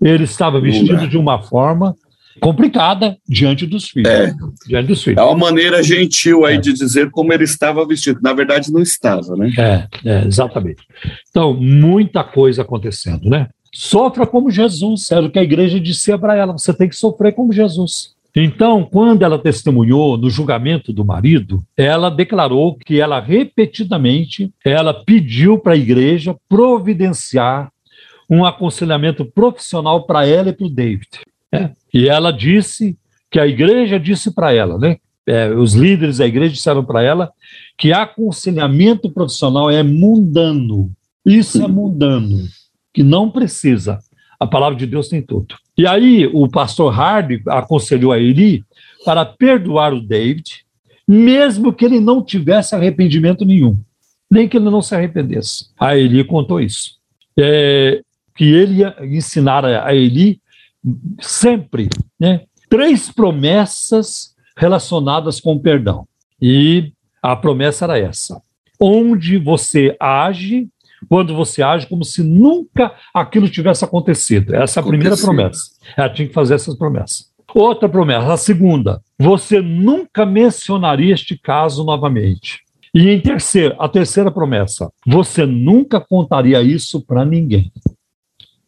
Ele 0.02 0.26
estava 0.26 0.60
vestido 0.60 1.08
de 1.08 1.18
uma 1.18 1.42
forma 1.42 1.96
complicada 2.42 3.18
diante 3.28 3.66
dos 3.66 3.90
filhos. 3.90 4.12
É, 4.12 4.34
diante 4.68 4.88
dos 4.88 5.04
filhos. 5.04 5.18
é 5.18 5.24
uma 5.24 5.38
maneira 5.38 5.82
gentil 5.82 6.46
aí 6.46 6.56
é. 6.56 6.60
de 6.60 6.74
dizer 6.74 7.10
como 7.12 7.32
ele 7.32 7.46
estava 7.46 7.86
vestido. 7.86 8.20
Na 8.22 8.34
verdade, 8.34 8.72
não 8.72 8.82
estava, 8.82 9.36
né? 9.38 9.52
É, 9.58 9.88
é, 10.10 10.26
exatamente. 10.26 10.84
Então, 11.30 11.54
muita 11.54 12.24
coisa 12.24 12.64
acontecendo, 12.64 13.30
né? 13.30 13.48
Sofra 13.74 14.28
como 14.28 14.52
Jesus, 14.52 15.12
era 15.12 15.26
o 15.26 15.32
que 15.32 15.40
a 15.40 15.44
igreja 15.44 15.80
dizia 15.80 16.18
para 16.18 16.36
ela: 16.36 16.54
você 16.54 16.74
tem 16.74 16.90
que 16.90 16.96
sofrer 16.96 17.34
como 17.34 17.54
Jesus. 17.54 18.14
Então, 18.36 18.84
quando 18.84 19.22
ela 19.22 19.38
testemunhou 19.38 20.18
no 20.18 20.30
julgamento 20.30 20.92
do 20.92 21.06
marido, 21.06 21.64
ela 21.78 22.10
declarou 22.10 22.76
que 22.76 23.00
ela 23.00 23.20
repetidamente 23.20 24.52
ela 24.66 24.94
pediu 24.94 25.60
para 25.60 25.74
a 25.74 25.78
igreja 25.78 26.36
providenciar 26.50 27.72
um 28.28 28.44
aconselhamento 28.44 29.24
profissional 29.24 30.06
para 30.06 30.26
ela 30.26 30.50
e 30.50 30.54
para 30.54 30.66
o 30.66 30.70
David. 30.70 31.08
É. 31.52 31.70
E 31.94 32.10
ela 32.10 32.32
disse 32.32 32.98
que 33.30 33.40
a 33.40 33.46
igreja 33.46 34.00
disse 34.00 34.34
para 34.34 34.52
ela, 34.52 34.80
né? 34.80 34.98
É, 35.26 35.50
os 35.50 35.74
líderes 35.74 36.18
da 36.18 36.26
igreja 36.26 36.54
disseram 36.54 36.84
para 36.84 37.02
ela 37.02 37.32
que 37.78 37.94
aconselhamento 37.94 39.10
profissional 39.10 39.72
é 39.72 39.82
mundano. 39.82 40.92
Isso 41.26 41.64
é 41.64 41.68
mundano, 41.68 42.46
que 42.94 43.04
não 43.04 43.30
precisa. 43.30 44.00
A 44.44 44.48
palavra 44.48 44.78
de 44.78 44.86
Deus 44.86 45.08
tem 45.08 45.22
tudo. 45.22 45.56
E 45.78 45.88
aí 45.88 46.30
o 46.34 46.50
pastor 46.50 46.94
Hardy 46.94 47.42
aconselhou 47.48 48.12
a 48.12 48.20
Eli 48.20 48.62
para 49.06 49.24
perdoar 49.24 49.94
o 49.94 50.02
David, 50.02 50.66
mesmo 51.08 51.72
que 51.72 51.86
ele 51.86 52.02
não 52.02 52.22
tivesse 52.22 52.76
arrependimento 52.76 53.46
nenhum, 53.46 53.82
nem 54.30 54.50
que 54.50 54.58
ele 54.58 54.70
não 54.70 54.82
se 54.82 54.94
arrependesse. 54.94 55.68
A 55.80 55.96
Eli 55.96 56.26
contou 56.26 56.60
isso. 56.60 56.98
É, 57.40 58.02
que 58.36 58.44
ele 58.44 58.80
ia 58.82 58.94
ensinar 59.00 59.64
a 59.64 59.96
Eli 59.96 60.42
sempre, 61.22 61.88
né? 62.20 62.42
Três 62.70 63.10
promessas 63.10 64.36
relacionadas 64.58 65.40
com 65.40 65.54
o 65.54 65.60
perdão. 65.62 66.06
E 66.42 66.92
a 67.22 67.34
promessa 67.34 67.86
era 67.86 67.98
essa: 67.98 68.42
onde 68.78 69.38
você 69.38 69.96
age, 70.02 70.68
quando 71.10 71.36
você 71.36 71.62
age 71.62 71.88
como 71.88 72.04
se 72.04 72.24
nunca 72.24 72.94
aquilo 73.14 73.50
tivesse 73.50 73.84
acontecido. 73.84 74.56
Essa 74.56 74.80
é 74.80 74.82
a 74.82 74.86
primeira 74.86 75.18
promessa. 75.18 75.72
Ela 75.98 76.10
tinha 76.10 76.28
que 76.28 76.34
fazer 76.34 76.56
essas 76.56 76.76
promessas. 76.76 77.32
Outra 77.54 77.88
promessa, 77.88 78.34
a 78.34 78.38
segunda: 78.38 79.02
você 79.18 79.62
nunca 79.62 80.26
mencionaria 80.26 81.14
este 81.14 81.38
caso 81.38 81.84
novamente. 81.84 82.62
E 82.94 83.10
em 83.10 83.20
terceiro, 83.20 83.76
a 83.80 83.88
terceira 83.88 84.32
promessa: 84.32 84.92
você 85.06 85.46
nunca 85.46 86.00
contaria 86.00 86.62
isso 86.62 87.02
para 87.02 87.24
ninguém. 87.24 87.72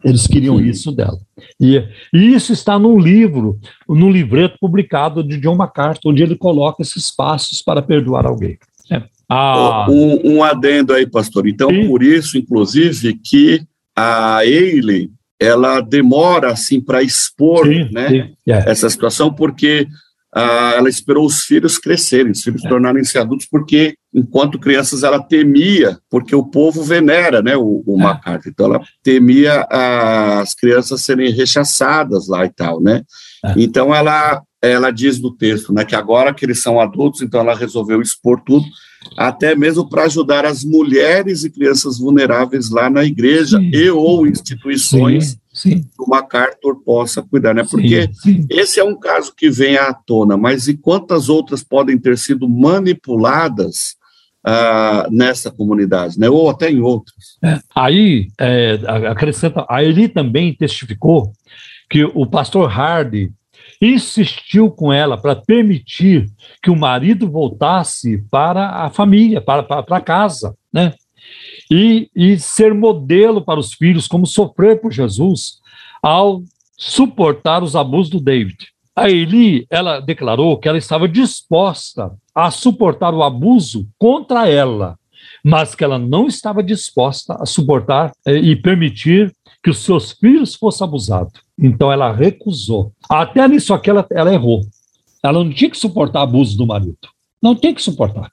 Eles 0.03 0.27
queriam 0.27 0.59
Sim. 0.59 0.65
isso 0.65 0.91
dela. 0.91 1.17
E, 1.59 1.77
e, 2.13 2.35
isso 2.35 2.53
está 2.53 2.77
num 2.77 2.99
livro, 2.99 3.59
num 3.89 4.11
livreto 4.11 4.55
publicado 4.59 5.23
de 5.23 5.39
John 5.39 5.55
MacArthur, 5.55 6.11
onde 6.11 6.21
ele 6.21 6.35
coloca 6.35 6.83
esses 6.83 7.09
passos 7.09 7.59
para 7.59 7.81
perdoar 7.81 8.27
alguém. 8.27 8.59
É. 9.29 9.33
Ah, 9.33 9.87
um, 9.89 10.35
um, 10.35 10.43
adendo 10.43 10.93
aí, 10.93 11.09
pastor. 11.09 11.47
Então, 11.47 11.69
Sim. 11.69 11.87
por 11.87 12.03
isso, 12.03 12.37
inclusive, 12.37 13.19
que 13.23 13.61
a 13.95 14.45
Eile 14.45 15.11
ela 15.39 15.81
demora 15.81 16.51
assim 16.51 16.79
para 16.79 17.03
expor 17.03 17.67
sim, 17.67 17.89
né, 17.91 18.07
sim. 18.07 18.35
Yeah. 18.47 18.71
essa 18.71 18.89
situação, 18.89 19.33
porque 19.33 19.85
ah, 20.33 20.73
ela 20.75 20.89
esperou 20.89 21.25
os 21.25 21.45
filhos 21.45 21.77
crescerem, 21.77 22.31
os 22.33 22.41
filhos 22.41 22.65
é. 22.65 22.67
tornarem-se 22.67 23.17
adultos, 23.17 23.47
porque 23.49 23.95
enquanto 24.13 24.59
crianças 24.59 25.01
ela 25.01 25.21
temia, 25.21 25.97
porque 26.09 26.35
o 26.35 26.43
povo 26.43 26.83
venera 26.83 27.41
né, 27.41 27.55
o, 27.55 27.81
o 27.85 27.99
é. 27.99 28.03
MacArthur, 28.03 28.49
então 28.51 28.65
ela 28.65 28.81
temia 29.01 29.65
ah, 29.71 30.41
as 30.41 30.53
crianças 30.53 31.01
serem 31.01 31.31
rechaçadas 31.31 32.27
lá 32.27 32.45
e 32.45 32.49
tal, 32.49 32.81
né? 32.81 33.03
É. 33.45 33.53
Então 33.55 33.95
ela, 33.95 34.41
ela 34.71 34.91
diz 34.91 35.19
no 35.19 35.31
texto 35.31 35.73
né, 35.73 35.83
que 35.85 35.95
agora 35.95 36.33
que 36.33 36.45
eles 36.45 36.61
são 36.61 36.79
adultos, 36.79 37.21
então 37.21 37.41
ela 37.41 37.55
resolveu 37.55 38.01
expor 38.01 38.41
tudo, 38.45 38.65
até 39.17 39.55
mesmo 39.55 39.87
para 39.87 40.05
ajudar 40.05 40.45
as 40.45 40.63
mulheres 40.63 41.43
e 41.43 41.49
crianças 41.49 41.99
vulneráveis 41.99 42.69
lá 42.69 42.89
na 42.89 43.03
igreja 43.03 43.57
sim. 43.59 43.69
e 43.71 43.89
ou 43.89 44.25
instituições 44.25 45.37
sim, 45.53 45.71
sim. 45.71 45.81
que 45.83 46.01
o 46.01 46.09
MacArthur 46.09 46.81
possa 46.83 47.21
cuidar, 47.21 47.53
né? 47.53 47.63
Porque 47.69 48.09
esse 48.49 48.79
é 48.79 48.83
um 48.83 48.97
caso 48.97 49.33
que 49.35 49.49
vem 49.49 49.77
à 49.77 49.93
tona, 49.93 50.35
mas 50.35 50.67
e 50.67 50.75
quantas 50.75 51.29
outras 51.29 51.63
podem 51.63 51.97
ter 51.97 52.17
sido 52.17 52.49
manipuladas 52.49 53.95
ah, 54.43 55.07
nessa 55.11 55.51
comunidade, 55.51 56.19
né? 56.19 56.29
Ou 56.29 56.49
até 56.49 56.69
em 56.69 56.79
outras? 56.79 57.37
É. 57.43 57.59
Aí, 57.75 58.27
é, 58.39 58.79
acrescenta, 59.07 59.65
a 59.69 59.83
Eli 59.83 60.07
também 60.07 60.53
testificou 60.53 61.31
que 61.89 62.03
o 62.03 62.25
pastor 62.25 62.69
Hardy 62.69 63.31
insistiu 63.81 64.71
com 64.71 64.91
ela 64.91 65.17
para 65.17 65.35
permitir 65.35 66.27
que 66.61 66.69
o 66.69 66.75
marido 66.75 67.29
voltasse 67.29 68.17
para 68.29 68.83
a 68.83 68.89
família, 68.89 69.41
para, 69.41 69.63
para, 69.63 69.83
para 69.83 70.01
casa, 70.01 70.55
né? 70.71 70.93
E, 71.69 72.09
e 72.15 72.37
ser 72.37 72.73
modelo 72.73 73.43
para 73.43 73.59
os 73.59 73.73
filhos, 73.73 74.07
como 74.07 74.27
sofrer 74.27 74.79
por 74.79 74.91
Jesus 74.91 75.59
ao 76.01 76.43
suportar 76.77 77.63
os 77.63 77.75
abusos 77.75 78.09
do 78.09 78.19
David. 78.19 78.67
A 78.95 79.09
Eli, 79.09 79.65
ela 79.69 79.99
declarou 79.99 80.57
que 80.57 80.69
ela 80.69 80.77
estava 80.77 81.07
disposta 81.07 82.11
a 82.33 82.51
suportar 82.51 83.13
o 83.13 83.23
abuso 83.23 83.87
contra 83.97 84.47
ela, 84.47 84.97
mas 85.43 85.75
que 85.75 85.83
ela 85.83 85.99
não 85.99 86.27
estava 86.27 86.63
disposta 86.63 87.35
a 87.39 87.45
suportar 87.45 88.11
eh, 88.25 88.37
e 88.37 88.55
permitir 88.55 89.33
que 89.65 89.71
os 89.71 89.79
seus 89.79 90.11
filhos 90.11 90.53
fossem 90.53 90.85
abusados. 90.85 91.33
Então 91.57 91.91
ela 91.91 92.13
recusou. 92.13 92.91
Até 93.09 93.47
nisso 93.47 93.73
aqui 93.73 93.89
ela, 93.89 94.05
ela 94.11 94.31
errou. 94.31 94.61
Ela 95.23 95.43
não 95.43 95.51
tinha 95.51 95.71
que 95.71 95.77
suportar 95.77 96.21
abuso 96.21 96.55
do 96.55 96.67
marido. 96.67 96.95
Não 97.41 97.55
tem 97.55 97.73
que 97.73 97.81
suportar. 97.81 98.31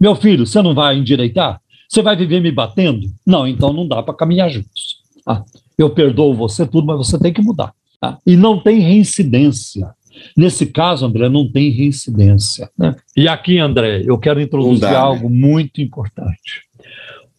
Meu 0.00 0.16
filho, 0.16 0.44
você 0.44 0.60
não 0.60 0.74
vai 0.74 0.98
endireitar? 0.98 1.60
Você 1.88 2.02
vai 2.02 2.16
viver 2.16 2.40
me 2.40 2.50
batendo? 2.50 3.06
Não, 3.24 3.46
então 3.46 3.72
não 3.72 3.86
dá 3.86 4.02
para 4.02 4.12
caminhar 4.12 4.50
juntos. 4.50 4.96
Ah, 5.24 5.44
eu 5.78 5.88
perdoo 5.88 6.34
você 6.34 6.66
tudo, 6.66 6.84
mas 6.84 6.96
você 6.96 7.16
tem 7.16 7.32
que 7.32 7.40
mudar. 7.40 7.72
Ah, 8.02 8.18
e 8.26 8.34
não 8.34 8.58
tem 8.58 8.80
reincidência. 8.80 9.94
Nesse 10.36 10.66
caso, 10.66 11.06
André, 11.06 11.28
não 11.28 11.48
tem 11.48 11.70
reincidência. 11.70 12.68
Né? 12.76 12.96
E 13.16 13.28
aqui, 13.28 13.60
André, 13.60 14.02
eu 14.04 14.18
quero 14.18 14.40
introduzir 14.40 14.80
dá, 14.80 14.90
né? 14.90 14.96
algo 14.96 15.30
né? 15.30 15.36
muito 15.36 15.80
importante. 15.80 16.64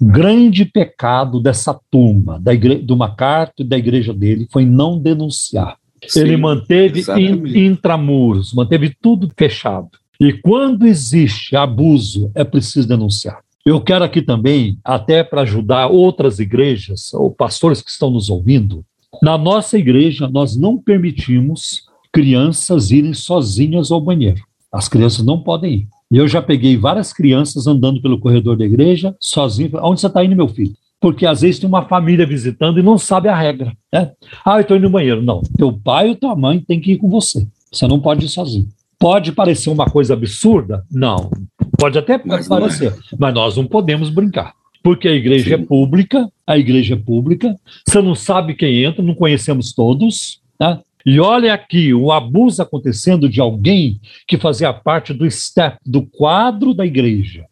O 0.02 0.06
grande 0.06 0.66
pecado 0.66 1.40
dessa 1.40 1.80
turma, 1.90 2.40
da 2.40 2.54
igre... 2.54 2.76
do 2.76 2.98
MacArthur 2.98 3.64
e 3.64 3.68
da 3.68 3.78
igreja 3.78 4.14
dele, 4.14 4.48
foi 4.52 4.66
não 4.66 5.00
denunciar. 5.00 5.78
Sim, 6.08 6.22
Ele 6.22 6.38
manteve 6.38 7.04
in, 7.18 7.68
intramuros, 7.68 8.54
manteve 8.54 8.94
tudo 9.02 9.32
fechado. 9.38 9.90
E 10.20 10.34
quando 10.34 10.86
existe 10.86 11.56
abuso, 11.56 12.32
é 12.36 12.44
preciso 12.44 12.88
denunciar. 12.88 13.40
Eu 13.66 13.80
quero 13.80 14.04
aqui 14.04 14.22
também, 14.22 14.78
até 14.84 15.24
para 15.24 15.42
ajudar 15.42 15.88
outras 15.88 16.40
igrejas, 16.40 17.14
ou 17.14 17.32
pastores 17.32 17.82
que 17.82 17.90
estão 17.90 18.10
nos 18.10 18.30
ouvindo, 18.30 18.86
na 19.22 19.38
nossa 19.38 19.78
igreja 19.78 20.28
nós 20.28 20.58
não 20.58 20.78
permitimos 20.78 21.86
crianças 22.12 22.92
irem 22.92 23.14
sozinhas 23.14 23.92
ao 23.92 24.02
banheiro. 24.02 24.44
As 24.72 24.90
crianças 24.90 25.26
não 25.26 25.42
podem 25.42 25.74
ir. 25.74 25.88
Eu 26.14 26.28
já 26.28 26.42
peguei 26.42 26.78
várias 26.78 27.12
crianças 27.12 27.66
andando 27.66 28.02
pelo 28.02 28.20
corredor 28.20 28.56
da 28.56 28.66
igreja, 28.66 29.16
sozinho. 29.20 29.72
Onde 29.82 30.00
você 30.00 30.08
está 30.08 30.24
indo, 30.24 30.36
meu 30.36 30.48
filho? 30.48 30.74
Porque 31.02 31.26
às 31.26 31.42
vezes 31.42 31.60
tem 31.60 31.68
uma 31.68 31.86
família 31.86 32.26
visitando 32.26 32.80
e 32.80 32.84
não 32.84 32.98
sabe 32.98 33.28
a 33.28 33.36
regra. 33.36 33.74
Né? 33.92 34.12
Ah, 34.46 34.58
eu 34.58 34.62
estou 34.62 34.78
indo 34.78 34.84
no 34.84 34.90
banheiro. 34.92 35.22
Não, 35.22 35.42
teu 35.58 35.74
pai 35.74 36.10
ou 36.10 36.16
tua 36.16 36.36
mãe 36.36 36.60
tem 36.60 36.80
que 36.80 36.94
ir 36.94 36.98
com 36.98 37.10
você. 37.10 37.46
Você 37.72 37.88
não 37.88 38.00
pode 38.00 38.26
ir 38.26 38.30
sozinho. 38.30 38.68
Pode 39.00 39.32
parecer 39.34 39.70
uma 39.70 39.86
coisa 39.86 40.14
absurda? 40.14 40.86
Não. 40.90 41.30
Pode 41.78 41.98
até 41.98 42.22
mas 42.24 42.46
é. 42.46 42.50
parecer, 42.50 42.94
é. 42.94 43.16
mas 43.20 43.34
nós 43.34 43.58
não 43.58 43.66
podemos 43.66 44.10
brincar. 44.10 44.54
porque 44.84 45.08
a 45.08 45.14
igreja 45.14 45.58
Sim. 45.58 45.64
é 45.64 45.66
pública, 45.66 46.30
a 46.46 46.58
igreja 46.58 46.94
é 46.94 46.98
pública, 46.98 47.58
você 47.88 48.02
não 48.02 48.14
sabe 48.14 48.54
quem 48.54 48.84
entra, 48.84 49.04
não 49.04 49.16
conhecemos 49.16 49.74
todos, 49.74 50.42
né? 50.60 50.80
E 51.06 51.20
olha 51.20 51.54
aqui 51.54 51.94
o 51.94 52.12
abuso 52.12 52.62
acontecendo 52.62 53.28
de 53.28 53.42
alguém 53.42 54.00
que 54.28 54.38
fazia 54.38 54.74
parte 54.74 55.14
do 55.14 55.30
step, 55.30 55.78
do 55.86 56.04
quadro 56.04 56.74
da 56.74 56.86
igreja, 56.86 57.46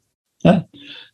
né? 0.43 0.65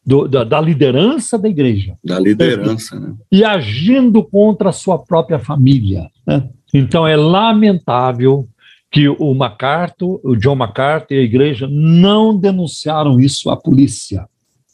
do, 0.06 0.28
da, 0.28 0.44
da, 0.44 0.62
liderança 0.62 1.38
da 1.38 1.50
igreja. 1.50 1.98
Da 2.04 2.20
liderança, 2.20 3.00
né? 3.00 3.16
E 3.32 3.44
agindo 3.44 4.24
contra 4.24 4.70
a 4.70 4.74
sua 4.74 5.00
própria 5.00 5.40
família. 5.40 6.10
Né? 6.26 6.48
Então 6.74 7.08
é 7.08 7.16
lamentável 7.16 8.48
que 8.92 9.10
o 9.10 9.34
MacArthur, 9.34 10.20
o 10.24 10.36
John 10.36 10.56
MacArthur 10.56 11.16
e 11.16 11.20
a 11.20 11.24
igreja 11.24 11.68
não 11.70 12.38
denunciaram 12.38 13.20
isso 13.20 13.50
à 13.50 13.58
polícia. 13.58 14.28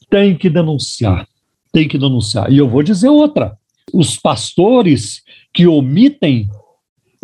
Tem 0.10 0.36
que 0.36 0.50
denunciar, 0.50 1.28
tem 1.72 1.88
que 1.88 1.98
denunciar. 1.98 2.52
E 2.52 2.58
eu 2.58 2.70
vou 2.70 2.84
dizer 2.84 3.10
outra: 3.10 3.58
os 3.92 4.18
pastores 4.18 5.24
que 5.52 5.66
omitem 5.66 6.50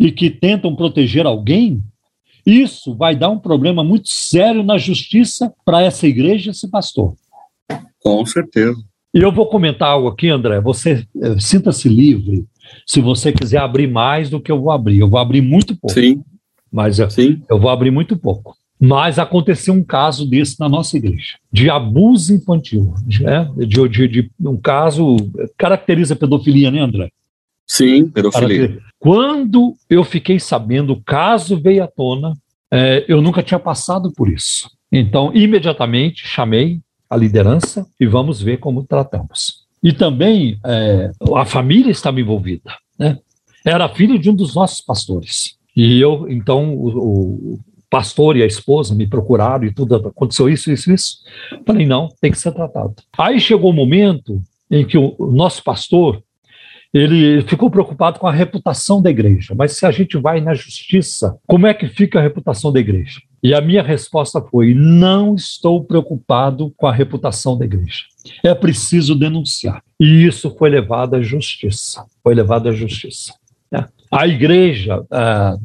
e 0.00 0.10
que 0.10 0.30
tentam 0.30 0.74
proteger 0.74 1.26
alguém, 1.26 1.84
isso 2.46 2.94
vai 2.94 3.14
dar 3.14 3.28
um 3.28 3.38
problema 3.38 3.84
muito 3.84 4.08
sério 4.08 4.62
na 4.62 4.78
justiça 4.78 5.52
para 5.62 5.82
essa 5.82 6.06
igreja, 6.06 6.52
esse 6.52 6.66
pastor. 6.70 7.14
Com 8.02 8.24
certeza. 8.24 8.82
E 9.12 9.18
eu 9.18 9.30
vou 9.30 9.46
comentar 9.46 9.90
algo 9.90 10.08
aqui, 10.08 10.30
André. 10.30 10.58
Você 10.60 11.06
eh, 11.20 11.38
sinta-se 11.38 11.86
livre 11.86 12.46
se 12.86 13.00
você 13.00 13.30
quiser 13.30 13.58
abrir 13.58 13.88
mais 13.88 14.30
do 14.30 14.40
que 14.40 14.50
eu 14.50 14.60
vou 14.60 14.70
abrir. 14.70 15.00
Eu 15.00 15.10
vou 15.10 15.20
abrir 15.20 15.42
muito 15.42 15.76
pouco. 15.76 15.92
Sim. 15.92 16.24
Mas 16.72 16.98
eu, 16.98 17.10
Sim. 17.10 17.42
eu 17.50 17.58
vou 17.58 17.68
abrir 17.68 17.90
muito 17.90 18.16
pouco. 18.16 18.56
Mas 18.80 19.18
aconteceu 19.18 19.74
um 19.74 19.84
caso 19.84 20.24
desse 20.24 20.58
na 20.58 20.68
nossa 20.68 20.96
igreja, 20.96 21.36
de 21.52 21.68
abuso 21.68 22.34
infantil. 22.34 22.94
Né? 23.20 23.50
De, 23.66 23.88
de, 23.88 24.08
de 24.08 24.30
um 24.48 24.56
caso 24.56 25.16
caracteriza 25.58 26.16
pedofilia, 26.16 26.70
né, 26.70 26.80
André? 26.80 27.10
Sim, 27.70 28.08
pedofilia. 28.08 28.80
Quando 28.98 29.76
eu 29.88 30.02
fiquei 30.02 30.40
sabendo, 30.40 30.92
o 30.92 31.00
caso 31.00 31.56
veio 31.56 31.84
à 31.84 31.86
tona, 31.86 32.34
é, 32.68 33.04
eu 33.06 33.22
nunca 33.22 33.44
tinha 33.44 33.60
passado 33.60 34.12
por 34.12 34.28
isso. 34.28 34.68
Então, 34.90 35.30
imediatamente 35.32 36.26
chamei 36.26 36.80
a 37.08 37.16
liderança 37.16 37.86
e 38.00 38.06
vamos 38.06 38.42
ver 38.42 38.56
como 38.56 38.82
tratamos. 38.82 39.66
E 39.80 39.92
também 39.92 40.58
é, 40.66 41.12
a 41.36 41.44
família 41.44 41.92
estava 41.92 42.20
envolvida. 42.20 42.74
Né? 42.98 43.16
Era 43.64 43.88
filho 43.88 44.18
de 44.18 44.28
um 44.28 44.34
dos 44.34 44.52
nossos 44.52 44.80
pastores. 44.80 45.56
E 45.76 46.00
eu, 46.00 46.26
então, 46.28 46.74
o, 46.74 47.54
o 47.54 47.60
pastor 47.88 48.36
e 48.36 48.42
a 48.42 48.46
esposa 48.46 48.96
me 48.96 49.06
procuraram 49.06 49.64
e 49.64 49.72
tudo, 49.72 49.94
aconteceu 49.94 50.48
isso, 50.48 50.72
isso, 50.72 50.92
isso. 50.92 51.18
Falei, 51.64 51.86
não, 51.86 52.08
tem 52.20 52.32
que 52.32 52.38
ser 52.38 52.50
tratado. 52.50 52.96
Aí 53.16 53.38
chegou 53.38 53.70
o 53.70 53.72
um 53.72 53.76
momento 53.76 54.42
em 54.68 54.84
que 54.84 54.98
o, 54.98 55.14
o 55.16 55.30
nosso 55.30 55.62
pastor 55.62 56.20
ele 56.92 57.42
ficou 57.42 57.70
preocupado 57.70 58.18
com 58.18 58.26
a 58.26 58.32
reputação 58.32 59.00
da 59.00 59.10
igreja. 59.10 59.54
Mas 59.56 59.72
se 59.72 59.86
a 59.86 59.90
gente 59.90 60.18
vai 60.18 60.40
na 60.40 60.54
justiça, 60.54 61.36
como 61.46 61.66
é 61.66 61.74
que 61.74 61.86
fica 61.86 62.18
a 62.18 62.22
reputação 62.22 62.72
da 62.72 62.80
igreja? 62.80 63.20
E 63.42 63.54
a 63.54 63.60
minha 63.60 63.82
resposta 63.82 64.40
foi: 64.40 64.74
não 64.74 65.34
estou 65.34 65.84
preocupado 65.84 66.72
com 66.76 66.86
a 66.86 66.92
reputação 66.92 67.56
da 67.56 67.64
igreja. 67.64 68.04
É 68.44 68.54
preciso 68.54 69.14
denunciar. 69.14 69.82
E 69.98 70.26
isso 70.26 70.54
foi 70.58 70.68
levado 70.68 71.14
à 71.14 71.22
justiça. 71.22 72.04
Foi 72.22 72.34
levado 72.34 72.68
à 72.68 72.72
justiça. 72.72 73.34
Né? 73.70 73.86
A 74.10 74.26
igreja, 74.26 75.02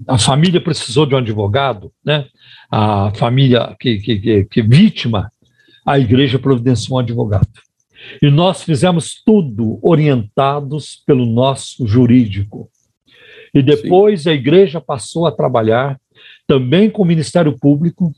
a 0.08 0.18
família 0.18 0.62
precisou 0.62 1.06
de 1.06 1.16
um 1.16 1.18
advogado, 1.18 1.92
né? 2.06 2.26
a 2.72 3.12
família 3.16 3.76
que, 3.80 3.98
que, 3.98 4.20
que, 4.20 4.44
que 4.46 4.62
vítima, 4.62 5.32
a 5.86 6.00
igreja 6.00 6.40
providenciou 6.40 6.98
um 6.98 7.00
advogado. 7.00 7.48
E 8.22 8.30
nós 8.30 8.64
fizemos 8.64 9.22
tudo 9.26 9.80
orientados 9.82 11.02
pelo 11.06 11.26
nosso 11.26 11.86
jurídico. 11.88 12.70
E 13.54 13.62
depois 13.62 14.24
Sim. 14.24 14.30
a 14.30 14.34
igreja 14.34 14.82
passou 14.82 15.26
a 15.26 15.32
trabalhar 15.32 16.00
também 16.48 16.90
com 16.90 17.04
o 17.04 17.06
Ministério 17.06 17.58
Público 17.58 18.12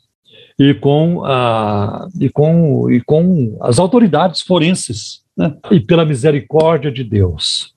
e 0.59 0.73
com, 0.73 1.23
a, 1.23 2.07
e 2.19 2.29
com, 2.29 2.89
e 2.91 3.01
com 3.01 3.57
as 3.61 3.77
autoridades 3.77 4.41
forenses. 4.41 5.21
Né? 5.37 5.55
E 5.71 5.79
pela 5.79 6.05
misericórdia 6.05 6.91
de 6.91 7.03
Deus, 7.03 7.73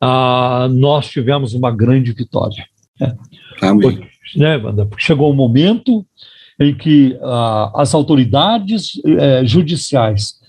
a, 0.00 0.68
nós 0.70 1.08
tivemos 1.08 1.54
uma 1.54 1.70
grande 1.70 2.12
vitória. 2.12 2.64
Né? 3.00 3.16
Amém. 3.60 3.80
Porque, 3.80 4.08
né, 4.36 4.58
Porque 4.58 5.04
chegou 5.04 5.28
o 5.28 5.32
um 5.32 5.36
momento 5.36 6.06
em 6.60 6.74
que 6.74 7.18
as 7.74 7.94
autoridades 7.94 9.00
eh, 9.04 9.44
judiciais 9.44 10.40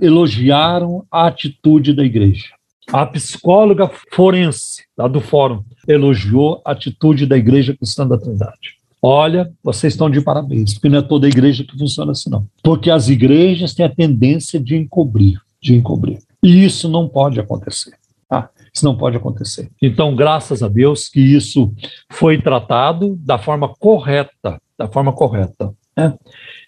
elogiaram 0.00 1.04
a 1.10 1.26
atitude 1.26 1.92
da 1.92 2.04
igreja. 2.04 2.46
A 2.92 3.06
psicóloga 3.06 3.90
forense, 4.12 4.84
lá 4.96 5.08
do 5.08 5.20
fórum, 5.20 5.64
elogiou 5.88 6.60
a 6.64 6.72
atitude 6.72 7.26
da 7.26 7.36
Igreja 7.36 7.74
Cristã 7.74 8.06
da 8.06 8.18
Trindade. 8.18 8.76
Olha, 9.00 9.50
vocês 9.62 9.92
estão 9.92 10.08
de 10.08 10.20
parabéns, 10.20 10.74
porque 10.74 10.88
não 10.88 10.98
é 10.98 11.02
toda 11.02 11.28
igreja 11.28 11.64
que 11.64 11.76
funciona 11.78 12.12
assim, 12.12 12.30
não. 12.30 12.46
Porque 12.62 12.90
as 12.90 13.08
igrejas 13.08 13.74
têm 13.74 13.84
a 13.84 13.94
tendência 13.94 14.58
de 14.58 14.76
encobrir, 14.76 15.38
de 15.60 15.74
encobrir. 15.74 16.18
E 16.42 16.64
isso 16.64 16.88
não 16.88 17.08
pode 17.08 17.38
acontecer. 17.38 17.94
Tá? 18.28 18.48
Isso 18.72 18.84
não 18.84 18.96
pode 18.96 19.16
acontecer. 19.16 19.70
Então, 19.80 20.16
graças 20.16 20.62
a 20.62 20.68
Deus 20.68 21.08
que 21.08 21.20
isso 21.20 21.72
foi 22.10 22.40
tratado 22.40 23.16
da 23.16 23.38
forma 23.38 23.68
correta, 23.68 24.60
da 24.78 24.88
forma 24.88 25.12
correta. 25.12 25.72
Né? 25.96 26.14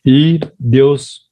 E 0.05 0.39
Deus 0.59 1.26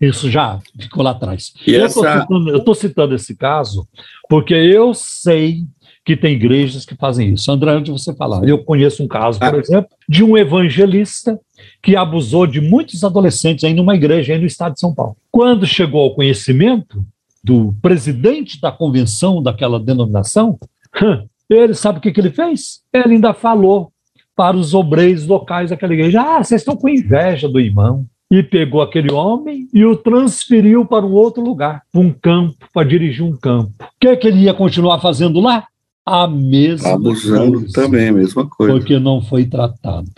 isso 0.00 0.30
já 0.30 0.60
ficou 0.78 1.02
lá 1.02 1.10
atrás. 1.10 1.52
E 1.66 1.74
eu 1.74 1.86
estou 1.86 2.06
essa... 2.06 2.20
citando, 2.20 2.74
citando, 2.74 3.14
esse 3.14 3.34
caso 3.36 3.86
porque 4.28 4.54
eu 4.54 4.94
sei 4.94 5.64
que 6.04 6.16
tem 6.16 6.34
igrejas 6.34 6.86
que 6.86 6.94
fazem 6.94 7.34
isso. 7.34 7.50
André, 7.52 7.72
antes 7.72 7.92
de 7.92 8.00
você 8.00 8.14
falar, 8.14 8.42
eu 8.48 8.64
conheço 8.64 9.02
um 9.02 9.08
caso, 9.08 9.38
por 9.38 9.54
ah. 9.54 9.58
exemplo, 9.58 9.90
de 10.08 10.24
um 10.24 10.38
evangelista 10.38 11.38
que 11.82 11.96
abusou 11.96 12.46
de 12.46 12.60
muitos 12.60 13.04
adolescentes 13.04 13.64
aí 13.64 13.74
numa 13.74 13.94
igreja 13.94 14.32
aí 14.32 14.38
no 14.38 14.46
estado 14.46 14.74
de 14.74 14.80
São 14.80 14.94
Paulo. 14.94 15.16
Quando 15.30 15.66
chegou 15.66 16.02
ao 16.02 16.14
conhecimento 16.14 17.04
do 17.44 17.74
presidente 17.82 18.60
da 18.60 18.72
convenção 18.72 19.42
daquela 19.42 19.78
denominação, 19.78 20.58
ele 21.50 21.74
sabe 21.74 21.98
o 21.98 22.00
que, 22.00 22.12
que 22.12 22.20
ele 22.20 22.30
fez? 22.30 22.80
Ele 22.92 23.14
ainda 23.14 23.34
falou 23.34 23.92
para 24.34 24.56
os 24.56 24.72
obreiros 24.72 25.26
locais 25.26 25.70
daquela 25.70 25.92
igreja: 25.92 26.22
ah, 26.22 26.42
vocês 26.42 26.60
estão 26.60 26.76
com 26.76 26.88
inveja 26.88 27.48
do 27.48 27.60
irmão 27.60 28.06
e 28.30 28.42
pegou 28.42 28.82
aquele 28.82 29.10
homem 29.10 29.68
e 29.72 29.84
o 29.84 29.96
transferiu 29.96 30.84
para 30.84 31.06
um 31.06 31.12
outro 31.12 31.42
lugar, 31.42 31.82
para 31.90 32.00
um 32.00 32.12
campo, 32.12 32.68
para 32.72 32.86
dirigir 32.86 33.24
um 33.24 33.36
campo. 33.36 33.72
O 33.80 33.86
que, 34.00 34.08
é 34.08 34.16
que 34.16 34.28
ele 34.28 34.40
ia 34.40 34.54
continuar 34.54 35.00
fazendo 35.00 35.40
lá? 35.40 35.66
A 36.04 36.26
mesma 36.26 36.94
Abusando 36.94 37.60
coisa. 37.60 37.72
também, 37.72 38.08
a 38.08 38.12
mesma 38.12 38.46
coisa. 38.48 38.74
Porque 38.74 38.98
não 38.98 39.20
foi 39.20 39.44
tratado. 39.44 40.10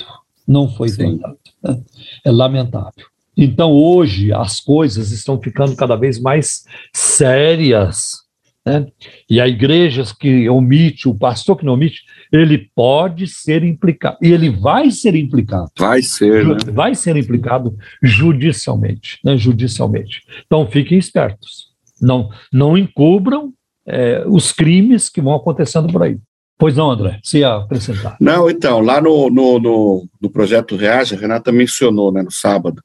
Não 0.46 0.68
foi 0.68 0.88
Sim. 0.88 1.18
tratado. 1.18 1.38
Né? 1.62 1.82
É 2.24 2.30
lamentável. 2.30 3.06
Então, 3.36 3.72
hoje, 3.72 4.32
as 4.32 4.60
coisas 4.60 5.12
estão 5.12 5.40
ficando 5.40 5.74
cada 5.76 5.96
vez 5.96 6.20
mais 6.20 6.64
sérias 6.92 8.18
né? 8.64 8.86
E 9.28 9.40
a 9.40 9.48
igreja 9.48 10.04
que 10.18 10.48
omite, 10.48 11.08
o 11.08 11.14
pastor 11.14 11.56
que 11.56 11.64
não 11.64 11.74
omite, 11.74 12.02
ele 12.32 12.70
pode 12.74 13.26
ser 13.26 13.64
implicado. 13.64 14.18
E 14.20 14.32
ele 14.32 14.50
vai 14.50 14.90
ser 14.90 15.14
implicado. 15.14 15.70
Vai 15.78 16.02
ser. 16.02 16.46
Né? 16.46 16.56
Vai 16.72 16.94
ser 16.94 17.16
implicado 17.16 17.76
judicialmente. 18.02 19.18
Né? 19.24 19.36
Judicialmente. 19.36 20.22
Então 20.46 20.66
fiquem 20.66 20.98
espertos. 20.98 21.70
Não, 22.00 22.30
não 22.52 22.76
encubram 22.76 23.52
é, 23.86 24.24
os 24.26 24.52
crimes 24.52 25.08
que 25.08 25.20
vão 25.20 25.34
acontecendo 25.34 25.88
por 25.90 26.02
aí. 26.02 26.18
Pois 26.58 26.76
não, 26.76 26.90
André, 26.90 27.18
ia 27.32 27.56
acrescentar. 27.56 28.18
Não, 28.20 28.50
então, 28.50 28.80
lá 28.80 29.00
no, 29.00 29.30
no, 29.30 29.58
no, 29.58 30.08
no 30.20 30.30
projeto 30.30 30.76
Reage, 30.76 31.14
a 31.14 31.18
Renata 31.18 31.50
mencionou 31.50 32.12
né, 32.12 32.20
no 32.20 32.30
sábado, 32.30 32.82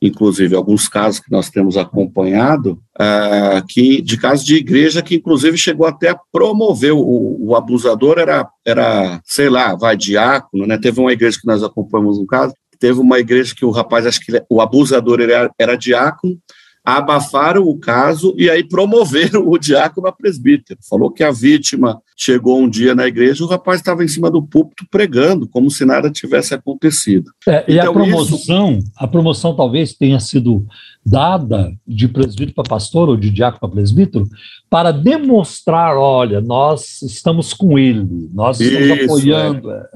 inclusive 0.00 0.54
alguns 0.54 0.88
casos 0.88 1.20
que 1.20 1.30
nós 1.30 1.48
temos 1.48 1.76
acompanhado, 1.76 2.78
uh, 3.00 3.64
que, 3.68 4.02
de 4.02 4.18
casos 4.18 4.44
de 4.44 4.56
igreja 4.56 5.02
que 5.02 5.16
inclusive 5.16 5.56
chegou 5.56 5.86
até 5.86 6.10
a 6.10 6.18
promover, 6.30 6.92
o, 6.92 7.36
o 7.40 7.56
abusador 7.56 8.18
era, 8.18 8.46
era, 8.64 9.20
sei 9.24 9.48
lá, 9.48 9.74
vai 9.74 9.96
diácono, 9.96 10.66
né? 10.66 10.78
Teve 10.78 11.00
uma 11.00 11.12
igreja 11.12 11.38
que 11.40 11.46
nós 11.46 11.62
acompanhamos 11.62 12.18
um 12.18 12.26
caso, 12.26 12.54
teve 12.78 13.00
uma 13.00 13.18
igreja 13.18 13.54
que 13.54 13.64
o 13.64 13.70
rapaz, 13.70 14.06
acho 14.06 14.20
que 14.20 14.42
o 14.50 14.60
abusador 14.60 15.20
era, 15.20 15.50
era 15.58 15.76
diácono, 15.76 16.38
abafaram 16.86 17.64
o 17.64 17.76
caso 17.76 18.32
e 18.38 18.48
aí 18.48 18.62
promoveram 18.62 19.48
o 19.48 19.58
diácono 19.58 20.06
a 20.06 20.12
presbítero. 20.12 20.78
Falou 20.88 21.10
que 21.10 21.24
a 21.24 21.32
vítima 21.32 22.00
chegou 22.16 22.60
um 22.60 22.70
dia 22.70 22.94
na 22.94 23.08
igreja, 23.08 23.42
o 23.42 23.48
rapaz 23.48 23.80
estava 23.80 24.04
em 24.04 24.08
cima 24.08 24.30
do 24.30 24.40
púlpito 24.40 24.86
pregando, 24.88 25.48
como 25.48 25.68
se 25.68 25.84
nada 25.84 26.08
tivesse 26.08 26.54
acontecido. 26.54 27.32
É, 27.48 27.64
e 27.66 27.76
então, 27.76 27.90
a 27.90 27.92
promoção, 27.92 28.78
isso... 28.78 28.92
a 28.96 29.08
promoção 29.08 29.56
talvez 29.56 29.94
tenha 29.94 30.20
sido 30.20 30.64
dada 31.06 31.72
de 31.86 32.08
presbítero 32.08 32.52
para 32.54 32.68
pastor 32.68 33.08
ou 33.08 33.16
de 33.16 33.30
diácono 33.30 33.60
para 33.60 33.70
presbítero 33.70 34.26
para 34.68 34.90
demonstrar, 34.90 35.96
olha, 35.96 36.40
nós 36.40 37.00
estamos 37.02 37.54
com 37.54 37.78
ele, 37.78 38.28
nós 38.34 38.60
estamos 38.60 38.98
Isso, 38.98 39.04
apoiando. 39.04 39.70
É. 39.70 39.88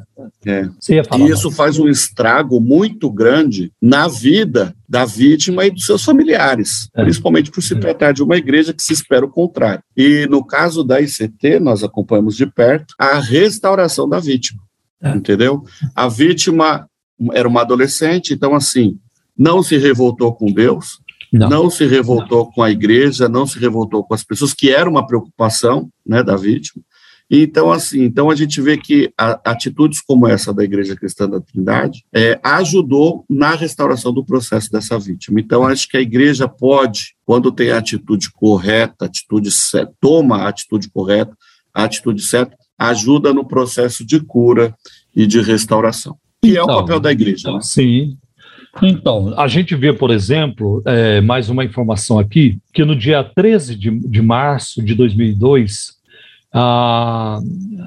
É. 0.47 0.69
E 1.19 1.31
isso 1.31 1.51
faz 1.51 1.79
um 1.79 1.89
estrago 1.89 2.61
muito 2.61 3.11
grande 3.11 3.73
na 3.83 4.07
vida 4.07 4.73
da 4.89 5.05
vítima 5.05 5.67
e 5.67 5.71
dos 5.71 5.85
seus 5.85 6.05
familiares, 6.05 6.89
É. 6.95 7.03
principalmente 7.03 7.51
por 7.51 7.63
se 7.63 7.75
tratar 7.75 8.13
de 8.13 8.23
uma 8.23 8.37
igreja 8.37 8.73
que 8.73 8.83
se 8.83 8.93
espera 8.93 9.27
o 9.27 9.31
contrário. 9.31 9.83
E 9.97 10.27
no 10.31 10.45
caso 10.45 10.85
da 10.85 11.01
ICT, 11.01 11.59
nós 11.59 11.83
acompanhamos 11.83 12.37
de 12.37 12.47
perto 12.47 12.95
a 12.99 13.19
restauração 13.19 14.09
da 14.09 14.21
vítima, 14.21 14.63
É. 15.03 15.11
entendeu? 15.11 15.65
A 15.97 16.07
vítima 16.09 16.87
era 17.33 17.49
uma 17.49 17.63
adolescente, 17.63 18.33
então 18.33 18.55
assim, 18.55 18.97
não 19.41 19.63
se 19.63 19.77
revoltou 19.79 20.35
com 20.35 20.53
Deus, 20.53 20.99
Não. 21.33 21.49
não, 21.49 21.71
se 21.71 21.87
revoltou 21.87 22.51
com 22.53 22.63
a 22.63 22.71
igreja, 22.71 23.29
não 23.29 23.47
se 23.47 23.59
revoltou 23.59 24.05
com 24.05 24.13
as 24.13 24.23
pessoas, 24.23 24.53
que 24.53 24.69
era 24.71 24.89
uma 24.91 25.07
preocupação 25.07 25.89
né, 26.07 26.23
da 26.23 26.37
vítima. 26.37 26.83
Então, 27.33 27.71
assim, 27.71 28.03
então 28.03 28.29
a 28.29 28.35
gente 28.35 28.61
vê 28.61 28.77
que 28.77 29.13
a- 29.17 29.41
atitudes 29.45 30.01
como 30.01 30.27
essa 30.27 30.53
da 30.53 30.65
Igreja 30.65 30.97
Cristã 30.97 31.29
da 31.31 31.41
Trindade 31.41 32.05
é, 32.13 32.41
ajudou 32.43 33.25
na 33.31 33.55
restauração 33.55 34.13
do 34.13 34.25
processo 34.25 34.69
dessa 34.71 34.99
vítima. 34.99 35.41
Então, 35.41 35.65
acho 35.65 35.89
que 35.89 35.97
a 35.97 36.01
igreja 36.01 36.49
pode, 36.49 37.15
quando 37.25 37.53
tem 37.53 37.71
a 37.71 37.79
atitude 37.79 38.33
correta, 38.33 39.05
atitude 39.05 39.51
certa, 39.53 39.93
toma 40.01 40.39
a 40.39 40.49
atitude 40.49 40.91
correta, 40.91 41.33
a 41.73 41.85
atitude 41.85 42.21
certa, 42.23 42.57
ajuda 42.77 43.33
no 43.33 43.47
processo 43.47 44.05
de 44.05 44.19
cura 44.19 44.75
e 45.15 45.25
de 45.25 45.41
restauração. 45.41 46.17
Que 46.43 46.57
é 46.57 46.61
o 46.61 46.65
Então, 46.65 46.77
papel 46.81 46.99
da 46.99 47.13
igreja. 47.13 47.53
né? 47.53 47.61
Sim. 47.63 48.17
Então, 48.83 49.35
a 49.39 49.49
gente 49.49 49.75
vê, 49.75 49.93
por 49.93 50.11
exemplo, 50.11 50.83
é, 50.87 51.21
mais 51.21 51.51
uma 51.51 51.65
informação 51.65 52.19
aqui, 52.19 52.59
que 52.73 52.85
no 52.85 52.95
dia 52.95 53.25
13 53.25 53.75
de, 53.75 53.91
de 53.91 54.23
março 54.23 54.83
de 54.83 54.95
2002, 54.95 55.95
a, 56.53 57.41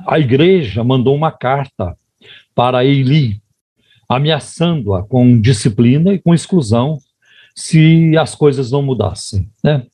a 0.05 0.19
igreja 0.19 0.84
mandou 0.84 1.15
uma 1.15 1.31
carta 1.31 1.95
para 2.53 2.85
Eli, 2.85 3.41
ameaçando-a 4.10 5.03
com 5.03 5.39
disciplina 5.39 6.14
e 6.14 6.19
com 6.19 6.34
exclusão 6.34 6.97
se 7.55 8.18
as 8.18 8.35
coisas 8.35 8.72
não 8.72 8.81
mudassem. 8.81 9.49
Né? 9.64 9.85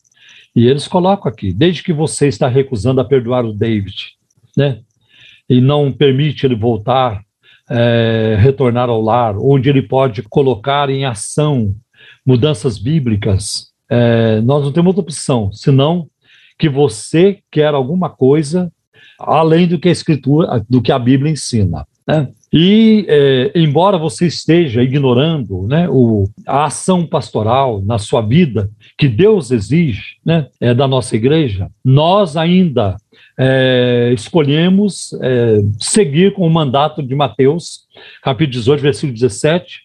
E 0.56 0.68
eles 0.68 0.88
colocam 0.88 1.32
aqui, 1.32 1.54
desde 1.54 1.84
que 1.84 1.94
você 1.94 2.28
está 2.28 2.48
recusando 2.48 3.00
a 3.00 3.06
perdoar 3.06 3.46
o 3.46 3.54
David, 3.54 4.14
né? 4.58 4.80
e 5.48 5.62
não 5.62 5.92
permite 5.92 6.46
ele 6.46 6.56
voltar 6.56 7.24
é, 7.70 8.36
retornar 8.40 8.90
ao 8.90 9.02
lar, 9.02 9.38
onde 9.38 9.70
ele 9.70 9.82
pode 9.82 10.24
colocar 10.24 10.90
em 10.90 11.06
ação 11.06 11.76
mudanças 12.26 12.78
bíblicas, 12.78 13.70
é, 13.90 14.42
nós 14.42 14.64
não 14.64 14.72
temos 14.72 14.90
outra 14.90 15.02
opção, 15.02 15.52
senão 15.52 16.08
que 16.58 16.70
você 16.70 17.40
quer 17.52 17.74
alguma 17.74 18.10
coisa 18.10 18.72
além 19.20 19.68
do 19.68 19.78
que 19.78 19.90
a 19.90 19.92
escritura, 19.92 20.66
do 20.70 20.82
que 20.82 20.92
a 20.92 21.00
Bíblia 21.00 21.32
ensina. 21.32 21.86
Né? 22.08 22.30
E 22.52 23.06
é, 23.08 23.52
embora 23.54 23.98
você 23.98 24.26
esteja 24.26 24.82
ignorando 24.82 25.68
né, 25.68 25.88
o, 25.90 26.28
a 26.48 26.66
ação 26.66 27.06
pastoral 27.06 27.82
na 27.82 28.00
sua 28.00 28.22
vida 28.22 28.70
que 28.98 29.08
Deus 29.08 29.52
exige 29.52 30.18
né, 30.26 30.48
é, 30.60 30.74
da 30.74 30.88
nossa 30.88 31.16
igreja, 31.16 31.70
nós 31.84 32.36
ainda 32.36 32.98
é, 33.38 34.12
escolhemos 34.14 35.14
é, 35.22 35.62
seguir 35.80 36.34
com 36.34 36.46
o 36.46 36.50
mandato 36.50 37.02
de 37.02 37.16
Mateus, 37.16 37.82
capítulo 38.22 38.52
18, 38.60 38.82
versículo 38.82 39.14
17. 39.14 39.82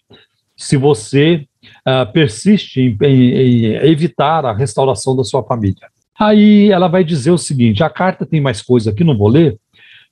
Se 0.56 0.77
você 0.77 1.47
ah, 1.85 2.06
persiste 2.06 2.81
em, 2.81 2.97
em- 3.02 3.35
em 3.35 3.74
evitar 3.90 4.44
a 4.44 4.52
restauração 4.55 5.15
da 5.16 5.24
sua 5.24 5.43
família. 5.43 5.89
Aí 6.19 6.70
ela 6.70 6.89
vai 6.89 7.05
dizer 7.05 7.31
o 7.31 7.39
seguinte: 7.39 7.82
a 7.82 7.90
carta 7.90 8.24
tem 8.27 8.40
mais 8.40 8.62
coisa 8.62 8.90
aqui, 8.90 9.02
não 9.05 9.16
vou 9.16 9.28
ler, 9.28 9.56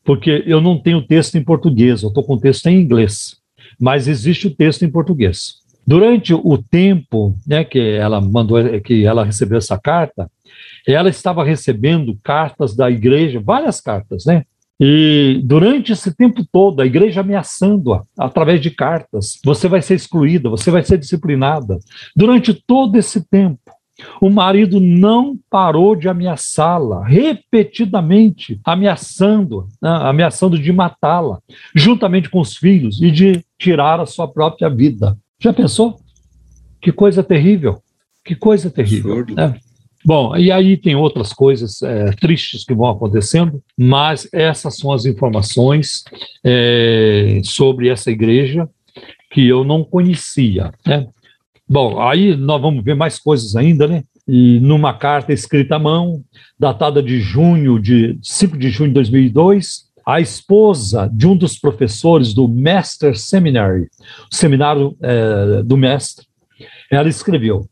porque 0.04 0.42
eu 0.46 0.60
não 0.60 0.78
tenho 0.78 1.02
texto 1.02 1.36
em 1.36 1.44
português, 1.44 2.02
eu 2.02 2.08
estou 2.08 2.24
com 2.24 2.38
texto 2.38 2.66
em 2.66 2.80
inglês, 2.80 3.36
mas 3.78 4.08
existe 4.08 4.46
o 4.46 4.54
texto 4.54 4.84
em 4.84 4.90
português. 4.90 5.54
Durante 5.86 6.32
o 6.32 6.58
tempo 6.58 7.34
né, 7.46 7.64
que 7.64 7.78
ela 7.78 8.20
mandou, 8.20 8.58
que 8.80 9.04
ela 9.04 9.24
recebeu 9.24 9.58
essa 9.58 9.78
carta, 9.78 10.30
ela 10.86 11.08
estava 11.08 11.44
recebendo 11.44 12.18
cartas 12.22 12.74
da 12.74 12.90
igreja, 12.90 13.40
várias 13.40 13.80
cartas, 13.80 14.24
né? 14.24 14.44
E 14.80 15.40
durante 15.44 15.92
esse 15.92 16.12
tempo 16.12 16.44
todo, 16.50 16.80
a 16.80 16.86
igreja 16.86 17.20
ameaçando-a 17.20 18.02
através 18.18 18.60
de 18.60 18.70
cartas. 18.70 19.38
Você 19.44 19.68
vai 19.68 19.80
ser 19.80 19.94
excluída, 19.94 20.50
você 20.50 20.72
vai 20.72 20.82
ser 20.82 20.98
disciplinada. 20.98 21.78
Durante 22.16 22.52
todo 22.52 22.96
esse 22.96 23.24
tempo, 23.28 23.60
o 24.20 24.28
marido 24.28 24.80
não 24.80 25.38
parou 25.48 25.94
de 25.94 26.08
ameaçá-la, 26.08 27.04
repetidamente 27.06 28.60
ameaçando, 28.64 29.68
né, 29.80 29.90
ameaçando 30.02 30.58
de 30.58 30.72
matá-la, 30.72 31.38
juntamente 31.74 32.28
com 32.28 32.40
os 32.40 32.56
filhos, 32.56 33.00
e 33.00 33.10
de 33.10 33.44
tirar 33.58 34.00
a 34.00 34.06
sua 34.06 34.26
própria 34.26 34.68
vida. 34.68 35.16
Já 35.38 35.52
pensou? 35.52 36.00
Que 36.80 36.90
coisa 36.90 37.22
terrível! 37.22 37.80
Que 38.24 38.34
coisa 38.34 38.70
terrível. 38.70 39.24
Né? 39.26 39.58
Bom, 40.04 40.36
e 40.36 40.50
aí 40.50 40.76
tem 40.76 40.96
outras 40.96 41.32
coisas 41.32 41.80
é, 41.82 42.10
tristes 42.12 42.64
que 42.64 42.74
vão 42.74 42.90
acontecendo, 42.90 43.62
mas 43.78 44.28
essas 44.32 44.76
são 44.76 44.92
as 44.92 45.04
informações 45.04 46.02
é, 46.44 47.40
sobre 47.44 47.88
essa 47.88 48.10
igreja 48.10 48.68
que 49.30 49.46
eu 49.46 49.64
não 49.64 49.84
conhecia. 49.84 50.72
Né? 50.84 51.06
Bom, 51.68 52.00
aí 52.00 52.36
nós 52.36 52.60
vamos 52.60 52.84
ver 52.84 52.94
mais 52.94 53.18
coisas 53.18 53.56
ainda, 53.56 53.86
né? 53.86 54.04
E 54.26 54.60
numa 54.60 54.94
carta 54.94 55.32
escrita 55.32 55.76
à 55.76 55.78
mão, 55.78 56.22
datada 56.58 57.02
de 57.02 57.20
junho 57.20 57.80
de 57.80 58.18
5 58.22 58.56
de 58.56 58.70
junho 58.70 58.90
de 58.90 58.94
2002, 58.94 59.90
a 60.06 60.20
esposa 60.20 61.10
de 61.12 61.26
um 61.26 61.36
dos 61.36 61.58
professores 61.58 62.34
do 62.34 62.48
Master 62.48 63.18
Seminary, 63.18 63.88
o 64.30 64.34
seminário 64.34 64.96
eh, 65.00 65.62
do 65.64 65.76
mestre, 65.76 66.26
ela 66.90 67.08
escreveu: 67.08 67.68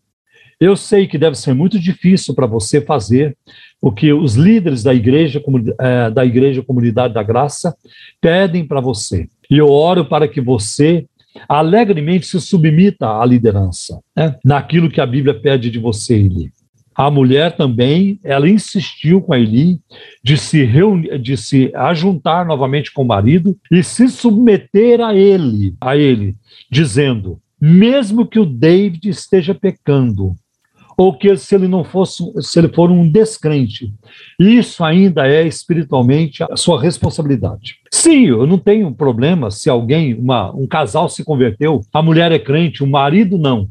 Eu 0.61 0.77
sei 0.77 1.07
que 1.07 1.17
deve 1.17 1.37
ser 1.37 1.55
muito 1.55 1.81
difícil 1.81 2.35
para 2.35 2.47
você 2.47 2.83
fazer 2.83 3.35
o 3.81 3.91
que 3.91 4.13
os 4.13 4.35
líderes 4.35 4.83
da 4.83 4.93
igreja, 4.93 5.43
eh, 5.81 6.11
da 6.11 6.23
igreja 6.23 6.63
Comunidade 6.63 7.15
da 7.15 7.23
Graça 7.23 7.75
pedem 8.21 8.67
para 8.67 8.79
você. 8.79 9.27
E 9.51 9.57
eu 9.57 9.71
oro 9.71 10.05
para 10.05 10.29
que 10.29 10.39
você 10.39 11.07
alegremente 11.49 12.27
se 12.27 12.39
submita 12.41 13.09
à 13.09 13.25
liderança, 13.25 14.01
né? 14.15 14.37
naquilo 14.45 14.91
que 14.91 15.01
a 15.01 15.07
Bíblia 15.07 15.33
pede 15.33 15.71
de 15.71 15.79
você, 15.79 16.15
Eli. 16.17 16.53
A 16.95 17.11
mulher 17.11 17.57
também, 17.57 18.21
ela 18.23 18.47
insistiu 18.47 19.23
com 19.23 19.33
a 19.33 19.39
Eli 19.39 19.81
de 20.23 20.37
se 20.37 20.63
reunir, 20.63 21.19
de 21.19 21.37
se 21.39 21.73
ajuntar 21.75 22.45
novamente 22.45 22.93
com 22.93 23.03
o 23.03 23.07
marido 23.07 23.57
e 23.73 23.83
se 23.83 24.09
submeter 24.09 25.01
a 25.01 25.15
ele, 25.15 25.75
a 25.81 25.97
ele, 25.97 26.35
dizendo: 26.71 27.41
mesmo 27.59 28.27
que 28.27 28.39
o 28.39 28.45
David 28.45 29.09
esteja 29.09 29.55
pecando, 29.55 30.35
ou 31.01 31.15
que 31.15 31.35
se 31.35 31.55
ele 31.55 31.67
não 31.67 31.83
fosse, 31.83 32.23
se 32.43 32.59
ele 32.59 32.69
for 32.69 32.91
um 32.91 33.11
descrente, 33.11 33.91
isso 34.39 34.85
ainda 34.85 35.27
é 35.27 35.47
espiritualmente 35.47 36.43
a 36.43 36.55
sua 36.59 36.79
responsabilidade. 36.79 37.77
Sim, 37.91 38.27
eu 38.27 38.47
não 38.47 38.59
tenho 38.59 38.95
problema 38.95 39.51
se 39.51 39.71
alguém, 39.71 40.13
uma, 40.13 40.55
um 40.55 40.67
casal 40.67 41.09
se 41.09 41.25
converteu, 41.25 41.81
a 41.91 42.03
mulher 42.03 42.33
é 42.33 42.39
crente, 42.39 42.85
o 42.85 42.87
marido 42.87 43.39
não. 43.39 43.67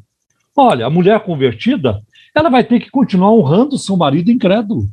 Olha, 0.57 0.87
a 0.87 0.89
mulher 0.89 1.19
convertida, 1.19 2.01
ela 2.33 2.49
vai 2.49 2.63
ter 2.63 2.79
que 2.79 2.89
continuar 2.89 3.31
honrando 3.31 3.77
seu 3.77 3.95
marido 3.95 4.31
incrédulo, 4.31 4.89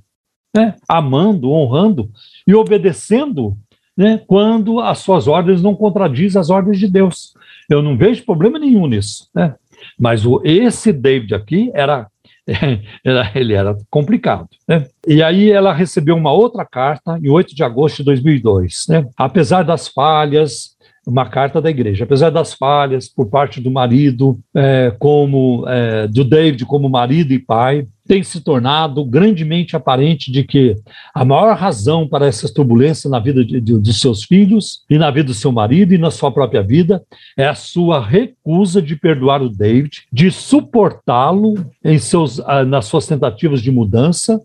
né? 0.54 0.74
amando, 0.86 1.50
honrando 1.50 2.10
e 2.46 2.54
obedecendo 2.54 3.56
né? 3.96 4.20
quando 4.26 4.78
as 4.78 4.98
suas 4.98 5.26
ordens 5.26 5.62
não 5.62 5.74
contradizem 5.74 6.38
as 6.38 6.50
ordens 6.50 6.78
de 6.78 6.86
Deus. 6.86 7.32
Eu 7.66 7.80
não 7.80 7.96
vejo 7.96 8.26
problema 8.26 8.58
nenhum 8.58 8.86
nisso. 8.86 9.26
Né? 9.34 9.54
Mas 9.98 10.26
o, 10.26 10.42
esse 10.44 10.92
David 10.92 11.34
aqui 11.34 11.70
era 11.72 11.92
era- 11.92 12.06
ele 13.34 13.54
era 13.54 13.76
complicado. 13.90 14.48
Né? 14.68 14.86
E 15.06 15.22
aí 15.22 15.50
ela 15.50 15.72
recebeu 15.72 16.16
uma 16.16 16.32
outra 16.32 16.64
carta 16.64 17.18
em 17.22 17.28
8 17.28 17.54
de 17.54 17.64
agosto 17.64 17.98
de 17.98 18.04
2002. 18.04 18.86
Né? 18.88 19.06
Apesar 19.16 19.62
das 19.62 19.88
falhas, 19.88 20.76
uma 21.06 21.28
carta 21.28 21.60
da 21.60 21.70
igreja, 21.70 22.04
apesar 22.04 22.30
das 22.30 22.52
falhas 22.52 23.08
por 23.08 23.26
parte 23.28 23.60
do 23.60 23.70
marido, 23.70 24.38
é, 24.54 24.92
como 24.98 25.64
é, 25.68 26.08
do 26.08 26.24
David 26.24 26.64
como 26.66 26.88
marido 26.88 27.32
e 27.32 27.38
pai, 27.38 27.86
tem 28.06 28.22
se 28.22 28.40
tornado 28.40 29.04
grandemente 29.04 29.74
aparente 29.76 30.30
de 30.30 30.44
que 30.44 30.76
a 31.14 31.24
maior 31.24 31.56
razão 31.56 32.06
para 32.08 32.26
essas 32.26 32.50
turbulências 32.50 33.10
na 33.10 33.18
vida 33.18 33.44
de- 33.44 33.60
de- 33.60 33.78
dos 33.78 34.00
seus 34.00 34.24
filhos 34.24 34.84
e 34.88 34.96
na 34.96 35.10
vida 35.10 35.24
do 35.26 35.34
seu 35.34 35.50
marido 35.52 35.92
e 35.92 35.98
na 35.98 36.10
sua 36.10 36.30
própria 36.30 36.62
vida 36.62 37.02
é 37.36 37.46
a 37.46 37.54
sua 37.54 38.04
recusa 38.04 38.80
de 38.80 38.96
perdoar 38.96 39.42
o 39.42 39.48
David, 39.50 40.02
de 40.12 40.30
suportá-lo 40.30 41.54
em 41.84 41.98
seus, 41.98 42.40
ah, 42.40 42.64
nas 42.64 42.86
suas 42.86 43.06
tentativas 43.06 43.60
de 43.60 43.70
mudança, 43.70 44.40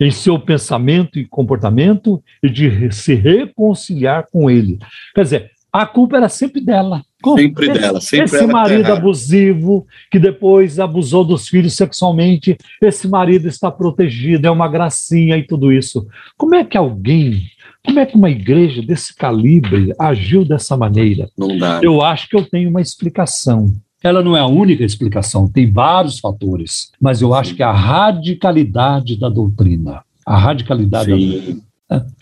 em 0.00 0.10
seu 0.10 0.38
pensamento 0.38 1.18
e 1.18 1.24
comportamento 1.24 2.22
e 2.42 2.48
de 2.50 2.90
se 2.92 3.14
reconciliar 3.14 4.26
com 4.32 4.50
ele. 4.50 4.78
Quer 5.14 5.22
dizer, 5.22 5.50
a 5.82 5.86
culpa 5.86 6.16
era 6.16 6.28
sempre 6.28 6.60
dela. 6.60 7.02
Sempre 7.36 7.70
esse, 7.70 7.80
dela, 7.80 8.00
sempre 8.00 8.24
Esse 8.24 8.46
marido 8.46 8.92
abusivo, 8.92 9.86
que 10.10 10.18
depois 10.18 10.78
abusou 10.78 11.24
dos 11.24 11.48
filhos 11.48 11.74
sexualmente, 11.74 12.56
esse 12.80 13.06
marido 13.06 13.46
está 13.46 13.70
protegido, 13.70 14.46
é 14.46 14.50
uma 14.50 14.68
gracinha 14.68 15.36
e 15.36 15.42
tudo 15.42 15.70
isso. 15.70 16.06
Como 16.36 16.54
é 16.54 16.64
que 16.64 16.78
alguém, 16.78 17.42
como 17.84 17.98
é 17.98 18.06
que 18.06 18.16
uma 18.16 18.30
igreja 18.30 18.80
desse 18.80 19.14
calibre 19.14 19.92
agiu 19.98 20.44
dessa 20.44 20.76
maneira? 20.76 21.28
Não 21.36 21.58
dá. 21.58 21.80
Eu 21.82 22.00
acho 22.00 22.28
que 22.28 22.36
eu 22.36 22.44
tenho 22.44 22.70
uma 22.70 22.80
explicação. 22.80 23.70
Ela 24.02 24.22
não 24.22 24.36
é 24.36 24.40
a 24.40 24.46
única 24.46 24.84
explicação, 24.84 25.50
tem 25.50 25.70
vários 25.70 26.20
fatores, 26.20 26.92
mas 27.00 27.20
eu 27.20 27.34
acho 27.34 27.54
que 27.54 27.62
a 27.62 27.72
radicalidade 27.72 29.18
da 29.18 29.28
doutrina. 29.28 30.02
A 30.24 30.38
radicalidade 30.38 31.10
Sim. 31.10 31.28
da 31.28 31.32
doutrina. 31.34 31.66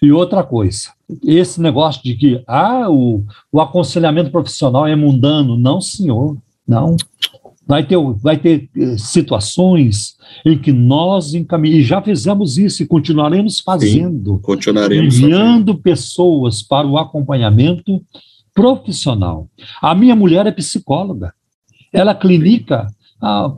E 0.02 0.12
outra 0.12 0.42
coisa, 0.42 0.90
esse 1.24 1.60
negócio 1.60 2.02
de 2.02 2.14
que 2.14 2.42
ah, 2.46 2.90
o, 2.90 3.24
o 3.50 3.60
aconselhamento 3.60 4.30
profissional 4.30 4.86
é 4.86 4.94
mundano. 4.94 5.56
Não, 5.56 5.80
senhor, 5.80 6.36
não. 6.66 6.96
Vai 7.66 7.86
ter, 7.86 7.96
vai 7.96 8.36
ter 8.36 8.68
eh, 8.76 8.98
situações 8.98 10.16
em 10.44 10.58
que 10.58 10.70
nós 10.70 11.32
encaminhamos, 11.32 11.82
e 11.82 11.88
já 11.88 12.02
fizemos 12.02 12.58
isso 12.58 12.82
e 12.82 12.86
continuaremos 12.86 13.60
fazendo. 13.60 14.34
Sim, 14.34 14.42
continuaremos 14.42 15.14
enviando 15.16 15.72
fazendo. 15.72 15.82
pessoas 15.82 16.62
para 16.62 16.86
o 16.86 16.98
acompanhamento 16.98 18.02
profissional. 18.54 19.48
A 19.80 19.94
minha 19.94 20.14
mulher 20.14 20.46
é 20.46 20.52
psicóloga. 20.52 21.32
Ela 21.90 22.14
clinica 22.14 22.86
há 23.20 23.50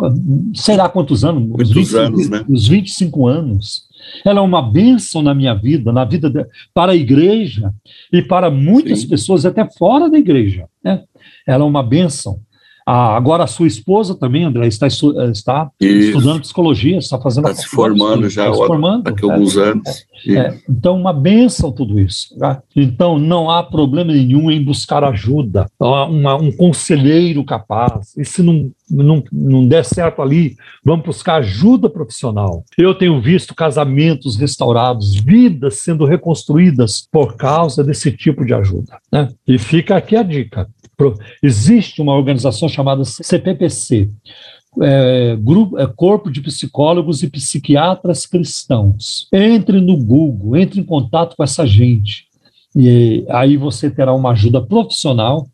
sei 0.55 0.77
lá 0.77 0.89
quantos 0.89 1.25
anos, 1.25 1.43
Muitos 1.43 1.71
20, 1.73 1.97
anos, 1.97 2.29
né? 2.29 2.45
Uns 2.49 2.69
25 2.69 3.27
anos. 3.27 3.86
Ela 4.25 4.41
é 4.41 4.43
uma 4.43 4.63
bênção 4.63 5.23
na 5.23 5.35
minha 5.35 5.55
vida, 5.55 5.93
na 5.93 6.05
vida 6.05 6.29
de, 6.31 6.47
para 6.73 6.93
a 6.93 6.97
igreja 6.97 7.73
e 8.13 8.23
para 8.23 8.51
muitas 8.51 9.01
Sim. 9.01 9.09
pessoas, 9.09 9.47
até 9.47 9.69
fora 9.69 10.11
da 10.11 10.19
igreja. 10.19 10.67
Né? 10.83 11.03
Ela 11.47 11.65
é 11.65 11.67
uma 11.67 11.83
bênção. 11.83 12.41
Ah, 12.89 13.17
agora, 13.17 13.43
a 13.43 13.49
sua 13.49 13.67
esposa 13.67 14.15
também, 14.15 14.45
André, 14.45 14.69
está, 14.69 14.87
está 14.87 15.71
estudando 15.81 16.41
psicologia, 16.41 16.97
está 16.99 17.19
fazendo. 17.19 17.49
Está 17.49 17.63
se 17.63 17.69
formando 17.69 18.29
já, 18.29 18.45
está 18.45 18.63
se 18.63 18.67
formando, 18.67 19.03
daqui 19.03 19.29
a 19.29 19.33
alguns 19.33 19.57
é, 19.57 19.63
anos. 19.71 20.07
É, 20.29 20.35
é, 20.35 20.59
então, 20.69 20.97
uma 20.97 21.13
benção 21.13 21.73
tudo 21.73 21.99
isso. 21.99 22.39
Tá? 22.39 22.63
Então, 22.77 23.19
não 23.19 23.51
há 23.51 23.65
problema 23.65 24.13
nenhum 24.13 24.53
em 24.53 24.63
buscar 24.63 25.03
ajuda, 25.03 25.67
uma, 25.81 26.37
um 26.37 26.53
conselheiro 26.53 27.45
capaz. 27.45 28.17
E 28.17 28.25
se 28.25 28.41
não, 28.41 28.71
não, 28.89 29.25
não 29.33 29.67
der 29.67 29.85
certo 29.85 30.23
ali, 30.23 30.55
vamos 30.85 31.05
buscar 31.05 31.37
ajuda 31.37 31.91
profissional. 31.91 32.65
Eu 32.79 32.95
tenho 32.95 33.21
visto 33.21 33.53
casamentos 33.53 34.37
restaurados, 34.37 35.17
vidas 35.17 35.79
sendo 35.79 36.05
reconstruídas 36.05 37.09
por 37.11 37.35
causa 37.37 37.83
desse 37.83 38.13
tipo 38.13 38.45
de 38.45 38.55
ajuda. 38.55 38.99
Né? 39.11 39.29
E 39.47 39.59
fica 39.59 39.97
aqui 39.97 40.15
a 40.15 40.23
dica. 40.23 40.69
Existe 41.43 42.01
uma 42.01 42.15
organização 42.15 42.69
chamada 42.69 43.05
CPPC, 43.05 44.11
é, 44.83 45.37
grupo, 45.37 45.79
é, 45.79 45.87
Corpo 45.87 46.31
de 46.31 46.41
Psicólogos 46.41 47.23
e 47.23 47.31
Psiquiatras 47.31 48.27
Cristãos. 48.27 49.29
Entre 49.33 49.81
no 49.81 49.97
Google, 49.97 50.57
entre 50.57 50.81
em 50.81 50.85
contato 50.85 51.37
com 51.37 51.43
essa 51.43 51.67
gente. 51.67 52.27
E 52.75 53.25
aí 53.31 53.57
você 53.57 53.91
terá 53.91 54.13
uma 54.13 54.33
ajuda 54.33 54.61
profissional 54.61 55.47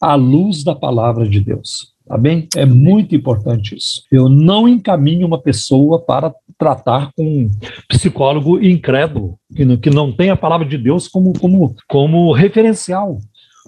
à 0.00 0.14
luz 0.14 0.62
da 0.62 0.74
palavra 0.74 1.26
de 1.26 1.40
Deus. 1.40 1.94
Tá 2.06 2.16
bem? 2.16 2.46
É 2.54 2.64
muito 2.64 3.16
importante 3.16 3.74
isso. 3.74 4.02
Eu 4.12 4.28
não 4.28 4.68
encaminho 4.68 5.26
uma 5.26 5.40
pessoa 5.40 5.98
para 5.98 6.32
tratar 6.56 7.10
com 7.16 7.24
um 7.24 7.50
psicólogo 7.88 8.62
incrédulo, 8.64 9.38
que 9.54 9.64
não, 9.64 9.76
que 9.76 9.90
não 9.90 10.12
tem 10.12 10.30
a 10.30 10.36
palavra 10.36 10.66
de 10.66 10.78
Deus 10.78 11.08
como, 11.08 11.32
como, 11.38 11.74
como 11.88 12.32
referencial. 12.32 13.18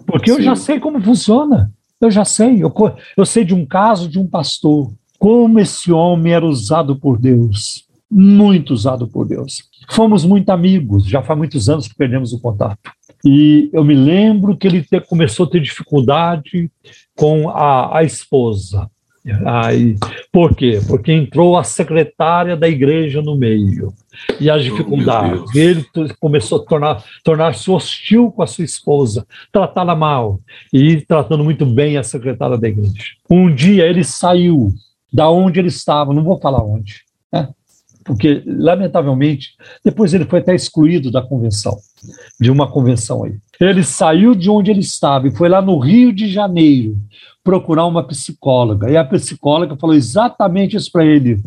Porque 0.06 0.30
Sim. 0.30 0.38
eu 0.38 0.42
já 0.42 0.56
sei 0.56 0.80
como 0.80 1.00
funciona. 1.00 1.72
Eu 2.00 2.10
já 2.10 2.24
sei. 2.24 2.62
Eu, 2.62 2.72
eu 3.16 3.26
sei 3.26 3.44
de 3.44 3.54
um 3.54 3.66
caso 3.66 4.08
de 4.08 4.18
um 4.18 4.26
pastor. 4.26 4.92
Como 5.18 5.58
esse 5.58 5.90
homem 5.90 6.32
era 6.32 6.46
usado 6.46 6.96
por 6.96 7.18
Deus. 7.18 7.84
Muito 8.10 8.72
usado 8.72 9.06
por 9.08 9.26
Deus. 9.26 9.64
Fomos 9.90 10.24
muito 10.24 10.50
amigos, 10.50 11.06
já 11.06 11.22
faz 11.22 11.38
muitos 11.38 11.68
anos 11.68 11.88
que 11.88 11.94
perdemos 11.94 12.32
o 12.32 12.40
contato. 12.40 12.90
E 13.24 13.68
eu 13.72 13.84
me 13.84 13.94
lembro 13.94 14.56
que 14.56 14.66
ele 14.66 14.82
te, 14.82 15.00
começou 15.00 15.46
a 15.46 15.50
ter 15.50 15.60
dificuldade 15.60 16.70
com 17.16 17.48
a, 17.50 17.98
a 17.98 18.04
esposa. 18.04 18.88
Aí, 19.45 19.97
por 20.32 20.55
quê? 20.55 20.81
Porque 20.86 21.12
entrou 21.12 21.57
a 21.57 21.65
secretária 21.65 22.57
da 22.57 22.69
igreja 22.69 23.20
no 23.20 23.36
meio. 23.36 23.93
E 24.40 24.51
as 24.51 24.61
oh, 24.61 24.65
dificuldades. 24.65 25.43
Oh, 25.55 25.59
ele 25.59 25.86
começou 26.19 26.61
a 26.61 26.65
tornar, 26.65 27.05
tornar-se 27.23 27.70
hostil 27.70 28.31
com 28.31 28.43
a 28.43 28.47
sua 28.47 28.65
esposa, 28.65 29.27
tratá-la 29.53 29.95
mal 29.95 30.40
e 30.73 31.01
tratando 31.03 31.45
muito 31.45 31.66
bem 31.66 31.97
a 31.97 32.03
secretária 32.03 32.57
da 32.57 32.69
igreja. 32.69 32.93
Um 33.31 33.53
dia 33.55 33.86
ele 33.86 34.05
saiu 34.05 34.73
da 35.12 35.28
onde 35.31 35.59
ele 35.59 35.69
estava, 35.69 36.12
não 36.12 36.23
vou 36.23 36.39
falar 36.40 36.62
onde, 36.62 37.03
né? 37.32 37.49
porque, 38.09 38.43
lamentavelmente, 38.47 39.51
depois 39.85 40.15
ele 40.15 40.24
foi 40.24 40.39
até 40.39 40.55
excluído 40.55 41.11
da 41.11 41.20
convenção, 41.20 41.77
de 42.40 42.51
uma 42.51 42.66
convenção 42.66 43.24
aí. 43.24 43.36
Ele 43.61 43.85
saiu 43.85 44.35
de 44.35 44.49
onde 44.49 44.70
ele 44.70 44.81
estava 44.81 45.28
e 45.28 45.36
foi 45.36 45.49
lá 45.51 45.61
no 45.61 45.78
Rio 45.78 46.11
de 46.11 46.27
Janeiro 46.27 46.97
procurar 47.48 47.86
uma 47.86 48.06
psicóloga. 48.06 48.90
E 48.90 48.96
a 48.96 49.02
psicóloga 49.02 49.74
falou 49.74 49.96
exatamente 49.96 50.76
isso 50.76 50.92
para 50.92 51.06
ele: 51.06 51.40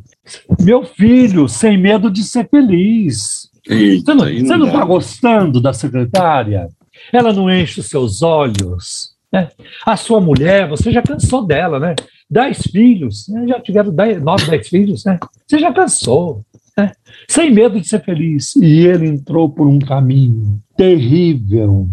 Meu 0.59 0.83
filho, 0.83 1.47
sem 1.47 1.77
medo 1.77 2.09
de 2.09 2.23
ser 2.23 2.49
feliz. 2.49 3.51
Eita, 3.69 4.15
você 4.15 4.57
não 4.57 4.65
está 4.65 4.83
gostando 4.83 5.61
da 5.61 5.71
secretária? 5.71 6.67
Ela 7.13 7.31
não 7.31 7.51
enche 7.51 7.81
os 7.81 7.85
seus 7.85 8.23
olhos. 8.23 9.11
Né? 9.31 9.49
A 9.85 9.95
sua 9.95 10.19
mulher, 10.19 10.67
você 10.67 10.91
já 10.91 11.03
cansou 11.03 11.45
dela, 11.45 11.79
né? 11.79 11.93
Dez 12.27 12.63
filhos, 12.63 13.27
né? 13.29 13.45
já 13.47 13.59
tiveram 13.59 13.93
dez, 13.93 14.19
nove, 14.21 14.49
dez 14.49 14.67
filhos, 14.67 15.05
né? 15.05 15.19
Você 15.45 15.59
já 15.59 15.71
cansou. 15.71 16.43
Né? 16.75 16.93
Sem 17.27 17.51
medo 17.51 17.79
de 17.79 17.87
ser 17.87 18.03
feliz. 18.03 18.55
E 18.55 18.87
ele 18.87 19.07
entrou 19.07 19.47
por 19.47 19.67
um 19.67 19.77
caminho 19.77 20.59
terrível, 20.75 21.87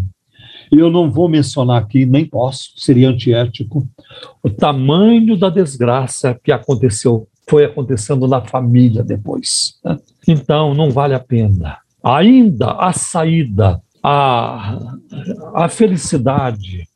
eu 0.71 0.91
não 0.91 1.09
vou 1.09 1.27
mencionar 1.27 1.81
aqui, 1.81 2.05
nem 2.05 2.25
posso, 2.25 2.73
seria 2.77 3.09
antiético, 3.09 3.87
o 4.43 4.49
tamanho 4.49 5.37
da 5.37 5.49
desgraça 5.49 6.39
que 6.43 6.51
aconteceu, 6.51 7.27
foi 7.49 7.65
acontecendo 7.65 8.27
na 8.27 8.41
família 8.41 9.03
depois. 9.03 9.79
Né? 9.83 9.97
Então, 10.27 10.75
não 10.75 10.91
vale 10.91 11.15
a 11.15 11.19
pena. 11.19 11.79
Ainda 12.03 12.73
a 12.73 12.93
saída, 12.93 13.81
a, 14.03 14.77
a 15.55 15.67
felicidade, 15.67 16.87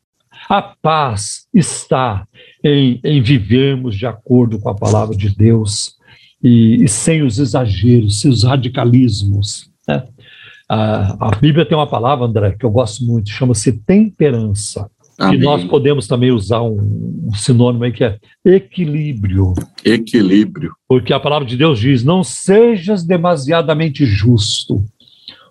a 0.47 0.61
paz 0.61 1.47
está 1.53 2.27
em, 2.63 2.99
em 3.03 3.21
vivermos 3.21 3.97
de 3.97 4.05
acordo 4.05 4.59
com 4.59 4.69
a 4.69 4.75
palavra 4.75 5.15
de 5.15 5.35
Deus 5.35 5.95
e, 6.43 6.83
e 6.83 6.87
sem 6.87 7.23
os 7.23 7.39
exageros, 7.39 8.21
sem 8.21 8.29
os 8.29 8.43
radicalismos. 8.43 9.71
A, 10.69 11.27
a 11.27 11.35
Bíblia 11.35 11.65
tem 11.65 11.77
uma 11.77 11.87
palavra, 11.87 12.25
André, 12.25 12.55
que 12.57 12.65
eu 12.65 12.71
gosto 12.71 13.03
muito, 13.03 13.29
chama-se 13.29 13.71
temperança. 13.71 14.89
Amém. 15.19 15.39
E 15.39 15.43
nós 15.43 15.63
podemos 15.65 16.07
também 16.07 16.31
usar 16.31 16.61
um, 16.61 17.27
um, 17.27 17.33
sinônimo 17.35 17.83
aí 17.83 17.91
que 17.91 18.03
é 18.03 18.17
equilíbrio. 18.43 19.53
Equilíbrio. 19.85 20.73
Porque 20.87 21.13
a 21.13 21.19
palavra 21.19 21.47
de 21.47 21.55
Deus 21.55 21.79
diz: 21.79 22.03
não 22.03 22.23
sejas 22.23 23.03
demasiadamente 23.03 24.05
justo, 24.05 24.83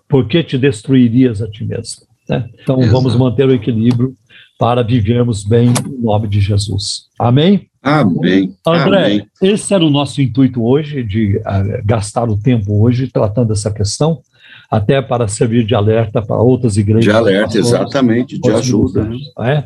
porque 0.07 0.43
te 0.43 0.57
destruirias 0.57 1.41
a 1.41 1.49
ti 1.49 1.63
mesmo. 1.63 2.05
Né? 2.27 2.49
Então 2.61 2.79
Exato. 2.79 2.93
vamos 2.93 3.15
manter 3.15 3.47
o 3.47 3.53
equilíbrio 3.53 4.13
para 4.59 4.83
vivermos 4.83 5.43
bem 5.43 5.69
em 5.69 6.03
nome 6.03 6.27
de 6.27 6.41
Jesus. 6.41 7.05
Amém? 7.17 7.69
Amém. 7.81 8.55
André, 8.65 9.05
Amém. 9.05 9.27
esse 9.41 9.73
era 9.73 9.83
o 9.83 9.89
nosso 9.89 10.21
intuito 10.21 10.63
hoje, 10.63 11.03
de 11.03 11.37
uh, 11.37 11.83
gastar 11.83 12.29
o 12.29 12.37
tempo 12.37 12.81
hoje 12.81 13.07
tratando 13.07 13.51
essa 13.51 13.71
questão 13.71 14.21
até 14.69 15.01
para 15.01 15.27
servir 15.27 15.65
de 15.65 15.75
alerta 15.75 16.21
para 16.21 16.37
outras 16.37 16.77
igrejas. 16.77 17.05
De 17.05 17.11
alerta, 17.11 17.57
exatamente, 17.57 18.39
de 18.39 18.51
ajuda. 18.51 19.03
Né? 19.03 19.17
É? 19.39 19.63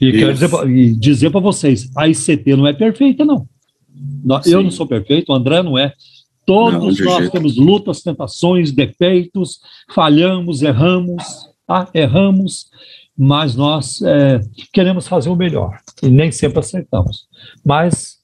E 0.00 0.08
Isso. 0.08 0.18
quero 0.18 0.34
dizer, 0.34 0.68
e 0.68 0.92
dizer 0.92 1.30
para 1.30 1.40
vocês, 1.40 1.90
a 1.96 2.08
ICT 2.08 2.56
não 2.56 2.66
é 2.66 2.72
perfeita, 2.72 3.24
não. 3.24 3.46
Sim. 4.42 4.52
Eu 4.52 4.62
não 4.62 4.70
sou 4.70 4.86
perfeito, 4.86 5.32
o 5.32 5.34
André 5.34 5.62
não 5.62 5.78
é. 5.78 5.92
Todos 6.44 6.98
não, 6.98 7.06
nós 7.06 7.18
jeito. 7.18 7.32
temos 7.32 7.56
lutas, 7.56 8.02
tentações, 8.02 8.72
defeitos, 8.72 9.60
falhamos, 9.94 10.62
erramos, 10.62 11.22
tá? 11.66 11.88
erramos, 11.92 12.66
mas 13.16 13.54
nós 13.54 14.00
é, 14.02 14.40
queremos 14.72 15.06
fazer 15.06 15.28
o 15.28 15.36
melhor 15.36 15.78
e 16.02 16.08
nem 16.08 16.32
sempre 16.32 16.60
acertamos. 16.60 17.26
Mas 17.64 18.16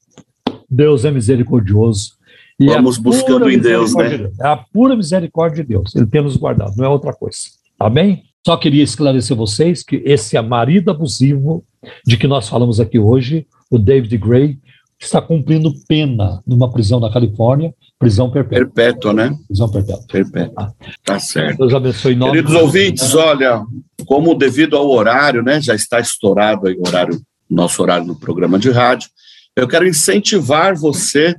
Deus 0.71 1.05
é 1.05 1.11
misericordioso 1.11 2.15
e 2.59 2.71
é 2.71 2.75
Vamos 2.75 2.99
buscando 2.99 3.51
em 3.51 3.59
Deus, 3.59 3.95
né? 3.95 4.31
É 4.41 4.47
a 4.47 4.57
pura 4.57 4.97
misericórdia 4.97 5.63
de 5.63 5.71
Deus. 5.71 5.95
Ele 5.95 6.07
tem 6.07 6.23
nos 6.23 6.37
guardado, 6.37 6.77
não 6.77 6.85
é 6.85 6.89
outra 6.89 7.13
coisa. 7.13 7.39
Amém? 7.79 8.25
Só 8.47 8.57
queria 8.57 8.83
esclarecer 8.83 9.37
vocês 9.37 9.83
que 9.83 10.03
esse 10.05 10.41
marido 10.43 10.91
abusivo 10.91 11.65
de 12.07 12.17
que 12.17 12.27
nós 12.27 12.49
falamos 12.49 12.79
aqui 12.79 12.99
hoje, 12.99 13.47
o 13.71 13.79
David 13.79 14.17
Gray, 14.19 14.59
está 15.01 15.21
cumprindo 15.21 15.73
pena 15.89 16.43
numa 16.47 16.71
prisão 16.71 17.01
na 17.01 17.11
Califórnia, 17.11 17.75
Prisão 17.99 18.31
perpétua. 18.31 18.67
Perpétua, 18.67 19.13
né? 19.15 19.39
Prisão 19.47 19.71
perpétua. 19.71 20.05
Perpétua. 20.07 20.75
Tá 21.03 21.19
certo. 21.19 21.59
Deus 21.59 21.73
abençoe 21.73 22.15
nós. 22.15 22.33
Queridos 22.33 22.55
ouvintes, 22.55 23.15
olha, 23.15 23.65
como 24.05 24.35
devido 24.35 24.77
ao 24.77 24.91
horário, 24.91 25.43
né, 25.43 25.61
já 25.61 25.75
está 25.75 26.01
estourado 26.01 26.69
aí 26.69 26.75
o 26.75 26.87
horário, 26.87 27.19
nosso 27.49 27.81
horário 27.83 28.07
no 28.07 28.15
programa 28.15 28.59
de 28.59 28.71
rádio, 28.71 29.09
eu 29.57 29.69
quero 29.69 29.87
incentivar 29.87 30.75
você 30.75 31.35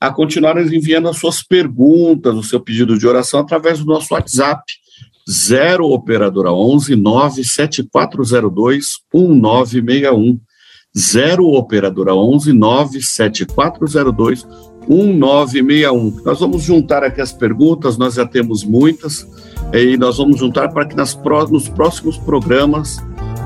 a 0.00 0.10
continuar 0.10 0.56
enviando 0.58 1.08
as 1.08 1.18
suas 1.18 1.42
perguntas, 1.42 2.34
o 2.34 2.42
seu 2.42 2.60
pedido 2.60 2.98
de 2.98 3.06
oração 3.06 3.40
através 3.40 3.78
do 3.78 3.86
nosso 3.86 4.14
WhatsApp, 4.14 4.62
0 5.28 5.86
operadora 5.86 6.52
11 6.52 6.94
97402 6.94 8.98
1961. 9.12 10.38
0 10.96 11.52
operadora 11.52 12.14
11 12.14 12.52
97402 12.52 14.46
1961. 14.88 16.22
Nós 16.24 16.38
vamos 16.40 16.62
juntar 16.62 17.02
aqui 17.02 17.20
as 17.20 17.32
perguntas, 17.32 17.98
nós 17.98 18.14
já 18.14 18.24
temos 18.24 18.62
muitas, 18.64 19.26
e 19.74 19.96
nós 19.96 20.18
vamos 20.18 20.38
juntar 20.38 20.72
para 20.72 20.86
que 20.86 20.94
nas, 20.94 21.18
nos 21.50 21.68
próximos 21.68 22.16
programas 22.18 22.98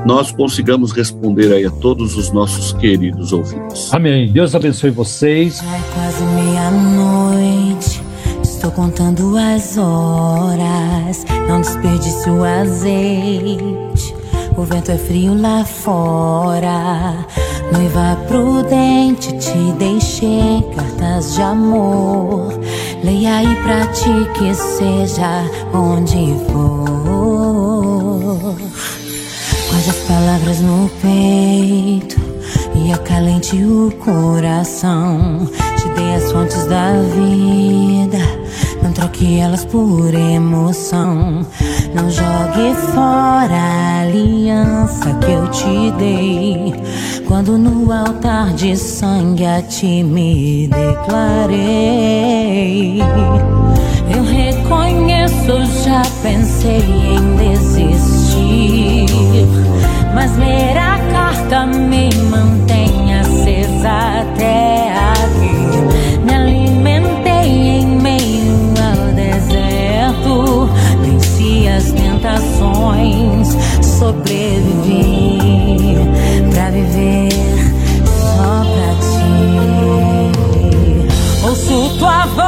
nós 0.05 0.33
consigamos 0.33 0.93
responder 0.93 1.53
aí 1.53 1.67
a 1.67 1.71
todos 1.71 2.17
os 2.17 2.33
nossos 2.33 2.73
queridos 2.75 3.33
ouvintes. 3.33 3.93
Amém. 3.93 4.33
Deus 4.33 4.55
abençoe 4.55 4.91
vocês. 4.91 5.59
Já 5.59 5.77
é 5.77 5.83
quase 5.95 6.25
meia-noite. 6.25 8.03
Estou 8.43 8.71
contando 8.71 9.37
as 9.37 9.77
horas. 9.79 11.25
Não 11.49 11.61
desperdice 11.61 12.29
o 12.31 12.45
azeite. 12.45 14.15
O 14.57 14.63
vento 14.63 14.91
é 14.91 14.99
frio 14.99 15.41
lá 15.41 15.65
fora. 15.65 17.27
Noiva 17.73 18.19
prudente, 18.27 19.33
te 19.39 19.73
deixei 19.79 20.63
cartas 20.75 21.35
de 21.35 21.43
amor. 21.43 22.53
Leia 23.03 23.37
aí 23.37 23.57
pra 23.63 23.87
ti 23.87 24.11
que 24.35 24.55
seja 24.55 25.45
onde 25.73 26.35
for. 26.51 27.31
Guarde 29.81 29.99
as 29.99 30.07
palavras 30.07 30.61
no 30.61 30.91
peito 31.01 32.21
e 32.75 32.93
acalente 32.93 33.57
o 33.65 33.91
coração. 33.93 35.49
Te 35.79 35.89
dei 35.95 36.17
as 36.17 36.31
fontes 36.31 36.67
da 36.67 36.93
vida, 37.15 38.19
não 38.83 38.93
troque 38.93 39.39
elas 39.39 39.65
por 39.65 40.13
emoção. 40.13 41.47
Não 41.95 42.11
jogue 42.11 42.75
fora 42.93 43.55
a 43.55 44.01
aliança 44.03 45.15
que 45.15 45.31
eu 45.33 45.49
te 45.49 45.91
dei. 45.97 46.75
Quando 47.27 47.57
no 47.57 47.91
altar 47.91 48.53
de 48.53 48.77
sangue 48.77 49.47
a 49.47 49.63
ti 49.63 50.03
me 50.03 50.69
declarei. 50.69 52.19
Eu 54.15 54.25
reconheço, 54.25 55.65
já 55.83 56.03
pensei 56.23 56.83
em 56.83 57.37
desistir. 57.37 58.90
Mas 60.15 60.37
ler 60.37 60.77
a 60.77 60.99
carta 61.13 61.67
me 61.67 62.11
mantém 62.31 63.15
acesa 63.19 64.21
até 64.21 64.93
aqui. 64.93 66.25
Me 66.25 66.35
alimentei 66.35 67.81
em 67.81 67.87
meio 67.87 68.75
ao 68.79 69.13
deserto. 69.15 70.69
Venci 71.03 71.69
as 71.69 71.93
tentações, 71.93 73.57
sobrevivi 73.81 75.39
pra 76.53 76.71
viver 76.71 77.29
só 78.05 78.65
pra 78.65 78.91
ti. 79.01 79.61
Ouço 81.43 81.99
tua 81.99 82.27
voz 82.27 82.40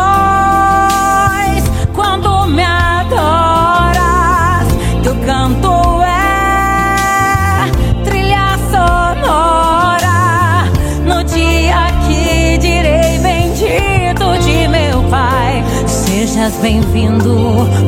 bem-vindo, 16.60 17.34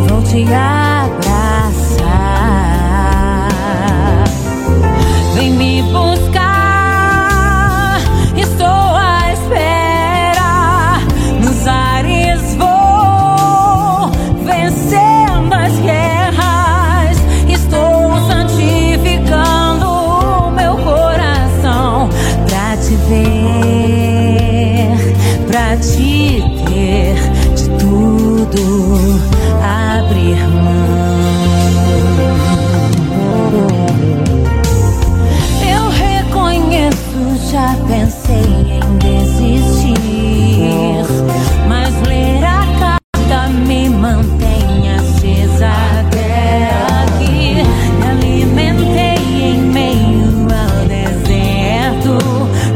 vou 0.09 0.23
te 0.23 0.43
abraçar. 0.43 0.94
Tudo 28.55 29.21
abrir 29.61 30.39
mão. 30.49 30.85
Eu 35.69 35.89
reconheço, 35.91 37.51
já 37.51 37.77
pensei 37.89 38.79
em 38.79 38.99
desistir. 38.99 39.97
Mas 41.69 41.93
ler 42.07 42.45
a 42.45 42.65
carta 42.79 43.49
me 43.67 43.89
mantém 43.91 44.95
acesa 44.95 45.73
até 46.01 46.71
aqui. 47.03 47.57
Me 47.99 48.07
alimentei 48.09 49.19
em 49.41 49.61
meio 49.63 50.47
ao 50.53 50.87
deserto. 50.87 52.19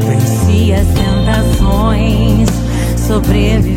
Venci 0.00 0.72
as 0.72 0.88
tentações, 0.88 2.48
sobrevivi 2.96 3.67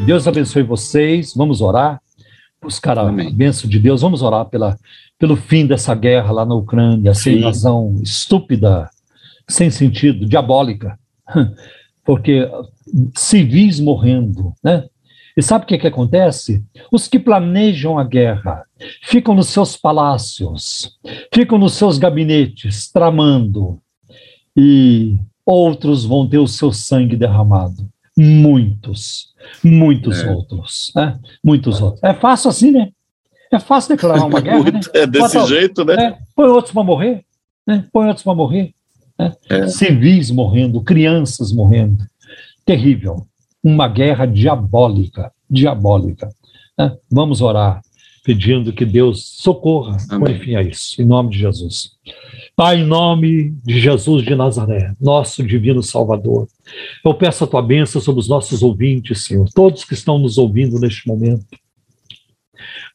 Amém. 0.00 0.06
Deus 0.06 0.26
abençoe 0.26 0.62
vocês. 0.62 1.34
Vamos 1.34 1.60
orar, 1.60 2.00
buscar 2.60 2.98
a 2.98 3.02
Amém. 3.02 3.32
bênção 3.32 3.68
de 3.68 3.78
Deus. 3.78 4.00
Vamos 4.00 4.22
orar 4.22 4.46
pela, 4.46 4.78
pelo 5.18 5.36
fim 5.36 5.66
dessa 5.66 5.94
guerra 5.94 6.32
lá 6.32 6.46
na 6.46 6.54
Ucrânia, 6.54 7.12
sem 7.12 7.36
Sim. 7.36 7.44
razão 7.44 8.00
estúpida, 8.02 8.88
sem 9.48 9.70
sentido, 9.70 10.26
diabólica. 10.26 10.98
Porque 12.04 12.48
civis 13.14 13.78
morrendo, 13.78 14.54
né? 14.64 14.84
E 15.36 15.42
sabe 15.42 15.64
o 15.64 15.68
que, 15.68 15.78
que 15.78 15.86
acontece? 15.86 16.64
Os 16.90 17.06
que 17.06 17.18
planejam 17.18 17.98
a 17.98 18.04
guerra 18.04 18.64
ficam 19.02 19.34
nos 19.34 19.48
seus 19.48 19.76
palácios, 19.76 20.98
ficam 21.32 21.56
nos 21.58 21.74
seus 21.74 21.98
gabinetes, 21.98 22.90
tramando, 22.90 23.78
e 24.56 25.18
outros 25.46 26.04
vão 26.04 26.28
ter 26.28 26.38
o 26.38 26.48
seu 26.48 26.72
sangue 26.72 27.16
derramado. 27.16 27.88
Muitos, 28.16 29.32
muitos 29.62 30.22
é. 30.22 30.30
outros, 30.30 30.92
né? 30.94 31.18
muitos 31.42 31.80
outros. 31.80 32.02
É 32.02 32.14
fácil 32.14 32.50
assim, 32.50 32.70
né? 32.70 32.90
É 33.52 33.58
fácil 33.58 33.96
declarar 33.96 34.24
uma 34.26 34.40
guerra, 34.42 34.70
né? 34.70 34.80
É 34.94 35.06
desse 35.06 35.34
Bota, 35.36 35.48
jeito, 35.48 35.84
né? 35.84 35.94
É, 35.94 36.18
põe 36.34 36.48
outros 36.48 36.72
para 36.72 36.84
morrer, 36.84 37.24
né? 37.66 37.84
põe 37.92 38.06
outros 38.06 38.22
para 38.22 38.34
morrer. 38.34 38.74
Né? 39.18 39.32
É. 39.48 39.66
Civis 39.68 40.30
morrendo, 40.30 40.80
crianças 40.82 41.52
morrendo. 41.52 42.04
Terrível. 42.64 43.26
Uma 43.62 43.88
guerra 43.88 44.26
diabólica, 44.26 45.32
diabólica. 45.48 46.28
Né? 46.78 46.96
Vamos 47.10 47.40
orar, 47.40 47.82
pedindo 48.22 48.72
que 48.72 48.84
Deus 48.84 49.24
socorra, 49.38 49.96
põe 50.08 50.38
fim 50.38 50.54
a 50.54 50.62
isso, 50.62 51.00
em 51.00 51.06
nome 51.06 51.30
de 51.30 51.38
Jesus. 51.38 51.92
Pai, 52.54 52.80
em 52.80 52.84
nome 52.84 53.54
de 53.64 53.80
Jesus 53.80 54.22
de 54.22 54.34
Nazaré, 54.34 54.94
nosso 55.00 55.42
divino 55.42 55.82
Salvador, 55.82 56.46
eu 57.04 57.14
peço 57.14 57.44
a 57.44 57.46
tua 57.46 57.62
bênção 57.62 58.00
sobre 58.00 58.20
os 58.20 58.28
nossos 58.28 58.62
ouvintes, 58.62 59.24
Senhor, 59.24 59.48
todos 59.54 59.84
que 59.84 59.94
estão 59.94 60.18
nos 60.18 60.36
ouvindo 60.36 60.78
neste 60.78 61.08
momento 61.08 61.46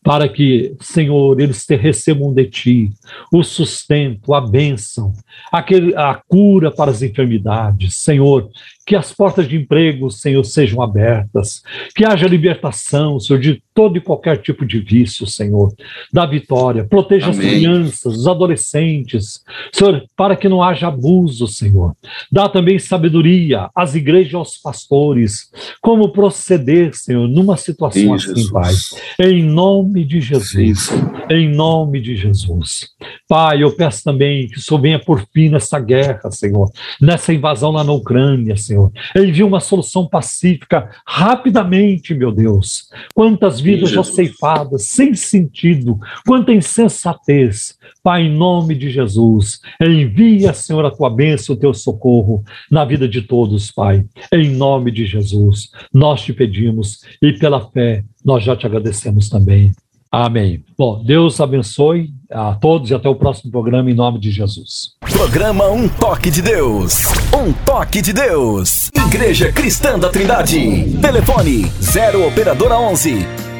para 0.05 0.29
que, 0.29 0.75
Senhor, 0.79 1.39
eles 1.39 1.65
te 1.65 1.75
recebam 1.75 2.31
de 2.31 2.45
ti 2.45 2.91
o 3.33 3.43
sustento, 3.43 4.35
a 4.35 4.39
bênção, 4.39 5.11
aquele, 5.51 5.95
a 5.95 6.21
cura 6.27 6.69
para 6.69 6.91
as 6.91 7.01
enfermidades, 7.01 7.97
Senhor, 7.97 8.47
que 8.85 8.95
as 8.95 9.11
portas 9.11 9.47
de 9.47 9.55
emprego, 9.55 10.11
Senhor, 10.11 10.43
sejam 10.43 10.79
abertas, 10.79 11.63
que 11.95 12.05
haja 12.05 12.27
libertação, 12.27 13.19
Senhor, 13.19 13.39
de 13.39 13.63
todo 13.73 13.97
e 13.97 14.01
qualquer 14.01 14.37
tipo 14.37 14.63
de 14.63 14.79
vício, 14.79 15.25
Senhor, 15.25 15.73
da 16.13 16.23
vitória. 16.27 16.85
Proteja 16.85 17.31
Amém. 17.31 17.39
as 17.39 17.45
crianças, 17.45 18.15
os 18.15 18.27
adolescentes, 18.27 19.43
Senhor, 19.73 20.05
para 20.15 20.35
que 20.35 20.47
não 20.47 20.61
haja 20.61 20.87
abuso, 20.87 21.47
Senhor. 21.47 21.95
Dá 22.31 22.47
também 22.47 22.77
sabedoria 22.77 23.69
às 23.75 23.95
igrejas 23.95 24.33
e 24.33 24.35
aos 24.35 24.57
pastores, 24.57 25.49
como 25.81 26.11
proceder, 26.11 26.93
Senhor, 26.93 27.27
numa 27.27 27.57
situação 27.57 28.13
assim, 28.13 28.35
Jesus. 28.35 28.51
Pai. 28.51 28.73
Em 29.19 29.41
nome 29.41 29.94
de 30.03 30.19
Jesus. 30.19 30.89
Em 31.29 31.49
nome 31.49 32.01
de 32.01 32.15
Jesus. 32.15 32.89
Pai, 33.27 33.63
eu 33.63 33.75
peço 33.75 34.03
também 34.03 34.47
que 34.47 34.57
o 34.57 34.61
Senhor 34.61 34.79
venha 34.79 34.99
por 34.99 35.25
fim 35.33 35.49
nessa 35.49 35.79
guerra, 35.79 36.29
Senhor, 36.29 36.69
nessa 37.01 37.33
invasão 37.33 37.71
lá 37.71 37.83
na 37.83 37.91
Ucrânia, 37.91 38.55
Senhor. 38.57 38.91
Envia 39.15 39.45
uma 39.45 39.59
solução 39.59 40.07
pacífica 40.07 40.89
rapidamente, 41.05 42.13
meu 42.13 42.31
Deus. 42.31 42.89
Quantas 43.13 43.59
vidas 43.59 43.89
já 43.89 44.03
ceifadas, 44.03 44.83
sem 44.83 45.13
sentido, 45.15 45.99
quanta 46.25 46.51
insensatez. 46.51 47.77
Pai, 48.03 48.23
em 48.23 48.31
nome 48.31 48.75
de 48.75 48.89
Jesus, 48.89 49.59
envia, 49.81 50.53
Senhor, 50.53 50.85
a 50.85 50.91
tua 50.91 51.09
bênção, 51.09 51.55
o 51.55 51.59
teu 51.59 51.73
socorro 51.73 52.43
na 52.69 52.85
vida 52.85 53.07
de 53.07 53.21
todos, 53.21 53.71
Pai. 53.71 54.05
Em 54.31 54.49
nome 54.49 54.91
de 54.91 55.05
Jesus, 55.05 55.71
nós 55.93 56.21
te 56.21 56.33
pedimos 56.33 57.01
e 57.21 57.33
pela 57.33 57.61
fé 57.71 58.03
nós 58.23 58.43
já 58.43 58.55
te 58.55 58.65
agradecemos 58.65 59.29
também. 59.29 59.71
Amém. 60.15 60.63
Bom, 60.77 61.03
Deus 61.03 61.41
abençoe 61.41 62.13
a 62.31 62.53
todos 62.55 62.89
e 62.89 62.93
até 62.95 63.09
o 63.09 63.15
próximo 63.15 63.51
programa 63.51 63.91
em 63.91 63.93
nome 63.93 64.17
de 64.17 64.31
Jesus. 64.31 64.91
Programa 65.01 65.67
Um 65.67 65.89
Toque 65.89 66.31
de 66.31 66.41
Deus. 66.41 67.03
Um 67.37 67.51
Toque 67.51 68.01
de 68.01 68.13
Deus. 68.13 68.89
Igreja 68.95 69.51
Cristã 69.51 69.99
da 69.99 70.07
Trindade. 70.07 70.97
Telefone 71.01 71.65
0 71.81 72.27
operadora 72.27 72.79
11 72.79 73.45